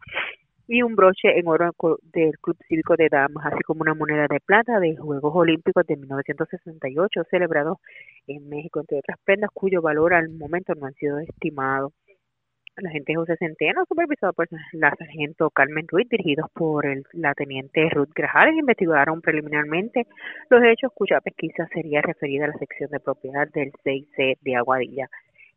y 0.70 0.84
un 0.84 0.96
broche 0.96 1.40
en 1.40 1.48
oro 1.48 1.72
del 2.14 2.38
Club 2.38 2.56
Cívico 2.68 2.96
de 2.96 3.10
Damas, 3.10 3.44
así 3.48 3.64
como 3.64 3.82
una 3.82 3.96
moneda 3.96 4.28
de 4.30 4.40
plata 4.40 4.80
de 4.80 4.96
Juegos 4.96 5.34
Olímpicos 5.36 5.84
de 5.88 5.98
1968 5.98 7.24
celebrados 7.32 7.80
en 8.28 8.48
México, 8.48 8.80
entre 8.80 9.00
otras 9.00 9.18
prendas 9.26 9.50
cuyo 9.52 9.82
valor 9.82 10.14
al 10.14 10.30
momento 10.30 10.76
no 10.76 10.86
han 10.86 10.94
sido 10.94 11.18
estimados. 11.18 11.92
La 12.78 12.90
agente 12.90 13.16
José 13.16 13.36
Centeno, 13.38 13.84
supervisado 13.90 14.32
por 14.34 14.48
la 14.74 14.96
sargento 14.96 15.50
Carmen 15.50 15.88
Ruiz, 15.88 16.08
dirigidos 16.08 16.46
por 16.54 16.86
el, 16.86 17.04
la 17.14 17.34
teniente 17.34 17.90
Ruth 17.90 18.12
Grajales, 18.16 18.56
investigaron 18.56 19.22
preliminarmente 19.22 20.06
los 20.52 20.62
hechos 20.64 20.92
cuya 20.94 21.20
pesquisa 21.20 21.68
sería 21.74 22.02
referida 22.04 22.46
a 22.46 22.50
la 22.50 22.58
sección 22.60 22.92
de 22.92 23.00
propiedad 23.00 23.48
del 23.50 23.72
6C 23.84 24.38
de 24.40 24.56
Aguadilla. 24.56 25.10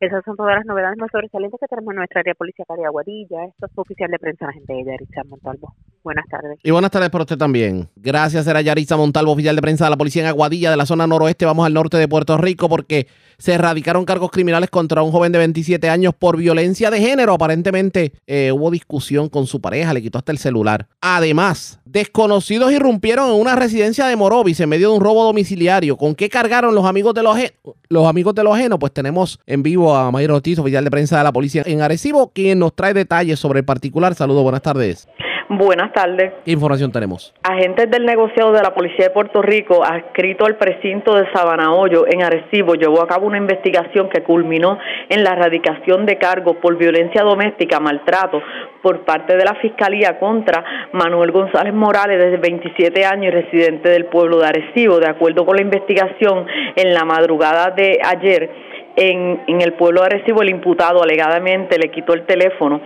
Esas 0.03 0.25
son 0.25 0.37
todas 0.37 0.57
las 0.57 0.67
novedades 0.67 0.99
más 0.99 1.13
sobresalientes 1.13 1.61
que 1.61 1.69
tenemos 1.69 1.93
en 1.93 1.99
nuestra 1.99 2.23
área 2.23 2.35
policial 2.35 2.67
de 2.77 2.85
Aguadilla. 2.85 3.45
Esto 3.45 3.67
es 3.67 3.73
oficial 3.77 4.11
de 4.11 4.19
prensa, 4.19 4.47
la 4.47 4.53
gente 4.53 4.73
de 4.73 4.85
Yaritza 4.85 5.23
Montalvo. 5.29 5.77
Buenas 6.03 6.27
tardes. 6.29 6.59
Y 6.65 6.73
buenas 6.73 6.91
tardes 6.91 7.09
para 7.09 7.23
usted 7.23 7.39
también. 7.39 7.89
Gracias, 7.95 8.45
era 8.49 8.61
Yaritza 8.61 8.97
Montalvo, 8.97 9.31
oficial 9.31 9.55
de 9.55 9.63
prensa 9.63 9.85
de 9.85 9.91
la 9.91 9.97
policía 9.97 10.23
en 10.23 10.29
Aguadilla, 10.29 10.73
de 10.73 10.77
la 10.77 10.87
zona 10.87 11.07
noroeste. 11.07 11.47
Vamos 11.47 11.65
al 11.65 11.73
norte 11.73 11.99
de 11.99 12.09
Puerto 12.09 12.37
Rico 12.37 12.69
porque 12.69 13.07
se 13.39 13.55
erradicaron 13.55 14.05
cargos 14.05 14.33
criminales 14.33 14.71
contra 14.71 15.03
un 15.05 15.13
joven 15.13 15.31
de 15.31 15.39
27 15.39 15.89
años 15.89 16.15
por 16.15 16.37
violencia 16.37 16.91
de 16.91 17.01
género. 17.01 17.35
Aparentemente 17.35 18.13
eh, 18.27 18.51
hubo 18.51 18.73
discusión 18.73 19.29
con 19.29 19.47
su 19.47 19.61
pareja, 19.61 19.95
le 19.95 20.03
quitó 20.03 20.19
hasta 20.19 20.33
el 20.33 20.39
celular. 20.39 20.89
Además, 21.01 21.81
desconocidos 21.85 22.73
irrumpieron 22.73 23.31
en 23.31 23.41
una 23.41 23.55
residencia 23.55 24.07
de 24.07 24.17
Morovis 24.17 24.59
en 24.59 24.69
medio 24.69 24.91
de 24.91 24.97
un 24.97 25.01
robo 25.01 25.25
domiciliario. 25.25 25.97
¿Con 25.97 26.17
qué 26.17 26.29
cargaron 26.29 26.75
los 26.75 26.87
amigos 26.87 27.15
de 27.15 27.23
lo 27.23 27.31
ajeno? 27.31 27.53
Los 27.89 28.07
amigos 28.07 28.35
de 28.35 28.43
lo 28.43 28.55
ajeno, 28.55 28.79
pues 28.79 28.93
tenemos 28.93 29.39
en 29.47 29.63
vivo 29.63 29.92
a 29.97 30.11
Mayro 30.11 30.37
Ortiz, 30.37 30.59
oficial 30.59 30.85
de 30.85 30.91
prensa 30.91 31.19
de 31.19 31.25
la 31.25 31.33
policía 31.33 31.63
en 31.67 31.81
Arecibo, 31.81 32.31
quien 32.33 32.59
nos 32.59 32.75
trae 32.75 32.95
detalles 32.95 33.39
sobre 33.39 33.61
el 33.61 33.65
particular. 33.65 34.15
Saludos, 34.15 34.43
buenas 34.43 34.63
tardes. 34.63 35.09
Buenas 35.55 35.93
tardes. 35.93 36.33
¿Qué 36.47 36.53
información 36.53 36.91
tenemos? 36.93 37.35
Agentes 37.43 37.91
del 37.91 38.07
negociado 38.07 38.53
de 38.53 38.63
la 38.63 38.73
Policía 38.73 39.09
de 39.09 39.11
Puerto 39.11 39.43
Rico, 39.43 39.85
adscrito 39.85 40.47
al 40.47 40.57
precinto 40.57 41.15
de 41.15 41.31
Sabana 41.31 41.75
Hoyo 41.75 42.07
en 42.11 42.23
Arecibo, 42.23 42.75
llevó 42.75 43.03
a 43.03 43.07
cabo 43.07 43.27
una 43.27 43.37
investigación 43.37 44.09
que 44.09 44.23
culminó 44.23 44.79
en 45.11 45.23
la 45.23 45.33
erradicación 45.33 46.07
de 46.07 46.17
cargos 46.17 46.57
por 46.57 46.79
violencia 46.79 47.23
doméstica, 47.23 47.81
maltrato, 47.81 48.41
por 48.83 49.05
parte 49.05 49.37
de 49.37 49.45
la 49.45 49.55
Fiscalía 49.57 50.19
contra 50.19 50.65
Manuel 50.93 51.33
González 51.33 51.75
Morales, 51.75 52.19
de 52.19 52.37
27 52.39 53.05
años 53.05 53.27
y 53.27 53.43
residente 53.43 53.91
del 53.91 54.07
pueblo 54.07 54.39
de 54.39 54.47
Arecibo. 54.47 55.01
De 55.01 55.09
acuerdo 55.11 55.45
con 55.45 55.57
la 55.57 55.63
investigación, 55.63 56.47
en 56.77 56.95
la 56.95 57.05
madrugada 57.05 57.71
de 57.71 57.99
ayer, 58.03 58.72
en, 58.97 59.43
en 59.47 59.61
el 59.61 59.75
pueblo 59.75 60.01
de 60.01 60.07
Arecibo, 60.07 60.43
el 60.43 60.51
imputado 60.51 61.03
alegadamente 61.03 61.79
le 61.79 61.91
quitó 61.91 62.15
el 62.15 62.27
teléfono 62.27 62.81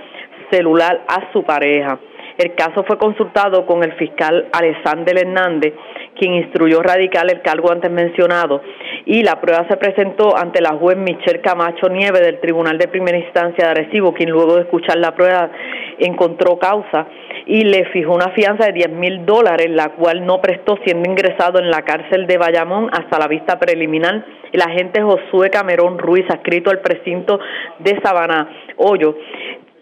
celular 0.50 1.04
a 1.08 1.32
su 1.32 1.42
pareja. 1.42 1.98
El 2.38 2.54
caso 2.54 2.84
fue 2.84 2.98
consultado 2.98 3.64
con 3.64 3.82
el 3.82 3.92
fiscal 3.94 4.48
Alexander 4.52 5.18
Hernández, 5.18 5.72
quien 6.18 6.34
instruyó 6.34 6.82
radical 6.82 7.30
el 7.30 7.40
cargo 7.40 7.72
antes 7.72 7.90
mencionado, 7.90 8.60
y 9.06 9.22
la 9.22 9.40
prueba 9.40 9.66
se 9.68 9.76
presentó 9.78 10.36
ante 10.36 10.60
la 10.60 10.74
juez 10.76 10.98
Michelle 10.98 11.40
Camacho 11.40 11.88
Nieve 11.88 12.20
del 12.20 12.40
Tribunal 12.40 12.76
de 12.76 12.88
Primera 12.88 13.16
Instancia 13.16 13.64
de 13.64 13.70
Arecibo, 13.70 14.12
quien 14.12 14.30
luego 14.30 14.56
de 14.56 14.62
escuchar 14.62 14.98
la 14.98 15.14
prueba 15.14 15.50
encontró 15.98 16.58
causa 16.58 17.06
y 17.44 17.64
le 17.64 17.84
fijó 17.86 18.14
una 18.14 18.30
fianza 18.30 18.66
de 18.66 18.72
10 18.72 18.90
mil 18.90 19.26
dólares, 19.26 19.68
la 19.70 19.90
cual 19.90 20.24
no 20.24 20.40
prestó 20.40 20.78
siendo 20.84 21.10
ingresado 21.10 21.58
en 21.58 21.70
la 21.70 21.82
cárcel 21.82 22.26
de 22.26 22.38
Bayamón 22.38 22.88
hasta 22.92 23.18
la 23.18 23.28
vista 23.28 23.58
preliminar. 23.58 24.24
El 24.52 24.62
agente 24.62 25.02
Josué 25.02 25.50
Camerón 25.50 25.98
Ruiz, 25.98 26.24
adscrito 26.30 26.70
al 26.70 26.80
precinto 26.80 27.38
de 27.78 28.00
Sabana 28.02 28.48
Hoyo, 28.76 29.16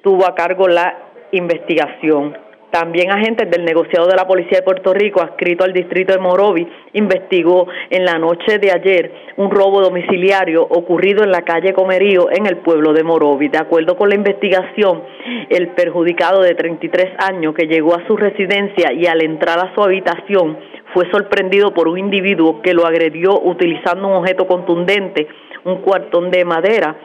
tuvo 0.02 0.26
a 0.26 0.34
cargo 0.34 0.68
la 0.68 0.98
investigación. 1.32 2.43
También 2.74 3.12
agentes 3.12 3.48
del 3.48 3.64
negociado 3.64 4.08
de 4.08 4.16
la 4.16 4.26
Policía 4.26 4.58
de 4.58 4.64
Puerto 4.64 4.92
Rico, 4.92 5.22
adscrito 5.22 5.62
al 5.62 5.72
distrito 5.72 6.12
de 6.12 6.18
Morovi, 6.18 6.66
investigó 6.94 7.68
en 7.88 8.04
la 8.04 8.18
noche 8.18 8.58
de 8.58 8.72
ayer 8.72 9.12
un 9.36 9.48
robo 9.48 9.80
domiciliario 9.80 10.64
ocurrido 10.64 11.22
en 11.22 11.30
la 11.30 11.42
calle 11.42 11.72
Comerío 11.72 12.32
en 12.32 12.46
el 12.46 12.56
pueblo 12.56 12.92
de 12.92 13.04
Morovi. 13.04 13.46
De 13.46 13.58
acuerdo 13.58 13.96
con 13.96 14.08
la 14.08 14.16
investigación, 14.16 15.04
el 15.50 15.68
perjudicado 15.68 16.42
de 16.42 16.56
33 16.56 17.12
años 17.18 17.54
que 17.54 17.68
llegó 17.68 17.94
a 17.94 18.04
su 18.08 18.16
residencia 18.16 18.92
y 18.92 19.06
al 19.06 19.22
entrar 19.22 19.60
a 19.60 19.72
su 19.72 19.80
habitación 19.80 20.58
fue 20.94 21.08
sorprendido 21.12 21.72
por 21.72 21.86
un 21.86 21.96
individuo 21.96 22.60
que 22.60 22.74
lo 22.74 22.86
agredió 22.86 23.40
utilizando 23.40 24.08
un 24.08 24.14
objeto 24.14 24.48
contundente, 24.48 25.28
un 25.62 25.76
cuartón 25.76 26.28
de 26.32 26.44
madera 26.44 26.96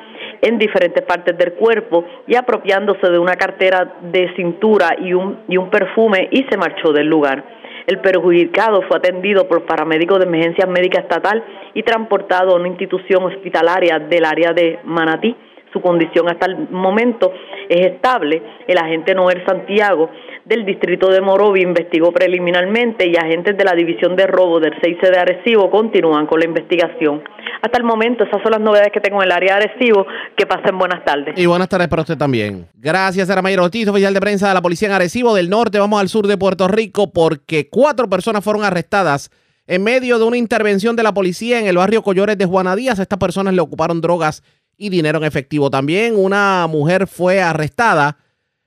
en 0.41 0.57
diferentes 0.57 1.03
partes 1.03 1.37
del 1.37 1.53
cuerpo 1.53 2.05
y 2.27 2.35
apropiándose 2.35 3.09
de 3.09 3.19
una 3.19 3.33
cartera 3.33 3.95
de 4.01 4.33
cintura 4.35 4.95
y 4.99 5.13
un, 5.13 5.39
y 5.47 5.57
un 5.57 5.69
perfume 5.69 6.27
y 6.31 6.43
se 6.49 6.57
marchó 6.57 6.91
del 6.91 7.07
lugar. 7.07 7.43
El 7.87 7.99
perjudicado 7.99 8.83
fue 8.83 8.97
atendido 8.97 9.47
por 9.47 9.65
paramédicos 9.65 10.19
de 10.19 10.25
emergencia 10.25 10.67
médica 10.67 10.99
estatal 10.99 11.43
y 11.73 11.81
transportado 11.83 12.51
a 12.51 12.55
una 12.55 12.67
institución 12.67 13.23
hospitalaria 13.23 13.97
del 13.97 14.25
área 14.25 14.53
de 14.53 14.79
Manatí. 14.83 15.35
Su 15.71 15.81
condición 15.81 16.29
hasta 16.29 16.47
el 16.47 16.69
momento 16.69 17.31
es 17.67 17.93
estable. 17.93 18.41
El 18.67 18.77
agente 18.77 19.13
Noel 19.13 19.43
Santiago 19.45 20.09
del 20.45 20.65
distrito 20.65 21.09
de 21.09 21.21
Morovi 21.21 21.61
investigó 21.61 22.11
preliminarmente 22.11 23.07
y 23.07 23.15
agentes 23.15 23.55
de 23.57 23.63
la 23.63 23.73
división 23.73 24.15
de 24.15 24.25
robo 24.25 24.59
del 24.59 24.73
6 24.81 24.97
de 25.01 25.19
Arecibo 25.19 25.69
continúan 25.69 26.25
con 26.25 26.39
la 26.39 26.45
investigación. 26.45 27.21
Hasta 27.61 27.77
el 27.77 27.83
momento, 27.83 28.23
esas 28.23 28.41
son 28.41 28.51
las 28.51 28.61
novedades 28.61 28.91
que 28.91 28.99
tengo 28.99 29.21
en 29.21 29.27
el 29.27 29.31
área 29.31 29.57
de 29.57 29.65
Arecibo. 29.65 30.05
Que 30.35 30.45
pasen 30.45 30.77
buenas 30.77 31.03
tardes. 31.03 31.37
Y 31.37 31.45
buenas 31.45 31.69
tardes 31.69 31.87
para 31.87 32.01
usted 32.01 32.17
también. 32.17 32.67
Gracias, 32.73 33.27
Sara 33.27 33.41
Mayer 33.41 33.59
Ortiz, 33.59 33.87
oficial 33.87 34.13
de 34.13 34.19
prensa 34.21 34.47
de 34.47 34.53
la 34.53 34.61
Policía 34.61 34.87
en 34.87 34.93
Arecibo 34.95 35.35
del 35.35 35.49
Norte. 35.49 35.77
Vamos 35.77 35.99
al 35.99 36.09
sur 36.09 36.25
de 36.25 36.37
Puerto 36.37 36.67
Rico 36.67 37.11
porque 37.11 37.69
cuatro 37.69 38.09
personas 38.09 38.43
fueron 38.43 38.63
arrestadas 38.63 39.29
en 39.67 39.83
medio 39.83 40.17
de 40.17 40.25
una 40.25 40.37
intervención 40.37 40.95
de 40.95 41.03
la 41.03 41.13
policía 41.13 41.59
en 41.59 41.67
el 41.67 41.77
barrio 41.77 42.01
Collores 42.01 42.37
de 42.37 42.45
Juana 42.45 42.75
Díaz. 42.75 42.97
Estas 42.97 43.19
personas 43.19 43.53
le 43.53 43.61
ocuparon 43.61 44.01
drogas 44.01 44.41
y 44.79 44.89
dinero 44.89 45.19
en 45.19 45.25
efectivo. 45.25 45.69
También 45.69 46.15
una 46.15 46.65
mujer 46.67 47.05
fue 47.05 47.41
arrestada 47.41 48.17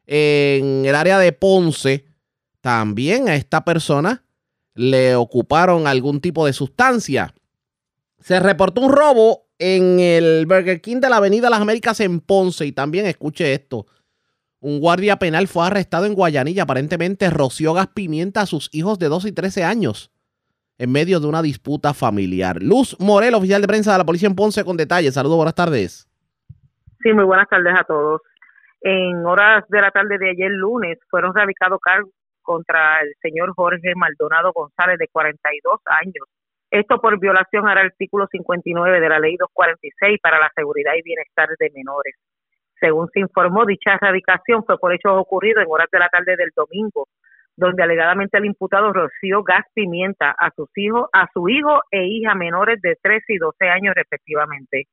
en 0.07 0.85
el 0.85 0.95
área 0.95 1.19
de 1.19 1.33
Ponce. 1.33 2.05
También 2.61 3.29
a 3.29 3.35
esta 3.35 3.65
persona 3.65 4.23
le 4.75 5.17
ocuparon 5.17 5.87
algún 5.87 6.21
tipo 6.21 6.47
de 6.47 6.53
sustancia. 6.53 7.35
Se 8.21 8.39
reportó 8.39 8.83
un 8.83 8.93
robo 8.93 9.49
en 9.59 9.99
el 9.99 10.47
Burger 10.47 10.81
King 10.81 11.01
de 11.01 11.09
la 11.09 11.17
Avenida 11.17 11.51
Las 11.51 11.63
Américas 11.63 11.99
en 12.01 12.21
Ponce. 12.21 12.67
Y 12.67 12.73
también 12.73 13.07
escuche 13.07 13.53
esto. 13.53 13.87
Un 14.61 14.79
guardia 14.79 15.19
penal 15.19 15.49
fue 15.49 15.67
arrestado 15.67 16.05
en 16.05 16.15
Guayanilla. 16.15 16.65
Aparentemente 16.65 17.31
roció 17.31 17.73
gas 17.73 17.89
pimienta 17.95 18.43
a 18.43 18.47
sus 18.47 18.69
hijos 18.73 18.99
de 18.99 19.09
12 19.09 19.31
y 19.31 19.33
13 19.33 19.65
años 19.65 20.13
en 20.83 20.91
medio 20.91 21.21
de 21.21 21.29
una 21.29 21.43
disputa 21.43 21.95
familiar. 21.95 22.57
Luz 22.61 22.99
Morel, 22.99 23.35
oficial 23.35 23.61
de 23.63 23.69
prensa 23.69 23.93
de 23.93 23.99
la 23.99 24.05
policía 24.05 24.29
en 24.29 24.35
Ponce, 24.35 24.65
con 24.65 24.77
detalles. 24.77 25.15
Saludos, 25.15 25.37
buenas 25.37 25.55
tardes. 25.55 26.11
Sí, 27.01 27.13
muy 27.13 27.23
buenas 27.23 27.49
tardes 27.49 27.73
a 27.79 27.85
todos. 27.85 28.21
En 28.81 29.25
horas 29.25 29.63
de 29.69 29.81
la 29.81 29.93
tarde 29.93 30.19
de 30.19 30.31
ayer 30.31 30.51
lunes 30.51 30.99
fueron 31.09 31.33
radicados 31.33 31.79
cargos 31.81 32.11
contra 32.43 33.01
el 33.03 33.15
señor 33.23 33.55
Jorge 33.55 33.95
Maldonado 33.95 34.51
González, 34.53 34.99
de 34.99 35.07
42 35.07 35.79
años. 35.87 36.27
Esto 36.69 37.01
por 37.01 37.17
violación 37.21 37.69
al 37.69 37.79
artículo 37.79 38.27
59 38.27 39.01
de 39.01 39.09
la 39.09 39.21
ley 39.21 39.37
246 39.37 40.19
para 40.21 40.41
la 40.41 40.51
seguridad 40.53 40.95
y 40.99 41.03
bienestar 41.03 41.49
de 41.61 41.71
menores. 41.77 42.17
Según 42.81 43.09
se 43.15 43.21
informó, 43.21 43.65
dicha 43.67 43.95
erradicación 43.95 44.65
fue 44.65 44.77
por 44.79 44.93
hechos 44.93 45.13
ocurridos 45.15 45.63
en 45.63 45.71
horas 45.71 45.87
de 45.93 46.01
la 46.01 46.09
tarde 46.09 46.35
del 46.35 46.51
domingo, 46.57 47.07
donde 47.57 47.83
alegadamente 47.83 48.39
el 48.39 48.47
imputado 48.47 48.93
roció 48.93 49.43
gas 49.43 49.65
pimienta 49.75 50.31
a 50.31 50.51
sus 50.57 50.69
hijos, 50.77 51.09
a 51.13 51.29
su 51.33 51.49
hijo 51.49 51.81
e 51.91 52.05
hija 52.05 52.35
menores 52.35 52.81
de 52.81 52.97
13 53.01 53.25
y 53.35 53.39
12 53.39 53.69
años 53.69 53.95
respectivamente. 53.95 54.87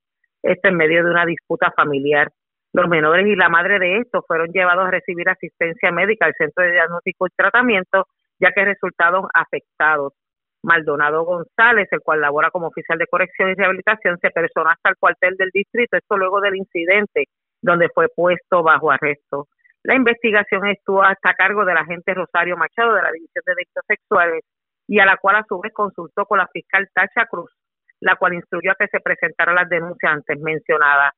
Esto 0.43 0.69
en 0.69 0.75
medio 0.75 1.03
de 1.03 1.11
una 1.11 1.25
disputa 1.25 1.71
familiar. 1.75 2.29
Los 2.73 2.87
menores 2.87 3.25
y 3.25 3.35
la 3.35 3.49
madre 3.49 3.79
de 3.79 3.97
estos 3.97 4.23
fueron 4.27 4.49
llevados 4.49 4.87
a 4.87 4.91
recibir 4.91 5.27
asistencia 5.27 5.91
médica 5.91 6.25
al 6.25 6.35
Centro 6.37 6.63
de 6.63 6.71
Diagnóstico 6.71 7.27
y 7.27 7.31
Tratamiento, 7.35 8.07
ya 8.39 8.51
que 8.51 8.65
resultaron 8.65 9.27
afectados. 9.33 10.13
Maldonado 10.61 11.23
González, 11.23 11.87
el 11.91 12.01
cual 12.01 12.21
labora 12.21 12.51
como 12.51 12.67
oficial 12.67 12.97
de 12.97 13.07
corrección 13.07 13.49
y 13.49 13.53
rehabilitación, 13.53 14.17
se 14.19 14.29
personó 14.29 14.69
hasta 14.69 14.89
el 14.89 14.97
cuartel 14.97 15.35
del 15.37 15.49
distrito, 15.53 15.97
esto 15.97 16.17
luego 16.17 16.41
del 16.41 16.57
incidente, 16.57 17.25
donde 17.61 17.89
fue 17.89 18.07
puesto 18.13 18.61
bajo 18.61 18.91
arresto. 18.91 19.47
La 19.83 19.95
investigación 19.95 20.67
estuvo 20.67 21.03
hasta 21.03 21.33
cargo 21.33 21.63
del 21.63 21.77
agente 21.77 22.13
Rosario 22.13 22.57
Machado 22.57 22.93
de 22.93 23.01
la 23.01 23.11
División 23.11 23.43
de 23.45 23.53
Delitos 23.53 23.83
Sexuales 23.87 24.43
y 24.87 24.99
a 24.99 25.05
la 25.05 25.17
cual 25.17 25.37
a 25.37 25.45
su 25.47 25.59
vez 25.59 25.71
consultó 25.73 26.25
con 26.25 26.39
la 26.39 26.47
fiscal 26.47 26.89
Tacha 26.93 27.25
Cruz, 27.27 27.51
la 28.01 28.15
cual 28.15 28.33
instruyó 28.33 28.71
a 28.71 28.75
que 28.75 28.87
se 28.87 28.99
presentaran 28.99 29.55
las 29.55 29.69
denuncias 29.69 30.13
antes 30.13 30.39
mencionadas. 30.39 31.13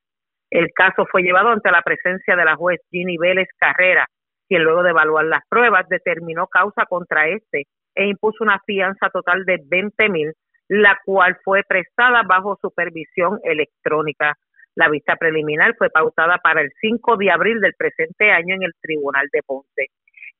El 0.52 0.72
caso 0.74 1.06
fue 1.10 1.24
llevado 1.24 1.50
ante 1.50 1.72
la 1.72 1.82
presencia 1.82 2.36
de 2.36 2.46
la 2.46 2.56
juez 2.56 2.80
Ginny 2.92 3.18
Vélez 3.18 3.48
Carrera, 3.58 4.06
quien 4.48 4.64
luego 4.64 4.84
de 4.84 4.90
evaluar 4.90 5.26
las 5.26 5.48
pruebas 5.48 5.88
determinó 5.88 6.48
causa 6.48 6.86
contra 6.86 7.28
este 7.30 7.64
e 7.96 8.06
impuso 8.06 8.44
una 8.44 8.60
fianza 8.66 9.10
total 9.10 9.46
de 9.46 9.62
20 9.66 10.10
mil, 10.10 10.34
la 10.68 11.00
cual 11.06 11.38
fue 11.44 11.64
prestada 11.68 12.22
bajo 12.28 12.58
supervisión 12.62 13.40
electrónica. 13.44 14.36
La 14.76 14.90
vista 14.90 15.16
preliminar 15.16 15.76
fue 15.78 15.90
pautada 15.90 16.38
para 16.38 16.62
el 16.62 16.72
5 16.80 17.18
de 17.18 17.32
abril 17.32 17.60
del 17.60 17.74
presente 17.78 18.32
año 18.32 18.56
en 18.56 18.64
el 18.64 18.74
Tribunal 18.82 19.28
de 19.32 19.42
Ponce. 19.44 19.88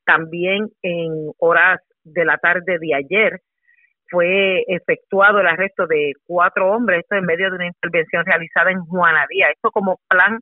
También 0.04 0.68
en 0.82 1.32
horas 1.38 1.80
de 2.04 2.24
la 2.24 2.38
tarde 2.38 2.78
de 2.80 2.94
ayer 2.94 3.40
fue 4.10 4.64
efectuado 4.68 5.40
el 5.40 5.46
arresto 5.46 5.86
de 5.86 6.12
cuatro 6.26 6.70
hombres, 6.70 7.00
esto 7.00 7.16
en 7.16 7.24
medio 7.24 7.50
de 7.50 7.56
una 7.56 7.66
intervención 7.66 8.24
realizada 8.26 8.70
en 8.70 8.80
Juanadía, 8.80 9.50
esto 9.50 9.70
como 9.70 9.98
plan, 10.08 10.40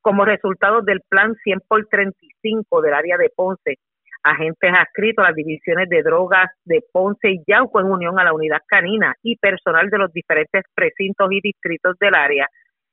como 0.00 0.24
resultado 0.24 0.82
del 0.82 1.00
plan 1.08 1.34
100 1.42 1.60
por 1.66 1.86
35 1.86 2.80
del 2.82 2.94
área 2.94 3.16
de 3.16 3.30
Ponce. 3.34 3.78
Agentes 4.22 4.72
adscritos 4.76 5.24
a 5.24 5.28
las 5.28 5.36
divisiones 5.36 5.88
de 5.88 6.02
drogas 6.02 6.50
de 6.64 6.80
Ponce 6.92 7.30
y 7.30 7.42
Yauco 7.46 7.80
en 7.80 7.86
unión 7.86 8.18
a 8.18 8.24
la 8.24 8.32
unidad 8.32 8.60
canina 8.66 9.14
y 9.22 9.36
personal 9.36 9.90
de 9.90 9.98
los 9.98 10.12
diferentes 10.12 10.64
precintos 10.74 11.28
y 11.30 11.40
distritos 11.40 11.96
del 11.98 12.14
área 12.14 12.48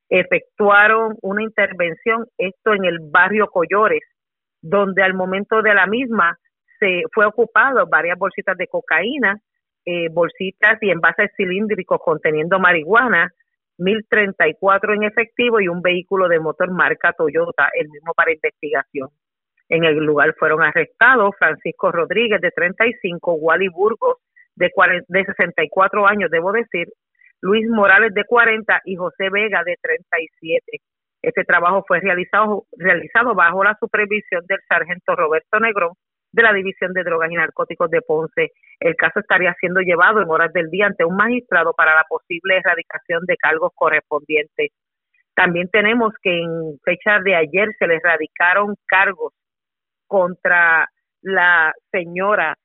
efectuaron 0.09 1.15
una 1.21 1.43
intervención, 1.43 2.25
esto 2.37 2.73
en 2.73 2.85
el 2.85 2.99
barrio 3.01 3.47
Collores, 3.47 4.03
donde 4.61 5.03
al 5.03 5.13
momento 5.13 5.61
de 5.61 5.73
la 5.73 5.87
misma 5.87 6.37
se 6.79 7.03
fue 7.13 7.25
ocupado 7.25 7.87
varias 7.87 8.17
bolsitas 8.17 8.57
de 8.57 8.67
cocaína, 8.67 9.39
eh, 9.85 10.09
bolsitas 10.11 10.81
y 10.81 10.89
envases 10.89 11.31
cilíndricos 11.37 11.99
conteniendo 12.03 12.59
marihuana, 12.59 13.31
1034 13.77 14.93
en 14.93 15.03
efectivo 15.03 15.59
y 15.59 15.67
un 15.67 15.81
vehículo 15.81 16.27
de 16.27 16.39
motor 16.39 16.71
marca 16.71 17.13
Toyota, 17.13 17.69
el 17.73 17.89
mismo 17.89 18.13
para 18.13 18.33
investigación. 18.33 19.09
En 19.67 19.83
el 19.83 19.95
lugar 19.97 20.33
fueron 20.37 20.61
arrestados 20.61 21.35
Francisco 21.37 21.91
Rodríguez 21.91 22.39
de 22.39 22.51
35, 22.51 23.33
Wally 23.33 23.67
Burgos 23.69 24.17
de, 24.55 24.71
de 25.07 25.25
64 25.25 26.07
años, 26.07 26.31
debo 26.31 26.51
decir, 26.51 26.87
Luis 27.45 27.69
Morales 27.69 28.11
de 28.15 28.23
40 28.23 28.81
y 28.85 28.95
José 28.95 29.29
Vega 29.29 29.61
de 29.63 29.75
37. 29.79 30.81
Este 31.21 31.43
trabajo 31.43 31.83
fue 31.87 31.99
realizado, 31.99 32.65
realizado 32.75 33.35
bajo 33.35 33.63
la 33.63 33.77
supervisión 33.79 34.43
del 34.47 34.57
sargento 34.67 35.15
Roberto 35.15 35.59
Negrón 35.59 35.93
de 36.31 36.41
la 36.41 36.53
División 36.53 36.91
de 36.93 37.03
Drogas 37.03 37.29
y 37.31 37.35
Narcóticos 37.35 37.91
de 37.91 38.01
Ponce. 38.01 38.49
El 38.79 38.95
caso 38.95 39.19
estaría 39.19 39.53
siendo 39.59 39.81
llevado 39.81 40.23
en 40.23 40.29
horas 40.31 40.51
del 40.53 40.71
día 40.71 40.87
ante 40.87 41.05
un 41.05 41.15
magistrado 41.15 41.73
para 41.73 41.93
la 41.93 42.03
posible 42.09 42.57
erradicación 42.57 43.25
de 43.27 43.37
cargos 43.37 43.71
correspondientes. 43.75 44.71
También 45.35 45.69
tenemos 45.69 46.15
que 46.23 46.41
en 46.41 46.79
fecha 46.83 47.19
de 47.23 47.35
ayer 47.35 47.69
se 47.77 47.85
le 47.85 47.97
erradicaron 47.97 48.73
cargos 48.87 49.33
contra 50.07 50.89
la 51.21 51.73
señora 51.91 52.55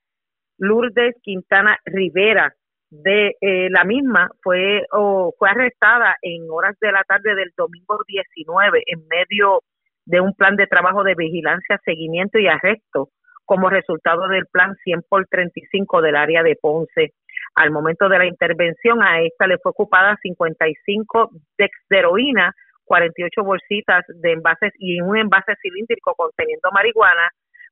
Lourdes 0.57 1.17
Quintana 1.23 1.77
Rivera. 1.85 2.55
De 2.91 3.37
eh, 3.41 3.71
la 3.71 3.85
misma 3.85 4.31
fue 4.43 4.83
fue 4.91 5.49
arrestada 5.49 6.17
en 6.23 6.51
horas 6.51 6.77
de 6.81 6.91
la 6.91 7.05
tarde 7.05 7.37
del 7.37 7.53
domingo 7.57 8.01
19 8.07 8.83
en 8.85 9.07
medio 9.07 9.63
de 10.07 10.21
un 10.21 10.35
plan 10.35 10.57
de 10.57 10.67
trabajo 10.67 11.05
de 11.05 11.15
vigilancia, 11.15 11.81
seguimiento 11.85 12.39
y 12.39 12.49
arresto 12.49 13.11
como 13.45 13.71
resultado 13.71 14.29
del 14.29 14.47
plan 14.47 14.77
100 14.85 15.03
por 15.09 15.27
35 15.27 16.03
del 16.03 16.17
área 16.17 16.43
de 16.43 16.57
Ponce. 16.61 17.15
Al 17.55 17.71
momento 17.71 18.09
de 18.09 18.19
la 18.19 18.27
intervención, 18.27 19.03
a 19.03 19.21
esta 19.23 19.47
le 19.47 19.59
fue 19.59 19.71
ocupada 19.71 20.17
55 20.23 21.31
dex 21.59 21.73
de 21.89 21.99
heroína, 21.99 22.55
48 22.85 23.43
bolsitas 23.43 24.05
de 24.09 24.33
envases 24.33 24.73
y 24.79 25.01
un 25.01 25.17
envase 25.17 25.55
cilíndrico 25.63 26.15
conteniendo 26.15 26.71
marihuana, 26.73 27.29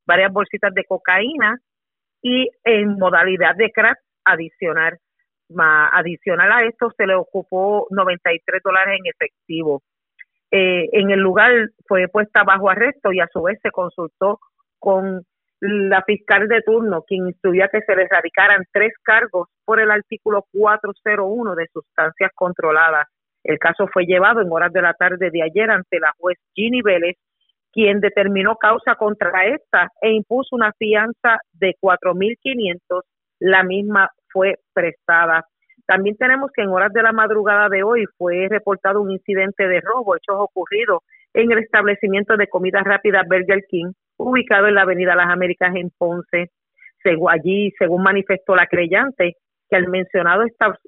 varias 0.06 0.32
bolsitas 0.32 0.72
de 0.74 0.84
cocaína 0.84 1.58
y 2.22 2.50
en 2.64 2.98
modalidad 2.98 3.54
de 3.56 3.70
crack 3.70 3.98
adicional. 4.24 4.98
Adicional 5.56 6.52
a 6.52 6.64
esto 6.64 6.90
se 6.96 7.06
le 7.06 7.14
ocupó 7.14 7.86
93 7.90 8.62
dólares 8.62 8.98
en 8.98 9.06
efectivo. 9.06 9.82
Eh, 10.50 10.88
en 10.92 11.10
el 11.10 11.20
lugar 11.20 11.52
fue 11.86 12.08
puesta 12.08 12.42
bajo 12.42 12.70
arresto 12.70 13.12
y 13.12 13.20
a 13.20 13.28
su 13.32 13.42
vez 13.42 13.58
se 13.62 13.70
consultó 13.70 14.40
con 14.78 15.22
la 15.60 16.02
fiscal 16.02 16.48
de 16.48 16.62
turno, 16.62 17.02
quien 17.02 17.26
instruía 17.26 17.68
que 17.68 17.80
se 17.82 17.96
le 17.96 18.06
radicaran 18.08 18.64
tres 18.72 18.92
cargos 19.02 19.48
por 19.64 19.80
el 19.80 19.90
artículo 19.90 20.44
401 20.52 21.54
de 21.54 21.66
sustancias 21.72 22.30
controladas. 22.34 23.08
El 23.42 23.58
caso 23.58 23.88
fue 23.92 24.04
llevado 24.04 24.40
en 24.40 24.52
horas 24.52 24.72
de 24.72 24.82
la 24.82 24.94
tarde 24.94 25.30
de 25.30 25.42
ayer 25.42 25.70
ante 25.70 25.98
la 25.98 26.12
juez 26.18 26.38
Ginny 26.54 26.82
Vélez, 26.82 27.16
quien 27.72 28.00
determinó 28.00 28.56
causa 28.56 28.94
contra 28.94 29.46
esta 29.46 29.88
e 30.00 30.12
impuso 30.12 30.56
una 30.56 30.72
fianza 30.78 31.38
de 31.52 31.74
4.500. 31.80 33.02
La 33.40 33.62
misma 33.62 34.10
fue 34.32 34.56
prestada. 34.72 35.44
También 35.86 36.16
tenemos 36.16 36.50
que 36.54 36.62
en 36.62 36.68
horas 36.68 36.92
de 36.92 37.02
la 37.02 37.12
madrugada 37.12 37.68
de 37.68 37.82
hoy 37.82 38.04
fue 38.16 38.46
reportado 38.48 39.00
un 39.00 39.10
incidente 39.10 39.66
de 39.66 39.80
robo, 39.80 40.16
hechos 40.16 40.36
ocurridos 40.38 41.00
en 41.34 41.50
el 41.52 41.58
establecimiento 41.58 42.36
de 42.36 42.48
comida 42.48 42.82
rápida 42.84 43.22
Burger 43.28 43.64
King, 43.68 43.92
ubicado 44.18 44.66
en 44.66 44.74
la 44.74 44.82
Avenida 44.82 45.14
Las 45.14 45.30
Américas 45.30 45.74
en 45.74 45.90
Ponce. 45.96 46.50
allí, 47.30 47.72
según 47.78 48.02
manifestó 48.02 48.54
la 48.54 48.66
creyente, 48.66 49.36
que 49.70 49.76
al 49.76 49.88
mencionado 49.88 50.44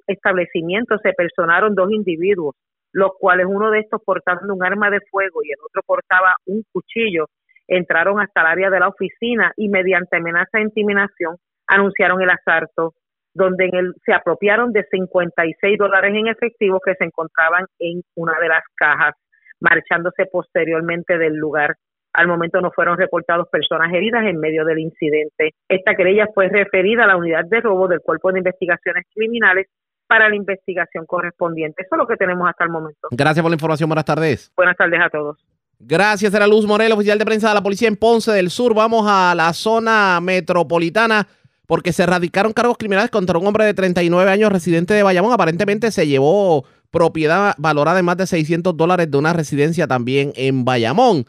establecimiento 0.07 0.97
se 0.97 1.13
personaron 1.13 1.75
dos 1.75 1.91
individuos, 1.91 2.55
los 2.93 3.11
cuales 3.19 3.45
uno 3.47 3.71
de 3.71 3.79
estos 3.79 4.01
portando 4.03 4.53
un 4.53 4.63
arma 4.63 4.89
de 4.89 4.99
fuego 5.09 5.41
y 5.43 5.51
el 5.51 5.59
otro 5.65 5.81
portaba 5.85 6.35
un 6.45 6.63
cuchillo, 6.71 7.27
entraron 7.67 8.19
hasta 8.19 8.41
el 8.41 8.47
área 8.47 8.69
de 8.69 8.79
la 8.79 8.89
oficina 8.89 9.53
y 9.55 9.69
mediante 9.69 10.17
amenaza 10.17 10.59
e 10.59 10.63
intimidación 10.63 11.37
anunciaron 11.67 12.21
el 12.21 12.29
asalto, 12.29 12.93
donde 13.33 13.65
en 13.65 13.75
el, 13.75 13.93
se 14.05 14.13
apropiaron 14.13 14.71
de 14.73 14.85
56 14.89 15.77
dólares 15.77 16.13
en 16.15 16.27
efectivo 16.27 16.79
que 16.83 16.95
se 16.95 17.05
encontraban 17.05 17.65
en 17.79 18.01
una 18.15 18.33
de 18.39 18.49
las 18.49 18.63
cajas, 18.75 19.15
marchándose 19.59 20.25
posteriormente 20.31 21.17
del 21.17 21.35
lugar. 21.35 21.75
Al 22.13 22.27
momento 22.27 22.59
no 22.59 22.71
fueron 22.71 22.97
reportados 22.97 23.47
personas 23.49 23.93
heridas 23.93 24.25
en 24.25 24.39
medio 24.39 24.65
del 24.65 24.79
incidente. 24.79 25.51
Esta 25.69 25.95
querella 25.95 26.27
fue 26.33 26.49
referida 26.49 27.05
a 27.05 27.07
la 27.07 27.15
unidad 27.15 27.45
de 27.45 27.61
robo 27.61 27.87
del 27.87 28.01
Cuerpo 28.01 28.31
de 28.31 28.39
Investigaciones 28.39 29.05
Criminales 29.13 29.67
para 30.07 30.27
la 30.27 30.35
investigación 30.35 31.05
correspondiente. 31.05 31.83
Eso 31.83 31.95
es 31.95 31.97
lo 31.97 32.05
que 32.05 32.17
tenemos 32.17 32.49
hasta 32.49 32.65
el 32.65 32.69
momento. 32.69 33.07
Gracias 33.11 33.41
por 33.41 33.49
la 33.49 33.55
información. 33.55 33.87
Buenas 33.87 34.03
tardes. 34.03 34.51
Buenas 34.57 34.75
tardes 34.75 34.99
a 35.01 35.09
todos. 35.09 35.37
Gracias, 35.79 36.33
era 36.33 36.45
Luz 36.45 36.67
Morel, 36.67 36.91
oficial 36.91 37.17
de 37.17 37.25
prensa 37.25 37.49
de 37.49 37.55
la 37.55 37.63
policía 37.63 37.87
en 37.87 37.95
Ponce 37.95 38.31
del 38.31 38.51
Sur. 38.51 38.75
Vamos 38.75 39.05
a 39.07 39.33
la 39.33 39.51
zona 39.53 40.19
metropolitana 40.21 41.25
porque 41.71 41.93
se 41.93 42.05
radicaron 42.05 42.51
cargos 42.51 42.77
criminales 42.77 43.09
contra 43.09 43.37
un 43.37 43.47
hombre 43.47 43.63
de 43.63 43.73
39 43.73 44.29
años 44.29 44.51
residente 44.51 44.93
de 44.93 45.03
Bayamón. 45.03 45.31
Aparentemente 45.31 45.89
se 45.93 46.05
llevó 46.05 46.65
propiedad 46.89 47.55
valorada 47.57 47.99
en 47.99 48.03
más 48.03 48.17
de 48.17 48.27
600 48.27 48.75
dólares 48.75 49.09
de 49.09 49.17
una 49.17 49.31
residencia 49.31 49.87
también 49.87 50.33
en 50.35 50.65
Bayamón. 50.65 51.25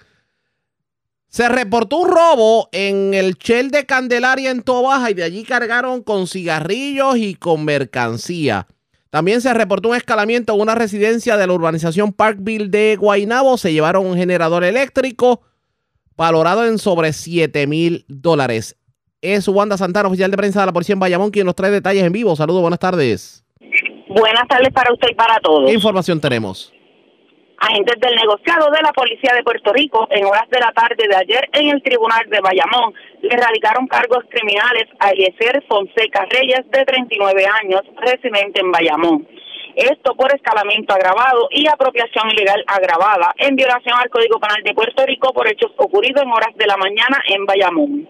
Se 1.28 1.48
reportó 1.48 1.98
un 1.98 2.09
robo 2.09 2.69
en 2.73 3.14
el 3.14 3.35
Shell 3.35 3.70
de 3.70 3.86
Candelaria 3.86 4.51
en 4.51 4.62
Tobaja 4.62 5.12
y 5.12 5.14
de 5.14 5.23
allí 5.23 5.44
cargaron 5.44 6.02
con 6.02 6.27
cigarrillos 6.27 7.19
y 7.19 7.36
con 7.36 7.64
mercancía. 7.64 8.66
También 9.10 9.43
se 9.43 9.55
reportó 9.55 9.90
un 9.90 9.94
escalamiento 9.94 10.55
en 10.55 10.60
una 10.60 10.74
residencia 10.74 11.36
de 11.36 11.47
la 11.47 11.52
urbanización 11.52 12.12
Parkville 12.12 12.69
de 12.69 12.97
Guaynabo. 12.97 13.59
Se 13.59 13.73
llevaron 13.73 14.06
un 14.06 14.16
generador 14.16 14.64
eléctrico 14.64 15.43
valorado 16.16 16.66
en 16.66 16.81
sobre 16.81 17.12
7 17.12 17.69
mil 17.69 18.05
dólares. 18.09 18.74
Es 19.23 19.47
Wanda 19.47 19.78
Santana, 19.78 20.09
oficial 20.09 20.32
de 20.32 20.36
prensa 20.36 20.61
de 20.61 20.66
la 20.66 20.73
policía 20.73 20.94
en 20.94 21.01
Bayamón, 21.01 21.31
quien 21.31 21.47
nos 21.47 21.55
trae 21.55 21.70
detalles 21.70 22.03
en 22.03 22.12
vivo. 22.12 22.35
Saludos, 22.35 22.61
buenas 22.61 22.81
tardes. 22.81 23.44
Buenas 24.09 24.49
tardes 24.49 24.70
para 24.73 24.93
usted 24.93 25.09
y 25.11 25.15
para 25.15 25.39
todos. 25.39 25.69
¿Qué 25.69 25.74
información 25.74 26.20
tenemos? 26.20 26.73
agentes 27.62 27.94
del 28.01 28.16
negociado 28.16 28.70
de 28.73 28.82
la 28.82 28.93
Policía 28.93 29.35
de 29.36 29.44
Puerto 29.44 29.73
Rico 29.73 30.09
en 30.11 30.24
horas 30.24 30.51
de 30.51 30.59
la 30.59 30.73
tarde 30.73 31.07
de 31.09 31.15
ayer 31.15 31.49
en 31.53 31.69
el 31.69 31.81
Tribunal 31.81 32.28
de 32.28 32.40
Bayamón 32.40 32.93
le 33.20 33.36
radicaron 33.36 33.86
cargos 33.86 34.24
criminales 34.31 34.89
a 34.99 35.11
Eliezer 35.11 35.62
Fonseca 35.69 36.27
Reyes 36.28 36.69
de 36.73 36.85
39 36.85 37.47
años, 37.62 37.82
residente 37.99 38.61
en 38.61 38.73
Bayamón. 38.73 39.28
Esto 39.77 40.16
por 40.16 40.35
escalamiento 40.35 40.93
agravado 40.93 41.47
y 41.53 41.69
apropiación 41.69 42.32
ilegal 42.32 42.65
agravada 42.66 43.32
en 43.39 43.55
violación 43.55 43.94
al 43.97 44.11
Código 44.11 44.40
Penal 44.40 44.62
de 44.65 44.74
Puerto 44.74 45.07
Rico 45.07 45.32
por 45.32 45.47
hechos 45.47 45.70
ocurridos 45.77 46.24
en 46.24 46.32
horas 46.32 46.55
de 46.57 46.66
la 46.66 46.77
mañana 46.77 47.23
en 47.28 47.47
Bayamón. 47.47 48.09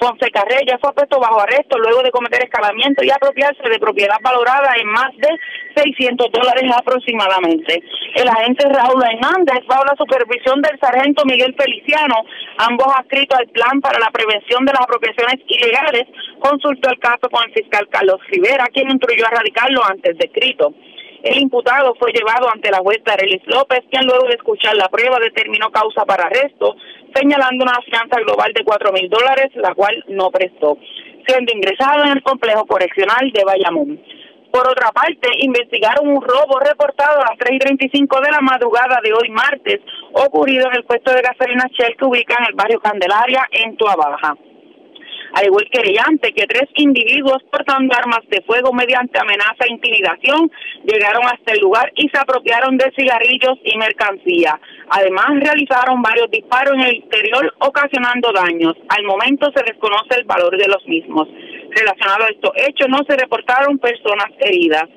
Fonseca 0.00 0.44
Reyes 0.48 0.76
fue 0.80 0.94
puesto 0.94 1.18
bajo 1.18 1.40
arresto 1.40 1.78
luego 1.78 2.02
de 2.02 2.10
cometer 2.10 2.42
escalamiento 2.42 3.04
y 3.04 3.10
apropiarse 3.10 3.68
de 3.68 3.78
propiedad 3.78 4.16
valorada 4.22 4.72
en 4.80 4.88
más 4.88 5.10
de 5.16 5.28
600 5.74 6.30
dólares 6.32 6.70
aproximadamente. 6.74 7.82
El 8.14 8.28
agente 8.28 8.68
Raúl 8.68 9.02
Hernández, 9.02 9.66
bajo 9.66 9.84
la 9.84 9.96
supervisión 9.96 10.62
del 10.62 10.78
sargento 10.80 11.24
Miguel 11.24 11.54
Feliciano, 11.58 12.16
ambos 12.58 12.86
adscritos 12.96 13.38
al 13.38 13.48
plan 13.48 13.80
para 13.80 13.98
la 13.98 14.10
prevención 14.10 14.64
de 14.64 14.72
las 14.72 14.82
apropiaciones 14.82 15.40
ilegales, 15.46 16.06
consultó 16.38 16.90
el 16.90 16.98
caso 16.98 17.28
con 17.30 17.44
el 17.44 17.52
fiscal 17.52 17.88
Carlos 17.88 18.20
Rivera, 18.28 18.66
quien 18.72 18.90
instruyó 18.90 19.26
a 19.26 19.30
radicarlo 19.30 19.84
antes 19.84 20.16
de 20.16 20.26
escrito. 20.26 20.74
El 21.22 21.38
imputado 21.38 21.94
fue 21.96 22.12
llevado 22.12 22.48
ante 22.48 22.70
la 22.70 22.78
juez 22.78 23.02
Darelis 23.04 23.42
López, 23.46 23.80
quien 23.90 24.06
luego 24.06 24.28
de 24.28 24.34
escuchar 24.34 24.76
la 24.76 24.88
prueba 24.88 25.18
determinó 25.18 25.70
causa 25.70 26.04
para 26.04 26.26
arresto, 26.26 26.76
señalando 27.14 27.64
una 27.64 27.80
fianza 27.84 28.20
global 28.20 28.52
de 28.52 28.64
cuatro 28.64 28.92
mil 28.92 29.08
dólares, 29.08 29.50
la 29.54 29.74
cual 29.74 30.04
no 30.08 30.30
prestó, 30.30 30.78
siendo 31.26 31.52
ingresado 31.52 32.04
en 32.04 32.12
el 32.12 32.22
complejo 32.22 32.66
correccional 32.66 33.30
de 33.32 33.44
Bayamón. 33.44 34.00
Por 34.50 34.66
otra 34.66 34.90
parte, 34.92 35.28
investigaron 35.38 36.08
un 36.08 36.22
robo 36.22 36.58
reportado 36.58 37.20
a 37.20 37.30
las 37.30 37.38
3 37.38 37.56
y 37.56 37.58
35 37.58 38.20
de 38.22 38.30
la 38.30 38.40
madrugada 38.40 38.98
de 39.02 39.12
hoy 39.12 39.28
martes, 39.28 39.80
ocurrido 40.12 40.68
en 40.68 40.76
el 40.76 40.84
puesto 40.84 41.12
de 41.12 41.20
gasolina 41.20 41.68
Shell 41.70 41.96
que 41.96 42.04
ubica 42.04 42.36
en 42.38 42.46
el 42.46 42.54
barrio 42.54 42.80
Candelaria, 42.80 43.46
en 43.52 43.76
Tuabaja 43.76 44.34
al 45.32 45.46
igual 45.46 45.68
que 45.70 45.80
brillante 45.80 46.32
que 46.32 46.46
tres 46.46 46.68
individuos 46.76 47.42
portando 47.50 47.94
armas 47.94 48.20
de 48.28 48.42
fuego 48.42 48.72
mediante 48.72 49.18
amenaza 49.18 49.64
e 49.66 49.72
intimidación 49.72 50.50
llegaron 50.84 51.24
hasta 51.26 51.52
el 51.52 51.60
lugar 51.60 51.92
y 51.96 52.08
se 52.08 52.18
apropiaron 52.18 52.76
de 52.76 52.90
cigarrillos 52.96 53.58
y 53.64 53.76
mercancía. 53.76 54.58
Además, 54.90 55.26
realizaron 55.40 56.02
varios 56.02 56.30
disparos 56.30 56.74
en 56.74 56.80
el 56.80 56.96
interior 56.96 57.54
ocasionando 57.58 58.32
daños. 58.32 58.74
Al 58.88 59.04
momento 59.04 59.50
se 59.54 59.62
desconoce 59.64 60.16
el 60.16 60.24
valor 60.24 60.56
de 60.56 60.68
los 60.68 60.86
mismos. 60.86 61.28
Relacionado 61.70 62.24
a 62.24 62.28
estos 62.28 62.52
hechos, 62.56 62.88
no 62.88 62.98
se 63.06 63.16
reportaron 63.16 63.78
personas 63.78 64.30
heridas. 64.40 64.88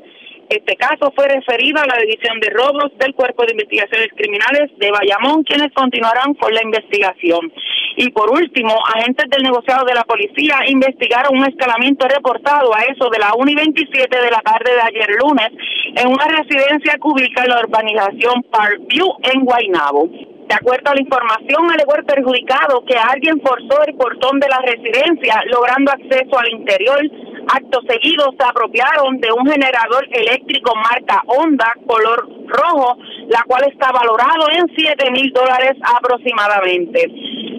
Este 0.50 0.76
caso 0.76 1.14
fue 1.16 1.30
referido 1.30 1.80
a 1.80 1.88
la 1.88 1.96
División 2.02 2.40
de 2.42 2.50
Robos 2.50 2.92
del 2.98 3.14
Cuerpo 3.16 3.46
de 3.46 3.54
Investigaciones 3.54 4.10
Criminales 4.16 4.70
de 4.78 4.92
Bayamón, 4.92 5.44
quienes 5.44 5.72
continuarán 5.72 6.34
con 6.34 6.54
la 6.54 6.62
investigación. 6.62 7.54
Y 7.98 8.10
por 8.12 8.32
último, 8.32 8.74
agentes 8.96 9.30
del 9.30 9.44
negociado 9.44 9.86
de 9.86 9.94
la 9.94 10.04
policía 10.04 10.60
investigaron 10.68 11.38
un 11.38 11.46
escalamiento 11.46 12.08
reportado 12.08 12.74
a 12.74 12.82
eso 12.84 13.10
de 13.10 13.20
la 13.20 13.34
1 13.36 13.52
y 13.52 13.56
27 13.56 14.18
de 14.18 14.32
la 14.32 14.42
tarde 14.42 14.72
de 14.74 14.82
ayer 14.82 15.10
lunes 15.22 15.50
en 15.96 16.08
una 16.08 16.26
residencia 16.26 16.98
que 17.00 17.44
en 17.44 17.50
la 17.50 17.60
urbanización 17.60 18.44
Parkview 18.50 19.08
en 19.24 19.44
Guaynabo. 19.44 20.10
De 20.52 20.56
acuerdo 20.56 20.92
a 20.92 20.96
la 20.96 21.02
información, 21.02 21.72
alegó 21.72 21.96
el 21.96 22.04
perjudicado 22.04 22.84
que 22.86 22.98
alguien 22.98 23.40
forzó 23.40 23.84
el 23.88 23.96
portón 23.96 24.40
de 24.40 24.50
la 24.50 24.60
residencia, 24.60 25.42
logrando 25.48 25.92
acceso 25.92 26.38
al 26.38 26.50
interior. 26.52 27.00
Acto 27.48 27.80
seguido 27.88 28.34
se 28.38 28.46
apropiaron 28.46 29.20
de 29.20 29.30
un 29.32 29.46
generador 29.46 30.08
eléctrico 30.12 30.74
marca 30.76 31.24
Honda, 31.28 31.74
color 31.88 32.28
rojo, 32.48 32.98
la 33.28 33.44
cual 33.48 33.64
está 33.72 33.92
valorado 33.92 34.50
en 34.52 34.66
7 34.76 35.12
mil 35.12 35.32
dólares 35.34 35.74
aproximadamente. 35.84 37.08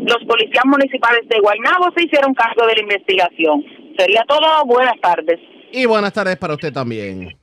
Los 0.06 0.18
policías 0.26 0.64
municipales 0.64 1.28
de 1.28 1.40
Guaynabo 1.40 1.92
se 1.96 2.04
hicieron 2.04 2.34
cargo 2.34 2.66
de 2.66 2.74
la 2.74 2.82
investigación. 2.82 3.64
Sería 3.96 4.24
todo. 4.26 4.64
Buenas 4.66 5.00
tardes. 5.00 5.38
Y 5.72 5.86
buenas 5.86 6.12
tardes 6.12 6.36
para 6.36 6.54
usted 6.54 6.72
también. 6.72 7.36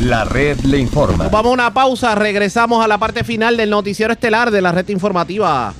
La 0.00 0.24
red 0.24 0.58
le 0.60 0.78
informa. 0.78 1.28
vamos 1.28 1.50
a 1.50 1.54
una 1.54 1.72
pausa, 1.72 2.14
regresamos 2.14 2.84
a 2.84 2.88
la 2.88 2.98
parte 2.98 3.24
final 3.24 3.56
del 3.56 3.70
noticiero 3.70 4.12
estelar 4.12 4.50
de 4.50 4.60
la 4.60 4.72
red 4.72 4.88
informativa. 4.88 5.72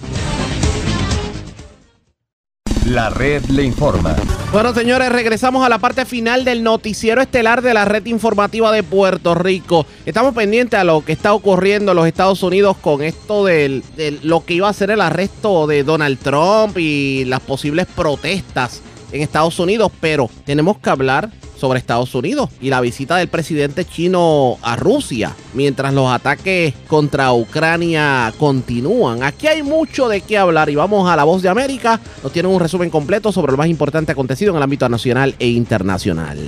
La 2.86 3.10
red 3.10 3.44
le 3.46 3.64
informa. 3.64 4.14
Bueno, 4.54 4.72
señores, 4.72 5.10
regresamos 5.10 5.66
a 5.66 5.68
la 5.68 5.78
parte 5.78 6.04
final 6.04 6.44
del 6.44 6.62
noticiero 6.62 7.20
estelar 7.20 7.60
de 7.60 7.74
la 7.74 7.84
red 7.84 8.06
informativa 8.06 8.70
de 8.70 8.84
Puerto 8.84 9.34
Rico. 9.34 9.84
Estamos 10.06 10.32
pendientes 10.32 10.78
a 10.78 10.84
lo 10.84 11.04
que 11.04 11.10
está 11.10 11.34
ocurriendo 11.34 11.90
en 11.90 11.96
los 11.96 12.06
Estados 12.06 12.40
Unidos 12.44 12.76
con 12.80 13.02
esto 13.02 13.44
de 13.44 13.82
lo 14.22 14.44
que 14.44 14.54
iba 14.54 14.68
a 14.68 14.72
ser 14.72 14.92
el 14.92 15.00
arresto 15.00 15.66
de 15.66 15.82
Donald 15.82 16.20
Trump 16.20 16.78
y 16.78 17.24
las 17.24 17.40
posibles 17.40 17.88
protestas 17.96 18.80
en 19.14 19.22
Estados 19.22 19.58
Unidos, 19.60 19.92
pero 20.00 20.28
tenemos 20.44 20.78
que 20.78 20.90
hablar 20.90 21.30
sobre 21.56 21.78
Estados 21.78 22.14
Unidos 22.14 22.50
y 22.60 22.68
la 22.68 22.80
visita 22.80 23.16
del 23.16 23.28
presidente 23.28 23.84
chino 23.84 24.58
a 24.60 24.74
Rusia, 24.76 25.32
mientras 25.54 25.94
los 25.94 26.10
ataques 26.10 26.74
contra 26.88 27.32
Ucrania 27.32 28.32
continúan. 28.38 29.22
Aquí 29.22 29.46
hay 29.46 29.62
mucho 29.62 30.08
de 30.08 30.20
qué 30.20 30.36
hablar 30.36 30.68
y 30.68 30.74
vamos 30.74 31.08
a 31.08 31.14
la 31.14 31.24
voz 31.24 31.42
de 31.42 31.48
América. 31.48 32.00
Nos 32.22 32.32
tienen 32.32 32.52
un 32.52 32.60
resumen 32.60 32.90
completo 32.90 33.30
sobre 33.30 33.52
lo 33.52 33.58
más 33.58 33.68
importante 33.68 34.12
acontecido 34.12 34.50
en 34.50 34.56
el 34.56 34.62
ámbito 34.64 34.88
nacional 34.88 35.36
e 35.38 35.48
internacional. 35.48 36.38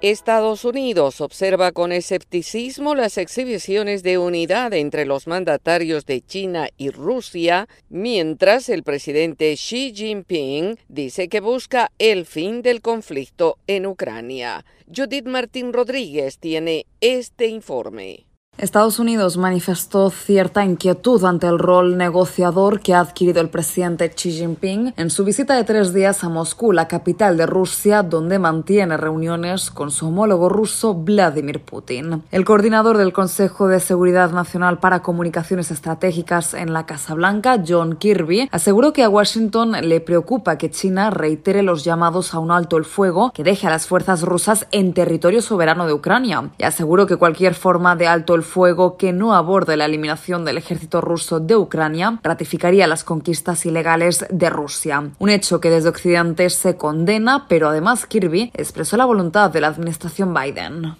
Estados 0.00 0.64
Unidos 0.64 1.20
observa 1.20 1.72
con 1.72 1.90
escepticismo 1.90 2.94
las 2.94 3.18
exhibiciones 3.18 4.04
de 4.04 4.16
unidad 4.16 4.72
entre 4.72 5.04
los 5.04 5.26
mandatarios 5.26 6.06
de 6.06 6.20
China 6.20 6.68
y 6.76 6.90
Rusia, 6.90 7.68
mientras 7.88 8.68
el 8.68 8.84
presidente 8.84 9.52
Xi 9.54 9.92
Jinping 9.92 10.78
dice 10.86 11.28
que 11.28 11.40
busca 11.40 11.90
el 11.98 12.26
fin 12.26 12.62
del 12.62 12.80
conflicto 12.80 13.58
en 13.66 13.86
Ucrania. 13.86 14.64
Judith 14.86 15.26
Martín 15.26 15.72
Rodríguez 15.72 16.38
tiene 16.38 16.86
este 17.00 17.48
informe. 17.48 18.27
Estados 18.58 18.98
Unidos 18.98 19.36
manifestó 19.36 20.10
cierta 20.10 20.64
inquietud 20.64 21.24
ante 21.24 21.46
el 21.46 21.60
rol 21.60 21.96
negociador 21.96 22.80
que 22.80 22.92
ha 22.92 22.98
adquirido 22.98 23.40
el 23.40 23.50
presidente 23.50 24.10
Xi 24.10 24.32
Jinping 24.32 24.94
en 24.96 25.10
su 25.10 25.24
visita 25.24 25.54
de 25.54 25.62
tres 25.62 25.94
días 25.94 26.24
a 26.24 26.28
Moscú, 26.28 26.72
la 26.72 26.88
capital 26.88 27.36
de 27.36 27.46
Rusia, 27.46 28.02
donde 28.02 28.40
mantiene 28.40 28.96
reuniones 28.96 29.70
con 29.70 29.92
su 29.92 30.08
homólogo 30.08 30.48
ruso 30.48 30.92
Vladimir 30.94 31.60
Putin. 31.60 32.24
El 32.32 32.44
coordinador 32.44 32.98
del 32.98 33.12
Consejo 33.12 33.68
de 33.68 33.78
Seguridad 33.78 34.32
Nacional 34.32 34.80
para 34.80 35.02
Comunicaciones 35.02 35.70
Estratégicas 35.70 36.52
en 36.52 36.72
la 36.72 36.84
Casa 36.84 37.14
Blanca, 37.14 37.62
John 37.64 37.94
Kirby, 37.94 38.48
aseguró 38.50 38.92
que 38.92 39.04
a 39.04 39.08
Washington 39.08 39.70
le 39.82 40.00
preocupa 40.00 40.58
que 40.58 40.72
China 40.72 41.10
reitere 41.10 41.62
los 41.62 41.84
llamados 41.84 42.34
a 42.34 42.40
un 42.40 42.50
alto 42.50 42.76
el 42.76 42.84
fuego 42.84 43.30
que 43.32 43.44
deje 43.44 43.68
a 43.68 43.70
las 43.70 43.86
fuerzas 43.86 44.22
rusas 44.22 44.66
en 44.72 44.94
territorio 44.94 45.42
soberano 45.42 45.86
de 45.86 45.92
Ucrania 45.92 46.50
y 46.58 46.64
aseguró 46.64 47.06
que 47.06 47.14
cualquier 47.14 47.54
forma 47.54 47.94
de 47.94 48.08
alto 48.08 48.34
el 48.34 48.47
fuego 48.48 48.96
que 48.96 49.12
no 49.12 49.34
aborde 49.34 49.76
la 49.76 49.84
eliminación 49.84 50.44
del 50.44 50.58
ejército 50.58 51.00
ruso 51.00 51.38
de 51.38 51.54
Ucrania 51.56 52.18
ratificaría 52.22 52.88
las 52.88 53.04
conquistas 53.04 53.64
ilegales 53.66 54.26
de 54.30 54.50
Rusia. 54.50 55.10
Un 55.18 55.30
hecho 55.30 55.60
que 55.60 55.70
desde 55.70 55.90
Occidente 55.90 56.50
se 56.50 56.76
condena, 56.76 57.46
pero 57.48 57.68
además 57.68 58.06
Kirby 58.06 58.50
expresó 58.54 58.96
la 58.96 59.04
voluntad 59.04 59.50
de 59.50 59.60
la 59.60 59.68
administración 59.68 60.34
Biden. 60.34 60.96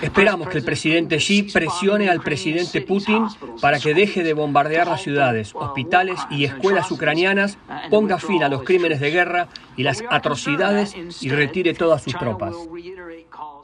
Esperamos 0.00 0.48
que 0.48 0.58
el 0.58 0.64
presidente 0.64 1.18
Xi 1.18 1.42
presione 1.42 2.08
al 2.08 2.20
presidente 2.20 2.80
Putin 2.80 3.26
para 3.60 3.78
que 3.78 3.92
deje 3.92 4.22
de 4.22 4.32
bombardear 4.32 4.86
las 4.86 5.02
ciudades, 5.02 5.52
hospitales 5.54 6.20
y 6.30 6.44
escuelas 6.44 6.90
ucranianas, 6.90 7.58
ponga 7.90 8.18
fin 8.18 8.42
a 8.42 8.48
los 8.48 8.62
crímenes 8.62 9.00
de 9.00 9.10
guerra 9.10 9.48
y 9.76 9.82
las 9.82 10.02
atrocidades 10.08 10.94
y 11.20 11.28
retire 11.30 11.74
todas 11.74 12.02
sus 12.02 12.16
tropas. 12.16 12.54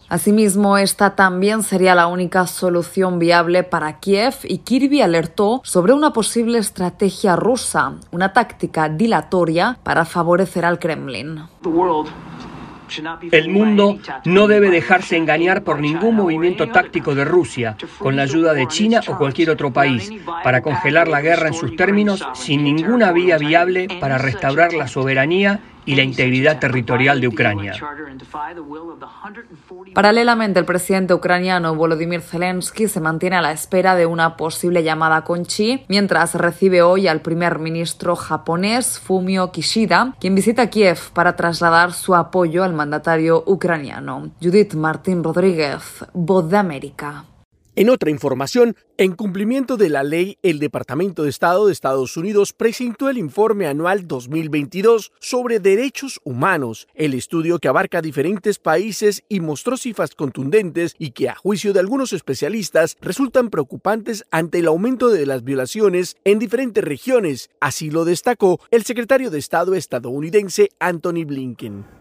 Asimismo, 0.09 0.79
esta 0.79 1.17
también 1.17 1.63
sería 1.63 1.95
la 1.95 2.07
única 2.07 2.47
solución 2.47 3.19
viable 3.19 3.63
para 3.63 4.01
Kiev 4.01 4.35
y 4.45 4.59
Kirby 4.59 5.01
alertó 5.01 5.61
sobre 5.65 5.93
una 5.93 6.13
posible 6.13 6.59
estrategia 6.59 7.37
rusa, 7.37 7.95
una 8.11 8.33
táctica 8.33 8.89
dilatoria 8.89 9.79
para 9.83 10.05
favorecer 10.05 10.65
al 10.65 10.79
Kremlin. 10.79 11.41
El 13.33 13.49
mundo 13.49 13.99
no 14.25 14.47
debe 14.47 14.71
dejarse 14.71 15.17
engañar 15.17 15.65
por 15.65 15.81
ningún 15.81 16.17
movimiento 16.17 16.69
táctico 16.69 17.15
de 17.15 17.25
Rusia, 17.25 17.77
con 17.99 18.15
la 18.15 18.23
ayuda 18.23 18.53
de 18.53 18.69
China 18.69 19.01
o 19.09 19.17
cualquier 19.17 19.51
otro 19.51 19.73
país, 19.73 20.11
para 20.43 20.63
congelar 20.63 21.09
la 21.09 21.23
guerra 21.23 21.49
en 21.49 21.55
sus 21.55 21.75
términos 21.77 22.25
sin 22.35 22.63
ninguna 22.63 23.13
vía 23.13 23.39
viable 23.39 23.89
para 24.01 24.19
restaurar 24.19 24.75
la 24.75 24.87
soberanía 24.87 25.61
y 25.87 25.97
la 25.97 26.03
integridad 26.03 26.59
territorial 26.59 27.21
de 27.21 27.29
Ucrania. 27.29 27.75
Paralelamente, 29.95 30.59
el 30.61 30.65
presidente 30.65 31.15
ucraniano 31.15 31.75
Volodymyr 31.75 32.21
Zelensky 32.21 32.89
se 32.89 33.01
mantiene 33.01 33.37
a 33.37 33.43
la 33.43 33.53
espera 33.53 33.95
de 33.95 34.07
una 34.07 34.37
posible 34.37 34.83
llamada 34.83 35.23
con 35.25 35.45
Xi, 35.45 35.85
mientras 35.89 36.35
recibe 36.35 36.83
hoy 36.83 37.09
al 37.09 37.21
primer 37.21 37.59
ministro 37.59 38.17
japonés 38.17 38.99
Fumio 38.99 39.53
Kishida, 39.53 40.15
quien 40.21 40.35
visita 40.35 40.69
Kiev 40.69 41.11
para 41.13 41.37
trasladar 41.37 41.93
su 41.93 42.15
apoyo 42.15 42.65
al 42.65 42.73
mandatario 42.73 43.43
ucraniano. 43.47 44.31
Judith 44.43 44.75
Martín 44.75 45.23
Rodríguez, 45.23 46.05
Voz 46.13 46.49
de 46.49 46.57
América. 46.57 47.25
En 47.77 47.91
otra 47.91 48.09
información, 48.09 48.77
en 48.99 49.17
cumplimiento 49.17 49.77
de 49.77 49.89
la 49.89 50.05
ley, 50.05 50.39
el 50.45 50.61
Departamento 50.61 51.25
de 51.25 51.31
Estado 51.31 51.67
de 51.67 51.73
Estados 51.73 52.17
Unidos 52.17 52.53
presentó 52.53 53.09
el 53.09 53.19
informe 53.19 53.67
anual 53.67 54.07
2022 54.07 55.11
sobre 55.19 55.59
derechos 55.59 56.21
humanos, 56.23 56.87
el 56.95 57.15
estudio 57.15 57.59
que 57.59 57.67
abarca 57.67 58.01
diferentes 58.01 58.61
países 58.61 59.25
y 59.29 59.41
mostró 59.41 59.77
cifras 59.77 60.15
contundentes 60.15 60.95
y 61.01 61.11
que 61.11 61.29
a 61.29 61.35
juicio 61.35 61.73
de 61.73 61.81
algunos 61.81 62.13
especialistas 62.13 62.97
resultan 63.01 63.51
preocupantes 63.51 64.25
ante 64.31 64.61
el 64.61 64.69
aumento 64.69 65.09
de 65.09 65.27
las 65.27 65.43
violaciones 65.43 66.15
en 66.23 66.39
diferentes 66.39 66.85
regiones, 66.85 67.51
así 67.59 67.91
lo 67.91 68.05
destacó 68.05 68.61
el 68.71 68.85
secretario 68.85 69.33
de 69.33 69.41
Estado 69.41 69.75
estadounidense 69.75 70.69
Anthony 70.79 71.25
Blinken. 71.27 71.94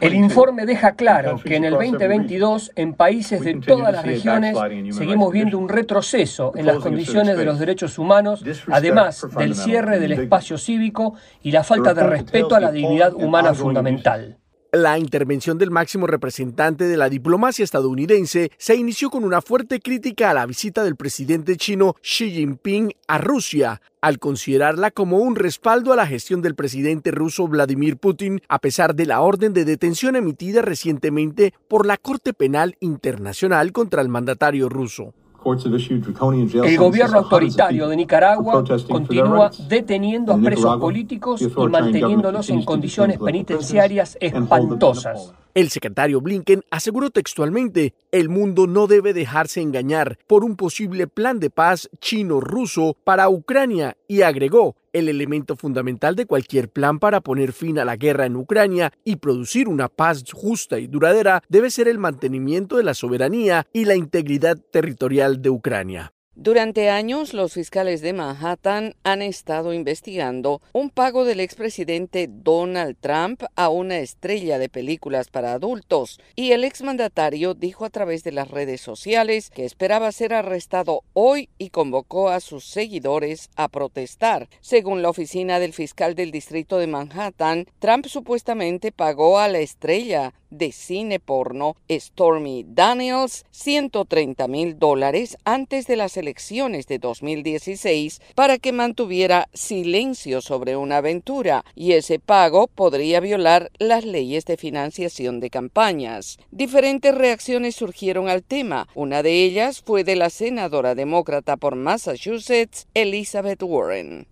El 0.00 0.14
informe 0.14 0.64
deja 0.64 0.92
claro 0.92 1.38
que 1.44 1.56
en 1.56 1.64
el 1.64 1.72
2022, 1.72 2.72
en 2.74 2.94
países 2.94 3.42
de 3.42 3.54
todas 3.60 3.92
las 3.92 4.04
regiones, 4.04 4.56
seguimos 4.94 5.32
viendo 5.32 5.58
un 5.58 5.68
retroceso 5.68 6.52
en 6.56 6.66
las 6.66 6.78
condiciones 6.78 7.36
de 7.36 7.44
los 7.44 7.58
derechos 7.58 7.98
humanos, 7.98 8.42
además 8.68 9.26
del 9.36 9.54
cierre 9.54 9.98
del 10.00 10.12
espacio 10.12 10.56
cívico 10.58 11.14
y 11.42 11.50
la 11.50 11.64
falta 11.64 11.92
de 11.92 12.02
respeto 12.02 12.54
a 12.54 12.60
la 12.60 12.72
dignidad 12.72 13.12
humana 13.14 13.54
fundamental. 13.54 14.39
La 14.72 15.00
intervención 15.00 15.58
del 15.58 15.72
máximo 15.72 16.06
representante 16.06 16.86
de 16.86 16.96
la 16.96 17.08
diplomacia 17.08 17.64
estadounidense 17.64 18.52
se 18.56 18.76
inició 18.76 19.10
con 19.10 19.24
una 19.24 19.42
fuerte 19.42 19.80
crítica 19.80 20.30
a 20.30 20.34
la 20.34 20.46
visita 20.46 20.84
del 20.84 20.94
presidente 20.94 21.56
chino 21.56 21.96
Xi 22.00 22.30
Jinping 22.30 22.92
a 23.08 23.18
Rusia, 23.18 23.82
al 24.00 24.20
considerarla 24.20 24.92
como 24.92 25.18
un 25.18 25.34
respaldo 25.34 25.92
a 25.92 25.96
la 25.96 26.06
gestión 26.06 26.40
del 26.40 26.54
presidente 26.54 27.10
ruso 27.10 27.48
Vladimir 27.48 27.96
Putin, 27.96 28.42
a 28.46 28.60
pesar 28.60 28.94
de 28.94 29.06
la 29.06 29.22
orden 29.22 29.54
de 29.54 29.64
detención 29.64 30.14
emitida 30.14 30.62
recientemente 30.62 31.52
por 31.66 31.84
la 31.84 31.96
Corte 31.96 32.32
Penal 32.32 32.76
Internacional 32.78 33.72
contra 33.72 34.02
el 34.02 34.08
mandatario 34.08 34.68
ruso. 34.68 35.14
El 35.44 36.78
gobierno 36.78 37.18
autoritario 37.18 37.88
de 37.88 37.96
Nicaragua 37.96 38.64
continúa 38.88 39.50
deteniendo 39.68 40.32
a 40.32 40.38
presos 40.38 40.76
políticos 40.78 41.40
y 41.40 41.48
manteniéndolos 41.48 42.50
en 42.50 42.64
condiciones 42.64 43.18
penitenciarias 43.18 44.18
espantosas. 44.20 45.32
El 45.52 45.68
secretario 45.70 46.20
Blinken 46.20 46.62
aseguró 46.70 47.10
textualmente, 47.10 47.94
el 48.12 48.28
mundo 48.28 48.68
no 48.68 48.86
debe 48.86 49.12
dejarse 49.12 49.60
engañar 49.60 50.16
por 50.28 50.44
un 50.44 50.54
posible 50.54 51.08
plan 51.08 51.40
de 51.40 51.50
paz 51.50 51.90
chino-ruso 52.00 52.96
para 53.02 53.28
Ucrania 53.28 53.96
y 54.06 54.22
agregó, 54.22 54.76
el 54.92 55.08
elemento 55.08 55.56
fundamental 55.56 56.16
de 56.16 56.26
cualquier 56.26 56.68
plan 56.70 56.98
para 56.98 57.20
poner 57.20 57.52
fin 57.52 57.78
a 57.78 57.84
la 57.84 57.96
guerra 57.96 58.26
en 58.26 58.36
Ucrania 58.36 58.92
y 59.04 59.16
producir 59.16 59.68
una 59.68 59.88
paz 59.88 60.24
justa 60.32 60.78
y 60.78 60.86
duradera 60.86 61.42
debe 61.48 61.70
ser 61.70 61.88
el 61.88 61.98
mantenimiento 61.98 62.76
de 62.76 62.84
la 62.84 62.94
soberanía 62.94 63.66
y 63.72 63.84
la 63.84 63.94
integridad 63.94 64.56
territorial 64.56 65.42
de 65.42 65.50
Ucrania. 65.50 66.12
Durante 66.42 66.88
años, 66.88 67.34
los 67.34 67.52
fiscales 67.52 68.00
de 68.00 68.14
Manhattan 68.14 68.94
han 69.04 69.20
estado 69.20 69.74
investigando 69.74 70.62
un 70.72 70.88
pago 70.88 71.26
del 71.26 71.38
expresidente 71.38 72.30
Donald 72.30 72.96
Trump 72.98 73.42
a 73.56 73.68
una 73.68 73.98
estrella 73.98 74.58
de 74.58 74.70
películas 74.70 75.28
para 75.28 75.52
adultos 75.52 76.18
y 76.36 76.52
el 76.52 76.64
exmandatario 76.64 77.52
dijo 77.52 77.84
a 77.84 77.90
través 77.90 78.24
de 78.24 78.32
las 78.32 78.50
redes 78.50 78.80
sociales 78.80 79.50
que 79.50 79.66
esperaba 79.66 80.10
ser 80.12 80.32
arrestado 80.32 81.02
hoy 81.12 81.50
y 81.58 81.68
convocó 81.68 82.30
a 82.30 82.40
sus 82.40 82.64
seguidores 82.64 83.50
a 83.54 83.68
protestar. 83.68 84.48
Según 84.62 85.02
la 85.02 85.10
oficina 85.10 85.58
del 85.58 85.74
fiscal 85.74 86.14
del 86.14 86.30
distrito 86.30 86.78
de 86.78 86.86
Manhattan, 86.86 87.66
Trump 87.80 88.06
supuestamente 88.06 88.92
pagó 88.92 89.38
a 89.38 89.48
la 89.48 89.58
estrella 89.58 90.32
de 90.50 90.72
cine 90.72 91.20
porno 91.20 91.76
Stormy 91.88 92.64
Daniels 92.66 93.44
130 93.50 94.48
mil 94.48 94.78
dólares 94.78 95.38
antes 95.44 95.86
de 95.86 95.96
las 95.96 96.16
elecciones 96.16 96.86
de 96.86 96.98
2016 96.98 98.20
para 98.34 98.58
que 98.58 98.72
mantuviera 98.72 99.48
silencio 99.52 100.40
sobre 100.40 100.76
una 100.76 100.98
aventura 100.98 101.64
y 101.74 101.92
ese 101.92 102.18
pago 102.18 102.66
podría 102.66 103.20
violar 103.20 103.70
las 103.78 104.04
leyes 104.04 104.44
de 104.44 104.56
financiación 104.56 105.40
de 105.40 105.50
campañas. 105.50 106.38
Diferentes 106.50 107.14
reacciones 107.14 107.76
surgieron 107.76 108.28
al 108.28 108.42
tema. 108.42 108.88
Una 108.94 109.22
de 109.22 109.44
ellas 109.44 109.82
fue 109.84 110.04
de 110.04 110.16
la 110.16 110.30
senadora 110.30 110.94
demócrata 110.94 111.56
por 111.56 111.76
Massachusetts, 111.76 112.88
Elizabeth 112.94 113.62
Warren. 113.62 114.26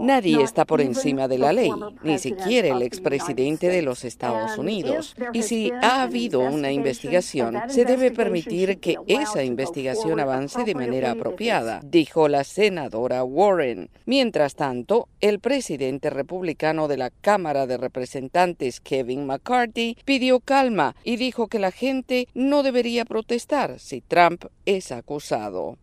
Nadie 0.00 0.42
está 0.42 0.64
por 0.64 0.80
encima 0.80 1.28
de 1.28 1.38
la 1.38 1.52
ley, 1.52 1.72
ni 2.02 2.18
siquiera 2.18 2.68
el 2.68 2.82
expresidente 2.82 3.68
de 3.68 3.82
los 3.82 4.04
Estados 4.04 4.27
Estados 4.28 4.58
Unidos. 4.58 5.16
Y 5.32 5.42
si 5.42 5.70
ha 5.82 6.02
habido 6.02 6.40
una 6.40 6.72
investigación, 6.72 7.56
se 7.68 7.84
debe 7.84 8.10
permitir 8.10 8.78
que 8.78 8.96
esa 9.06 9.42
investigación 9.42 10.20
avance 10.20 10.64
de 10.64 10.74
manera 10.74 11.12
apropiada, 11.12 11.80
dijo 11.84 12.28
la 12.28 12.44
senadora 12.44 13.24
Warren. 13.24 13.90
Mientras 14.06 14.54
tanto, 14.54 15.08
el 15.20 15.40
presidente 15.40 16.10
republicano 16.10 16.88
de 16.88 16.96
la 16.96 17.10
Cámara 17.10 17.66
de 17.66 17.76
Representantes, 17.76 18.80
Kevin 18.80 19.26
McCarthy, 19.26 19.96
pidió 20.04 20.40
calma 20.40 20.94
y 21.04 21.16
dijo 21.16 21.48
que 21.48 21.58
la 21.58 21.70
gente 21.70 22.28
no 22.34 22.62
debería 22.62 23.04
protestar 23.04 23.78
si 23.78 24.00
Trump 24.00 24.44
es 24.66 24.92
acusado. 24.92 25.78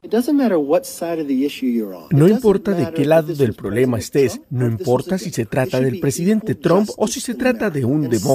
No 2.12 2.28
importa 2.28 2.72
de 2.72 2.92
qué 2.94 3.06
lado 3.06 3.34
del 3.34 3.54
problema 3.54 3.98
estés, 3.98 4.42
no 4.50 4.66
importa 4.66 5.18
si 5.18 5.32
se 5.32 5.46
trata 5.46 5.80
del 5.80 6.00
presidente 6.00 6.56
Trump 6.56 6.90
o 6.98 7.08
si 7.08 7.20
se 7.20 7.36
trata 7.36 7.70
de 7.70 7.86
un 7.86 8.10
demócrata. 8.10 8.35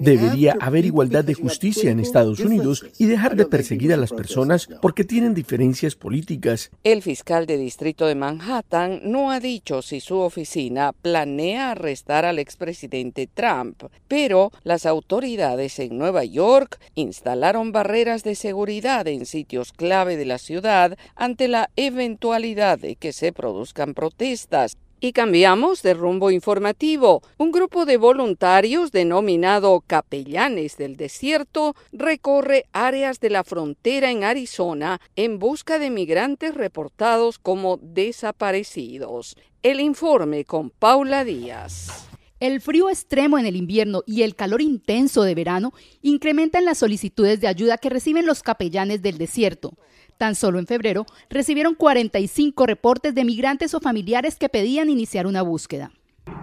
Debería 0.00 0.56
haber 0.60 0.84
igualdad 0.84 1.24
de 1.24 1.34
justicia 1.34 1.90
en 1.90 2.00
Estados 2.00 2.40
Unidos 2.40 2.84
y 2.98 3.06
dejar 3.06 3.36
de 3.36 3.46
perseguir 3.46 3.92
a 3.92 3.96
las 3.96 4.12
personas 4.12 4.68
porque 4.80 5.04
tienen 5.04 5.34
diferencias 5.34 5.94
políticas. 5.94 6.70
El 6.84 7.02
fiscal 7.02 7.46
de 7.46 7.56
distrito 7.56 8.06
de 8.06 8.14
Manhattan 8.14 9.00
no 9.04 9.30
ha 9.30 9.40
dicho 9.40 9.82
si 9.82 10.00
su 10.00 10.18
oficina 10.18 10.92
planea 10.92 11.72
arrestar 11.72 12.24
al 12.24 12.38
expresidente 12.38 13.26
Trump, 13.26 13.84
pero 14.06 14.50
las 14.64 14.86
autoridades 14.86 15.78
en 15.78 15.98
Nueva 15.98 16.24
York 16.24 16.78
instalaron 16.94 17.72
barreras 17.72 18.22
de 18.22 18.34
seguridad 18.34 19.06
en 19.06 19.26
sitios 19.26 19.72
clave 19.72 20.16
de 20.16 20.24
la 20.24 20.38
ciudad 20.38 20.96
ante 21.14 21.48
la 21.48 21.70
eventualidad 21.76 22.78
de 22.78 22.96
que 22.96 23.12
se 23.12 23.32
produzcan 23.32 23.94
protestas. 23.94 24.76
Y 25.00 25.12
cambiamos 25.12 25.82
de 25.82 25.94
rumbo 25.94 26.32
informativo. 26.32 27.22
Un 27.36 27.52
grupo 27.52 27.84
de 27.84 27.96
voluntarios 27.96 28.90
denominado 28.90 29.84
Capellanes 29.86 30.76
del 30.76 30.96
Desierto 30.96 31.76
recorre 31.92 32.64
áreas 32.72 33.20
de 33.20 33.30
la 33.30 33.44
frontera 33.44 34.10
en 34.10 34.24
Arizona 34.24 35.00
en 35.14 35.38
busca 35.38 35.78
de 35.78 35.90
migrantes 35.90 36.54
reportados 36.54 37.38
como 37.38 37.78
desaparecidos. 37.80 39.36
El 39.62 39.78
informe 39.78 40.44
con 40.44 40.70
Paula 40.70 41.24
Díaz. 41.24 42.08
El 42.40 42.60
frío 42.60 42.88
extremo 42.88 43.36
en 43.38 43.46
el 43.46 43.56
invierno 43.56 44.02
y 44.06 44.22
el 44.22 44.36
calor 44.36 44.62
intenso 44.62 45.22
de 45.22 45.34
verano 45.34 45.72
incrementan 46.02 46.64
las 46.64 46.78
solicitudes 46.78 47.40
de 47.40 47.48
ayuda 47.48 47.78
que 47.78 47.90
reciben 47.90 48.26
los 48.26 48.44
capellanes 48.44 49.02
del 49.02 49.18
desierto. 49.18 49.74
Tan 50.18 50.34
solo 50.34 50.58
en 50.58 50.66
febrero 50.66 51.06
recibieron 51.30 51.76
45 51.76 52.66
reportes 52.66 53.14
de 53.14 53.24
migrantes 53.24 53.72
o 53.74 53.80
familiares 53.80 54.34
que 54.34 54.48
pedían 54.48 54.90
iniciar 54.90 55.28
una 55.28 55.42
búsqueda. 55.42 55.92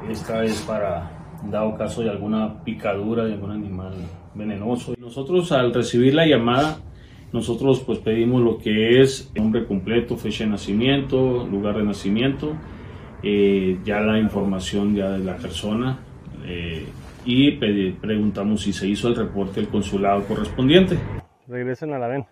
Esta 0.10 0.46
es 0.46 0.62
para, 0.62 1.12
dado 1.52 1.78
caso 1.78 2.02
de 2.02 2.10
alguna 2.10 2.64
picadura 2.64 3.26
de 3.26 3.34
algún 3.34 3.52
animal 3.52 3.94
venenoso. 4.34 4.96
Nosotros 4.98 5.52
al 5.52 5.74
recibir 5.74 6.14
la 6.14 6.26
llamada, 6.26 6.78
nosotros 7.34 7.82
pues 7.86 8.00
pedimos 8.00 8.42
lo 8.42 8.58
que 8.58 9.02
es 9.02 9.30
nombre 9.36 9.66
completo, 9.66 10.16
fecha 10.16 10.46
de 10.46 10.52
nacimiento, 10.52 11.46
lugar 11.46 11.76
de 11.76 11.84
nacimiento, 11.84 12.56
eh, 13.24 13.78
ya 13.84 14.00
la 14.00 14.18
información 14.18 14.96
ya 14.96 15.10
de 15.10 15.20
la 15.20 15.36
persona 15.36 16.00
eh, 16.46 16.86
y 17.26 17.52
preguntamos 17.52 18.62
si 18.62 18.72
se 18.72 18.88
hizo 18.88 19.10
el 19.10 19.18
reporte 19.18 19.60
del 19.60 19.68
consulado 19.68 20.24
correspondiente. 20.24 20.98
Regresen 21.46 21.94
a 21.94 22.00
la 22.00 22.08
VEN. 22.08 22.26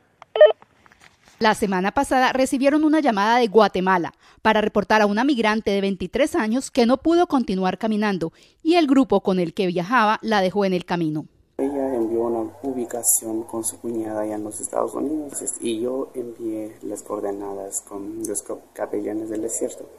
La 1.40 1.56
semana 1.56 1.92
pasada 1.92 2.32
recibieron 2.32 2.84
una 2.84 3.00
llamada 3.00 3.40
de 3.40 3.48
Guatemala 3.48 4.14
para 4.42 4.62
reportar 4.62 5.02
a 5.02 5.08
una 5.08 5.24
migrante 5.24 5.72
de 5.72 5.82
23 5.82 6.36
años 6.36 6.72
que 6.72 6.86
no 6.86 6.98
pudo 6.98 7.28
continuar 7.28 7.78
caminando 7.78 8.32
y 8.62 8.76
el 8.76 8.88
grupo 8.88 9.22
con 9.22 9.40
el 9.40 9.54
que 9.54 9.68
viajaba 9.68 10.20
la 10.22 10.42
dejó 10.42 10.64
en 10.64 10.74
el 10.74 10.86
camino. 10.86 11.26
Ella 11.58 11.96
envió 11.96 12.22
una 12.22 12.52
ubicación 12.62 13.44
con 13.44 13.64
su 13.64 13.80
cuñada 13.80 14.22
allá 14.22 14.36
en 14.36 14.44
los 14.44 14.60
Estados 14.60 14.94
Unidos 14.94 15.44
y 15.60 15.82
yo 15.82 16.12
envié 16.14 16.76
las 16.84 17.04
coordenadas 17.04 17.82
con 17.82 18.24
los 18.28 18.44
capellanes 18.74 19.30
del 19.30 19.42
desierto. 19.42 19.90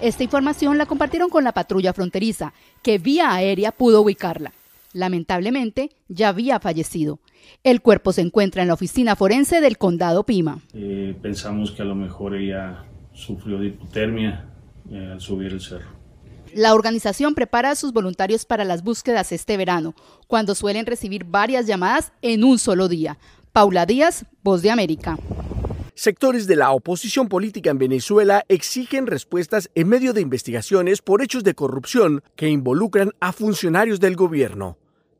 Esta 0.00 0.22
información 0.22 0.78
la 0.78 0.86
compartieron 0.86 1.30
con 1.30 1.42
la 1.42 1.52
patrulla 1.52 1.92
fronteriza, 1.92 2.52
que 2.82 2.98
vía 2.98 3.32
aérea 3.32 3.72
pudo 3.72 4.02
ubicarla. 4.02 4.52
Lamentablemente, 4.92 5.90
ya 6.08 6.28
había 6.28 6.60
fallecido. 6.60 7.18
El 7.62 7.80
cuerpo 7.80 8.12
se 8.12 8.20
encuentra 8.20 8.62
en 8.62 8.68
la 8.68 8.74
oficina 8.74 9.16
forense 9.16 9.60
del 9.60 9.78
condado 9.78 10.24
Pima. 10.24 10.60
Eh, 10.74 11.16
pensamos 11.20 11.72
que 11.72 11.82
a 11.82 11.84
lo 11.84 11.94
mejor 11.94 12.34
ella 12.34 12.84
sufrió 13.12 13.58
de 13.58 13.68
hipotermia 13.68 14.46
eh, 14.90 15.10
al 15.12 15.20
subir 15.20 15.52
el 15.52 15.60
cerro. 15.60 15.96
La 16.54 16.74
organización 16.74 17.34
prepara 17.34 17.72
a 17.72 17.76
sus 17.76 17.92
voluntarios 17.92 18.46
para 18.46 18.64
las 18.64 18.82
búsquedas 18.82 19.32
este 19.32 19.56
verano, 19.56 19.94
cuando 20.26 20.54
suelen 20.54 20.86
recibir 20.86 21.24
varias 21.24 21.66
llamadas 21.66 22.12
en 22.22 22.44
un 22.44 22.58
solo 22.58 22.88
día. 22.88 23.18
Paula 23.52 23.84
Díaz, 23.84 24.24
Voz 24.42 24.62
de 24.62 24.70
América. 24.70 25.18
Sectores 25.94 26.46
de 26.46 26.56
la 26.56 26.72
oposición 26.72 27.28
política 27.28 27.70
en 27.70 27.78
Venezuela 27.78 28.44
exigen 28.48 29.06
respuestas 29.06 29.70
en 29.74 29.88
medio 29.88 30.12
de 30.12 30.20
investigaciones 30.20 31.00
por 31.00 31.22
hechos 31.22 31.42
de 31.42 31.54
corrupción 31.54 32.22
que 32.36 32.50
involucran 32.50 33.12
a 33.18 33.32
funcionarios 33.32 33.98
del 33.98 34.14
gobierno. 34.14 34.76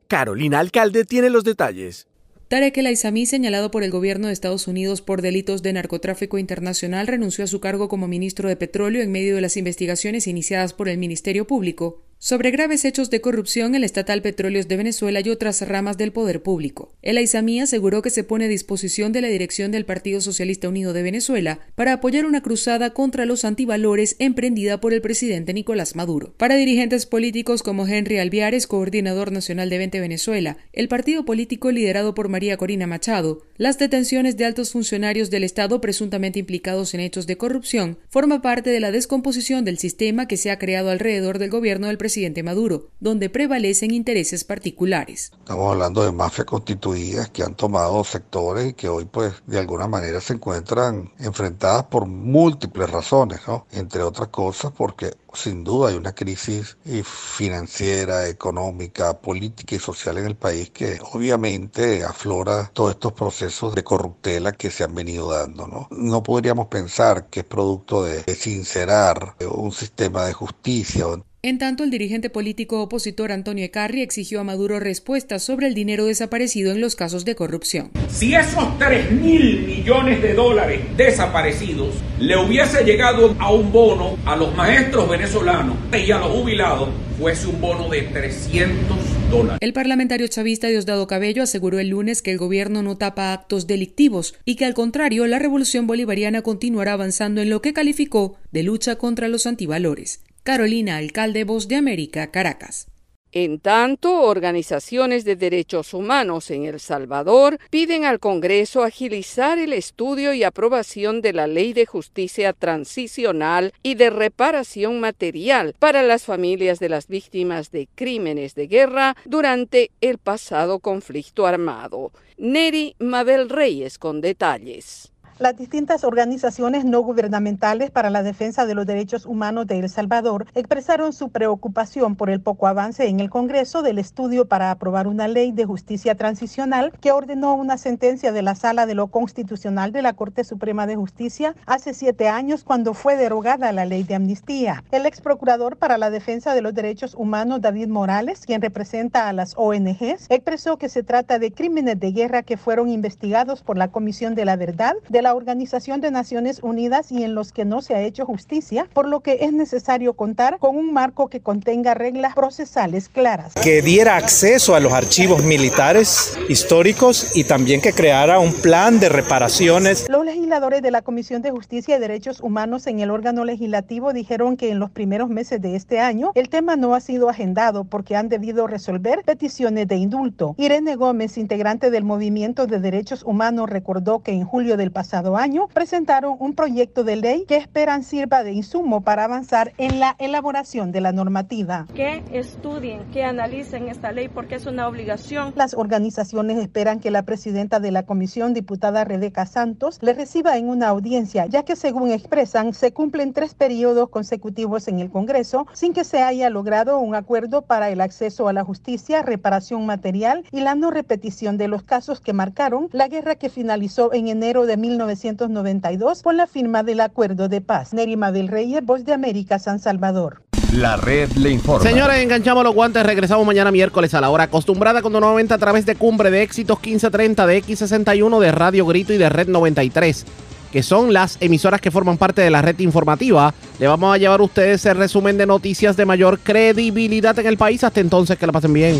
Carolina 0.07 0.59
Alcalde 0.59 1.03
tiene 1.03 1.31
los 1.31 1.43
detalles. 1.43 2.07
Tarek 2.47 2.77
El 2.77 2.85
Aizami, 2.85 3.25
señalado 3.25 3.71
por 3.71 3.83
el 3.83 3.91
gobierno 3.91 4.27
de 4.27 4.33
Estados 4.33 4.69
Unidos 4.69 5.01
por 5.01 5.21
delitos 5.21 5.63
de 5.63 5.73
narcotráfico 5.73 6.37
internacional, 6.37 7.05
renunció 7.05 7.43
a 7.43 7.47
su 7.47 7.59
cargo 7.59 7.89
como 7.89 8.07
ministro 8.07 8.47
de 8.47 8.55
Petróleo 8.55 9.01
en 9.01 9.11
medio 9.11 9.35
de 9.35 9.41
las 9.41 9.57
investigaciones 9.57 10.27
iniciadas 10.27 10.71
por 10.71 10.87
el 10.87 10.97
Ministerio 10.97 11.45
Público 11.45 12.06
sobre 12.19 12.51
graves 12.51 12.83
hechos 12.83 13.09
de 13.09 13.21
corrupción 13.21 13.67
en 13.67 13.75
el 13.75 13.83
estatal 13.83 14.21
Petróleos 14.21 14.67
de 14.67 14.77
Venezuela 14.77 15.21
y 15.23 15.29
otras 15.29 15.67
ramas 15.67 15.97
del 15.97 16.11
poder 16.11 16.41
público. 16.41 16.91
El 17.01 17.17
Aizamí 17.17 17.59
aseguró 17.59 18.01
que 18.01 18.09
se 18.09 18.23
pone 18.23 18.45
a 18.45 18.47
disposición 18.47 19.11
de 19.11 19.21
la 19.21 19.27
dirección 19.27 19.71
del 19.71 19.85
Partido 19.85 20.19
Socialista 20.19 20.67
Unido 20.67 20.93
de 20.93 21.03
Venezuela 21.03 21.59
para 21.75 21.93
apoyar 21.93 22.25
una 22.25 22.41
cruzada 22.41 22.91
contra 22.91 23.25
los 23.25 23.45
antivalores 23.45 24.15
emprendida 24.19 24.81
por 24.81 24.93
el 24.93 25.01
presidente 25.01 25.53
Nicolás 25.53 25.95
Maduro. 25.95 26.33
Para 26.37 26.55
dirigentes 26.55 27.05
políticos 27.05 27.61
como 27.61 27.87
Henry 27.87 28.17
Alviares, 28.17 28.67
coordinador 28.67 29.31
nacional 29.31 29.69
de 29.69 29.77
20 29.77 29.99
Venezuela, 29.99 30.57
el 30.73 30.87
partido 30.87 31.25
político 31.25 31.71
liderado 31.71 32.15
por 32.15 32.29
María 32.29 32.57
Corina 32.57 32.87
Machado, 32.87 33.43
las 33.57 33.77
detenciones 33.77 34.37
de 34.37 34.45
altos 34.45 34.71
funcionarios 34.71 35.29
del 35.29 35.43
Estado 35.43 35.81
presuntamente 35.81 36.39
implicados 36.39 36.93
en 36.93 36.99
hechos 36.99 37.27
de 37.27 37.37
corrupción 37.37 37.97
forma 38.09 38.41
parte 38.41 38.69
de 38.69 38.79
la 38.79 38.91
descomposición 38.91 39.65
del 39.65 39.77
sistema 39.77 40.27
que 40.27 40.37
se 40.37 40.51
ha 40.51 40.59
creado 40.59 40.89
alrededor 40.89 41.39
del 41.39 41.49
gobierno 41.49 41.87
del 41.87 41.97
presidente 42.07 42.41
Maduro, 42.41 42.87
donde 43.01 43.29
prevalecen 43.29 43.91
intereses 43.91 44.45
particulares. 44.45 45.33
Estamos 45.39 45.73
hablando 45.73 46.05
de 46.05 46.13
mafias 46.13 46.45
constituidas 46.45 47.29
que 47.29 47.43
han 47.43 47.53
tomado 47.53 48.01
sectores 48.05 48.69
y 48.69 48.73
que 48.73 48.87
hoy 48.87 49.03
pues 49.03 49.33
de 49.45 49.59
alguna 49.59 49.89
manera 49.89 50.21
se 50.21 50.31
encuentran 50.31 51.11
enfrentadas 51.19 51.83
por 51.87 52.05
múltiples 52.05 52.89
razones, 52.89 53.41
¿no? 53.45 53.67
Entre 53.73 54.01
otras 54.03 54.29
cosas 54.29 54.71
porque 54.71 55.17
sin 55.33 55.65
duda 55.65 55.89
hay 55.89 55.95
una 55.95 56.15
crisis 56.15 56.77
financiera, 57.03 58.29
económica, 58.29 59.19
política 59.19 59.75
y 59.75 59.79
social 59.79 60.17
en 60.17 60.27
el 60.27 60.35
país 60.37 60.69
que 60.69 60.99
obviamente 61.11 62.05
aflora 62.05 62.71
todos 62.73 62.91
estos 62.91 63.11
procesos 63.11 63.75
de 63.75 63.83
corruptela 63.83 64.53
que 64.53 64.71
se 64.71 64.85
han 64.85 64.95
venido 64.95 65.29
dando. 65.29 65.67
No, 65.67 65.87
no 65.91 66.23
podríamos 66.23 66.67
pensar 66.67 67.27
que 67.29 67.41
es 67.41 67.45
producto 67.45 68.03
de 68.03 68.23
sincerar 68.33 69.35
un 69.51 69.73
sistema 69.73 70.25
de 70.25 70.33
justicia. 70.33 71.05
En 71.47 71.59
tanto, 71.59 71.85
el 71.85 71.91
dirigente 71.91 72.29
político 72.29 72.81
opositor 72.81 73.31
Antonio 73.31 73.63
Ecarri 73.63 74.01
exigió 74.01 74.41
a 74.41 74.43
Maduro 74.43 74.81
respuestas 74.81 75.43
sobre 75.43 75.67
el 75.67 75.75
dinero 75.75 76.05
desaparecido 76.05 76.73
en 76.73 76.81
los 76.81 76.97
casos 76.97 77.23
de 77.23 77.35
corrupción. 77.35 77.89
Si 78.09 78.35
esos 78.35 78.77
3 78.77 79.13
mil 79.13 79.61
millones 79.61 80.21
de 80.21 80.33
dólares 80.33 80.81
desaparecidos 80.97 81.95
le 82.19 82.35
hubiese 82.35 82.83
llegado 82.83 83.33
a 83.39 83.53
un 83.53 83.71
bono 83.71 84.17
a 84.25 84.35
los 84.35 84.53
maestros 84.57 85.07
venezolanos 85.07 85.77
y 85.93 86.11
a 86.11 86.17
los 86.17 86.31
jubilados, 86.31 86.89
fuese 87.17 87.47
un 87.47 87.61
bono 87.61 87.87
de 87.87 88.01
300 88.01 88.97
dólares. 89.31 89.59
El 89.61 89.71
parlamentario 89.71 90.27
chavista 90.27 90.67
Diosdado 90.67 91.07
Cabello 91.07 91.43
aseguró 91.43 91.79
el 91.79 91.87
lunes 91.87 92.21
que 92.21 92.31
el 92.31 92.39
gobierno 92.39 92.83
no 92.83 92.97
tapa 92.97 93.31
actos 93.31 93.67
delictivos 93.67 94.35
y 94.43 94.57
que 94.57 94.65
al 94.65 94.73
contrario 94.73 95.25
la 95.27 95.39
revolución 95.39 95.87
bolivariana 95.87 96.41
continuará 96.41 96.91
avanzando 96.91 97.41
en 97.41 97.49
lo 97.49 97.61
que 97.61 97.71
calificó 97.71 98.35
de 98.51 98.63
lucha 98.63 98.97
contra 98.97 99.29
los 99.29 99.47
antivalores. 99.47 100.19
Carolina 100.47 100.95
Alcalde, 100.95 101.43
Voz 101.43 101.67
de 101.67 101.75
América, 101.75 102.31
Caracas. 102.31 102.87
En 103.33 103.59
tanto, 103.59 104.21
organizaciones 104.21 105.25
de 105.25 105.35
derechos 105.35 105.93
humanos 105.93 106.49
en 106.51 106.63
El 106.63 106.79
Salvador 106.79 107.59
piden 107.69 108.05
al 108.05 108.21
Congreso 108.21 108.85
agilizar 108.85 109.59
el 109.59 109.73
estudio 109.73 110.33
y 110.33 110.45
aprobación 110.45 111.21
de 111.21 111.33
la 111.33 111.47
Ley 111.47 111.73
de 111.73 111.85
Justicia 111.85 112.53
Transicional 112.53 113.73
y 113.83 113.95
de 113.95 114.09
Reparación 114.09 115.01
Material 115.01 115.75
para 115.77 116.01
las 116.01 116.23
familias 116.23 116.79
de 116.79 116.87
las 116.87 117.09
víctimas 117.09 117.69
de 117.71 117.89
crímenes 117.93 118.55
de 118.55 118.67
guerra 118.67 119.17
durante 119.25 119.91
el 119.99 120.17
pasado 120.17 120.79
conflicto 120.79 121.45
armado. 121.45 122.13
Neri 122.37 122.95
Mabel 122.99 123.49
Reyes 123.49 123.97
con 123.99 124.21
detalles. 124.21 125.11
Las 125.39 125.55
distintas 125.55 126.03
organizaciones 126.03 126.83
no 126.83 127.01
gubernamentales 127.01 127.91
para 127.91 128.09
la 128.09 128.23
defensa 128.23 128.65
de 128.65 128.73
los 128.73 128.87
derechos 128.87 129.27
humanos 129.27 129.67
de 129.67 129.77
El 129.77 129.87
Salvador 129.87 130.47
expresaron 130.55 131.13
su 131.13 131.29
preocupación 131.29 132.15
por 132.15 132.31
el 132.31 132.41
poco 132.41 132.65
avance 132.65 133.07
en 133.07 133.19
el 133.19 133.29
Congreso 133.29 133.83
del 133.83 133.99
estudio 133.99 134.47
para 134.47 134.71
aprobar 134.71 135.07
una 135.07 135.27
ley 135.27 135.51
de 135.51 135.65
justicia 135.65 136.15
transicional 136.15 136.91
que 136.99 137.11
ordenó 137.11 137.53
una 137.53 137.77
sentencia 137.77 138.31
de 138.31 138.41
la 138.41 138.55
Sala 138.55 138.87
de 138.87 138.95
lo 138.95 139.09
Constitucional 139.09 139.91
de 139.91 140.01
la 140.01 140.13
Corte 140.13 140.43
Suprema 140.43 140.87
de 140.87 140.95
Justicia 140.95 141.53
hace 141.67 141.93
siete 141.93 142.29
años 142.29 142.63
cuando 142.63 142.95
fue 142.95 143.15
derogada 143.15 143.71
la 143.71 143.85
ley 143.85 144.01
de 144.01 144.15
amnistía. 144.15 144.83
El 144.89 145.05
ex 145.05 145.21
procurador 145.21 145.77
para 145.77 145.99
la 145.99 146.09
defensa 146.09 146.55
de 146.55 146.63
los 146.63 146.73
derechos 146.73 147.13
humanos, 147.13 147.61
David 147.61 147.89
Morales, 147.89 148.43
quien 148.43 148.63
representa 148.63 149.29
a 149.29 149.33
las 149.33 149.53
ONGs, 149.55 150.25
expresó 150.29 150.77
que 150.77 150.89
se 150.89 151.03
trata 151.03 151.37
de 151.37 151.51
crímenes 151.51 151.99
de 151.99 152.11
guerra 152.11 152.41
que 152.41 152.57
fueron 152.57 152.89
investigados 152.89 153.61
por 153.61 153.77
la 153.77 153.89
Comisión 153.89 154.33
de 154.33 154.45
la 154.45 154.55
Verdad 154.55 154.95
de 155.09 155.21
la 155.21 155.26
Organización 155.33 156.01
de 156.01 156.11
Naciones 156.11 156.59
Unidas 156.61 157.11
y 157.11 157.23
en 157.23 157.35
los 157.35 157.51
que 157.51 157.65
no 157.65 157.81
se 157.81 157.95
ha 157.95 158.01
hecho 158.01 158.25
justicia, 158.25 158.87
por 158.93 159.07
lo 159.07 159.21
que 159.21 159.39
es 159.41 159.53
necesario 159.53 160.13
contar 160.13 160.57
con 160.59 160.75
un 160.75 160.93
marco 160.93 161.27
que 161.29 161.41
contenga 161.41 161.93
reglas 161.93 162.35
procesales 162.35 163.09
claras. 163.09 163.53
Que 163.53 163.81
diera 163.81 164.15
acceso 164.15 164.75
a 164.75 164.79
los 164.79 164.93
archivos 164.93 165.43
militares 165.43 166.37
históricos 166.49 167.35
y 167.35 167.43
también 167.43 167.81
que 167.81 167.93
creara 167.93 168.39
un 168.39 168.53
plan 168.53 168.99
de 168.99 169.09
reparaciones. 169.09 170.07
Los 170.09 170.25
legisladores 170.25 170.81
de 170.81 170.91
la 170.91 171.01
Comisión 171.01 171.41
de 171.41 171.51
Justicia 171.51 171.97
y 171.97 171.99
Derechos 171.99 172.39
Humanos 172.41 172.87
en 172.87 172.99
el 172.99 173.11
órgano 173.11 173.45
legislativo 173.45 174.13
dijeron 174.13 174.57
que 174.57 174.69
en 174.69 174.79
los 174.79 174.91
primeros 174.91 175.29
meses 175.29 175.61
de 175.61 175.75
este 175.75 175.99
año 175.99 176.31
el 176.35 176.49
tema 176.49 176.75
no 176.75 176.95
ha 176.95 177.01
sido 177.01 177.29
agendado 177.29 177.83
porque 177.83 178.15
han 178.15 178.29
debido 178.29 178.67
resolver 178.67 179.23
peticiones 179.25 179.87
de 179.87 179.95
indulto. 179.95 180.55
Irene 180.57 180.95
Gómez, 180.95 181.37
integrante 181.37 181.89
del 181.89 182.03
Movimiento 182.03 182.67
de 182.67 182.79
Derechos 182.79 183.23
Humanos, 183.23 183.69
recordó 183.69 184.19
que 184.19 184.31
en 184.31 184.45
julio 184.45 184.77
del 184.77 184.91
pasado 184.91 185.16
año 185.37 185.67
presentaron 185.73 186.35
un 186.39 186.53
proyecto 186.53 187.03
de 187.03 187.15
ley 187.15 187.45
que 187.47 187.57
esperan 187.57 188.03
sirva 188.03 188.43
de 188.43 188.53
insumo 188.53 189.01
para 189.01 189.23
avanzar 189.23 189.73
en 189.77 189.99
la 189.99 190.15
elaboración 190.19 190.91
de 190.91 191.01
la 191.01 191.11
normativa. 191.11 191.87
Que 191.93 192.23
estudien, 192.31 193.03
que 193.11 193.23
analicen 193.23 193.89
esta 193.89 194.11
ley 194.11 194.27
porque 194.27 194.55
es 194.55 194.65
una 194.65 194.87
obligación. 194.87 195.53
Las 195.55 195.73
organizaciones 195.73 196.57
esperan 196.57 196.99
que 196.99 197.11
la 197.11 197.23
presidenta 197.23 197.79
de 197.79 197.91
la 197.91 198.03
comisión, 198.03 198.53
diputada 198.53 199.03
Rebeca 199.03 199.45
Santos, 199.45 199.97
le 200.01 200.13
reciba 200.13 200.57
en 200.57 200.69
una 200.69 200.87
audiencia, 200.87 201.45
ya 201.47 201.63
que 201.63 201.75
según 201.75 202.11
expresan, 202.11 202.73
se 202.73 202.93
cumplen 202.93 203.33
tres 203.33 203.53
periodos 203.53 204.09
consecutivos 204.09 204.87
en 204.87 204.99
el 204.99 205.09
Congreso 205.09 205.67
sin 205.73 205.93
que 205.93 206.03
se 206.03 206.21
haya 206.21 206.49
logrado 206.49 206.99
un 206.99 207.15
acuerdo 207.15 207.63
para 207.63 207.89
el 207.89 208.01
acceso 208.01 208.47
a 208.47 208.53
la 208.53 208.63
justicia, 208.63 209.23
reparación 209.23 209.85
material 209.85 210.43
y 210.51 210.61
la 210.61 210.75
no 210.75 210.91
repetición 210.91 211.57
de 211.57 211.67
los 211.67 211.83
casos 211.83 212.21
que 212.21 212.33
marcaron 212.33 212.89
la 212.91 213.07
guerra 213.07 213.35
que 213.35 213.49
finalizó 213.49 214.13
en 214.13 214.27
enero 214.27 214.65
de 214.65 214.77
1992 215.07 216.21
con 216.21 216.37
la 216.37 216.47
firma 216.47 216.83
del 216.83 216.99
acuerdo 216.99 217.47
de 217.47 217.61
paz. 217.61 217.93
Nerima 217.93 218.31
del 218.31 218.47
Rey, 218.49 218.77
Voz 218.83 219.05
de 219.05 219.13
América, 219.13 219.57
San 219.59 219.79
Salvador. 219.79 220.43
La 220.73 220.97
red 220.97 221.31
le 221.31 221.51
informa. 221.51 221.89
Señores, 221.89 222.17
enganchamos 222.17 222.63
los 222.63 222.73
guantes. 222.73 223.05
Regresamos 223.05 223.45
mañana 223.45 223.71
miércoles 223.71 224.13
a 224.13 224.19
la 224.19 224.29
hora 224.29 224.45
acostumbrada, 224.45 225.01
cuando 225.01 225.21
nuevamente 225.21 225.53
a 225.53 225.57
través 225.57 225.85
de 225.85 225.95
Cumbre 225.95 226.29
de 226.29 226.41
Éxitos 226.43 226.77
1530, 226.77 227.47
de 227.47 227.63
X61, 227.63 228.39
de 228.39 228.51
Radio 228.51 228.85
Grito 228.85 229.13
y 229.13 229.17
de 229.17 229.29
Red 229.29 229.47
93, 229.47 230.25
que 230.71 230.83
son 230.83 231.13
las 231.13 231.37
emisoras 231.39 231.79
que 231.79 231.89
forman 231.89 232.17
parte 232.17 232.41
de 232.41 232.49
la 232.49 232.61
red 232.61 232.77
informativa. 232.79 233.53
Le 233.79 233.87
vamos 233.87 234.13
a 234.13 234.17
llevar 234.17 234.41
a 234.41 234.43
ustedes 234.43 234.85
el 234.85 234.97
resumen 234.97 235.37
de 235.37 235.45
noticias 235.45 235.95
de 235.95 236.05
mayor 236.05 236.39
credibilidad 236.39 237.39
en 237.39 237.47
el 237.47 237.57
país. 237.57 237.85
Hasta 237.85 238.01
entonces, 238.01 238.37
que 238.37 238.45
la 238.45 238.51
pasen 238.51 238.73
bien. 238.73 238.99